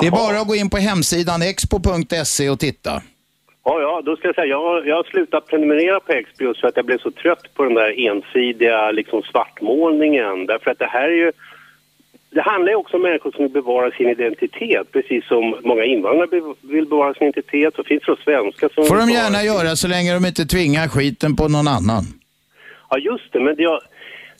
Det 0.00 0.06
är 0.06 0.10
bara 0.10 0.40
att 0.40 0.48
gå 0.48 0.54
in 0.56 0.70
på 0.70 0.76
hemsidan 0.76 1.42
expo.se 1.42 2.50
och 2.50 2.58
titta. 2.60 3.02
Ja, 3.68 3.80
ja, 3.80 4.02
då 4.04 4.16
ska 4.16 4.28
jag 4.28 4.34
säga, 4.34 4.46
jag, 4.46 4.58
har- 4.62 4.84
jag 4.84 4.96
har 4.96 5.04
slutat 5.04 5.46
prenumerera 5.46 6.00
på 6.00 6.12
Expo 6.12 6.44
just 6.44 6.60
för 6.60 6.68
att 6.68 6.76
jag 6.76 6.86
blev 6.86 6.98
så 6.98 7.10
trött 7.10 7.54
på 7.54 7.64
den 7.64 7.74
där 7.74 8.08
ensidiga 8.10 8.90
liksom, 8.90 9.22
svartmålningen. 9.22 10.46
Därför 10.46 10.70
att 10.70 10.78
det 10.78 10.86
här 10.86 11.08
är 11.08 11.12
ju... 11.24 11.32
Det 12.36 12.42
handlar 12.42 12.70
ju 12.72 12.76
också 12.76 12.96
om 12.96 13.02
människor 13.02 13.32
som 13.32 13.42
vill 13.44 13.52
bevara 13.52 13.90
sin 13.90 14.08
identitet. 14.08 14.92
Precis 14.92 15.22
som 15.28 15.42
många 15.64 15.84
invandrare 15.84 16.28
vill 16.74 16.86
bevara 16.86 17.14
sin 17.14 17.28
identitet 17.28 17.74
så 17.76 17.84
finns 17.84 18.02
det 18.06 18.16
svenskar 18.24 18.68
som 18.74 18.84
får 18.84 18.96
de 18.96 19.10
gärna 19.10 19.42
göra 19.44 19.76
så 19.76 19.88
länge 19.88 20.14
de 20.14 20.26
inte 20.26 20.46
tvingar 20.46 20.88
skiten 20.88 21.36
på 21.36 21.48
någon 21.48 21.68
annan. 21.68 22.04
Ja, 22.90 22.98
just 22.98 23.32
det. 23.32 23.40
Men 23.40 23.56
det 23.56 23.62
jag, 23.62 23.80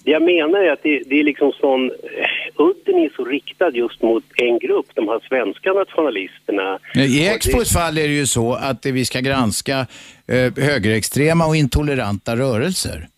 det 0.04 0.10
jag 0.10 0.22
menar 0.22 0.58
är 0.58 0.72
att 0.72 0.82
det, 0.82 1.02
det 1.06 1.20
är 1.20 1.24
liksom 1.24 1.52
sån... 1.52 1.90
eh, 1.90 2.64
Udden 2.68 2.96
är 3.04 3.10
så 3.16 3.24
riktad 3.24 3.70
just 3.70 4.02
mot 4.02 4.24
en 4.36 4.58
grupp, 4.58 4.86
de 4.94 5.08
här 5.08 5.20
svenska 5.28 5.72
nationalisterna. 5.72 6.78
I 6.94 7.28
Expos 7.28 7.72
fall 7.72 7.98
är 7.98 8.08
det 8.08 8.14
ju 8.14 8.26
så 8.26 8.54
att 8.54 8.86
vi 8.86 9.04
ska 9.04 9.20
granska 9.20 9.86
eh, 10.26 10.64
högerextrema 10.64 11.46
och 11.46 11.56
intoleranta 11.56 12.36
rörelser. 12.36 13.08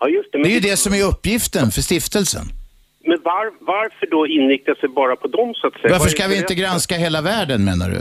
Ja, 0.00 0.08
just 0.08 0.32
det. 0.32 0.42
Det 0.42 0.48
är 0.48 0.54
ju 0.54 0.60
det 0.60 0.76
som 0.76 0.94
är 0.94 1.02
uppgiften 1.02 1.70
för 1.70 1.80
stiftelsen. 1.80 2.42
Men 3.08 3.18
var, 3.24 3.44
varför 3.60 4.06
då 4.10 4.26
inrikta 4.26 4.74
sig 4.74 4.88
bara 4.88 5.16
på 5.16 5.28
dem, 5.28 5.54
så 5.54 5.66
att 5.66 5.74
säga? 5.80 5.92
Varför 5.92 6.08
ska 6.08 6.28
vi 6.28 6.38
inte 6.38 6.54
granska 6.54 6.94
hela 6.94 7.20
världen 7.22 7.64
menar 7.64 7.88
du? 7.90 8.00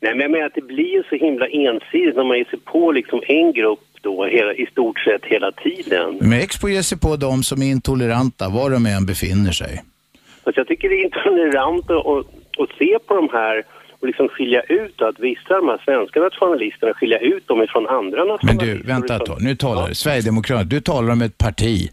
Nej, 0.00 0.12
men 0.14 0.20
jag 0.20 0.30
menar 0.30 0.46
att 0.46 0.54
det 0.54 0.66
blir 0.74 0.92
ju 0.98 1.02
så 1.08 1.16
himla 1.26 1.46
ensidigt 1.46 2.16
när 2.16 2.24
man 2.24 2.38
ger 2.38 2.44
sig 2.44 2.58
på 2.58 2.92
liksom 2.92 3.22
en 3.28 3.52
grupp 3.52 3.84
då 4.00 4.24
hela, 4.24 4.52
i 4.54 4.66
stort 4.66 4.98
sett 4.98 5.24
hela 5.24 5.52
tiden. 5.52 6.18
Men 6.20 6.32
Expo 6.32 6.68
ger 6.68 6.82
sig 6.82 6.98
på 6.98 7.16
de 7.16 7.42
som 7.42 7.62
är 7.62 7.66
intoleranta 7.66 8.48
var 8.48 8.70
de 8.70 8.86
än 8.86 9.06
befinner 9.06 9.52
sig. 9.52 9.82
Att 10.44 10.56
jag 10.56 10.66
tycker 10.68 10.88
det 10.88 10.94
är 10.94 11.04
intolerant 11.04 11.90
att, 11.90 12.06
att, 12.62 12.70
se 12.78 12.98
på 13.06 13.14
de 13.14 13.28
här 13.32 13.64
och 14.00 14.06
liksom 14.06 14.28
skilja 14.28 14.62
ut 14.62 15.02
att 15.02 15.18
vissa 15.18 15.54
av 15.54 15.60
de 15.60 15.68
här 15.68 15.82
svenska 15.84 16.20
nationalisterna 16.20 16.94
skilja 16.94 17.18
ut 17.18 17.48
dem 17.48 17.62
ifrån 17.62 17.86
andra 17.86 18.18
Men 18.18 18.28
nationalister. 18.28 18.76
du, 18.76 18.82
vänta 18.82 19.16
ett 19.16 19.26
tag. 19.26 19.38
Nu 19.40 19.56
talar 19.56 19.88
du. 19.88 19.94
Sverigedemokraterna, 19.94 20.64
du 20.64 20.80
talar 20.80 21.12
om 21.12 21.22
ett 21.22 21.38
parti 21.38 21.90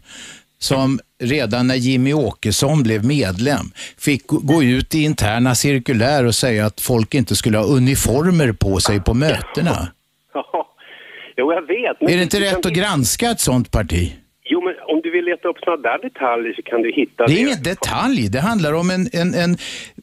som 0.58 0.98
redan 1.22 1.66
när 1.66 1.74
Jimmy 1.74 2.12
Åkesson 2.12 2.82
blev 2.82 3.04
medlem 3.04 3.66
fick 3.98 4.26
gå- 4.26 4.62
ut 4.62 4.94
i 4.94 5.02
interna 5.02 5.54
cirkulär 5.54 6.24
och 6.26 6.34
säga 6.34 6.66
att 6.66 6.80
folk 6.80 7.14
inte 7.14 7.36
skulle 7.36 7.58
ha 7.58 7.64
uniformer 7.64 8.52
på 8.52 8.80
sig 8.80 9.00
på 9.00 9.14
mötena. 9.14 9.88
Ja, 10.34 10.66
jo 11.36 11.52
jag 11.52 11.66
vet. 11.66 12.10
Är 12.12 12.16
det 12.16 12.22
inte 12.22 12.40
rätt 12.40 12.66
att 12.66 12.72
granska 12.72 13.30
ett 13.30 13.40
sånt 13.40 13.70
parti? 13.70 14.12
Jo, 14.44 14.64
men 14.64 14.74
om 14.94 15.00
du 15.02 15.10
vill 15.10 15.24
leta 15.24 15.48
upp 15.48 15.56
sådana 15.64 15.82
där 15.82 15.98
detaljer 16.02 16.52
så 16.54 16.62
kan 16.62 16.82
du 16.82 16.92
hitta 16.92 17.26
Det 17.26 17.32
är 17.32 17.38
ingen 17.38 17.62
detalj, 17.62 18.28
det 18.28 18.40
handlar 18.40 18.72
om 18.72 18.90
en, 18.90 19.08
en, 19.12 19.34
en 19.34 19.56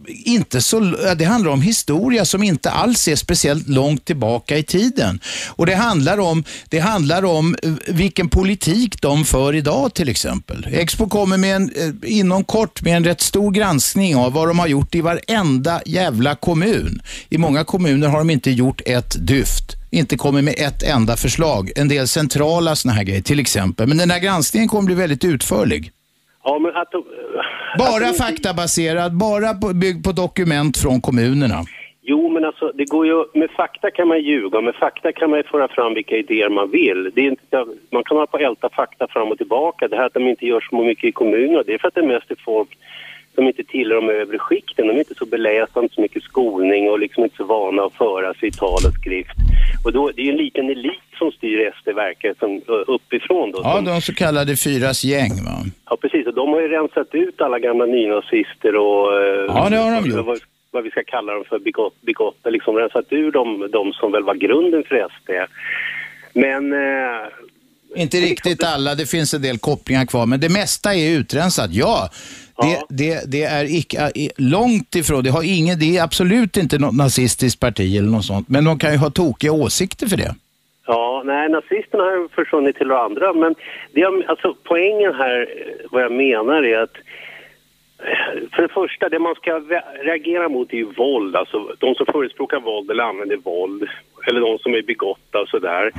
inte 0.09 0.61
så, 0.61 0.79
det 1.17 1.25
handlar 1.25 1.51
om 1.51 1.61
historia 1.61 2.25
som 2.25 2.43
inte 2.43 2.69
alls 2.69 3.07
är 3.07 3.15
speciellt 3.15 3.67
långt 3.67 4.05
tillbaka 4.05 4.57
i 4.57 4.63
tiden. 4.63 5.19
Och 5.47 5.65
det 5.65 5.75
handlar 5.75 6.17
om, 6.17 6.43
det 6.69 6.79
handlar 6.79 7.25
om 7.25 7.55
eh, 7.63 7.71
vilken 7.87 8.29
politik 8.29 9.01
de 9.01 9.25
för 9.25 9.55
idag 9.55 9.93
till 9.93 10.09
exempel. 10.09 10.67
Expo 10.71 11.09
kommer 11.09 11.37
med 11.37 11.55
en, 11.55 11.71
eh, 11.75 12.11
inom 12.19 12.43
kort 12.43 12.81
med 12.81 12.97
en 12.97 13.03
rätt 13.03 13.21
stor 13.21 13.51
granskning 13.51 14.15
av 14.15 14.33
vad 14.33 14.47
de 14.47 14.59
har 14.59 14.67
gjort 14.67 14.95
i 14.95 15.01
varenda 15.01 15.81
jävla 15.85 16.35
kommun. 16.35 17.01
I 17.29 17.37
många 17.37 17.63
kommuner 17.63 18.07
har 18.07 18.17
de 18.17 18.29
inte 18.29 18.51
gjort 18.51 18.81
ett 18.85 19.27
dyft 19.27 19.75
inte 19.91 20.17
kommit 20.17 20.43
med 20.43 20.55
ett 20.57 20.83
enda 20.83 21.17
förslag. 21.17 21.71
En 21.75 21.87
del 21.87 22.07
centrala 22.07 22.75
såna 22.75 22.93
här 22.93 23.03
grejer 23.03 23.21
till 23.21 23.39
exempel. 23.39 23.87
Men 23.87 23.97
den 23.97 24.11
här 24.11 24.19
granskningen 24.19 24.69
kommer 24.69 24.85
bli 24.85 24.95
väldigt 24.95 25.23
utförlig. 25.23 25.91
Ja, 26.49 26.59
men 26.59 26.75
att 26.75 26.91
Bara 27.77 28.13
faktabaserad, 28.25 29.11
bara 29.17 29.53
på, 29.61 29.67
byggd 29.73 30.05
på 30.07 30.11
dokument 30.11 30.77
från 30.77 31.01
kommunerna. 31.01 31.59
Jo, 32.01 32.29
men 32.29 32.45
alltså 32.45 32.71
det 32.75 32.85
går 32.85 33.05
ju, 33.07 33.17
med 33.33 33.49
fakta 33.51 33.91
kan 33.91 34.07
man 34.07 34.21
ljuga, 34.21 34.61
med 34.61 34.75
fakta 34.75 35.11
kan 35.11 35.29
man 35.29 35.39
ju 35.39 35.43
föra 35.43 35.67
fram 35.67 35.93
vilka 35.93 36.15
idéer 36.17 36.49
man 36.49 36.71
vill. 36.71 37.11
Det 37.15 37.21
är 37.21 37.25
inte, 37.25 37.65
man 37.91 38.03
kan 38.03 38.17
hålla 38.17 38.27
på 38.27 38.37
och 38.37 38.43
älta 38.49 38.69
fakta 38.69 39.07
fram 39.07 39.27
och 39.31 39.37
tillbaka. 39.37 39.87
Det 39.87 39.95
här 39.95 40.05
att 40.05 40.13
de 40.13 40.27
inte 40.27 40.45
gör 40.45 40.61
så 40.69 40.83
mycket 40.83 41.09
i 41.09 41.11
kommunerna, 41.11 41.63
det 41.63 41.73
är 41.73 41.77
för 41.77 41.87
att 41.87 41.95
det 41.95 42.07
mest 42.13 42.31
är 42.31 42.37
folk 42.45 42.69
som 43.39 43.47
inte 43.47 43.63
tillhör 43.63 43.95
de 43.95 44.09
övre 44.09 44.39
skikten. 44.39 44.87
De 44.87 44.93
är 44.93 44.99
inte 44.99 45.15
så 45.15 45.25
belästa, 45.25 45.81
inte 45.81 45.95
så 45.95 46.01
mycket 46.01 46.23
skolning 46.23 46.89
och 46.89 46.99
liksom 46.99 47.23
inte 47.23 47.35
så 47.35 47.43
vana 47.43 47.83
att 47.83 47.93
föra 47.93 48.33
sig 48.33 48.49
i 48.49 48.51
tal 48.51 48.81
och 48.87 48.93
skrift. 49.01 49.37
Och 49.85 49.91
då, 49.93 50.11
det 50.15 50.21
är 50.21 50.25
ju 50.25 50.31
en 50.31 50.37
liten 50.37 50.69
elit 50.69 51.09
som 51.17 51.31
styr 51.31 51.71
SD 51.79 51.87
verkar 51.95 52.33
som 52.39 52.61
uppifrån 52.87 53.51
då. 53.51 53.59
Ja, 53.63 53.81
de 53.81 54.01
så 54.01 54.13
kallade 54.13 54.55
fyras 54.55 55.03
gäng 55.03 55.29
va? 55.29 55.57
ja, 55.89 55.97
precis. 56.01 56.27
Och 56.27 56.33
de 56.33 56.49
har 56.49 56.61
ju 56.61 56.67
rensat 56.67 57.15
ut 57.15 57.41
alla 57.41 57.59
gamla 57.59 57.85
nynazister 57.85 58.75
och... 58.75 59.05
Ja, 59.47 59.67
det 59.69 59.77
har 59.77 60.01
de 60.01 60.09
gjort. 60.09 60.25
Vad, 60.25 60.39
vad 60.71 60.83
vi 60.83 60.91
ska 60.91 61.03
kalla 61.03 61.33
dem 61.33 61.43
för, 61.49 61.59
bigott, 61.59 62.01
bigotter, 62.01 62.51
liksom 62.51 62.75
rensat 62.75 63.05
ur 63.09 63.31
de, 63.31 63.67
de 63.71 63.93
som 63.93 64.11
väl 64.11 64.23
var 64.23 64.35
grunden 64.35 64.83
för 64.83 65.07
SD. 65.09 65.29
Men... 66.33 66.73
Eh, 66.73 67.27
Inte 67.95 68.17
riktigt 68.17 68.63
alla, 68.63 68.95
det 68.95 69.05
finns 69.05 69.33
en 69.33 69.41
del 69.41 69.57
kopplingar 69.57 70.05
kvar, 70.05 70.25
men 70.25 70.39
det 70.39 70.49
mesta 70.49 70.95
är 70.95 71.17
utrensat, 71.17 71.71
ja. 71.71 72.09
Det, 72.61 72.83
det, 72.89 73.31
det 73.31 73.43
är 73.43 73.65
icke, 73.77 74.11
långt 74.37 74.95
ifrån, 74.95 75.23
det, 75.23 75.29
har 75.29 75.43
ingen, 75.43 75.79
det 75.79 75.97
är 75.97 76.03
absolut 76.03 76.57
inte 76.57 76.77
något 76.79 76.95
nazistiskt 76.95 77.59
parti 77.59 77.97
eller 77.97 78.09
något 78.09 78.25
sånt, 78.25 78.49
men 78.49 78.65
de 78.65 78.79
kan 78.79 78.91
ju 78.91 78.97
ha 78.97 79.09
tokiga 79.09 79.51
åsikter 79.51 80.07
för 80.07 80.17
det. 80.17 80.35
Ja, 80.87 81.23
nej, 81.25 81.49
nazisterna 81.49 82.03
har 82.03 82.11
ju 82.11 82.27
försvunnit 82.29 82.75
till 82.75 82.91
andra. 82.91 83.33
Men 83.33 83.55
det, 83.93 84.05
alltså, 84.27 84.55
poängen 84.63 85.13
här, 85.13 85.41
eh, 85.41 85.91
vad 85.91 86.03
jag 86.03 86.11
menar 86.11 86.63
är 86.63 86.79
att 86.79 86.95
eh, 87.99 88.49
för 88.55 88.61
det 88.61 88.73
första, 88.73 89.09
det 89.09 89.19
man 89.19 89.35
ska 89.35 89.51
re- 89.51 90.03
reagera 90.03 90.49
mot 90.49 90.73
är 90.73 90.77
ju 90.77 90.85
våld. 90.93 91.35
Alltså 91.35 91.57
de 91.79 91.95
som 91.95 92.05
förespråkar 92.05 92.59
våld 92.59 92.91
eller 92.91 93.03
använder 93.03 93.37
våld. 93.37 93.83
Eller 94.27 94.39
de 94.39 94.57
som 94.59 94.73
är 94.73 94.81
bigotta 94.81 95.39
och 95.41 95.47
sådär. 95.49 95.91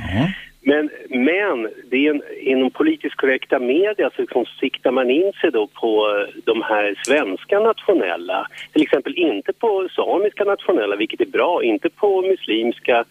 Men, 0.63 0.89
men 1.09 1.69
det 1.89 2.07
är 2.07 2.09
en, 2.09 2.21
inom 2.41 2.71
politiskt 2.71 3.15
korrekta 3.15 3.59
media 3.59 4.09
så 4.15 4.21
liksom 4.21 4.45
siktar 4.59 4.91
man 4.91 5.09
in 5.09 5.31
sig 5.41 5.51
då 5.51 5.67
på 5.67 5.89
eh, 6.09 6.43
de 6.45 6.61
här 6.61 6.95
svenska 7.05 7.59
nationella. 7.59 8.47
Till 8.73 8.81
exempel 8.81 9.13
inte 9.17 9.53
på 9.53 9.89
samiska 9.95 10.43
nationella, 10.43 10.95
vilket 10.95 11.21
är 11.21 11.25
bra. 11.25 11.63
Inte 11.63 11.89
på 11.89 12.21
muslimska. 12.21 13.05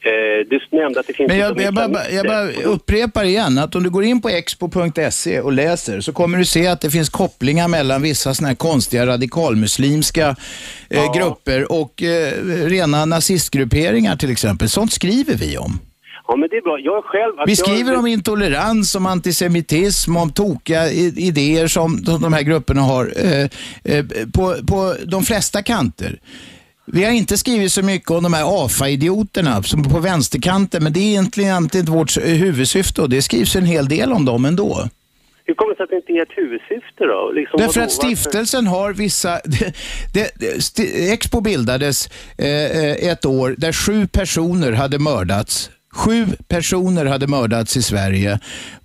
Eh, 0.00 0.46
du 0.50 0.60
nämnde 0.70 1.00
att 1.00 1.06
det 1.06 1.12
finns... 1.12 1.28
Men 1.28 1.38
jag, 1.38 1.56
liksom 1.56 1.74
jag, 1.76 1.92
bara, 1.92 2.10
jag 2.10 2.26
bara 2.26 2.72
upprepar 2.74 3.24
igen 3.24 3.58
att 3.58 3.74
om 3.74 3.82
du 3.82 3.90
går 3.90 4.04
in 4.04 4.22
på 4.22 4.28
expo.se 4.28 5.40
och 5.40 5.52
läser 5.52 6.00
så 6.00 6.12
kommer 6.12 6.38
du 6.38 6.44
se 6.44 6.66
att 6.66 6.80
det 6.80 6.90
finns 6.90 7.08
kopplingar 7.08 7.68
mellan 7.68 8.02
vissa 8.02 8.34
såna 8.34 8.48
här 8.48 8.54
konstiga 8.54 9.06
radikalmuslimska 9.06 10.36
eh, 10.90 11.12
grupper 11.16 11.72
och 11.72 12.02
eh, 12.02 12.32
rena 12.66 13.04
nazistgrupperingar 13.04 14.16
till 14.16 14.30
exempel. 14.30 14.68
Sånt 14.68 14.92
skriver 14.92 15.34
vi 15.34 15.58
om. 15.58 15.80
Ja, 16.28 16.36
men 16.36 16.48
det 16.50 16.56
är 16.56 16.62
bra. 16.62 16.78
Jag 16.78 17.04
själv... 17.04 17.32
Vi 17.46 17.52
jag- 17.52 17.58
skriver 17.58 17.96
om 17.96 18.06
intolerans, 18.06 18.94
om 18.94 19.06
antisemitism, 19.06 20.16
om 20.16 20.30
tokiga 20.32 20.90
idéer 20.90 21.66
som 21.66 22.02
de 22.02 22.32
här 22.32 22.42
grupperna 22.42 22.80
har 22.82 23.12
eh, 23.16 23.48
eh, 23.94 24.04
på, 24.34 24.54
på 24.66 24.94
de 25.06 25.22
flesta 25.24 25.62
kanter. 25.62 26.18
Vi 26.86 27.04
har 27.04 27.10
inte 27.12 27.38
skrivit 27.38 27.72
så 27.72 27.82
mycket 27.82 28.10
om 28.10 28.22
de 28.22 28.32
här 28.34 28.64
AFA-idioterna 28.64 29.62
som 29.62 29.82
på 29.84 29.98
vänsterkanten, 30.00 30.82
men 30.82 30.92
det 30.92 31.00
är 31.00 31.08
egentligen 31.10 31.56
inte 31.62 31.82
vårt 31.82 32.16
huvudsyfte 32.16 33.02
och 33.02 33.10
det 33.10 33.22
skrivs 33.22 33.56
en 33.56 33.64
hel 33.66 33.88
del 33.88 34.12
om 34.12 34.24
dem 34.24 34.44
ändå. 34.44 34.88
Hur 35.46 35.54
kommer 35.54 35.70
det 35.72 35.76
sig 35.76 35.84
att 35.84 35.90
det 35.90 35.96
inte 35.96 36.12
är 36.12 36.22
ett 36.22 36.36
huvudsyfte 36.38 37.04
då? 37.04 37.32
Liksom, 37.34 37.58
Därför 37.60 37.80
att 37.80 37.92
stiftelsen 37.92 38.66
har 38.66 38.92
vissa... 38.92 39.40
Det, 40.14 40.30
det, 40.40 40.58
sti- 40.58 41.12
Expo 41.12 41.40
bildades 41.40 42.08
eh, 42.38 42.46
eh, 42.48 43.08
ett 43.10 43.24
år 43.24 43.54
där 43.58 43.72
sju 43.72 44.06
personer 44.06 44.72
hade 44.72 44.98
mördats. 44.98 45.70
Sju 45.94 46.26
personer 46.48 47.04
hade 47.04 47.26
mördats 47.26 47.76
i 47.76 47.82
Sverige 47.82 48.38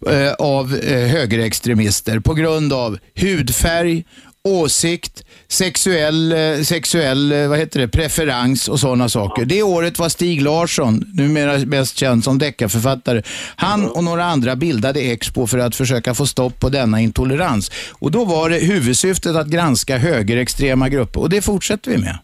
eh, 0.09 0.33
av 0.33 0.75
eh, 0.75 1.07
högerextremister 1.07 2.19
på 2.19 2.33
grund 2.33 2.73
av 2.73 2.97
hudfärg, 3.15 4.03
åsikt, 4.43 5.23
sexuell, 5.47 6.31
eh, 6.31 6.63
sexuell 6.63 7.31
eh, 7.31 7.47
vad 7.47 7.59
heter 7.59 7.79
det, 7.79 7.87
preferens 7.87 8.67
och 8.67 8.79
sådana 8.79 9.09
saker. 9.09 9.45
Det 9.45 9.63
året 9.63 9.99
var 9.99 10.09
Stig 10.09 10.41
Larsson, 10.41 11.03
numera 11.13 11.57
mest 11.57 11.97
känd 11.97 12.23
som 12.23 12.37
deckarförfattare, 12.37 13.21
han 13.55 13.85
och 13.85 14.03
några 14.03 14.25
andra 14.25 14.55
bildade 14.55 14.99
Expo 14.99 15.47
för 15.47 15.57
att 15.57 15.75
försöka 15.75 16.13
få 16.13 16.27
stopp 16.27 16.59
på 16.59 16.69
denna 16.69 17.01
intolerans. 17.01 17.71
Och 17.91 18.11
då 18.11 18.25
var 18.25 18.49
det 18.49 18.57
huvudsyftet 18.57 19.35
att 19.35 19.47
granska 19.47 19.97
högerextrema 19.97 20.89
grupper 20.89 21.19
och 21.19 21.29
det 21.29 21.41
fortsätter 21.41 21.91
vi 21.91 21.97
med. 21.97 22.17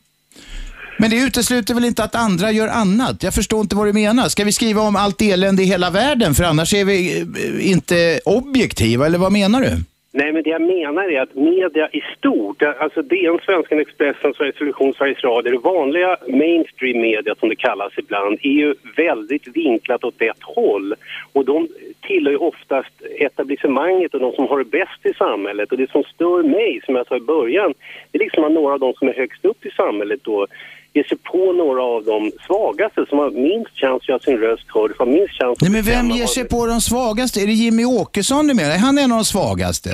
Men 0.98 1.10
det 1.10 1.16
utesluter 1.28 1.74
väl 1.74 1.86
inte 1.86 2.04
att 2.04 2.16
andra 2.16 2.52
gör 2.52 2.68
annat? 2.68 3.24
Jag 3.24 3.34
förstår 3.34 3.62
inte 3.62 3.76
vad 3.76 3.88
du 3.88 3.94
menar. 3.94 4.24
Ska 4.24 4.44
vi 4.44 4.52
skriva 4.52 4.82
om 4.82 4.96
allt 4.96 5.22
elände 5.22 5.64
i 5.64 5.66
hela 5.66 5.90
världen? 5.90 6.34
För 6.34 6.44
annars 6.44 6.74
är 6.74 6.86
vi 6.86 7.22
eh, 7.22 7.72
inte 7.72 8.20
objektiva, 8.26 9.06
eller 9.06 9.18
vad 9.18 9.32
menar 9.32 9.62
du? 9.62 9.72
Nej, 10.18 10.34
men 10.34 10.44
det 10.44 10.50
jag 10.50 10.62
menar 10.62 11.12
är 11.12 11.22
att 11.22 11.36
media 11.36 11.90
i 11.90 12.02
stort, 12.18 12.62
alltså 12.62 13.02
DN, 13.02 13.40
Svenskan, 13.46 13.80
Expressen, 13.80 14.34
Sveriges 14.34 14.56
Television, 14.56 14.94
Sveriges 14.94 15.24
Radio, 15.24 15.52
det 15.52 15.58
vanliga 15.58 16.18
mainstream 16.28 17.02
media 17.02 17.36
som 17.36 17.50
det 17.50 17.56
kallas 17.56 17.94
ibland, 17.98 18.40
är 18.42 18.50
ju 18.50 18.76
väldigt 18.98 19.48
vinklat 19.48 20.04
åt 20.04 20.22
ett 20.22 20.42
håll. 20.42 20.96
Och 21.34 21.46
de 21.46 21.68
tillhör 22.02 22.32
ju 22.32 22.38
oftast 22.38 23.02
etablissemanget 23.20 24.14
och 24.14 24.20
de 24.20 24.32
som 24.32 24.48
har 24.48 24.58
det 24.58 24.66
bäst 24.66 25.06
i 25.06 25.14
samhället. 25.14 25.72
Och 25.72 25.78
det 25.78 25.92
som 25.92 26.04
stör 26.04 26.44
mig, 26.44 26.82
som 26.86 26.96
jag 26.96 27.08
sa 27.08 27.18
i 27.18 27.20
början, 27.20 27.74
det 28.12 28.18
är 28.18 28.24
liksom 28.24 28.44
att 28.44 28.52
några 28.52 28.74
av 28.74 28.80
de 28.80 28.94
som 28.94 29.08
är 29.08 29.14
högst 29.14 29.46
upp 29.46 29.66
i 29.66 29.72
samhället 29.72 30.20
då 30.24 30.48
ger 30.96 31.04
sig 31.04 31.18
på 31.18 31.52
några 31.54 31.84
av 31.84 32.04
de 32.04 32.32
svagaste 32.48 33.06
som 33.10 33.18
har 33.20 33.32
minst 33.32 33.74
chans 33.82 34.02
att 34.02 34.10
göra 34.10 34.20
sin 34.20 34.38
röst 34.38 34.66
hörd, 34.76 34.92
som 34.96 35.08
har 35.08 35.14
minst 35.18 35.34
chans 35.42 35.58
Nej, 35.62 35.68
att 35.68 35.72
men 35.74 35.84
vem 35.84 36.10
ger 36.18 36.26
sig 36.26 36.46
på 36.48 36.66
de 36.66 36.82
svagaste? 36.82 37.42
Är 37.42 37.48
det 37.48 37.54
Jimmy 37.54 37.86
Åkesson 37.86 38.48
du 38.48 38.54
menar? 38.54 38.78
Han 38.78 38.98
är 38.98 39.04
en 39.04 39.12
av 39.12 39.18
de 39.18 39.26
svagaste. 39.26 39.90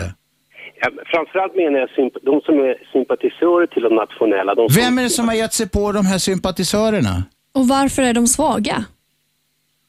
Ja, 0.81 0.89
men 0.95 1.05
framförallt 1.13 1.55
menar 1.55 1.79
jag 1.79 1.89
de 2.31 2.41
som 2.41 2.55
är 2.59 2.75
sympatisörer 2.93 3.67
till 3.67 3.83
de 3.83 3.95
nationella. 3.95 4.55
De 4.55 4.67
Vem 4.75 4.97
är 4.99 5.03
det 5.03 5.09
som 5.09 5.27
har 5.27 5.35
gett 5.35 5.53
sig 5.53 5.69
på 5.69 5.91
de 5.91 6.05
här 6.05 6.17
sympatisörerna? 6.17 7.23
Och 7.53 7.67
varför 7.67 8.01
är 8.03 8.13
de 8.13 8.27
svaga? 8.27 8.85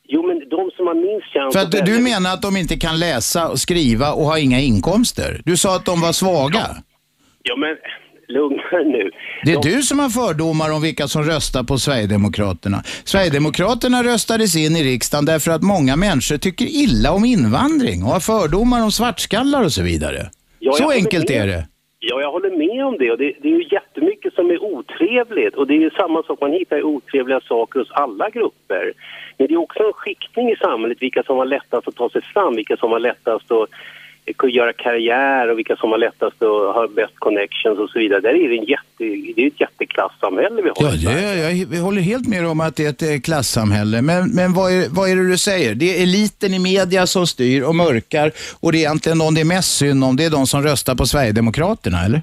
Jo, 0.09 0.27
men 0.27 0.39
de 0.49 0.71
som 0.77 0.87
har 0.87 0.95
minst 0.95 1.27
chans 1.35 1.55
För 1.55 1.61
att 1.61 1.75
välja- 1.75 1.97
du 1.97 2.03
menar 2.03 2.33
att 2.35 2.43
de 2.43 2.57
inte 2.57 2.77
kan 2.77 2.99
läsa 2.99 3.49
och 3.49 3.59
skriva 3.59 4.13
och 4.13 4.25
har 4.25 4.39
inga 4.39 4.61
inkomster. 4.61 5.41
Du 5.45 5.57
sa 5.57 5.77
att 5.77 5.85
de 5.85 6.01
var 6.01 6.13
svaga. 6.13 6.67
Ja, 7.43 7.57
men 7.57 7.77
lugna 8.33 8.63
er 8.81 8.85
nu. 8.85 9.11
Det 9.45 9.53
är 9.53 9.63
du 9.63 9.83
som 9.83 9.99
har 9.99 10.09
fördomar 10.09 10.73
om 10.73 10.83
vilka 10.83 11.07
som 11.09 11.23
röstar 11.23 11.63
på 11.63 11.79
Sverigedemokraterna. 11.79 12.79
Sverigedemokraterna 13.05 14.03
röstades 14.03 14.57
in 14.57 14.77
i 14.77 14.83
riksdagen 14.93 15.25
därför 15.25 15.51
att 15.51 15.63
många 15.63 15.97
människor 15.97 16.39
tycker 16.39 16.65
illa 16.65 17.13
om 17.13 17.25
invandring 17.25 17.99
och 18.05 18.11
har 18.17 18.21
fördomar 18.21 18.83
om 18.83 18.93
svartskallar 18.93 19.65
och 19.65 19.73
så 19.73 19.83
vidare. 19.83 20.21
Ja, 20.59 20.73
så 20.73 20.91
enkelt 20.91 21.29
med. 21.29 21.43
är 21.43 21.47
det. 21.47 21.63
Ja, 22.05 22.21
jag 22.21 22.33
håller 22.33 22.51
med 22.51 22.87
om 22.87 22.97
det. 22.99 23.11
Och 23.11 23.19
det, 23.19 23.33
det 23.43 23.49
är 23.49 23.57
ju 23.63 23.69
jättemycket 23.71 24.35
som 24.35 24.51
är 24.51 24.63
otrevligt. 24.63 25.55
Och 25.55 25.67
det 25.67 25.75
är 25.75 25.81
ju 25.81 25.91
samma 25.91 26.23
sak, 26.23 26.41
man 26.41 26.53
hittar 26.53 26.83
otrevliga 26.83 27.41
saker 27.41 27.79
hos 27.79 27.91
alla 27.91 28.31
grupper. 28.31 28.93
Men 29.37 29.47
det 29.47 29.55
är 29.55 29.59
också 29.59 29.83
en 29.83 29.93
skiktning 29.93 30.51
i 30.51 30.57
samhället, 30.57 30.99
vilka 31.01 31.23
som 31.23 31.37
har 31.37 31.45
lättast 31.45 31.89
att 31.89 31.97
ta 31.97 32.11
sig 32.11 32.23
fram, 32.23 32.57
vilka 32.57 32.77
som 32.77 32.91
har 32.93 32.99
lättast 32.99 33.51
att 33.51 33.69
göra 34.49 34.73
karriär 34.73 35.51
och 35.51 35.59
vilka 35.59 35.77
som 35.77 35.91
har 35.91 35.99
lättast 35.99 36.43
att 36.43 36.75
ha 36.75 36.89
bäst 36.97 37.13
connections 37.19 37.79
och 37.79 37.91
så 37.91 37.99
vidare. 37.99 38.21
Där 38.21 38.35
är 38.35 38.49
det, 38.49 38.57
en 38.57 38.65
jätte, 38.65 39.33
det 39.37 39.43
är 39.43 39.47
ett 39.47 39.61
jätteklassamhälle 39.61 40.63
vi 40.63 40.69
har. 40.69 40.77
Ja, 40.79 41.13
det, 41.13 41.39
jag, 41.39 41.77
jag 41.77 41.83
håller 41.83 42.03
helt 42.03 42.29
med 42.29 42.47
om 42.47 42.61
att 42.61 42.77
det 42.77 42.85
är 42.85 42.91
ett 42.91 43.03
eh, 43.03 43.21
klassamhälle. 43.21 44.03
Men, 44.03 44.31
men 44.31 44.53
vad, 44.53 44.73
är, 44.73 44.89
vad 44.91 45.11
är 45.11 45.17
det 45.17 45.29
du 45.29 45.39
säger? 45.39 45.75
Det 45.75 45.99
är 45.99 46.03
eliten 46.03 46.55
i 46.55 46.59
media 46.59 47.07
som 47.07 47.27
styr 47.27 47.63
och 47.63 47.75
mörkar 47.75 48.33
och 48.61 48.73
det 48.73 48.79
är 48.79 48.81
egentligen 48.81 49.19
de 49.19 49.35
det 49.35 49.41
är 49.41 49.45
mest 49.45 49.77
synd 49.77 50.05
om, 50.05 50.17
det 50.17 50.25
är 50.25 50.31
de 50.31 50.47
som 50.47 50.63
röstar 50.63 50.95
på 50.95 51.07
Sverigedemokraterna, 51.07 52.05
eller? 52.05 52.23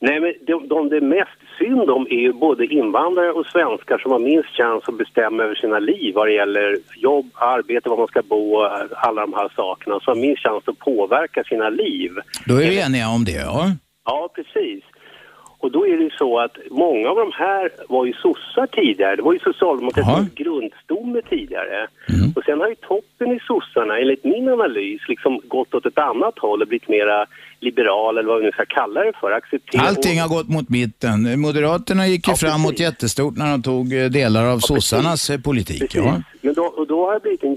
Nej, 0.00 0.20
men 0.20 0.34
de, 0.46 0.68
de 0.68 0.88
det 0.88 0.96
är 0.96 1.00
mest 1.00 1.37
synd 1.58 1.90
om 1.90 2.06
är 2.10 2.20
ju 2.26 2.32
både 2.32 2.66
invandrare 2.66 3.32
och 3.32 3.46
svenskar 3.46 3.98
som 3.98 4.12
har 4.12 4.18
minst 4.18 4.48
chans 4.48 4.84
att 4.86 4.98
bestämma 4.98 5.42
över 5.42 5.54
sina 5.54 5.78
liv 5.78 6.14
vad 6.14 6.26
det 6.26 6.32
gäller 6.32 6.78
jobb, 6.96 7.26
arbete, 7.34 7.88
var 7.88 7.96
man 7.96 8.06
ska 8.06 8.22
bo, 8.22 8.62
alla 9.06 9.20
de 9.20 9.34
här 9.34 9.52
sakerna. 9.56 10.00
Som 10.00 10.10
har 10.14 10.20
minst 10.26 10.42
chans 10.42 10.64
att 10.66 10.78
påverka 10.78 11.44
sina 11.44 11.68
liv. 11.68 12.10
Då 12.46 12.54
är 12.54 12.70
vi 12.70 12.80
eniga 12.80 13.08
om 13.08 13.24
det, 13.24 13.32
ja. 13.32 13.64
Ja, 14.04 14.28
precis. 14.34 14.84
Och 15.60 15.70
då 15.70 15.86
är 15.86 15.96
det 15.96 16.04
ju 16.04 16.10
så 16.10 16.38
att 16.38 16.56
många 16.70 17.08
av 17.10 17.16
de 17.16 17.32
här 17.34 17.70
var 17.88 18.06
ju 18.06 18.12
sossar 18.12 18.66
tidigare. 18.66 19.16
Det 19.16 19.22
var 19.22 19.32
ju 19.32 19.38
socialdemokratins 19.38 20.34
grundstomme 20.34 21.22
tidigare. 21.22 21.88
Och 22.36 22.44
sen 22.44 22.60
har 22.60 22.68
ju 22.68 22.74
toppen 22.74 23.32
i 23.32 23.40
sossarna, 23.46 23.98
enligt 23.98 24.24
min 24.24 24.48
analys, 24.48 25.00
liksom 25.08 25.40
gått 25.44 25.74
åt 25.74 25.86
ett 25.86 25.98
annat 25.98 26.38
håll 26.38 26.62
och 26.62 26.68
blivit 26.68 26.88
mera 26.88 27.26
liberal 27.60 28.18
eller 28.18 28.28
vad 28.28 28.38
vi 28.38 28.44
nu 28.44 28.52
ska 28.52 28.64
kalla 28.66 29.04
det 29.04 29.12
för. 29.20 29.30
Acceptera 29.30 29.82
Allting 29.82 30.20
har 30.20 30.28
gått 30.28 30.48
mot 30.48 30.68
mitten. 30.68 31.40
Moderaterna 31.40 32.06
gick 32.06 32.28
ju 32.28 32.34
framåt 32.34 32.80
jättestort 32.80 33.36
när 33.36 33.50
de 33.50 33.62
tog 33.62 33.92
eh, 33.92 34.04
delar 34.04 34.44
av 34.52 34.58
sossarnas 34.58 35.30
eh, 35.30 35.40
politik. 35.40 35.94
Ja. 35.94 36.22
Men 36.40 36.54
då, 36.54 36.62
och 36.62 36.86
då 36.86 37.06
har 37.06 37.14
det 37.14 37.20
blivit 37.20 37.42
en 37.42 37.54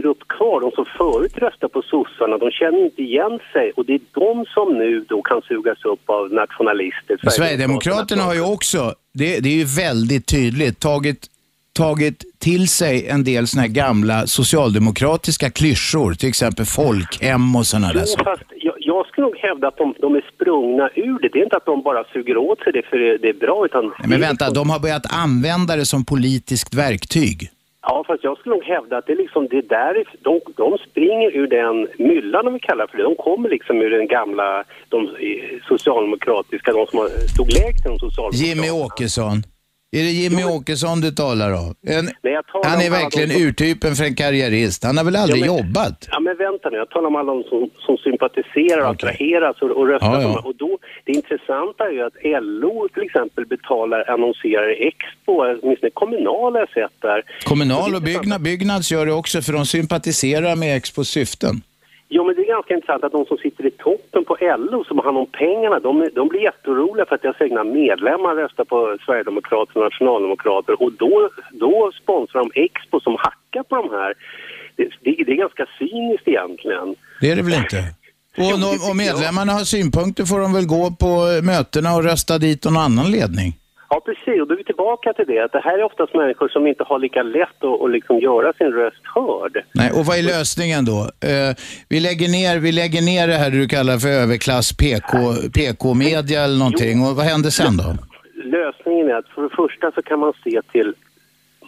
jättegrupp 0.00 0.28
kvar. 0.28 0.60
De 0.60 0.70
som 0.70 0.84
förut 0.98 1.38
röstade 1.38 1.72
på 1.72 1.82
sossarna, 1.82 2.38
de 2.38 2.50
känner 2.50 2.84
inte 2.84 3.02
igen 3.02 3.38
sig. 3.52 3.72
Och 3.76 3.84
det 3.84 3.94
är 3.94 4.00
de 4.12 4.44
som 4.54 4.78
nu 4.78 5.04
då 5.08 5.22
kan 5.22 5.42
sugas 5.42 5.84
upp 5.84 6.10
av 6.10 6.32
nationalister. 6.32 7.30
Sverigedemokraterna 7.30 8.22
har 8.22 8.34
ju 8.34 8.44
också 8.52 8.94
det, 9.14 9.40
det 9.40 9.48
är 9.48 9.56
ju 9.56 9.64
väldigt 9.64 10.26
tydligt, 10.26 10.80
tagit, 10.80 11.26
tagit 11.72 12.24
till 12.38 12.68
sig 12.68 13.08
en 13.08 13.24
del 13.24 13.46
såna 13.46 13.62
här 13.62 13.68
gamla 13.68 14.26
socialdemokratiska 14.26 15.50
klyschor, 15.50 16.14
till 16.14 16.28
exempel 16.28 16.64
folkhem 16.64 17.56
och 17.56 17.66
sådana 17.66 17.92
där 17.92 18.04
saker. 18.04 18.24
fast 18.24 18.42
jag, 18.56 18.74
jag 18.78 19.06
skulle 19.06 19.26
nog 19.26 19.36
hävda 19.36 19.68
att 19.68 19.76
de, 19.76 19.94
de 20.00 20.14
är 20.14 20.24
sprungna 20.34 20.90
ur 20.94 21.18
det. 21.22 21.28
Det 21.32 21.38
är 21.38 21.44
inte 21.44 21.56
att 21.56 21.66
de 21.66 21.82
bara 21.82 22.04
suger 22.12 22.36
åt 22.36 22.60
sig 22.60 22.72
det 22.72 22.82
för 22.90 22.96
det 23.22 23.28
är 23.28 23.38
bra, 23.46 23.64
utan... 23.64 23.84
Nej, 23.84 24.08
Men 24.08 24.20
vänta, 24.20 24.50
de 24.50 24.70
har 24.70 24.80
börjat 24.80 25.06
använda 25.24 25.76
det 25.76 25.86
som 25.86 26.04
politiskt 26.04 26.74
verktyg. 26.74 27.50
Ja, 27.82 28.04
fast 28.06 28.24
jag 28.24 28.38
skulle 28.38 28.54
nog 28.54 28.64
hävda 28.64 28.96
att 28.98 29.06
det 29.06 29.12
är 29.12 29.16
liksom 29.16 29.48
det 29.48 29.68
där, 29.68 30.04
de, 30.22 30.40
de 30.56 30.78
springer 30.78 31.36
ur 31.36 31.46
den 31.46 31.88
myllan 32.08 32.46
om 32.46 32.54
vi 32.54 32.60
kallar 32.60 32.86
för 32.86 32.96
det. 32.96 33.02
De 33.02 33.14
kommer 33.14 33.48
liksom 33.48 33.76
ur 33.76 33.90
den 33.90 34.06
gamla, 34.06 34.64
de 34.88 34.98
eh, 35.06 35.62
socialdemokratiska, 35.68 36.72
de 36.72 36.86
som 36.86 37.08
stod 37.34 37.52
lägst 37.52 37.86
än 37.86 37.92
de 37.92 37.98
socialdemokratiska. 37.98 38.46
Jimmy 38.46 38.70
Åkesson. 38.70 39.42
Är 39.92 40.02
det 40.02 40.10
Jimmy 40.10 40.44
Åkesson 40.44 41.00
du 41.00 41.10
talar 41.10 41.52
om? 41.52 41.74
En, 41.86 42.04
Nej, 42.22 42.36
talar 42.52 42.70
han 42.70 42.80
är 42.80 42.90
verkligen 42.90 43.30
som- 43.30 43.42
urtypen 43.42 43.94
för 43.94 44.04
en 44.04 44.14
karriärist. 44.14 44.84
Han 44.84 44.96
har 44.96 45.04
väl 45.04 45.16
aldrig 45.16 45.42
Ja, 45.44 45.46
men- 45.46 45.56
jobbat? 45.66 46.08
Ja, 46.10 46.20
men 46.20 46.36
vänta 46.36 46.70
nu. 46.70 46.76
Jag 46.76 46.90
talar 46.90 47.08
om 47.08 47.16
alla 47.16 47.32
de 47.34 47.42
som, 47.42 47.70
som 47.86 47.96
sympatiserar 47.96 48.80
och 48.80 48.90
attraheras 48.90 49.62
och, 49.62 49.70
och 49.70 49.86
röstar 49.88 50.12
Ja, 50.12 50.22
ja. 50.22 50.42
Och 50.44 50.56
då, 50.56 50.78
det 51.04 51.12
intressanta 51.12 51.84
är 51.88 51.92
ju 51.92 52.02
att 52.06 52.14
LO 52.42 52.88
till 52.94 53.02
exempel 53.02 53.46
betalar, 53.46 54.10
annonserar 54.10 54.68
i 54.82 54.88
Expo, 54.88 55.32
åtminstone 55.62 55.90
kommunala 55.94 56.58
har 56.58 56.66
jag 56.74 56.90
sett 56.90 56.96
där. 57.02 57.22
Kommunal 57.44 57.94
och 57.94 58.02
byggnad, 58.02 58.42
Byggnads 58.42 58.92
gör 58.92 59.06
det 59.06 59.12
också 59.12 59.42
för 59.42 59.52
de 59.52 59.66
sympatiserar 59.66 60.56
med 60.56 60.76
Expos 60.76 61.08
syften. 61.08 61.54
Jo, 62.12 62.24
men 62.24 62.34
det 62.34 62.42
är 62.42 62.54
ganska 62.56 62.74
intressant 62.74 63.04
att 63.04 63.12
de 63.12 63.24
som 63.26 63.36
sitter 63.36 63.66
i 63.66 63.70
toppen 63.70 64.24
på 64.24 64.36
LO 64.40 64.84
som 64.84 64.98
har 64.98 65.04
hand 65.04 65.18
om 65.18 65.26
pengarna, 65.26 65.78
de, 65.80 66.08
de 66.14 66.28
blir 66.28 66.40
jätteoroliga 66.40 67.06
för 67.06 67.14
att 67.14 67.22
deras 67.22 67.40
egna 67.40 67.64
medlemmar 67.64 68.34
röstar 68.34 68.64
på 68.64 68.98
Sverigedemokrater 69.04 69.76
och 69.76 69.84
Nationaldemokrater 69.84 70.82
och 70.82 70.92
då, 70.92 71.30
då 71.52 71.92
sponsrar 72.02 72.40
de 72.44 72.50
Expo 72.64 73.00
som 73.00 73.16
hackar 73.18 73.62
på 73.62 73.76
de 73.76 73.90
här. 73.90 74.14
Det, 74.76 74.88
det, 75.04 75.24
det 75.26 75.32
är 75.32 75.36
ganska 75.36 75.66
cyniskt 75.78 76.28
egentligen. 76.28 76.94
Det 77.20 77.30
är 77.30 77.36
det 77.36 77.42
väl 77.42 77.54
inte? 77.54 77.78
Och 78.38 78.54
om, 78.54 78.90
om 78.90 78.96
medlemmarna 78.96 79.52
har 79.52 79.64
synpunkter 79.64 80.24
får 80.24 80.40
de 80.40 80.52
väl 80.52 80.66
gå 80.66 80.90
på 80.90 81.40
mötena 81.42 81.94
och 81.96 82.04
rösta 82.04 82.38
dit 82.38 82.64
någon 82.64 82.76
annan 82.76 83.10
ledning. 83.10 83.59
Ja, 83.92 84.00
precis. 84.04 84.40
Och 84.40 84.46
då 84.46 84.54
är 84.54 84.58
vi 84.58 84.64
tillbaka 84.64 85.12
till 85.12 85.24
det. 85.26 85.40
Att 85.44 85.52
det 85.52 85.60
här 85.60 85.78
är 85.78 85.82
oftast 85.82 86.14
människor 86.14 86.48
som 86.48 86.66
inte 86.66 86.84
har 86.84 86.98
lika 86.98 87.22
lätt 87.22 87.64
att, 87.64 87.82
att 87.82 87.90
liksom 87.90 88.18
göra 88.18 88.52
sin 88.52 88.72
röst 88.72 89.04
hörd. 89.14 89.64
Nej, 89.74 89.90
och 89.90 90.06
vad 90.06 90.18
är 90.18 90.22
lösningen 90.22 90.84
då? 90.84 90.98
Eh, 91.30 91.50
vi, 91.88 92.00
lägger 92.00 92.28
ner, 92.28 92.58
vi 92.58 92.72
lägger 92.72 93.02
ner 93.02 93.28
det 93.28 93.34
här 93.34 93.50
du 93.50 93.68
kallar 93.68 93.98
för 93.98 94.08
överklass 94.08 94.76
PK, 94.76 95.18
PK-media 95.54 96.40
eller 96.44 96.58
någonting. 96.58 97.02
Och 97.06 97.16
vad 97.16 97.26
händer 97.26 97.50
sen 97.50 97.76
då? 97.76 97.88
Lösningen 98.56 99.08
är 99.08 99.14
att 99.14 99.28
för 99.28 99.42
det 99.42 99.54
första 99.62 99.92
så 99.92 100.02
kan 100.02 100.18
man 100.18 100.32
se 100.44 100.62
till 100.72 100.94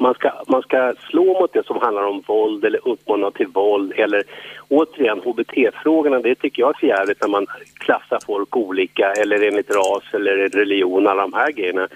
man 0.03 0.15
ska, 0.15 0.31
man 0.49 0.63
ska 0.63 0.95
slå 1.11 1.41
mot 1.41 1.53
det 1.53 1.67
som 1.67 1.79
handlar 1.81 2.03
om 2.07 2.23
våld 2.27 2.65
eller 2.65 2.89
uppmana 2.89 3.31
till 3.31 3.47
våld 3.47 3.93
eller 3.93 4.23
återigen 4.69 5.19
HBT-frågorna, 5.25 6.19
det 6.19 6.35
tycker 6.35 6.63
jag 6.63 6.71
är 6.75 6.79
för 6.81 6.87
jävligt 6.87 7.21
när 7.21 7.29
man 7.29 7.47
klassar 7.75 8.19
folk 8.27 8.57
olika 8.57 9.13
eller 9.13 9.49
enligt 9.49 9.71
ras 9.71 10.05
eller 10.15 10.49
religion, 10.49 11.07
alla 11.07 11.23
de 11.23 11.33
här 11.33 11.53
grejerna. 11.53 11.89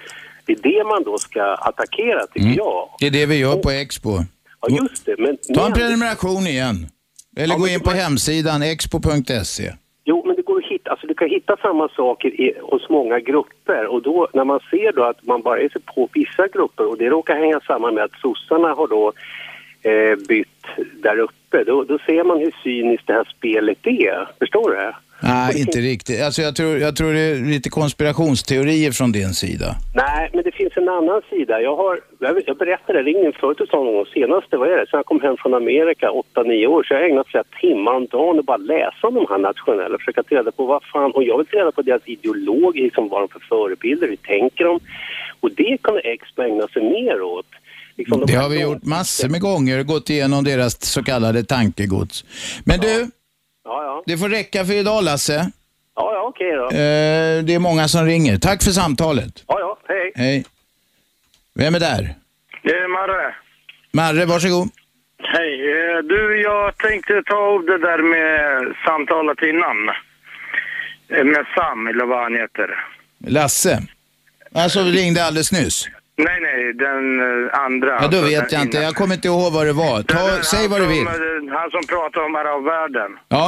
Det 0.45 0.53
är 0.53 0.61
det 0.61 0.83
man 0.83 1.03
då 1.03 1.17
ska 1.17 1.43
attackera 1.43 2.27
tycker 2.27 2.39
Mm. 2.45 2.55
jag. 2.57 2.89
Det 2.99 3.07
är 3.07 3.11
det 3.11 3.25
vi 3.25 3.35
gör 3.39 3.55
på 3.55 3.69
Expo. 3.71 4.09
Ja, 4.61 4.77
just 4.81 5.05
det. 5.05 5.15
Men, 5.17 5.37
Ta 5.55 5.65
en 5.65 5.73
prenumeration 5.73 6.47
igen. 6.47 6.75
Eller 7.37 7.55
gå 7.55 7.67
in 7.67 7.79
på 7.79 7.91
hemsidan 7.91 8.61
expo.se. 8.61 9.73
Jo, 10.05 10.23
men 10.27 10.35
brukar 11.17 11.35
hitta, 11.35 11.53
hitta 11.53 11.67
samma 11.67 11.89
saker 11.89 12.29
i, 12.29 12.53
hos 12.61 12.89
många 12.89 13.19
grupper. 13.19 13.87
Och 13.87 14.01
då 14.01 14.27
när 14.33 14.45
man 14.45 14.59
ser 14.71 14.91
då 14.91 15.03
att 15.03 15.23
man 15.23 15.41
bara 15.41 15.59
är 15.59 15.69
sig 15.69 15.81
på 15.81 16.09
vissa 16.13 16.47
grupper 16.47 16.89
och 16.89 16.97
det 16.97 17.09
råkar 17.09 17.35
hänga 17.35 17.59
samman 17.59 17.93
med 17.93 18.03
att 18.03 18.19
sossarna 18.21 18.73
har 18.73 18.87
då 18.87 19.13
eh, 19.87 20.15
bytt 20.27 20.47
där 21.03 21.19
uppe, 21.19 21.63
då, 21.63 21.83
då 21.83 21.99
ser 22.05 22.23
man 22.23 22.37
hur 22.37 22.53
cyniskt 22.63 23.07
det 23.07 23.13
här 23.13 23.27
spelet 23.37 23.87
är. 23.87 24.27
Förstår 24.39 24.69
du? 24.69 24.91
Nej, 25.23 25.61
inte 25.61 25.79
riktigt. 25.79 26.21
Alltså 26.21 26.41
jag, 26.41 26.55
tror, 26.55 26.77
jag 26.77 26.95
tror 26.95 27.13
det 27.13 27.19
är 27.19 27.35
lite 27.35 27.69
konspirationsteorier 27.69 28.91
från 28.91 29.11
din 29.11 29.33
sida. 29.33 29.75
Nej, 29.95 30.29
men 30.33 30.43
det 30.43 30.51
finns 30.51 30.77
en 30.77 30.89
annan 30.89 31.21
sida. 31.29 31.61
Jag, 31.61 31.75
har, 31.75 31.99
jag, 32.19 32.41
jag 32.45 32.57
berättade, 32.57 33.03
det 33.03 33.11
ringde 33.11 33.31
förut 33.31 33.61
och 33.61 33.67
sa 33.67 33.77
någon 33.77 33.93
gång 33.93 34.05
senaste, 34.05 34.57
vad 34.57 34.71
är 34.71 34.77
det? 34.77 34.87
Sen 34.89 34.97
jag 34.97 35.05
kom 35.05 35.21
hem 35.21 35.37
från 35.37 35.53
Amerika, 35.53 36.09
8-9 36.35 36.67
år, 36.67 36.83
så 36.83 36.93
jag 36.93 37.01
har 37.01 37.09
ägnat 37.09 37.27
flera 37.27 37.43
timmar 37.61 37.93
om 37.93 38.05
dagen 38.05 38.39
och 38.39 38.45
bara 38.45 38.57
läsa 38.57 39.07
om 39.07 39.15
de 39.15 39.25
här 39.29 39.37
nationella, 39.37 39.97
försöka 39.97 40.23
ta 40.23 40.35
reda 40.35 40.51
på 40.51 40.65
vad 40.65 40.83
fan, 40.83 41.11
och 41.11 41.23
jag 41.23 41.37
vill 41.37 41.47
ta 41.47 41.57
reda 41.57 41.71
på 41.71 41.81
deras 41.81 42.01
ideologi, 42.05 42.81
liksom 42.81 43.09
vad 43.09 43.21
de 43.21 43.27
för 43.27 43.39
förebilder, 43.39 44.07
hur 44.07 44.15
tänker 44.15 44.63
de? 44.65 44.79
Och 45.39 45.51
det 45.51 45.77
kunde 45.81 45.99
Expo 45.99 46.41
ägna 46.41 46.67
sig 46.67 46.83
mer 46.83 47.21
åt. 47.21 47.45
Liksom 47.97 48.19
de 48.19 48.25
Det 48.31 48.37
har 48.37 48.49
vi 48.49 48.61
gjort 48.61 48.83
massor 48.83 49.29
med 49.29 49.41
gånger, 49.41 49.83
gått 49.83 50.09
igenom 50.09 50.43
deras 50.43 50.81
så 50.85 51.03
kallade 51.03 51.43
tankegods. 51.43 52.25
Men 52.65 52.79
du, 52.79 53.09
Ja, 53.63 53.83
ja. 53.83 54.03
det 54.05 54.17
får 54.17 54.29
räcka 54.29 54.65
för 54.65 54.73
idag 54.73 55.03
Lasse. 55.03 55.51
Ja, 55.95 56.13
ja, 56.13 56.21
okej 56.29 56.51
då. 56.55 56.63
Eh, 56.65 57.43
det 57.43 57.53
är 57.53 57.59
många 57.59 57.87
som 57.87 58.05
ringer. 58.05 58.37
Tack 58.37 58.63
för 58.63 58.71
samtalet. 58.71 59.43
Ja, 59.47 59.59
ja, 59.59 59.77
hej. 59.87 60.11
Hej. 60.15 60.45
Vem 61.55 61.75
är 61.75 61.79
där? 61.79 62.15
Det 62.63 62.69
är 62.71 62.87
Marre. 62.87 63.35
Marre, 63.93 64.25
varsågod. 64.25 64.69
Hej. 65.23 65.53
Eh, 65.71 65.97
Du, 66.03 66.41
jag 66.41 66.77
tänkte 66.77 67.23
ta 67.25 67.55
upp 67.55 67.65
det 67.67 67.77
där 67.77 68.01
med 68.13 68.75
samtalet 68.85 69.37
innan. 69.41 69.89
Eh, 71.09 71.23
Med 71.25 71.45
Sam, 71.55 71.87
eller 71.87 72.05
vad 72.05 72.23
han 72.23 72.33
heter. 72.35 72.69
Lasse. 73.27 73.83
Alltså 74.55 74.83
vi 74.83 74.91
ringde 74.91 75.25
alldeles 75.25 75.51
nyss. 75.51 75.87
Nej, 76.25 76.37
nej, 76.41 76.73
den 76.73 77.03
eh, 77.27 77.59
andra. 77.65 77.87
Ja, 77.89 77.97
då 77.99 78.05
alltså, 78.05 78.21
vet 78.21 78.49
den 78.49 78.59
jag 78.59 78.61
inte. 78.65 78.77
innan. 78.77 78.85
Jag 78.89 78.95
kommer 78.99 79.15
inte 79.15 79.27
ihåg 79.27 79.53
vad 79.53 79.65
det 79.69 79.73
var. 79.85 79.97
Ta, 80.13 80.23
säg 80.53 80.67
vad 80.67 80.79
du 80.81 80.87
vill. 80.95 81.05
Som, 81.05 81.47
eh, 81.47 81.57
Han 81.59 81.71
som 81.71 81.83
pratar 81.93 82.21
om 82.27 82.35
arabvärlden. 82.35 83.11
Ja. 83.29 83.47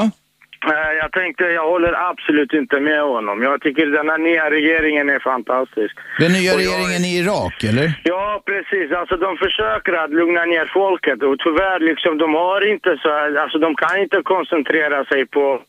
Eh, 0.72 0.92
Jag 1.02 1.12
tänkte, 1.12 1.44
jag 1.44 1.68
håller 1.74 1.94
absolut 2.10 2.54
inte 2.54 2.80
med 2.80 3.02
honom. 3.02 3.44
Jag 3.44 3.62
tycker 3.62 3.86
den 3.86 4.10
här 4.10 4.18
nya 4.18 4.50
regeringen 4.52 5.10
är 5.10 5.20
fantastisk. 5.20 5.94
Den 6.20 6.32
nya 6.38 6.52
jag- 6.52 6.60
regeringen 6.62 7.02
i 7.10 7.12
Irak, 7.22 7.64
eller? 7.70 7.88
Ja, 8.04 8.42
precis. 8.46 8.92
Alltså 8.92 9.16
de 9.18 9.38
försöker 9.38 9.94
att 9.94 10.12
lugna 10.20 10.46
ner 10.46 10.66
folket 10.74 11.24
och 11.24 11.40
tyvärr 11.40 11.80
liksom, 11.80 12.18
de 12.18 12.34
har 12.34 12.62
inte 12.74 12.98
så 13.04 13.10
här, 13.10 13.36
alltså 13.44 13.58
de 13.66 13.76
kan 13.76 13.96
inte 14.04 14.22
koncentrera 14.24 15.06
sig 15.06 15.26
på 15.26 15.62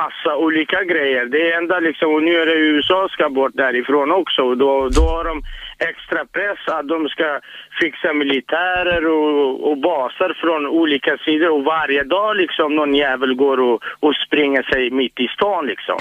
massa 0.00 0.36
olika 0.36 0.84
grejer. 0.84 1.24
Det 1.26 1.52
är 1.52 1.56
enda 1.58 1.78
liksom, 1.80 2.14
och 2.14 2.22
nu 2.22 2.36
är 2.42 2.46
det 2.46 2.54
USA 2.54 3.08
ska 3.10 3.28
bort 3.28 3.52
därifrån 3.54 4.10
också 4.12 4.42
och 4.42 4.56
då, 4.58 4.88
då 4.88 5.02
har 5.02 5.24
de 5.24 5.42
extra 5.90 6.24
press 6.24 6.60
att 6.66 6.88
de 6.88 7.08
ska 7.08 7.40
fixa 7.80 8.12
militärer 8.12 9.06
och, 9.06 9.70
och 9.70 9.78
baser 9.78 10.36
från 10.40 10.66
olika 10.66 11.18
sidor 11.24 11.50
och 11.50 11.64
varje 11.64 12.02
dag 12.04 12.36
liksom 12.36 12.76
någon 12.76 12.94
jävel 12.94 13.34
går 13.34 13.60
och, 13.60 13.82
och 14.00 14.14
springer 14.26 14.62
sig 14.62 14.90
mitt 14.90 15.20
i 15.20 15.28
stan 15.28 15.66
liksom. 15.66 16.00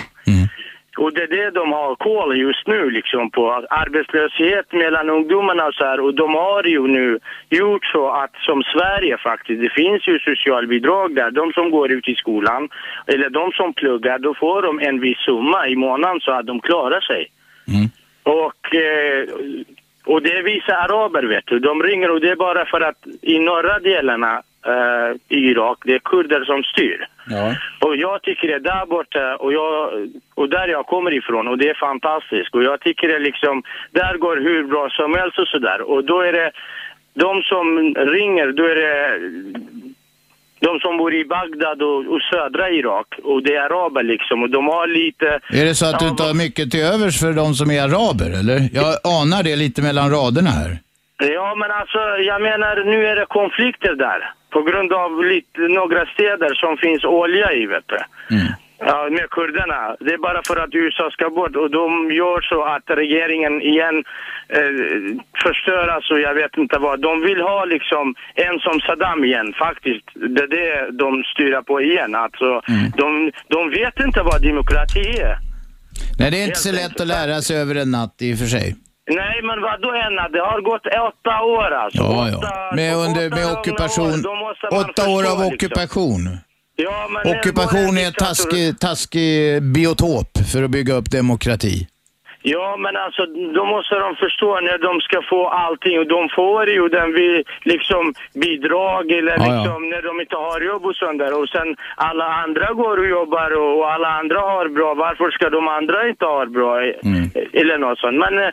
Och 0.97 1.13
det 1.13 1.23
är 1.23 1.27
det 1.27 1.51
de 1.51 1.71
har 1.71 1.95
koll 1.95 2.37
just 2.37 2.67
nu 2.67 2.89
liksom 2.89 3.31
på. 3.31 3.51
Arbetslöshet 3.69 4.73
mellan 4.73 5.09
ungdomarna 5.09 5.65
och 5.65 5.73
så 5.73 5.83
här. 5.83 5.99
Och 5.99 6.13
de 6.15 6.33
har 6.33 6.63
ju 6.63 6.87
nu 6.87 7.19
gjort 7.49 7.85
så 7.85 8.09
att 8.09 8.35
som 8.35 8.63
Sverige 8.63 9.17
faktiskt, 9.17 9.61
det 9.61 9.69
finns 9.69 10.07
ju 10.07 10.19
socialbidrag 10.19 11.15
där. 11.15 11.31
De 11.31 11.53
som 11.53 11.71
går 11.71 11.91
ut 11.91 12.07
i 12.07 12.15
skolan 12.15 12.69
eller 13.07 13.29
de 13.29 13.51
som 13.51 13.73
pluggar, 13.73 14.19
då 14.19 14.33
får 14.33 14.61
de 14.61 14.79
en 14.79 14.99
viss 14.99 15.17
summa 15.17 15.67
i 15.67 15.75
månaden 15.75 16.19
så 16.21 16.31
att 16.31 16.45
de 16.45 16.59
klarar 16.59 17.01
sig. 17.01 17.27
Och, 18.23 18.75
eh, 18.75 19.29
och 20.05 20.21
det 20.21 20.33
är 20.33 20.43
vissa 20.43 20.75
araber 20.77 21.23
vet 21.23 21.45
du. 21.45 21.59
De 21.59 21.83
ringer 21.83 22.11
och 22.11 22.21
det 22.21 22.29
är 22.29 22.35
bara 22.35 22.65
för 22.65 22.81
att 22.81 23.07
i 23.21 23.39
norra 23.39 23.79
delarna 23.79 24.43
eh, 24.65 25.37
i 25.37 25.39
Irak, 25.51 25.77
det 25.85 25.93
är 25.93 25.99
kurder 25.99 26.43
som 26.43 26.63
styr. 26.63 27.07
Ja. 27.29 27.55
Och 27.79 27.95
jag 27.95 28.21
tycker 28.21 28.47
det 28.47 28.59
där 28.59 28.85
borta 28.85 29.35
och, 29.35 29.53
jag, 29.53 30.07
och 30.35 30.49
där 30.49 30.67
jag 30.67 30.85
kommer 30.85 31.13
ifrån 31.13 31.47
och 31.47 31.57
det 31.57 31.69
är 31.69 31.73
fantastiskt. 31.73 32.55
Och 32.55 32.63
jag 32.63 32.79
tycker 32.81 33.07
det 33.07 33.19
liksom, 33.19 33.63
där 33.91 34.17
går 34.17 34.37
hur 34.37 34.63
bra 34.63 34.89
som 34.89 35.13
helst 35.13 35.39
och 35.39 35.47
sådär. 35.47 35.81
Och 35.81 36.03
då 36.03 36.21
är 36.21 36.33
det, 36.33 36.51
de 37.13 37.43
som 37.43 37.95
ringer, 37.95 38.51
då 38.51 38.63
är 38.63 38.75
det 38.75 39.19
de 40.65 40.79
som 40.79 40.97
bor 40.97 41.13
i 41.21 41.23
Bagdad 41.25 41.81
och, 41.81 41.99
och 42.13 42.21
södra 42.33 42.69
Irak. 42.69 43.07
Och 43.23 43.43
det 43.43 43.55
är 43.55 43.61
araber 43.69 44.03
liksom 44.03 44.43
och 44.43 44.49
de 44.49 44.67
har 44.67 44.87
lite... 44.87 45.27
Är 45.61 45.65
det 45.65 45.75
så 45.75 45.85
att 45.85 45.99
du 45.99 46.07
inte 46.07 46.23
har 46.23 46.33
mycket 46.33 46.71
till 46.71 46.83
övers 46.93 47.19
för 47.19 47.33
de 47.33 47.53
som 47.53 47.71
är 47.71 47.81
araber, 47.81 48.29
eller? 48.39 48.57
Jag 48.79 48.89
anar 49.19 49.43
det 49.43 49.55
lite 49.55 49.81
mellan 49.81 50.11
raderna 50.11 50.49
här. 50.49 50.71
Ja, 51.37 51.55
men 51.61 51.71
alltså 51.71 51.99
jag 52.31 52.41
menar 52.41 52.83
nu 52.93 53.05
är 53.11 53.15
det 53.15 53.25
konflikter 53.25 53.95
där. 53.95 54.19
På 54.49 54.61
grund 54.61 54.93
av 54.93 55.25
lite, 55.25 55.59
några 55.79 56.05
städer 56.05 56.51
som 56.53 56.77
finns 56.77 57.03
olja 57.03 57.53
i, 57.53 57.65
vet 57.65 57.87
du. 57.87 57.99
Ja, 58.85 59.07
med 59.11 59.29
kurderna. 59.29 59.95
Det 59.99 60.13
är 60.13 60.17
bara 60.17 60.41
för 60.47 60.57
att 60.63 60.73
USA 60.73 61.09
ska 61.11 61.29
bort 61.29 61.55
och 61.55 61.71
de 61.71 62.11
gör 62.11 62.41
så 62.41 62.63
att 62.63 62.97
regeringen 63.01 63.61
igen 63.61 63.97
eh, 64.57 64.71
förstöras 65.43 66.11
och 66.11 66.19
jag 66.19 66.33
vet 66.33 66.57
inte 66.57 66.77
vad. 66.79 67.01
De 67.01 67.21
vill 67.21 67.41
ha 67.41 67.65
liksom 67.65 68.15
en 68.35 68.59
som 68.59 68.79
Saddam 68.79 69.23
igen 69.23 69.53
faktiskt. 69.59 70.05
Det 70.35 70.43
är 70.43 70.47
det 70.47 70.91
de 71.03 71.23
styr 71.23 71.61
på 71.61 71.81
igen. 71.81 72.15
Alltså, 72.15 72.61
de, 72.97 73.31
de 73.47 73.69
vet 73.69 73.99
inte 73.99 74.21
vad 74.21 74.41
demokrati 74.41 75.05
är. 75.29 75.37
Nej, 76.19 76.31
det 76.31 76.37
är 76.41 76.45
inte 76.45 76.59
så 76.59 76.71
lätt 76.71 77.01
att 77.01 77.07
lära 77.07 77.41
sig 77.41 77.57
över 77.57 77.75
en 77.75 77.91
natt 77.91 78.15
i 78.21 78.33
och 78.33 78.37
för 78.37 78.45
sig. 78.45 78.75
Nej, 79.09 79.41
men 79.43 79.61
vad 79.61 79.81
då 79.81 79.95
ena? 79.95 80.29
Det 80.29 80.39
har 80.39 80.61
gått 80.61 80.85
åtta 80.85 81.43
år 81.43 81.71
alltså. 81.83 82.03
Ja, 82.03 82.37
åtta, 82.37 82.47
ja. 82.53 82.75
Med, 82.75 82.95
under, 82.95 83.29
med 83.29 83.45
ockupation. 83.57 84.25
år, 84.25 84.81
Åtta 84.81 85.09
år 85.09 85.23
av 85.31 85.51
liksom. 85.51 86.37
Ja, 86.83 87.07
men 87.11 87.21
Ockupation 87.37 87.97
är 87.97 88.05
en 88.05 88.13
taskig, 88.13 88.79
taskig 88.79 89.63
biotop 89.63 90.31
för 90.51 90.63
att 90.63 90.71
bygga 90.71 90.93
upp 90.93 91.11
demokrati. 91.11 91.87
Ja, 92.43 92.77
men 92.83 92.95
alltså 92.95 93.25
då 93.57 93.65
måste 93.65 93.95
de 93.95 94.15
förstå 94.15 94.59
när 94.67 94.77
de 94.77 95.01
ska 95.01 95.17
få 95.29 95.47
allting 95.47 95.99
och 95.99 96.07
de 96.07 96.29
får 96.35 96.69
ju 96.69 96.87
den 96.89 97.13
vi 97.13 97.43
liksom 97.71 98.13
bidrag 98.33 99.11
eller 99.11 99.35
Ja, 99.37 99.45
ja. 99.45 99.53
liksom 99.55 99.89
när 99.89 100.01
de 100.01 100.21
inte 100.21 100.35
har 100.35 100.61
jobb 100.61 100.85
och 100.85 100.95
sånt 100.95 101.19
där 101.19 101.33
och 101.41 101.49
sen 101.49 101.75
alla 101.95 102.25
andra 102.43 102.73
går 102.73 102.97
och 102.97 103.09
jobbar 103.17 103.49
och, 103.61 103.71
och 103.79 103.93
alla 103.93 104.07
andra 104.19 104.39
har 104.39 104.69
bra. 104.77 104.93
Varför 104.93 105.31
ska 105.31 105.49
de 105.49 105.67
andra 105.67 106.09
inte 106.09 106.25
ha 106.25 106.45
bra? 106.45 106.81
Mm. 106.81 107.29
Eller 107.53 107.77
något 107.77 107.99
sånt. 107.99 108.17
Men 108.25 108.33
eh, 108.43 108.49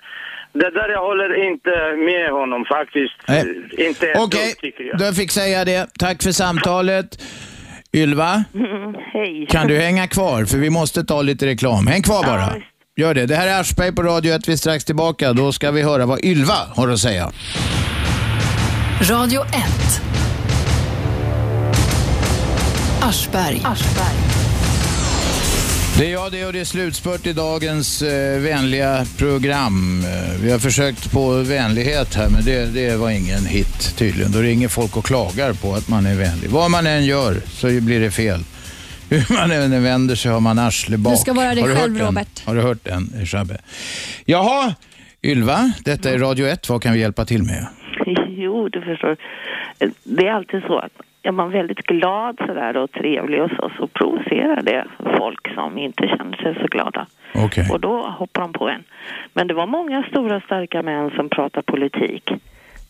det 0.52 0.70
där 0.70 0.88
jag 0.88 1.02
håller 1.10 1.30
inte 1.48 1.74
med 1.96 2.30
honom 2.30 2.64
faktiskt. 2.64 3.14
Nej. 3.28 3.44
Inte 3.88 4.10
ett 4.10 4.18
Okej, 4.20 4.55
jag. 4.78 4.98
du 4.98 5.14
fick 5.14 5.30
säga 5.30 5.64
det. 5.64 5.86
Tack 5.98 6.22
för 6.22 6.30
samtalet. 6.30 7.09
Ylva, 8.02 8.44
Mm, 8.54 8.94
hej. 9.12 9.46
kan 9.50 9.66
du 9.66 9.78
hänga 9.78 10.06
kvar? 10.06 10.44
För 10.44 10.58
vi 10.58 10.70
måste 10.70 11.04
ta 11.04 11.22
lite 11.22 11.46
reklam. 11.46 11.86
Häng 11.86 12.02
kvar 12.02 12.24
bara. 12.24 12.52
Gör 12.96 13.14
det. 13.14 13.26
Det 13.26 13.36
här 13.36 13.46
är 13.46 13.60
Aschberg 13.60 13.92
på 13.92 14.02
Radio 14.02 14.34
1. 14.34 14.48
Vi 14.48 14.52
är 14.52 14.56
strax 14.56 14.84
tillbaka. 14.84 15.32
Då 15.32 15.52
ska 15.52 15.70
vi 15.70 15.82
höra 15.82 16.06
vad 16.06 16.24
Ylva 16.24 16.54
har 16.76 16.88
att 16.88 16.98
säga. 16.98 17.30
Radio 19.10 19.42
1. 19.44 19.52
Aschberg. 23.02 23.62
Det 25.98 26.06
är 26.06 26.12
jag 26.12 26.32
det 26.32 26.46
och 26.46 26.52
det 26.52 26.60
är 26.60 26.64
slutspurt 26.64 27.26
i 27.26 27.32
dagens 27.32 28.02
eh, 28.02 28.40
vänliga 28.40 29.04
program. 29.18 30.00
Eh, 30.04 30.42
vi 30.42 30.52
har 30.52 30.58
försökt 30.58 31.12
på 31.12 31.42
vänlighet 31.42 32.14
här 32.14 32.28
men 32.30 32.44
det, 32.44 32.74
det 32.74 32.96
var 32.96 33.10
ingen 33.10 33.46
hit 33.46 33.94
tydligen. 33.98 34.32
Då 34.32 34.38
ringer 34.38 34.68
folk 34.68 34.96
och 34.96 35.04
klagar 35.04 35.52
på 35.52 35.74
att 35.74 35.88
man 35.88 36.06
är 36.06 36.16
vänlig. 36.16 36.50
Vad 36.50 36.70
man 36.70 36.86
än 36.86 37.04
gör 37.06 37.34
så 37.34 37.66
blir 37.66 38.00
det 38.00 38.10
fel. 38.10 38.40
Hur 39.10 39.34
man 39.34 39.50
än 39.50 39.82
vänder 39.82 40.14
sig 40.14 40.30
har 40.32 40.40
man 40.40 40.58
arsle 40.58 40.96
bak. 40.98 41.12
Du 41.12 41.16
ska 41.16 41.32
vara 41.32 41.54
dig 41.54 41.64
själv? 41.64 41.98
Robert. 41.98 42.46
Har 42.46 42.54
du 42.54 42.62
hört 42.62 42.84
den, 42.84 43.26
Shabbe? 43.26 43.58
Jaha, 44.24 44.74
Ylva, 45.22 45.72
detta 45.84 46.10
är 46.10 46.18
Radio 46.18 46.46
1. 46.46 46.68
Vad 46.68 46.82
kan 46.82 46.92
vi 46.92 47.00
hjälpa 47.00 47.24
till 47.24 47.42
med? 47.42 47.66
Jo, 48.40 48.68
du 48.68 48.80
förstår. 48.82 49.16
Det 50.04 50.26
är 50.26 50.32
alltid 50.32 50.62
så 50.62 50.78
att 50.78 50.92
är 51.28 51.32
man 51.32 51.50
väldigt 51.50 51.86
glad 51.86 52.38
sådär 52.46 52.76
och 52.76 52.92
trevlig 52.92 53.42
och 53.42 53.50
så, 53.50 53.70
så 53.78 53.86
provocerar 53.86 54.62
det 54.62 54.84
folk 55.16 55.55
som 55.55 55.78
inte 55.78 56.09
känner 56.09 56.36
sig 56.36 56.55
så 56.55 56.66
glada. 56.66 57.06
Okej. 57.34 57.68
Och 57.72 57.80
då 57.80 58.02
hoppar 58.02 58.42
de 58.42 58.52
på 58.52 58.68
en. 58.68 58.84
Men 59.32 59.46
det 59.46 59.55
var 59.55 59.66
många 59.66 60.02
stora 60.02 60.40
starka 60.40 60.82
män 60.82 61.10
som 61.10 61.28
pratar 61.28 61.62
politik 61.62 62.30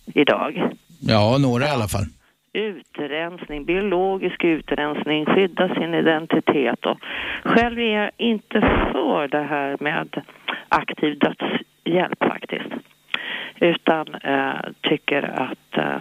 idag. 0.06 0.70
Ja, 1.00 1.38
några 1.38 1.64
i 1.64 1.70
alla 1.70 1.88
fall. 1.88 2.04
Utrensning, 2.52 3.64
biologisk 3.64 4.44
utrensning, 4.44 5.26
skydda 5.26 5.74
sin 5.74 5.94
identitet 5.94 6.86
och 6.86 6.98
själv 7.44 7.78
är 7.78 8.02
jag 8.02 8.10
inte 8.16 8.60
för 8.92 9.28
det 9.28 9.42
här 9.42 9.76
med 9.80 10.22
aktiv 10.68 11.18
dödshjälp 11.18 12.18
faktiskt. 12.18 12.72
Utan 13.60 14.14
eh, 14.14 14.60
tycker 14.80 15.22
att 15.22 15.78
eh, 15.78 16.00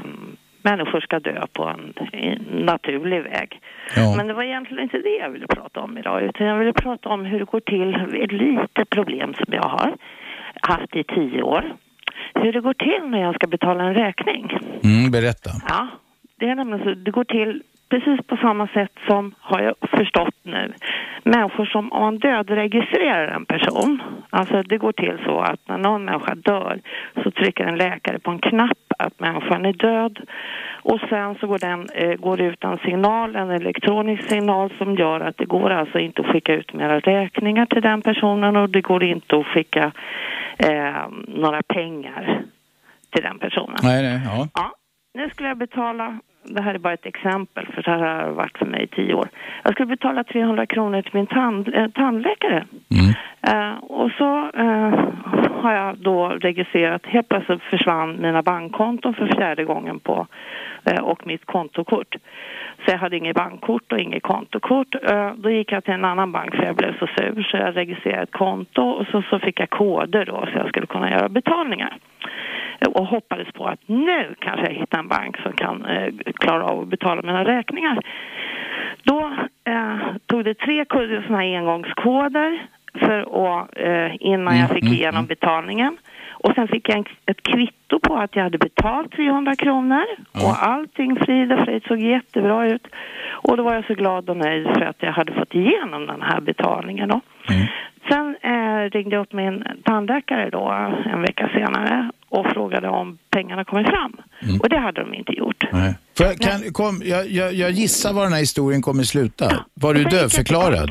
människor 0.70 1.00
ska 1.02 1.20
dö 1.20 1.46
på 1.54 1.64
en, 1.64 1.94
naturlig 2.66 3.24
väg. 3.24 3.60
Ja. 3.96 4.14
Men 4.18 4.28
det 4.28 4.34
var 4.34 4.44
egentligen 4.44 4.84
inte 4.84 4.98
det 4.98 5.18
jag 5.24 5.30
ville 5.30 5.48
prata 5.48 5.80
om 5.80 5.98
idag 5.98 6.24
utan 6.24 6.48
jag 6.48 6.58
ville 6.58 6.74
prata 6.74 7.10
om 7.10 7.26
hur 7.26 7.40
det 7.40 7.46
går 7.46 7.60
till, 7.60 7.90
ett 8.24 8.32
litet 8.32 8.90
problem 8.90 9.34
som 9.34 9.54
jag 9.54 9.64
har 9.78 9.96
haft 10.62 10.96
i 10.96 11.04
tio 11.04 11.42
år. 11.42 11.64
Hur 12.34 12.54
det 12.54 12.62
går 12.62 12.74
till 12.74 13.10
när 13.10 13.22
jag 13.22 13.36
ska 13.36 13.48
betala 13.48 13.84
en 13.84 13.94
räkning. 13.94 14.58
Mm, 14.84 15.12
berätta. 15.12 15.50
Ja, 15.70 15.88
det 16.40 16.46
är 16.50 16.56
nämligen 16.56 16.84
så. 16.84 16.94
Det 16.94 17.12
går 17.12 17.24
till 17.24 17.64
precis 17.90 18.28
på 18.28 18.38
samma 18.38 18.68
sätt 18.68 18.92
som, 19.08 19.36
har 19.40 19.62
jag 19.62 19.76
förstått 19.90 20.36
nu, 20.44 20.74
människor 21.24 21.66
som 21.66 21.92
om 21.92 22.02
man 22.02 22.18
dödregistrerar 22.18 23.28
en 23.28 23.46
person. 23.46 24.02
Alltså 24.30 24.64
det 24.64 24.78
går 24.78 24.92
till 24.92 25.18
så 25.26 25.40
att 25.40 25.60
när 25.68 25.78
någon 25.78 26.06
människa 26.06 26.36
dör 26.36 26.80
så 27.24 27.32
trycker 27.32 27.66
en 27.66 27.78
läkare 27.78 28.20
på 28.20 28.32
en 28.32 28.40
knapp 28.40 28.78
att 29.00 29.20
människan 29.20 29.66
är 29.66 29.74
död 29.74 30.20
och 30.84 31.00
sen 31.10 31.36
så 31.36 31.48
går, 31.48 31.60
den, 31.60 31.90
eh, 31.94 32.16
går 32.16 32.42
ut 32.42 32.64
en 32.64 32.78
signal, 32.78 33.36
en 33.36 33.50
elektronisk 33.50 34.30
signal 34.30 34.74
som 34.78 34.96
gör 34.96 35.20
att 35.20 35.38
det 35.38 35.46
går 35.46 35.70
alltså 35.70 36.00
inte 36.00 36.22
att 36.22 36.28
skicka 36.28 36.54
ut 36.54 36.74
mera 36.74 37.00
räkningar 37.00 37.66
till 37.66 37.82
den 37.82 38.02
personen 38.02 38.56
och 38.56 38.70
det 38.70 38.82
går 38.82 39.04
inte 39.04 39.38
att 39.38 39.46
skicka 39.46 39.92
eh, 40.58 41.08
några 41.28 41.62
pengar 41.62 42.44
till 43.10 43.24
den 43.24 43.40
personen. 43.40 43.78
Nej, 43.84 44.04
nej, 44.04 44.22
ja. 44.26 44.48
Ja, 44.54 44.72
nu 45.14 45.30
skulle 45.30 45.50
jag 45.50 45.58
betala, 45.58 46.20
det 46.50 46.62
här 46.62 46.74
är 46.74 46.80
bara 46.80 46.94
ett 46.94 47.06
exempel 47.06 47.68
för 47.74 47.82
det 47.84 47.92
här 47.92 48.26
har 48.26 48.32
varit 48.32 48.58
för 48.58 48.66
mig 48.66 48.84
i 48.84 48.88
tio 48.88 49.14
år. 49.14 49.30
Jag 49.64 49.74
skulle 49.74 49.86
betala 49.86 50.24
300 50.24 50.66
kronor 50.66 51.02
till 51.02 51.14
min 51.14 51.28
tand, 51.28 51.76
eh, 51.76 51.88
tandläkare. 51.88 52.66
Eh, 53.48 53.78
och 53.78 54.12
så 54.18 54.50
eh, 54.54 54.94
har 55.62 55.74
jag 55.74 55.98
då 55.98 56.28
registrerat, 56.30 57.06
helt 57.06 57.30
plötsligt 57.30 57.62
försvann 57.62 58.22
mina 58.22 58.42
bankkonton 58.42 59.14
för 59.14 59.28
fjärde 59.28 59.64
gången 59.64 60.00
på 60.00 60.28
eh, 60.84 61.04
och 61.04 61.28
mitt 61.28 61.46
kontokort. 61.46 62.16
Så 62.86 62.92
jag 62.92 62.98
hade 62.98 63.18
inget 63.18 63.36
bankkort 63.36 63.92
och 63.92 64.00
inget 64.00 64.24
kontokort. 64.24 64.96
Eh, 65.10 65.32
då 65.36 65.50
gick 65.50 65.72
jag 65.72 65.84
till 65.84 65.94
en 65.94 66.06
annan 66.06 66.32
bank 66.32 66.56
för 66.56 66.64
jag 66.64 66.76
blev 66.76 67.00
så 67.00 67.08
sur 67.08 67.44
så 67.52 67.58
jag 67.58 67.76
registrerade 67.76 68.24
ett 68.24 68.32
konto 68.32 68.82
och 68.82 69.08
så, 69.08 69.22
så 69.30 69.40
fick 69.40 69.60
jag 69.60 69.70
koder 69.70 70.26
då 70.26 70.46
så 70.52 70.58
jag 70.58 70.70
skulle 70.70 70.88
kunna 70.88 71.12
göra 71.12 71.30
betalningar 71.30 71.98
och 72.86 73.06
hoppades 73.06 73.48
på 73.54 73.66
att 73.66 73.80
nu 73.86 74.36
kanske 74.40 74.66
jag 74.66 74.74
hittar 74.74 75.00
en 75.00 75.08
bank 75.08 75.38
som 75.38 75.54
kan 75.54 75.86
eh, 75.86 76.14
klara 76.34 76.64
av 76.64 76.82
att 76.82 76.88
betala 76.88 77.22
mina 77.22 77.46
räkningar. 77.46 78.00
Då 79.04 79.34
eh, 79.64 79.98
tog 80.26 80.46
det 80.46 80.54
tre 80.54 80.86
såna 81.28 81.38
här 81.38 81.58
engångskoder 81.58 82.68
för 83.00 83.20
att, 83.20 83.78
eh, 83.78 84.16
innan 84.20 84.58
jag 84.58 84.70
fick 84.70 84.84
igenom 84.84 85.26
betalningen. 85.26 85.98
Och 86.40 86.54
sen 86.56 86.68
fick 86.68 86.90
jag 86.90 86.98
en, 86.98 87.06
ett 87.26 87.44
kvitto 87.44 88.00
på 88.00 88.16
att 88.16 88.36
jag 88.36 88.44
hade 88.44 88.58
betalt 88.58 89.12
300 89.12 89.56
kronor 89.56 90.06
och 90.32 90.68
allting 90.68 91.16
frid 91.16 91.54
och 91.54 91.66
fröjd 91.66 91.84
såg 91.88 92.00
jättebra 92.00 92.68
ut. 92.68 92.88
Och 93.30 93.58
då 93.58 93.64
var 93.64 93.74
jag 93.74 93.86
så 93.86 93.94
glad 93.94 94.30
och 94.30 94.38
nöjd 94.38 94.68
för 94.68 94.82
att 94.82 95.04
jag 95.04 95.12
hade 95.12 95.34
fått 95.34 95.56
igenom 95.56 96.06
den 96.06 96.22
här 96.22 96.42
betalningen 96.42 97.10
då. 97.10 97.22
Sen 98.10 98.36
eh, 98.42 98.90
ringde 98.90 99.16
jag 99.16 99.22
upp 99.22 99.34
min 99.34 99.64
tandläkare 99.84 100.50
då 100.50 100.72
en 101.06 101.22
vecka 101.22 101.50
senare 101.54 102.12
och 102.30 102.46
frågade 102.54 102.88
om 102.90 103.18
pengarna 103.30 103.66
kommit 103.66 103.88
fram. 103.88 104.14
Och 104.62 104.70
det 104.70 104.80
hade 104.80 105.02
de 105.02 105.14
inte 105.14 105.32
gjort. 105.32 105.64
Jag, 106.20 106.38
kan, 106.40 106.74
kom, 106.74 107.02
jag, 107.06 107.28
jag, 107.28 107.54
jag 107.54 107.72
gissar 107.72 108.14
var 108.14 108.24
den 108.24 108.34
här 108.34 108.40
historien 108.40 108.82
kommer 108.82 109.04
sluta. 109.04 109.66
Var 109.74 109.94
du 109.94 110.02
jag 110.02 110.12
dödförklarad? 110.12 110.90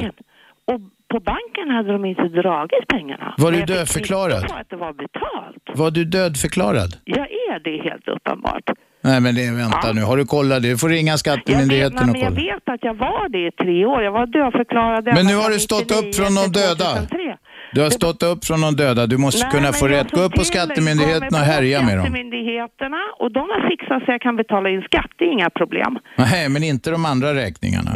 Och 0.64 0.80
på 1.08 1.20
banken 1.20 1.70
hade 1.70 1.92
de 1.92 2.04
inte 2.04 2.22
dragit 2.22 2.88
pengarna. 2.88 3.34
Var 3.38 3.52
du 3.52 3.58
jag 3.58 3.68
dödförklarad? 3.68 4.48
på 4.48 4.54
att 4.54 4.70
det 4.70 4.76
var 4.76 4.92
betalt. 4.92 5.78
Var 5.78 5.90
du 5.90 6.04
dödförklarad? 6.04 6.96
Jag 7.04 7.26
är 7.30 7.58
det 7.64 7.90
helt 7.90 8.08
uppenbart. 8.08 8.70
Nej, 9.00 9.20
men 9.20 9.34
det, 9.34 9.50
vänta 9.50 9.92
nu. 9.92 10.02
Har 10.02 10.16
du 10.16 10.24
kollat 10.24 10.62
det? 10.62 10.68
Du 10.68 10.78
får 10.78 10.88
ringa 10.88 11.08
Jag 11.10 11.12
vet, 11.12 11.20
skattemyndigheten 11.20 11.98
och 11.98 12.06
men 12.06 12.20
jag 12.20 12.34
kolla. 12.34 12.54
vet 12.54 12.68
att 12.68 12.84
jag 12.84 12.94
var 12.94 13.28
det 13.28 13.46
i 13.46 13.50
tre 13.50 13.86
år. 13.86 14.02
Jag 14.02 14.12
var 14.12 14.26
dödförklarad 14.26 15.04
Men 15.04 15.26
nu 15.26 15.36
har 15.36 15.50
du 15.50 15.58
stått 15.58 15.90
99 15.90 15.98
upp 16.08 16.14
från 16.14 16.34
de 16.34 16.52
döda. 16.60 16.84
2003. 16.94 17.36
Du 17.72 17.80
har 17.80 17.90
stått 17.90 18.22
upp 18.22 18.44
från 18.44 18.60
de 18.60 18.76
döda. 18.76 19.06
Du 19.06 19.16
måste 19.16 19.44
Nej, 19.44 19.50
kunna 19.50 19.72
få 19.72 19.88
rätt. 19.88 20.10
Gå 20.10 20.20
upp 20.20 20.32
på 20.32 20.44
skattemyndigheten 20.44 21.28
och 21.28 21.46
härja 21.52 21.82
med 21.82 21.96
dem. 21.96 22.04
Skattemyndigheterna 22.06 23.00
och 23.18 23.32
de 23.32 23.40
har 23.40 23.70
fixat 23.70 24.02
så 24.04 24.12
jag 24.12 24.20
kan 24.20 24.36
betala 24.36 24.70
in 24.70 24.82
skatt. 24.82 25.10
Det 25.18 25.24
är 25.24 25.32
inga 25.32 25.50
problem. 25.50 25.98
Nej, 26.16 26.48
men 26.48 26.62
inte 26.62 26.90
de 26.90 27.04
andra 27.04 27.34
räkningarna. 27.34 27.90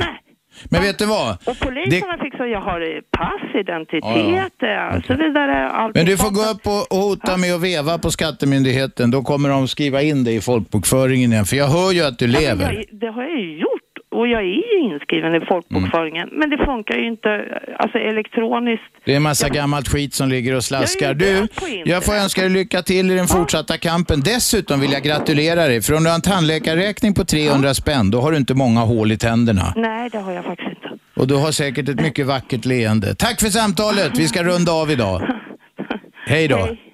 Men 0.71 0.83
vet 0.83 0.99
du 0.99 1.07
vad? 1.07 1.31
Och 1.35 1.59
polisen 1.61 2.09
har 2.09 2.25
fixat, 2.25 2.51
jag 2.51 2.61
har 2.61 2.81
eh, 2.81 3.01
pass, 3.19 3.55
identitet, 3.55 4.53
Ja, 4.61 4.97
eh, 4.97 5.03
så 5.03 5.15
vidare. 5.15 5.69
Allt 5.71 5.95
Men 5.95 6.07
du 6.07 6.17
får 6.17 6.31
gå 6.31 6.41
upp 6.53 6.67
och, 6.67 6.99
hota 6.99 7.37
med 7.37 7.55
att 7.55 7.63
veva 7.63 7.99
på 7.99 8.11
skattemyndigheten. 8.11 9.11
Då 9.11 9.23
kommer 9.23 9.49
de 9.49 9.69
skriva 9.69 10.03
in 10.03 10.25
dig 10.25 10.37
i 10.37 10.41
folkbokföringen 10.41 11.33
igen. 11.33 11.45
För 11.45 11.57
jag 11.57 11.67
hör 11.67 11.93
ju 11.93 12.03
att 12.03 12.19
du 12.19 12.27
Ja, 12.27 12.41
lever. 12.41 12.73
Jag, 12.73 13.01
det 13.01 13.07
har 13.07 13.23
jag 13.23 13.41
ju 13.41 13.59
gjort 13.59 13.80
och 14.21 14.29
jag 14.29 14.41
är 14.41 14.45
ju 14.45 14.79
inskriven 14.81 15.35
i 15.35 15.41
folkbokföringen. 15.47 16.29
Mm. 16.29 16.39
Men 16.39 16.51
det 16.51 16.59
funkar 16.65 16.95
ju 16.95 17.07
inte 17.07 17.31
alltså 17.79 17.99
elektroniskt. 17.99 18.93
Det 19.05 19.13
är 19.13 19.17
en 19.17 19.23
massa 19.23 19.49
gammalt 19.49 19.89
skit 19.89 20.15
som 20.15 20.29
ligger 20.29 20.55
och 20.57 20.65
slaskar. 20.65 21.15
Du, 21.15 21.47
jag 21.85 22.05
får 22.05 22.15
önska 22.15 22.41
dig 22.41 22.51
lycka 22.51 22.83
till 22.83 23.11
i 23.11 23.15
den 23.15 23.27
fortsatta 23.27 23.79
kampen. 23.79 24.21
Dessutom 24.21 24.81
vill 24.81 24.93
jag 24.93 25.03
gratulera 25.03 25.67
dig. 25.67 25.83
För 25.83 25.95
om 25.97 26.03
du 26.05 26.11
har 26.11 26.15
en 26.15 26.21
tandläkarräkning 26.21 27.15
på 27.15 27.25
300 27.25 27.75
spänn, 27.75 28.11
då 28.11 28.21
har 28.21 28.31
du 28.31 28.37
inte 28.37 28.55
många 28.55 28.81
hål 28.81 29.13
i 29.13 29.17
tänderna. 29.19 29.73
Nej, 29.77 30.11
det 30.13 30.19
har 30.19 30.33
jag 30.33 30.45
faktiskt 30.45 30.71
inte. 30.71 30.99
Och 31.17 31.27
du 31.27 31.35
har 31.35 31.53
säkert 31.53 31.89
ett 31.89 32.01
mycket 32.01 32.27
vackert 32.27 32.65
leende. 32.65 33.15
Tack 33.15 33.41
för 33.41 33.49
samtalet. 33.49 34.19
Vi 34.19 34.29
ska 34.29 34.43
runda 34.43 34.73
av 34.73 34.91
idag. 34.91 35.23
Hej 36.27 36.49
då. 36.49 36.57
Hej. 36.57 36.90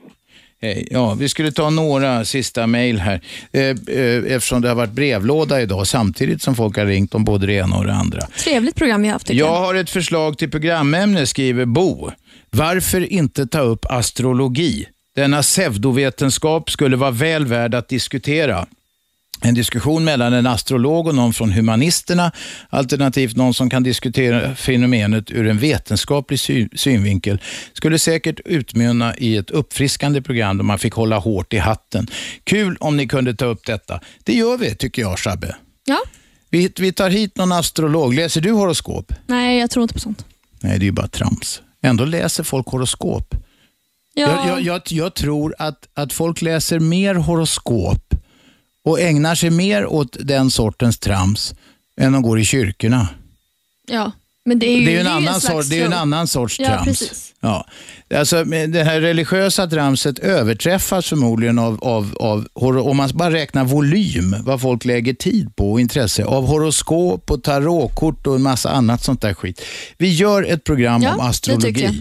Ja, 0.91 1.15
vi 1.15 1.29
skulle 1.29 1.53
ta 1.53 1.71
några 1.71 2.25
sista 2.25 2.67
mejl 2.67 2.99
här. 3.01 3.21
Eh, 3.53 3.63
eh, 3.63 4.35
eftersom 4.35 4.63
det 4.63 4.69
har 4.69 4.75
varit 4.75 4.93
brevlåda 4.93 5.61
idag 5.63 5.87
samtidigt 5.87 6.43
som 6.43 6.55
folk 6.55 6.77
har 6.77 6.87
ringt 6.87 7.15
om 7.15 7.25
både 7.25 7.47
det 7.47 7.53
ena 7.53 7.77
och 7.77 7.87
det 7.87 7.93
andra. 7.93 8.21
Trevligt 8.39 8.77
program 8.77 9.03
vi 9.03 9.09
har 9.09 9.13
haft 9.13 9.31
Jag 9.31 9.57
har 9.57 9.75
ett 9.75 9.91
förslag 9.91 10.39
till 10.39 10.51
programämne, 10.51 11.27
skriver 11.27 11.65
Bo. 11.65 12.11
Varför 12.51 13.13
inte 13.13 13.47
ta 13.47 13.61
upp 13.61 13.87
astrologi? 13.91 14.87
Denna 15.17 15.43
pseudovetenskap 15.43 16.71
skulle 16.71 16.97
vara 16.97 17.11
väl 17.11 17.47
värd 17.47 17.75
att 17.75 17.89
diskutera. 17.89 18.67
En 19.41 19.55
diskussion 19.55 20.05
mellan 20.05 20.33
en 20.33 20.47
astrolog 20.47 21.07
och 21.07 21.15
någon 21.15 21.33
från 21.33 21.53
humanisterna, 21.53 22.33
alternativt 22.69 23.37
någon 23.37 23.55
som 23.55 23.71
kan 23.71 23.83
diskutera 23.83 24.55
fenomenet 24.55 25.31
ur 25.31 25.47
en 25.47 25.59
vetenskaplig 25.59 26.41
sy 26.41 26.69
synvinkel, 26.75 27.39
skulle 27.73 27.99
säkert 27.99 28.41
utmynna 28.45 29.17
i 29.17 29.37
ett 29.37 29.51
uppfriskande 29.51 30.23
program 30.23 30.57
där 30.57 30.65
man 30.65 30.79
fick 30.79 30.93
hålla 30.93 31.19
hårt 31.19 31.53
i 31.53 31.59
hatten. 31.59 32.07
Kul 32.45 32.77
om 32.81 32.97
ni 32.97 33.09
kunde 33.09 33.35
ta 33.35 33.45
upp 33.45 33.67
detta. 33.67 34.01
Det 34.25 34.33
gör 34.33 34.57
vi, 34.57 34.75
tycker 34.75 35.03
jag, 35.03 35.19
Shabbe. 35.19 35.57
Ja. 35.85 35.99
Vi, 36.51 36.73
vi 36.79 36.93
tar 36.93 37.11
hit 37.11 37.37
någon 37.37 37.53
astrolog. 37.53 38.15
Läser 38.15 38.41
du 38.41 38.53
horoskop? 38.53 39.13
Nej, 39.27 39.59
jag 39.59 39.71
tror 39.71 39.83
inte 39.83 39.95
på 39.95 40.01
sånt. 40.01 40.25
Nej, 40.61 40.79
det 40.79 40.85
är 40.85 40.87
ju 40.87 40.93
bara 40.93 41.09
trams. 41.09 41.63
Ändå 41.83 42.05
läser 42.05 42.45
folk 42.45 42.67
horoskop. 42.67 43.35
Ja. 44.15 44.47
Jag, 44.47 44.49
jag, 44.49 44.61
jag, 44.61 44.83
jag 44.87 45.15
tror 45.15 45.55
att, 45.59 45.89
att 45.95 46.13
folk 46.13 46.43
läser 46.43 46.81
mer 46.81 47.15
horoskop 47.15 48.06
och 48.87 49.01
ägnar 49.01 49.35
sig 49.35 49.51
mer 49.51 49.87
åt 49.87 50.17
den 50.21 50.51
sortens 50.51 50.99
trams 50.99 51.55
än 52.01 52.13
de 52.13 52.23
går 52.23 52.41
i 52.41 52.45
kyrkorna. 52.45 53.09
Ja, 53.89 54.13
men 54.45 54.59
det 54.59 54.67
är 54.67 54.79
ju, 54.79 54.85
det 54.85 54.91
är 54.91 54.93
ju 54.93 54.99
en, 54.99 55.05
det 55.05 55.11
annan, 55.13 55.41
sort, 55.41 55.71
det 55.71 55.81
är 55.81 55.87
en 55.87 55.93
annan 55.93 56.29
sorts 56.29 56.61
Ja, 56.61 56.67
trams. 56.67 56.85
precis. 56.85 57.35
Ja. 57.41 57.67
Alltså, 58.15 58.45
det 58.45 58.85
här 58.85 59.01
religiösa 59.01 59.67
tramset 59.67 60.19
överträffas 60.19 61.07
förmodligen 61.07 61.59
av, 61.59 61.79
av, 61.85 62.17
av, 62.21 62.47
om 62.79 62.97
man 62.97 63.11
bara 63.15 63.33
räknar 63.33 63.65
volym, 63.65 64.37
vad 64.45 64.61
folk 64.61 64.85
lägger 64.85 65.15
tid 65.15 65.57
på 65.57 65.73
och 65.73 65.81
intresse, 65.81 66.25
av 66.25 66.47
horoskop 66.47 67.31
och 67.31 67.43
tarotkort 67.43 68.27
och 68.27 68.35
en 68.37 68.43
massa 68.43 68.71
annat 68.71 69.03
sånt 69.05 69.21
där 69.21 69.35
skit. 69.35 69.63
Vi 69.99 70.09
gör 70.15 70.43
ett 70.43 70.65
program 70.65 71.03
Ja, 71.03 71.13
om 71.13 71.19
det 71.19 71.25
astrologi. 71.25 71.83
jag. 71.85 71.95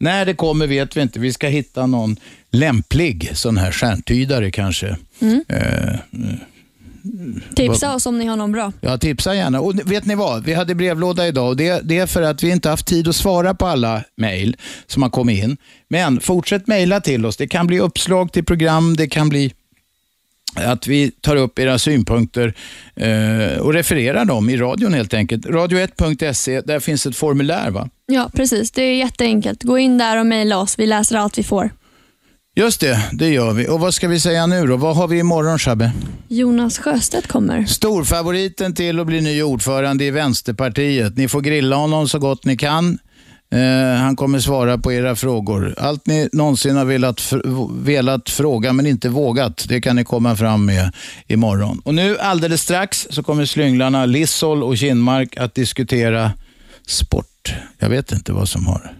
När 0.00 0.26
det 0.26 0.34
kommer 0.34 0.66
vet 0.66 0.96
vi 0.96 1.00
inte. 1.00 1.18
Vi 1.20 1.32
ska 1.32 1.46
hitta 1.48 1.86
någon 1.86 2.16
lämplig 2.58 3.30
sån 3.34 3.56
här 3.56 3.72
stjärntydare 3.72 4.50
kanske. 4.50 4.96
Mm. 5.20 5.44
Eh, 5.48 5.98
Tipsa 7.54 7.94
oss 7.94 8.06
om 8.06 8.18
ni 8.18 8.26
har 8.26 8.36
någon 8.36 8.52
bra. 8.52 8.72
Ja, 8.80 8.98
tipsa 8.98 9.34
gärna. 9.34 9.60
Och 9.60 9.90
vet 9.90 10.04
ni 10.04 10.14
vad? 10.14 10.44
Vi 10.44 10.54
hade 10.54 10.74
brevlåda 10.74 11.26
idag 11.26 11.48
och 11.48 11.56
det, 11.56 11.80
det 11.84 11.98
är 11.98 12.06
för 12.06 12.22
att 12.22 12.42
vi 12.42 12.50
inte 12.50 12.68
haft 12.68 12.86
tid 12.86 13.08
att 13.08 13.16
svara 13.16 13.54
på 13.54 13.66
alla 13.66 14.04
mejl 14.16 14.56
som 14.86 15.02
har 15.02 15.10
kommit 15.10 15.44
in. 15.44 15.56
Men 15.88 16.20
fortsätt 16.20 16.66
mejla 16.66 17.00
till 17.00 17.26
oss. 17.26 17.36
Det 17.36 17.46
kan 17.46 17.66
bli 17.66 17.80
uppslag 17.80 18.32
till 18.32 18.44
program, 18.44 18.96
det 18.96 19.08
kan 19.08 19.28
bli 19.28 19.52
att 20.54 20.86
vi 20.86 21.10
tar 21.10 21.36
upp 21.36 21.58
era 21.58 21.78
synpunkter 21.78 22.54
eh, 22.94 23.58
och 23.58 23.72
refererar 23.72 24.24
dem 24.24 24.50
i 24.50 24.56
radion 24.56 24.94
helt 24.94 25.14
enkelt. 25.14 25.46
Radio1.se, 25.46 26.60
där 26.60 26.80
finns 26.80 27.06
ett 27.06 27.16
formulär 27.16 27.70
va? 27.70 27.88
Ja, 28.06 28.30
precis. 28.34 28.70
Det 28.70 28.82
är 28.82 28.94
jätteenkelt. 28.94 29.62
Gå 29.62 29.78
in 29.78 29.98
där 29.98 30.20
och 30.20 30.26
mejla 30.26 30.58
oss. 30.58 30.78
Vi 30.78 30.86
läser 30.86 31.16
allt 31.16 31.38
vi 31.38 31.42
får. 31.42 31.70
Just 32.58 32.80
det, 32.80 33.10
det 33.12 33.28
gör 33.28 33.52
vi. 33.52 33.68
Och 33.68 33.80
vad 33.80 33.94
ska 33.94 34.08
vi 34.08 34.20
säga 34.20 34.46
nu 34.46 34.66
då? 34.66 34.76
Vad 34.76 34.96
har 34.96 35.08
vi 35.08 35.18
imorgon 35.18 35.58
Shabbe? 35.58 35.92
Jonas 36.28 36.78
Sjöstedt 36.78 37.26
kommer. 37.26 37.64
Storfavoriten 37.64 38.74
till 38.74 39.00
att 39.00 39.06
bli 39.06 39.20
ny 39.20 39.42
ordförande 39.42 40.04
i 40.04 40.10
Vänsterpartiet. 40.10 41.16
Ni 41.16 41.28
får 41.28 41.40
grilla 41.40 41.76
honom 41.76 42.08
så 42.08 42.18
gott 42.18 42.44
ni 42.44 42.56
kan. 42.56 42.98
Eh, 43.52 43.98
han 43.98 44.16
kommer 44.16 44.38
svara 44.38 44.78
på 44.78 44.92
era 44.92 45.16
frågor. 45.16 45.74
Allt 45.78 46.06
ni 46.06 46.28
någonsin 46.32 46.76
har 46.76 46.84
velat, 46.84 47.32
velat 47.70 48.30
fråga 48.30 48.72
men 48.72 48.86
inte 48.86 49.08
vågat, 49.08 49.64
det 49.68 49.80
kan 49.80 49.96
ni 49.96 50.04
komma 50.04 50.36
fram 50.36 50.64
med 50.64 50.92
imorgon. 51.26 51.80
Och 51.84 51.94
nu 51.94 52.18
alldeles 52.18 52.62
strax 52.62 53.06
så 53.10 53.22
kommer 53.22 53.44
slynglarna 53.44 54.06
Lissol 54.06 54.62
och 54.62 54.76
Kinmark 54.76 55.36
att 55.36 55.54
diskutera 55.54 56.32
sport. 56.86 57.54
Jag 57.78 57.88
vet 57.88 58.12
inte 58.12 58.32
vad 58.32 58.48
som 58.48 58.66
har 58.66 58.92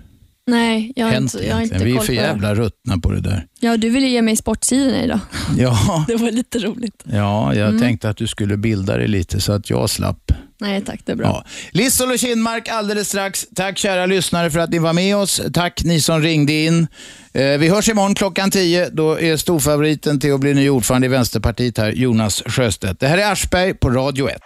Nej, 0.51 0.93
jag 0.97 1.06
har 1.06 1.12
hänt 1.12 1.35
inte, 1.35 1.47
jag 1.47 1.55
har 1.55 1.62
inte. 1.62 1.85
Vi 1.85 1.90
är 1.93 1.97
koll 1.97 2.06
för 2.06 2.14
på 2.14 2.20
det. 2.20 2.27
jävla 2.27 2.55
ruttna 2.55 2.98
på 2.98 3.10
det 3.10 3.20
där. 3.20 3.47
Ja, 3.60 3.77
du 3.77 3.89
ville 3.90 4.06
ge 4.06 4.23
mig 4.23 4.36
sportsidorna 4.36 5.02
idag. 5.05 5.18
Ja, 5.59 6.05
Det 6.09 6.16
var 6.16 6.31
lite 6.31 6.59
roligt. 6.59 7.02
ja 7.05 7.55
jag 7.55 7.68
Mm. 7.68 7.81
tänkte 7.81 8.09
att 8.09 8.16
du 8.16 8.27
skulle 8.27 8.56
bilda 8.56 8.97
dig 8.97 9.09
lite 9.09 9.40
så 9.40 9.52
att 9.52 9.70
jag 9.70 9.90
slapp. 9.90 10.32
Nej 10.60 10.82
tack, 10.85 11.01
det 11.05 11.12
är 11.12 11.16
bra. 11.16 11.27
Ja. 11.27 11.44
Lissol 11.70 12.10
och 12.10 12.18
Kinmark 12.18 12.68
alldeles 12.68 13.09
strax. 13.09 13.47
Tack 13.55 13.78
kära 13.78 14.06
lyssnare 14.06 14.51
för 14.51 14.59
att 14.59 14.70
ni 14.70 14.78
var 14.78 14.93
med 14.93 15.16
oss. 15.16 15.40
Tack 15.52 15.85
ni 15.85 16.01
som 16.01 16.23
ringde 16.23 16.52
in. 16.52 16.86
Eh, 17.35 17.44
vi 17.59 17.68
hörs 17.68 17.89
imorgon 17.89 18.14
klockan 18.14 18.51
10. 18.51 18.89
Då 18.93 19.20
är 19.20 19.36
storfavoriten 19.36 20.20
till 20.20 20.35
att 20.35 20.40
bli 20.40 20.55
ny 20.55 20.70
ordförande 20.70 21.06
i 21.06 21.09
Vänsterpartiet 21.10 21.78
här, 21.78 21.93
Jonas 21.93 22.43
Sjöstedt. 22.47 23.01
Det 23.01 23.09
här 23.09 23.18
är 23.18 23.32
Aschberg 23.32 23.74
på 23.74 23.90
Radio 23.90 24.28
1. 24.28 24.36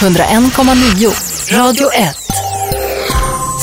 101,9 0.00 1.56
Radio 1.58 1.88
1. 1.92 2.16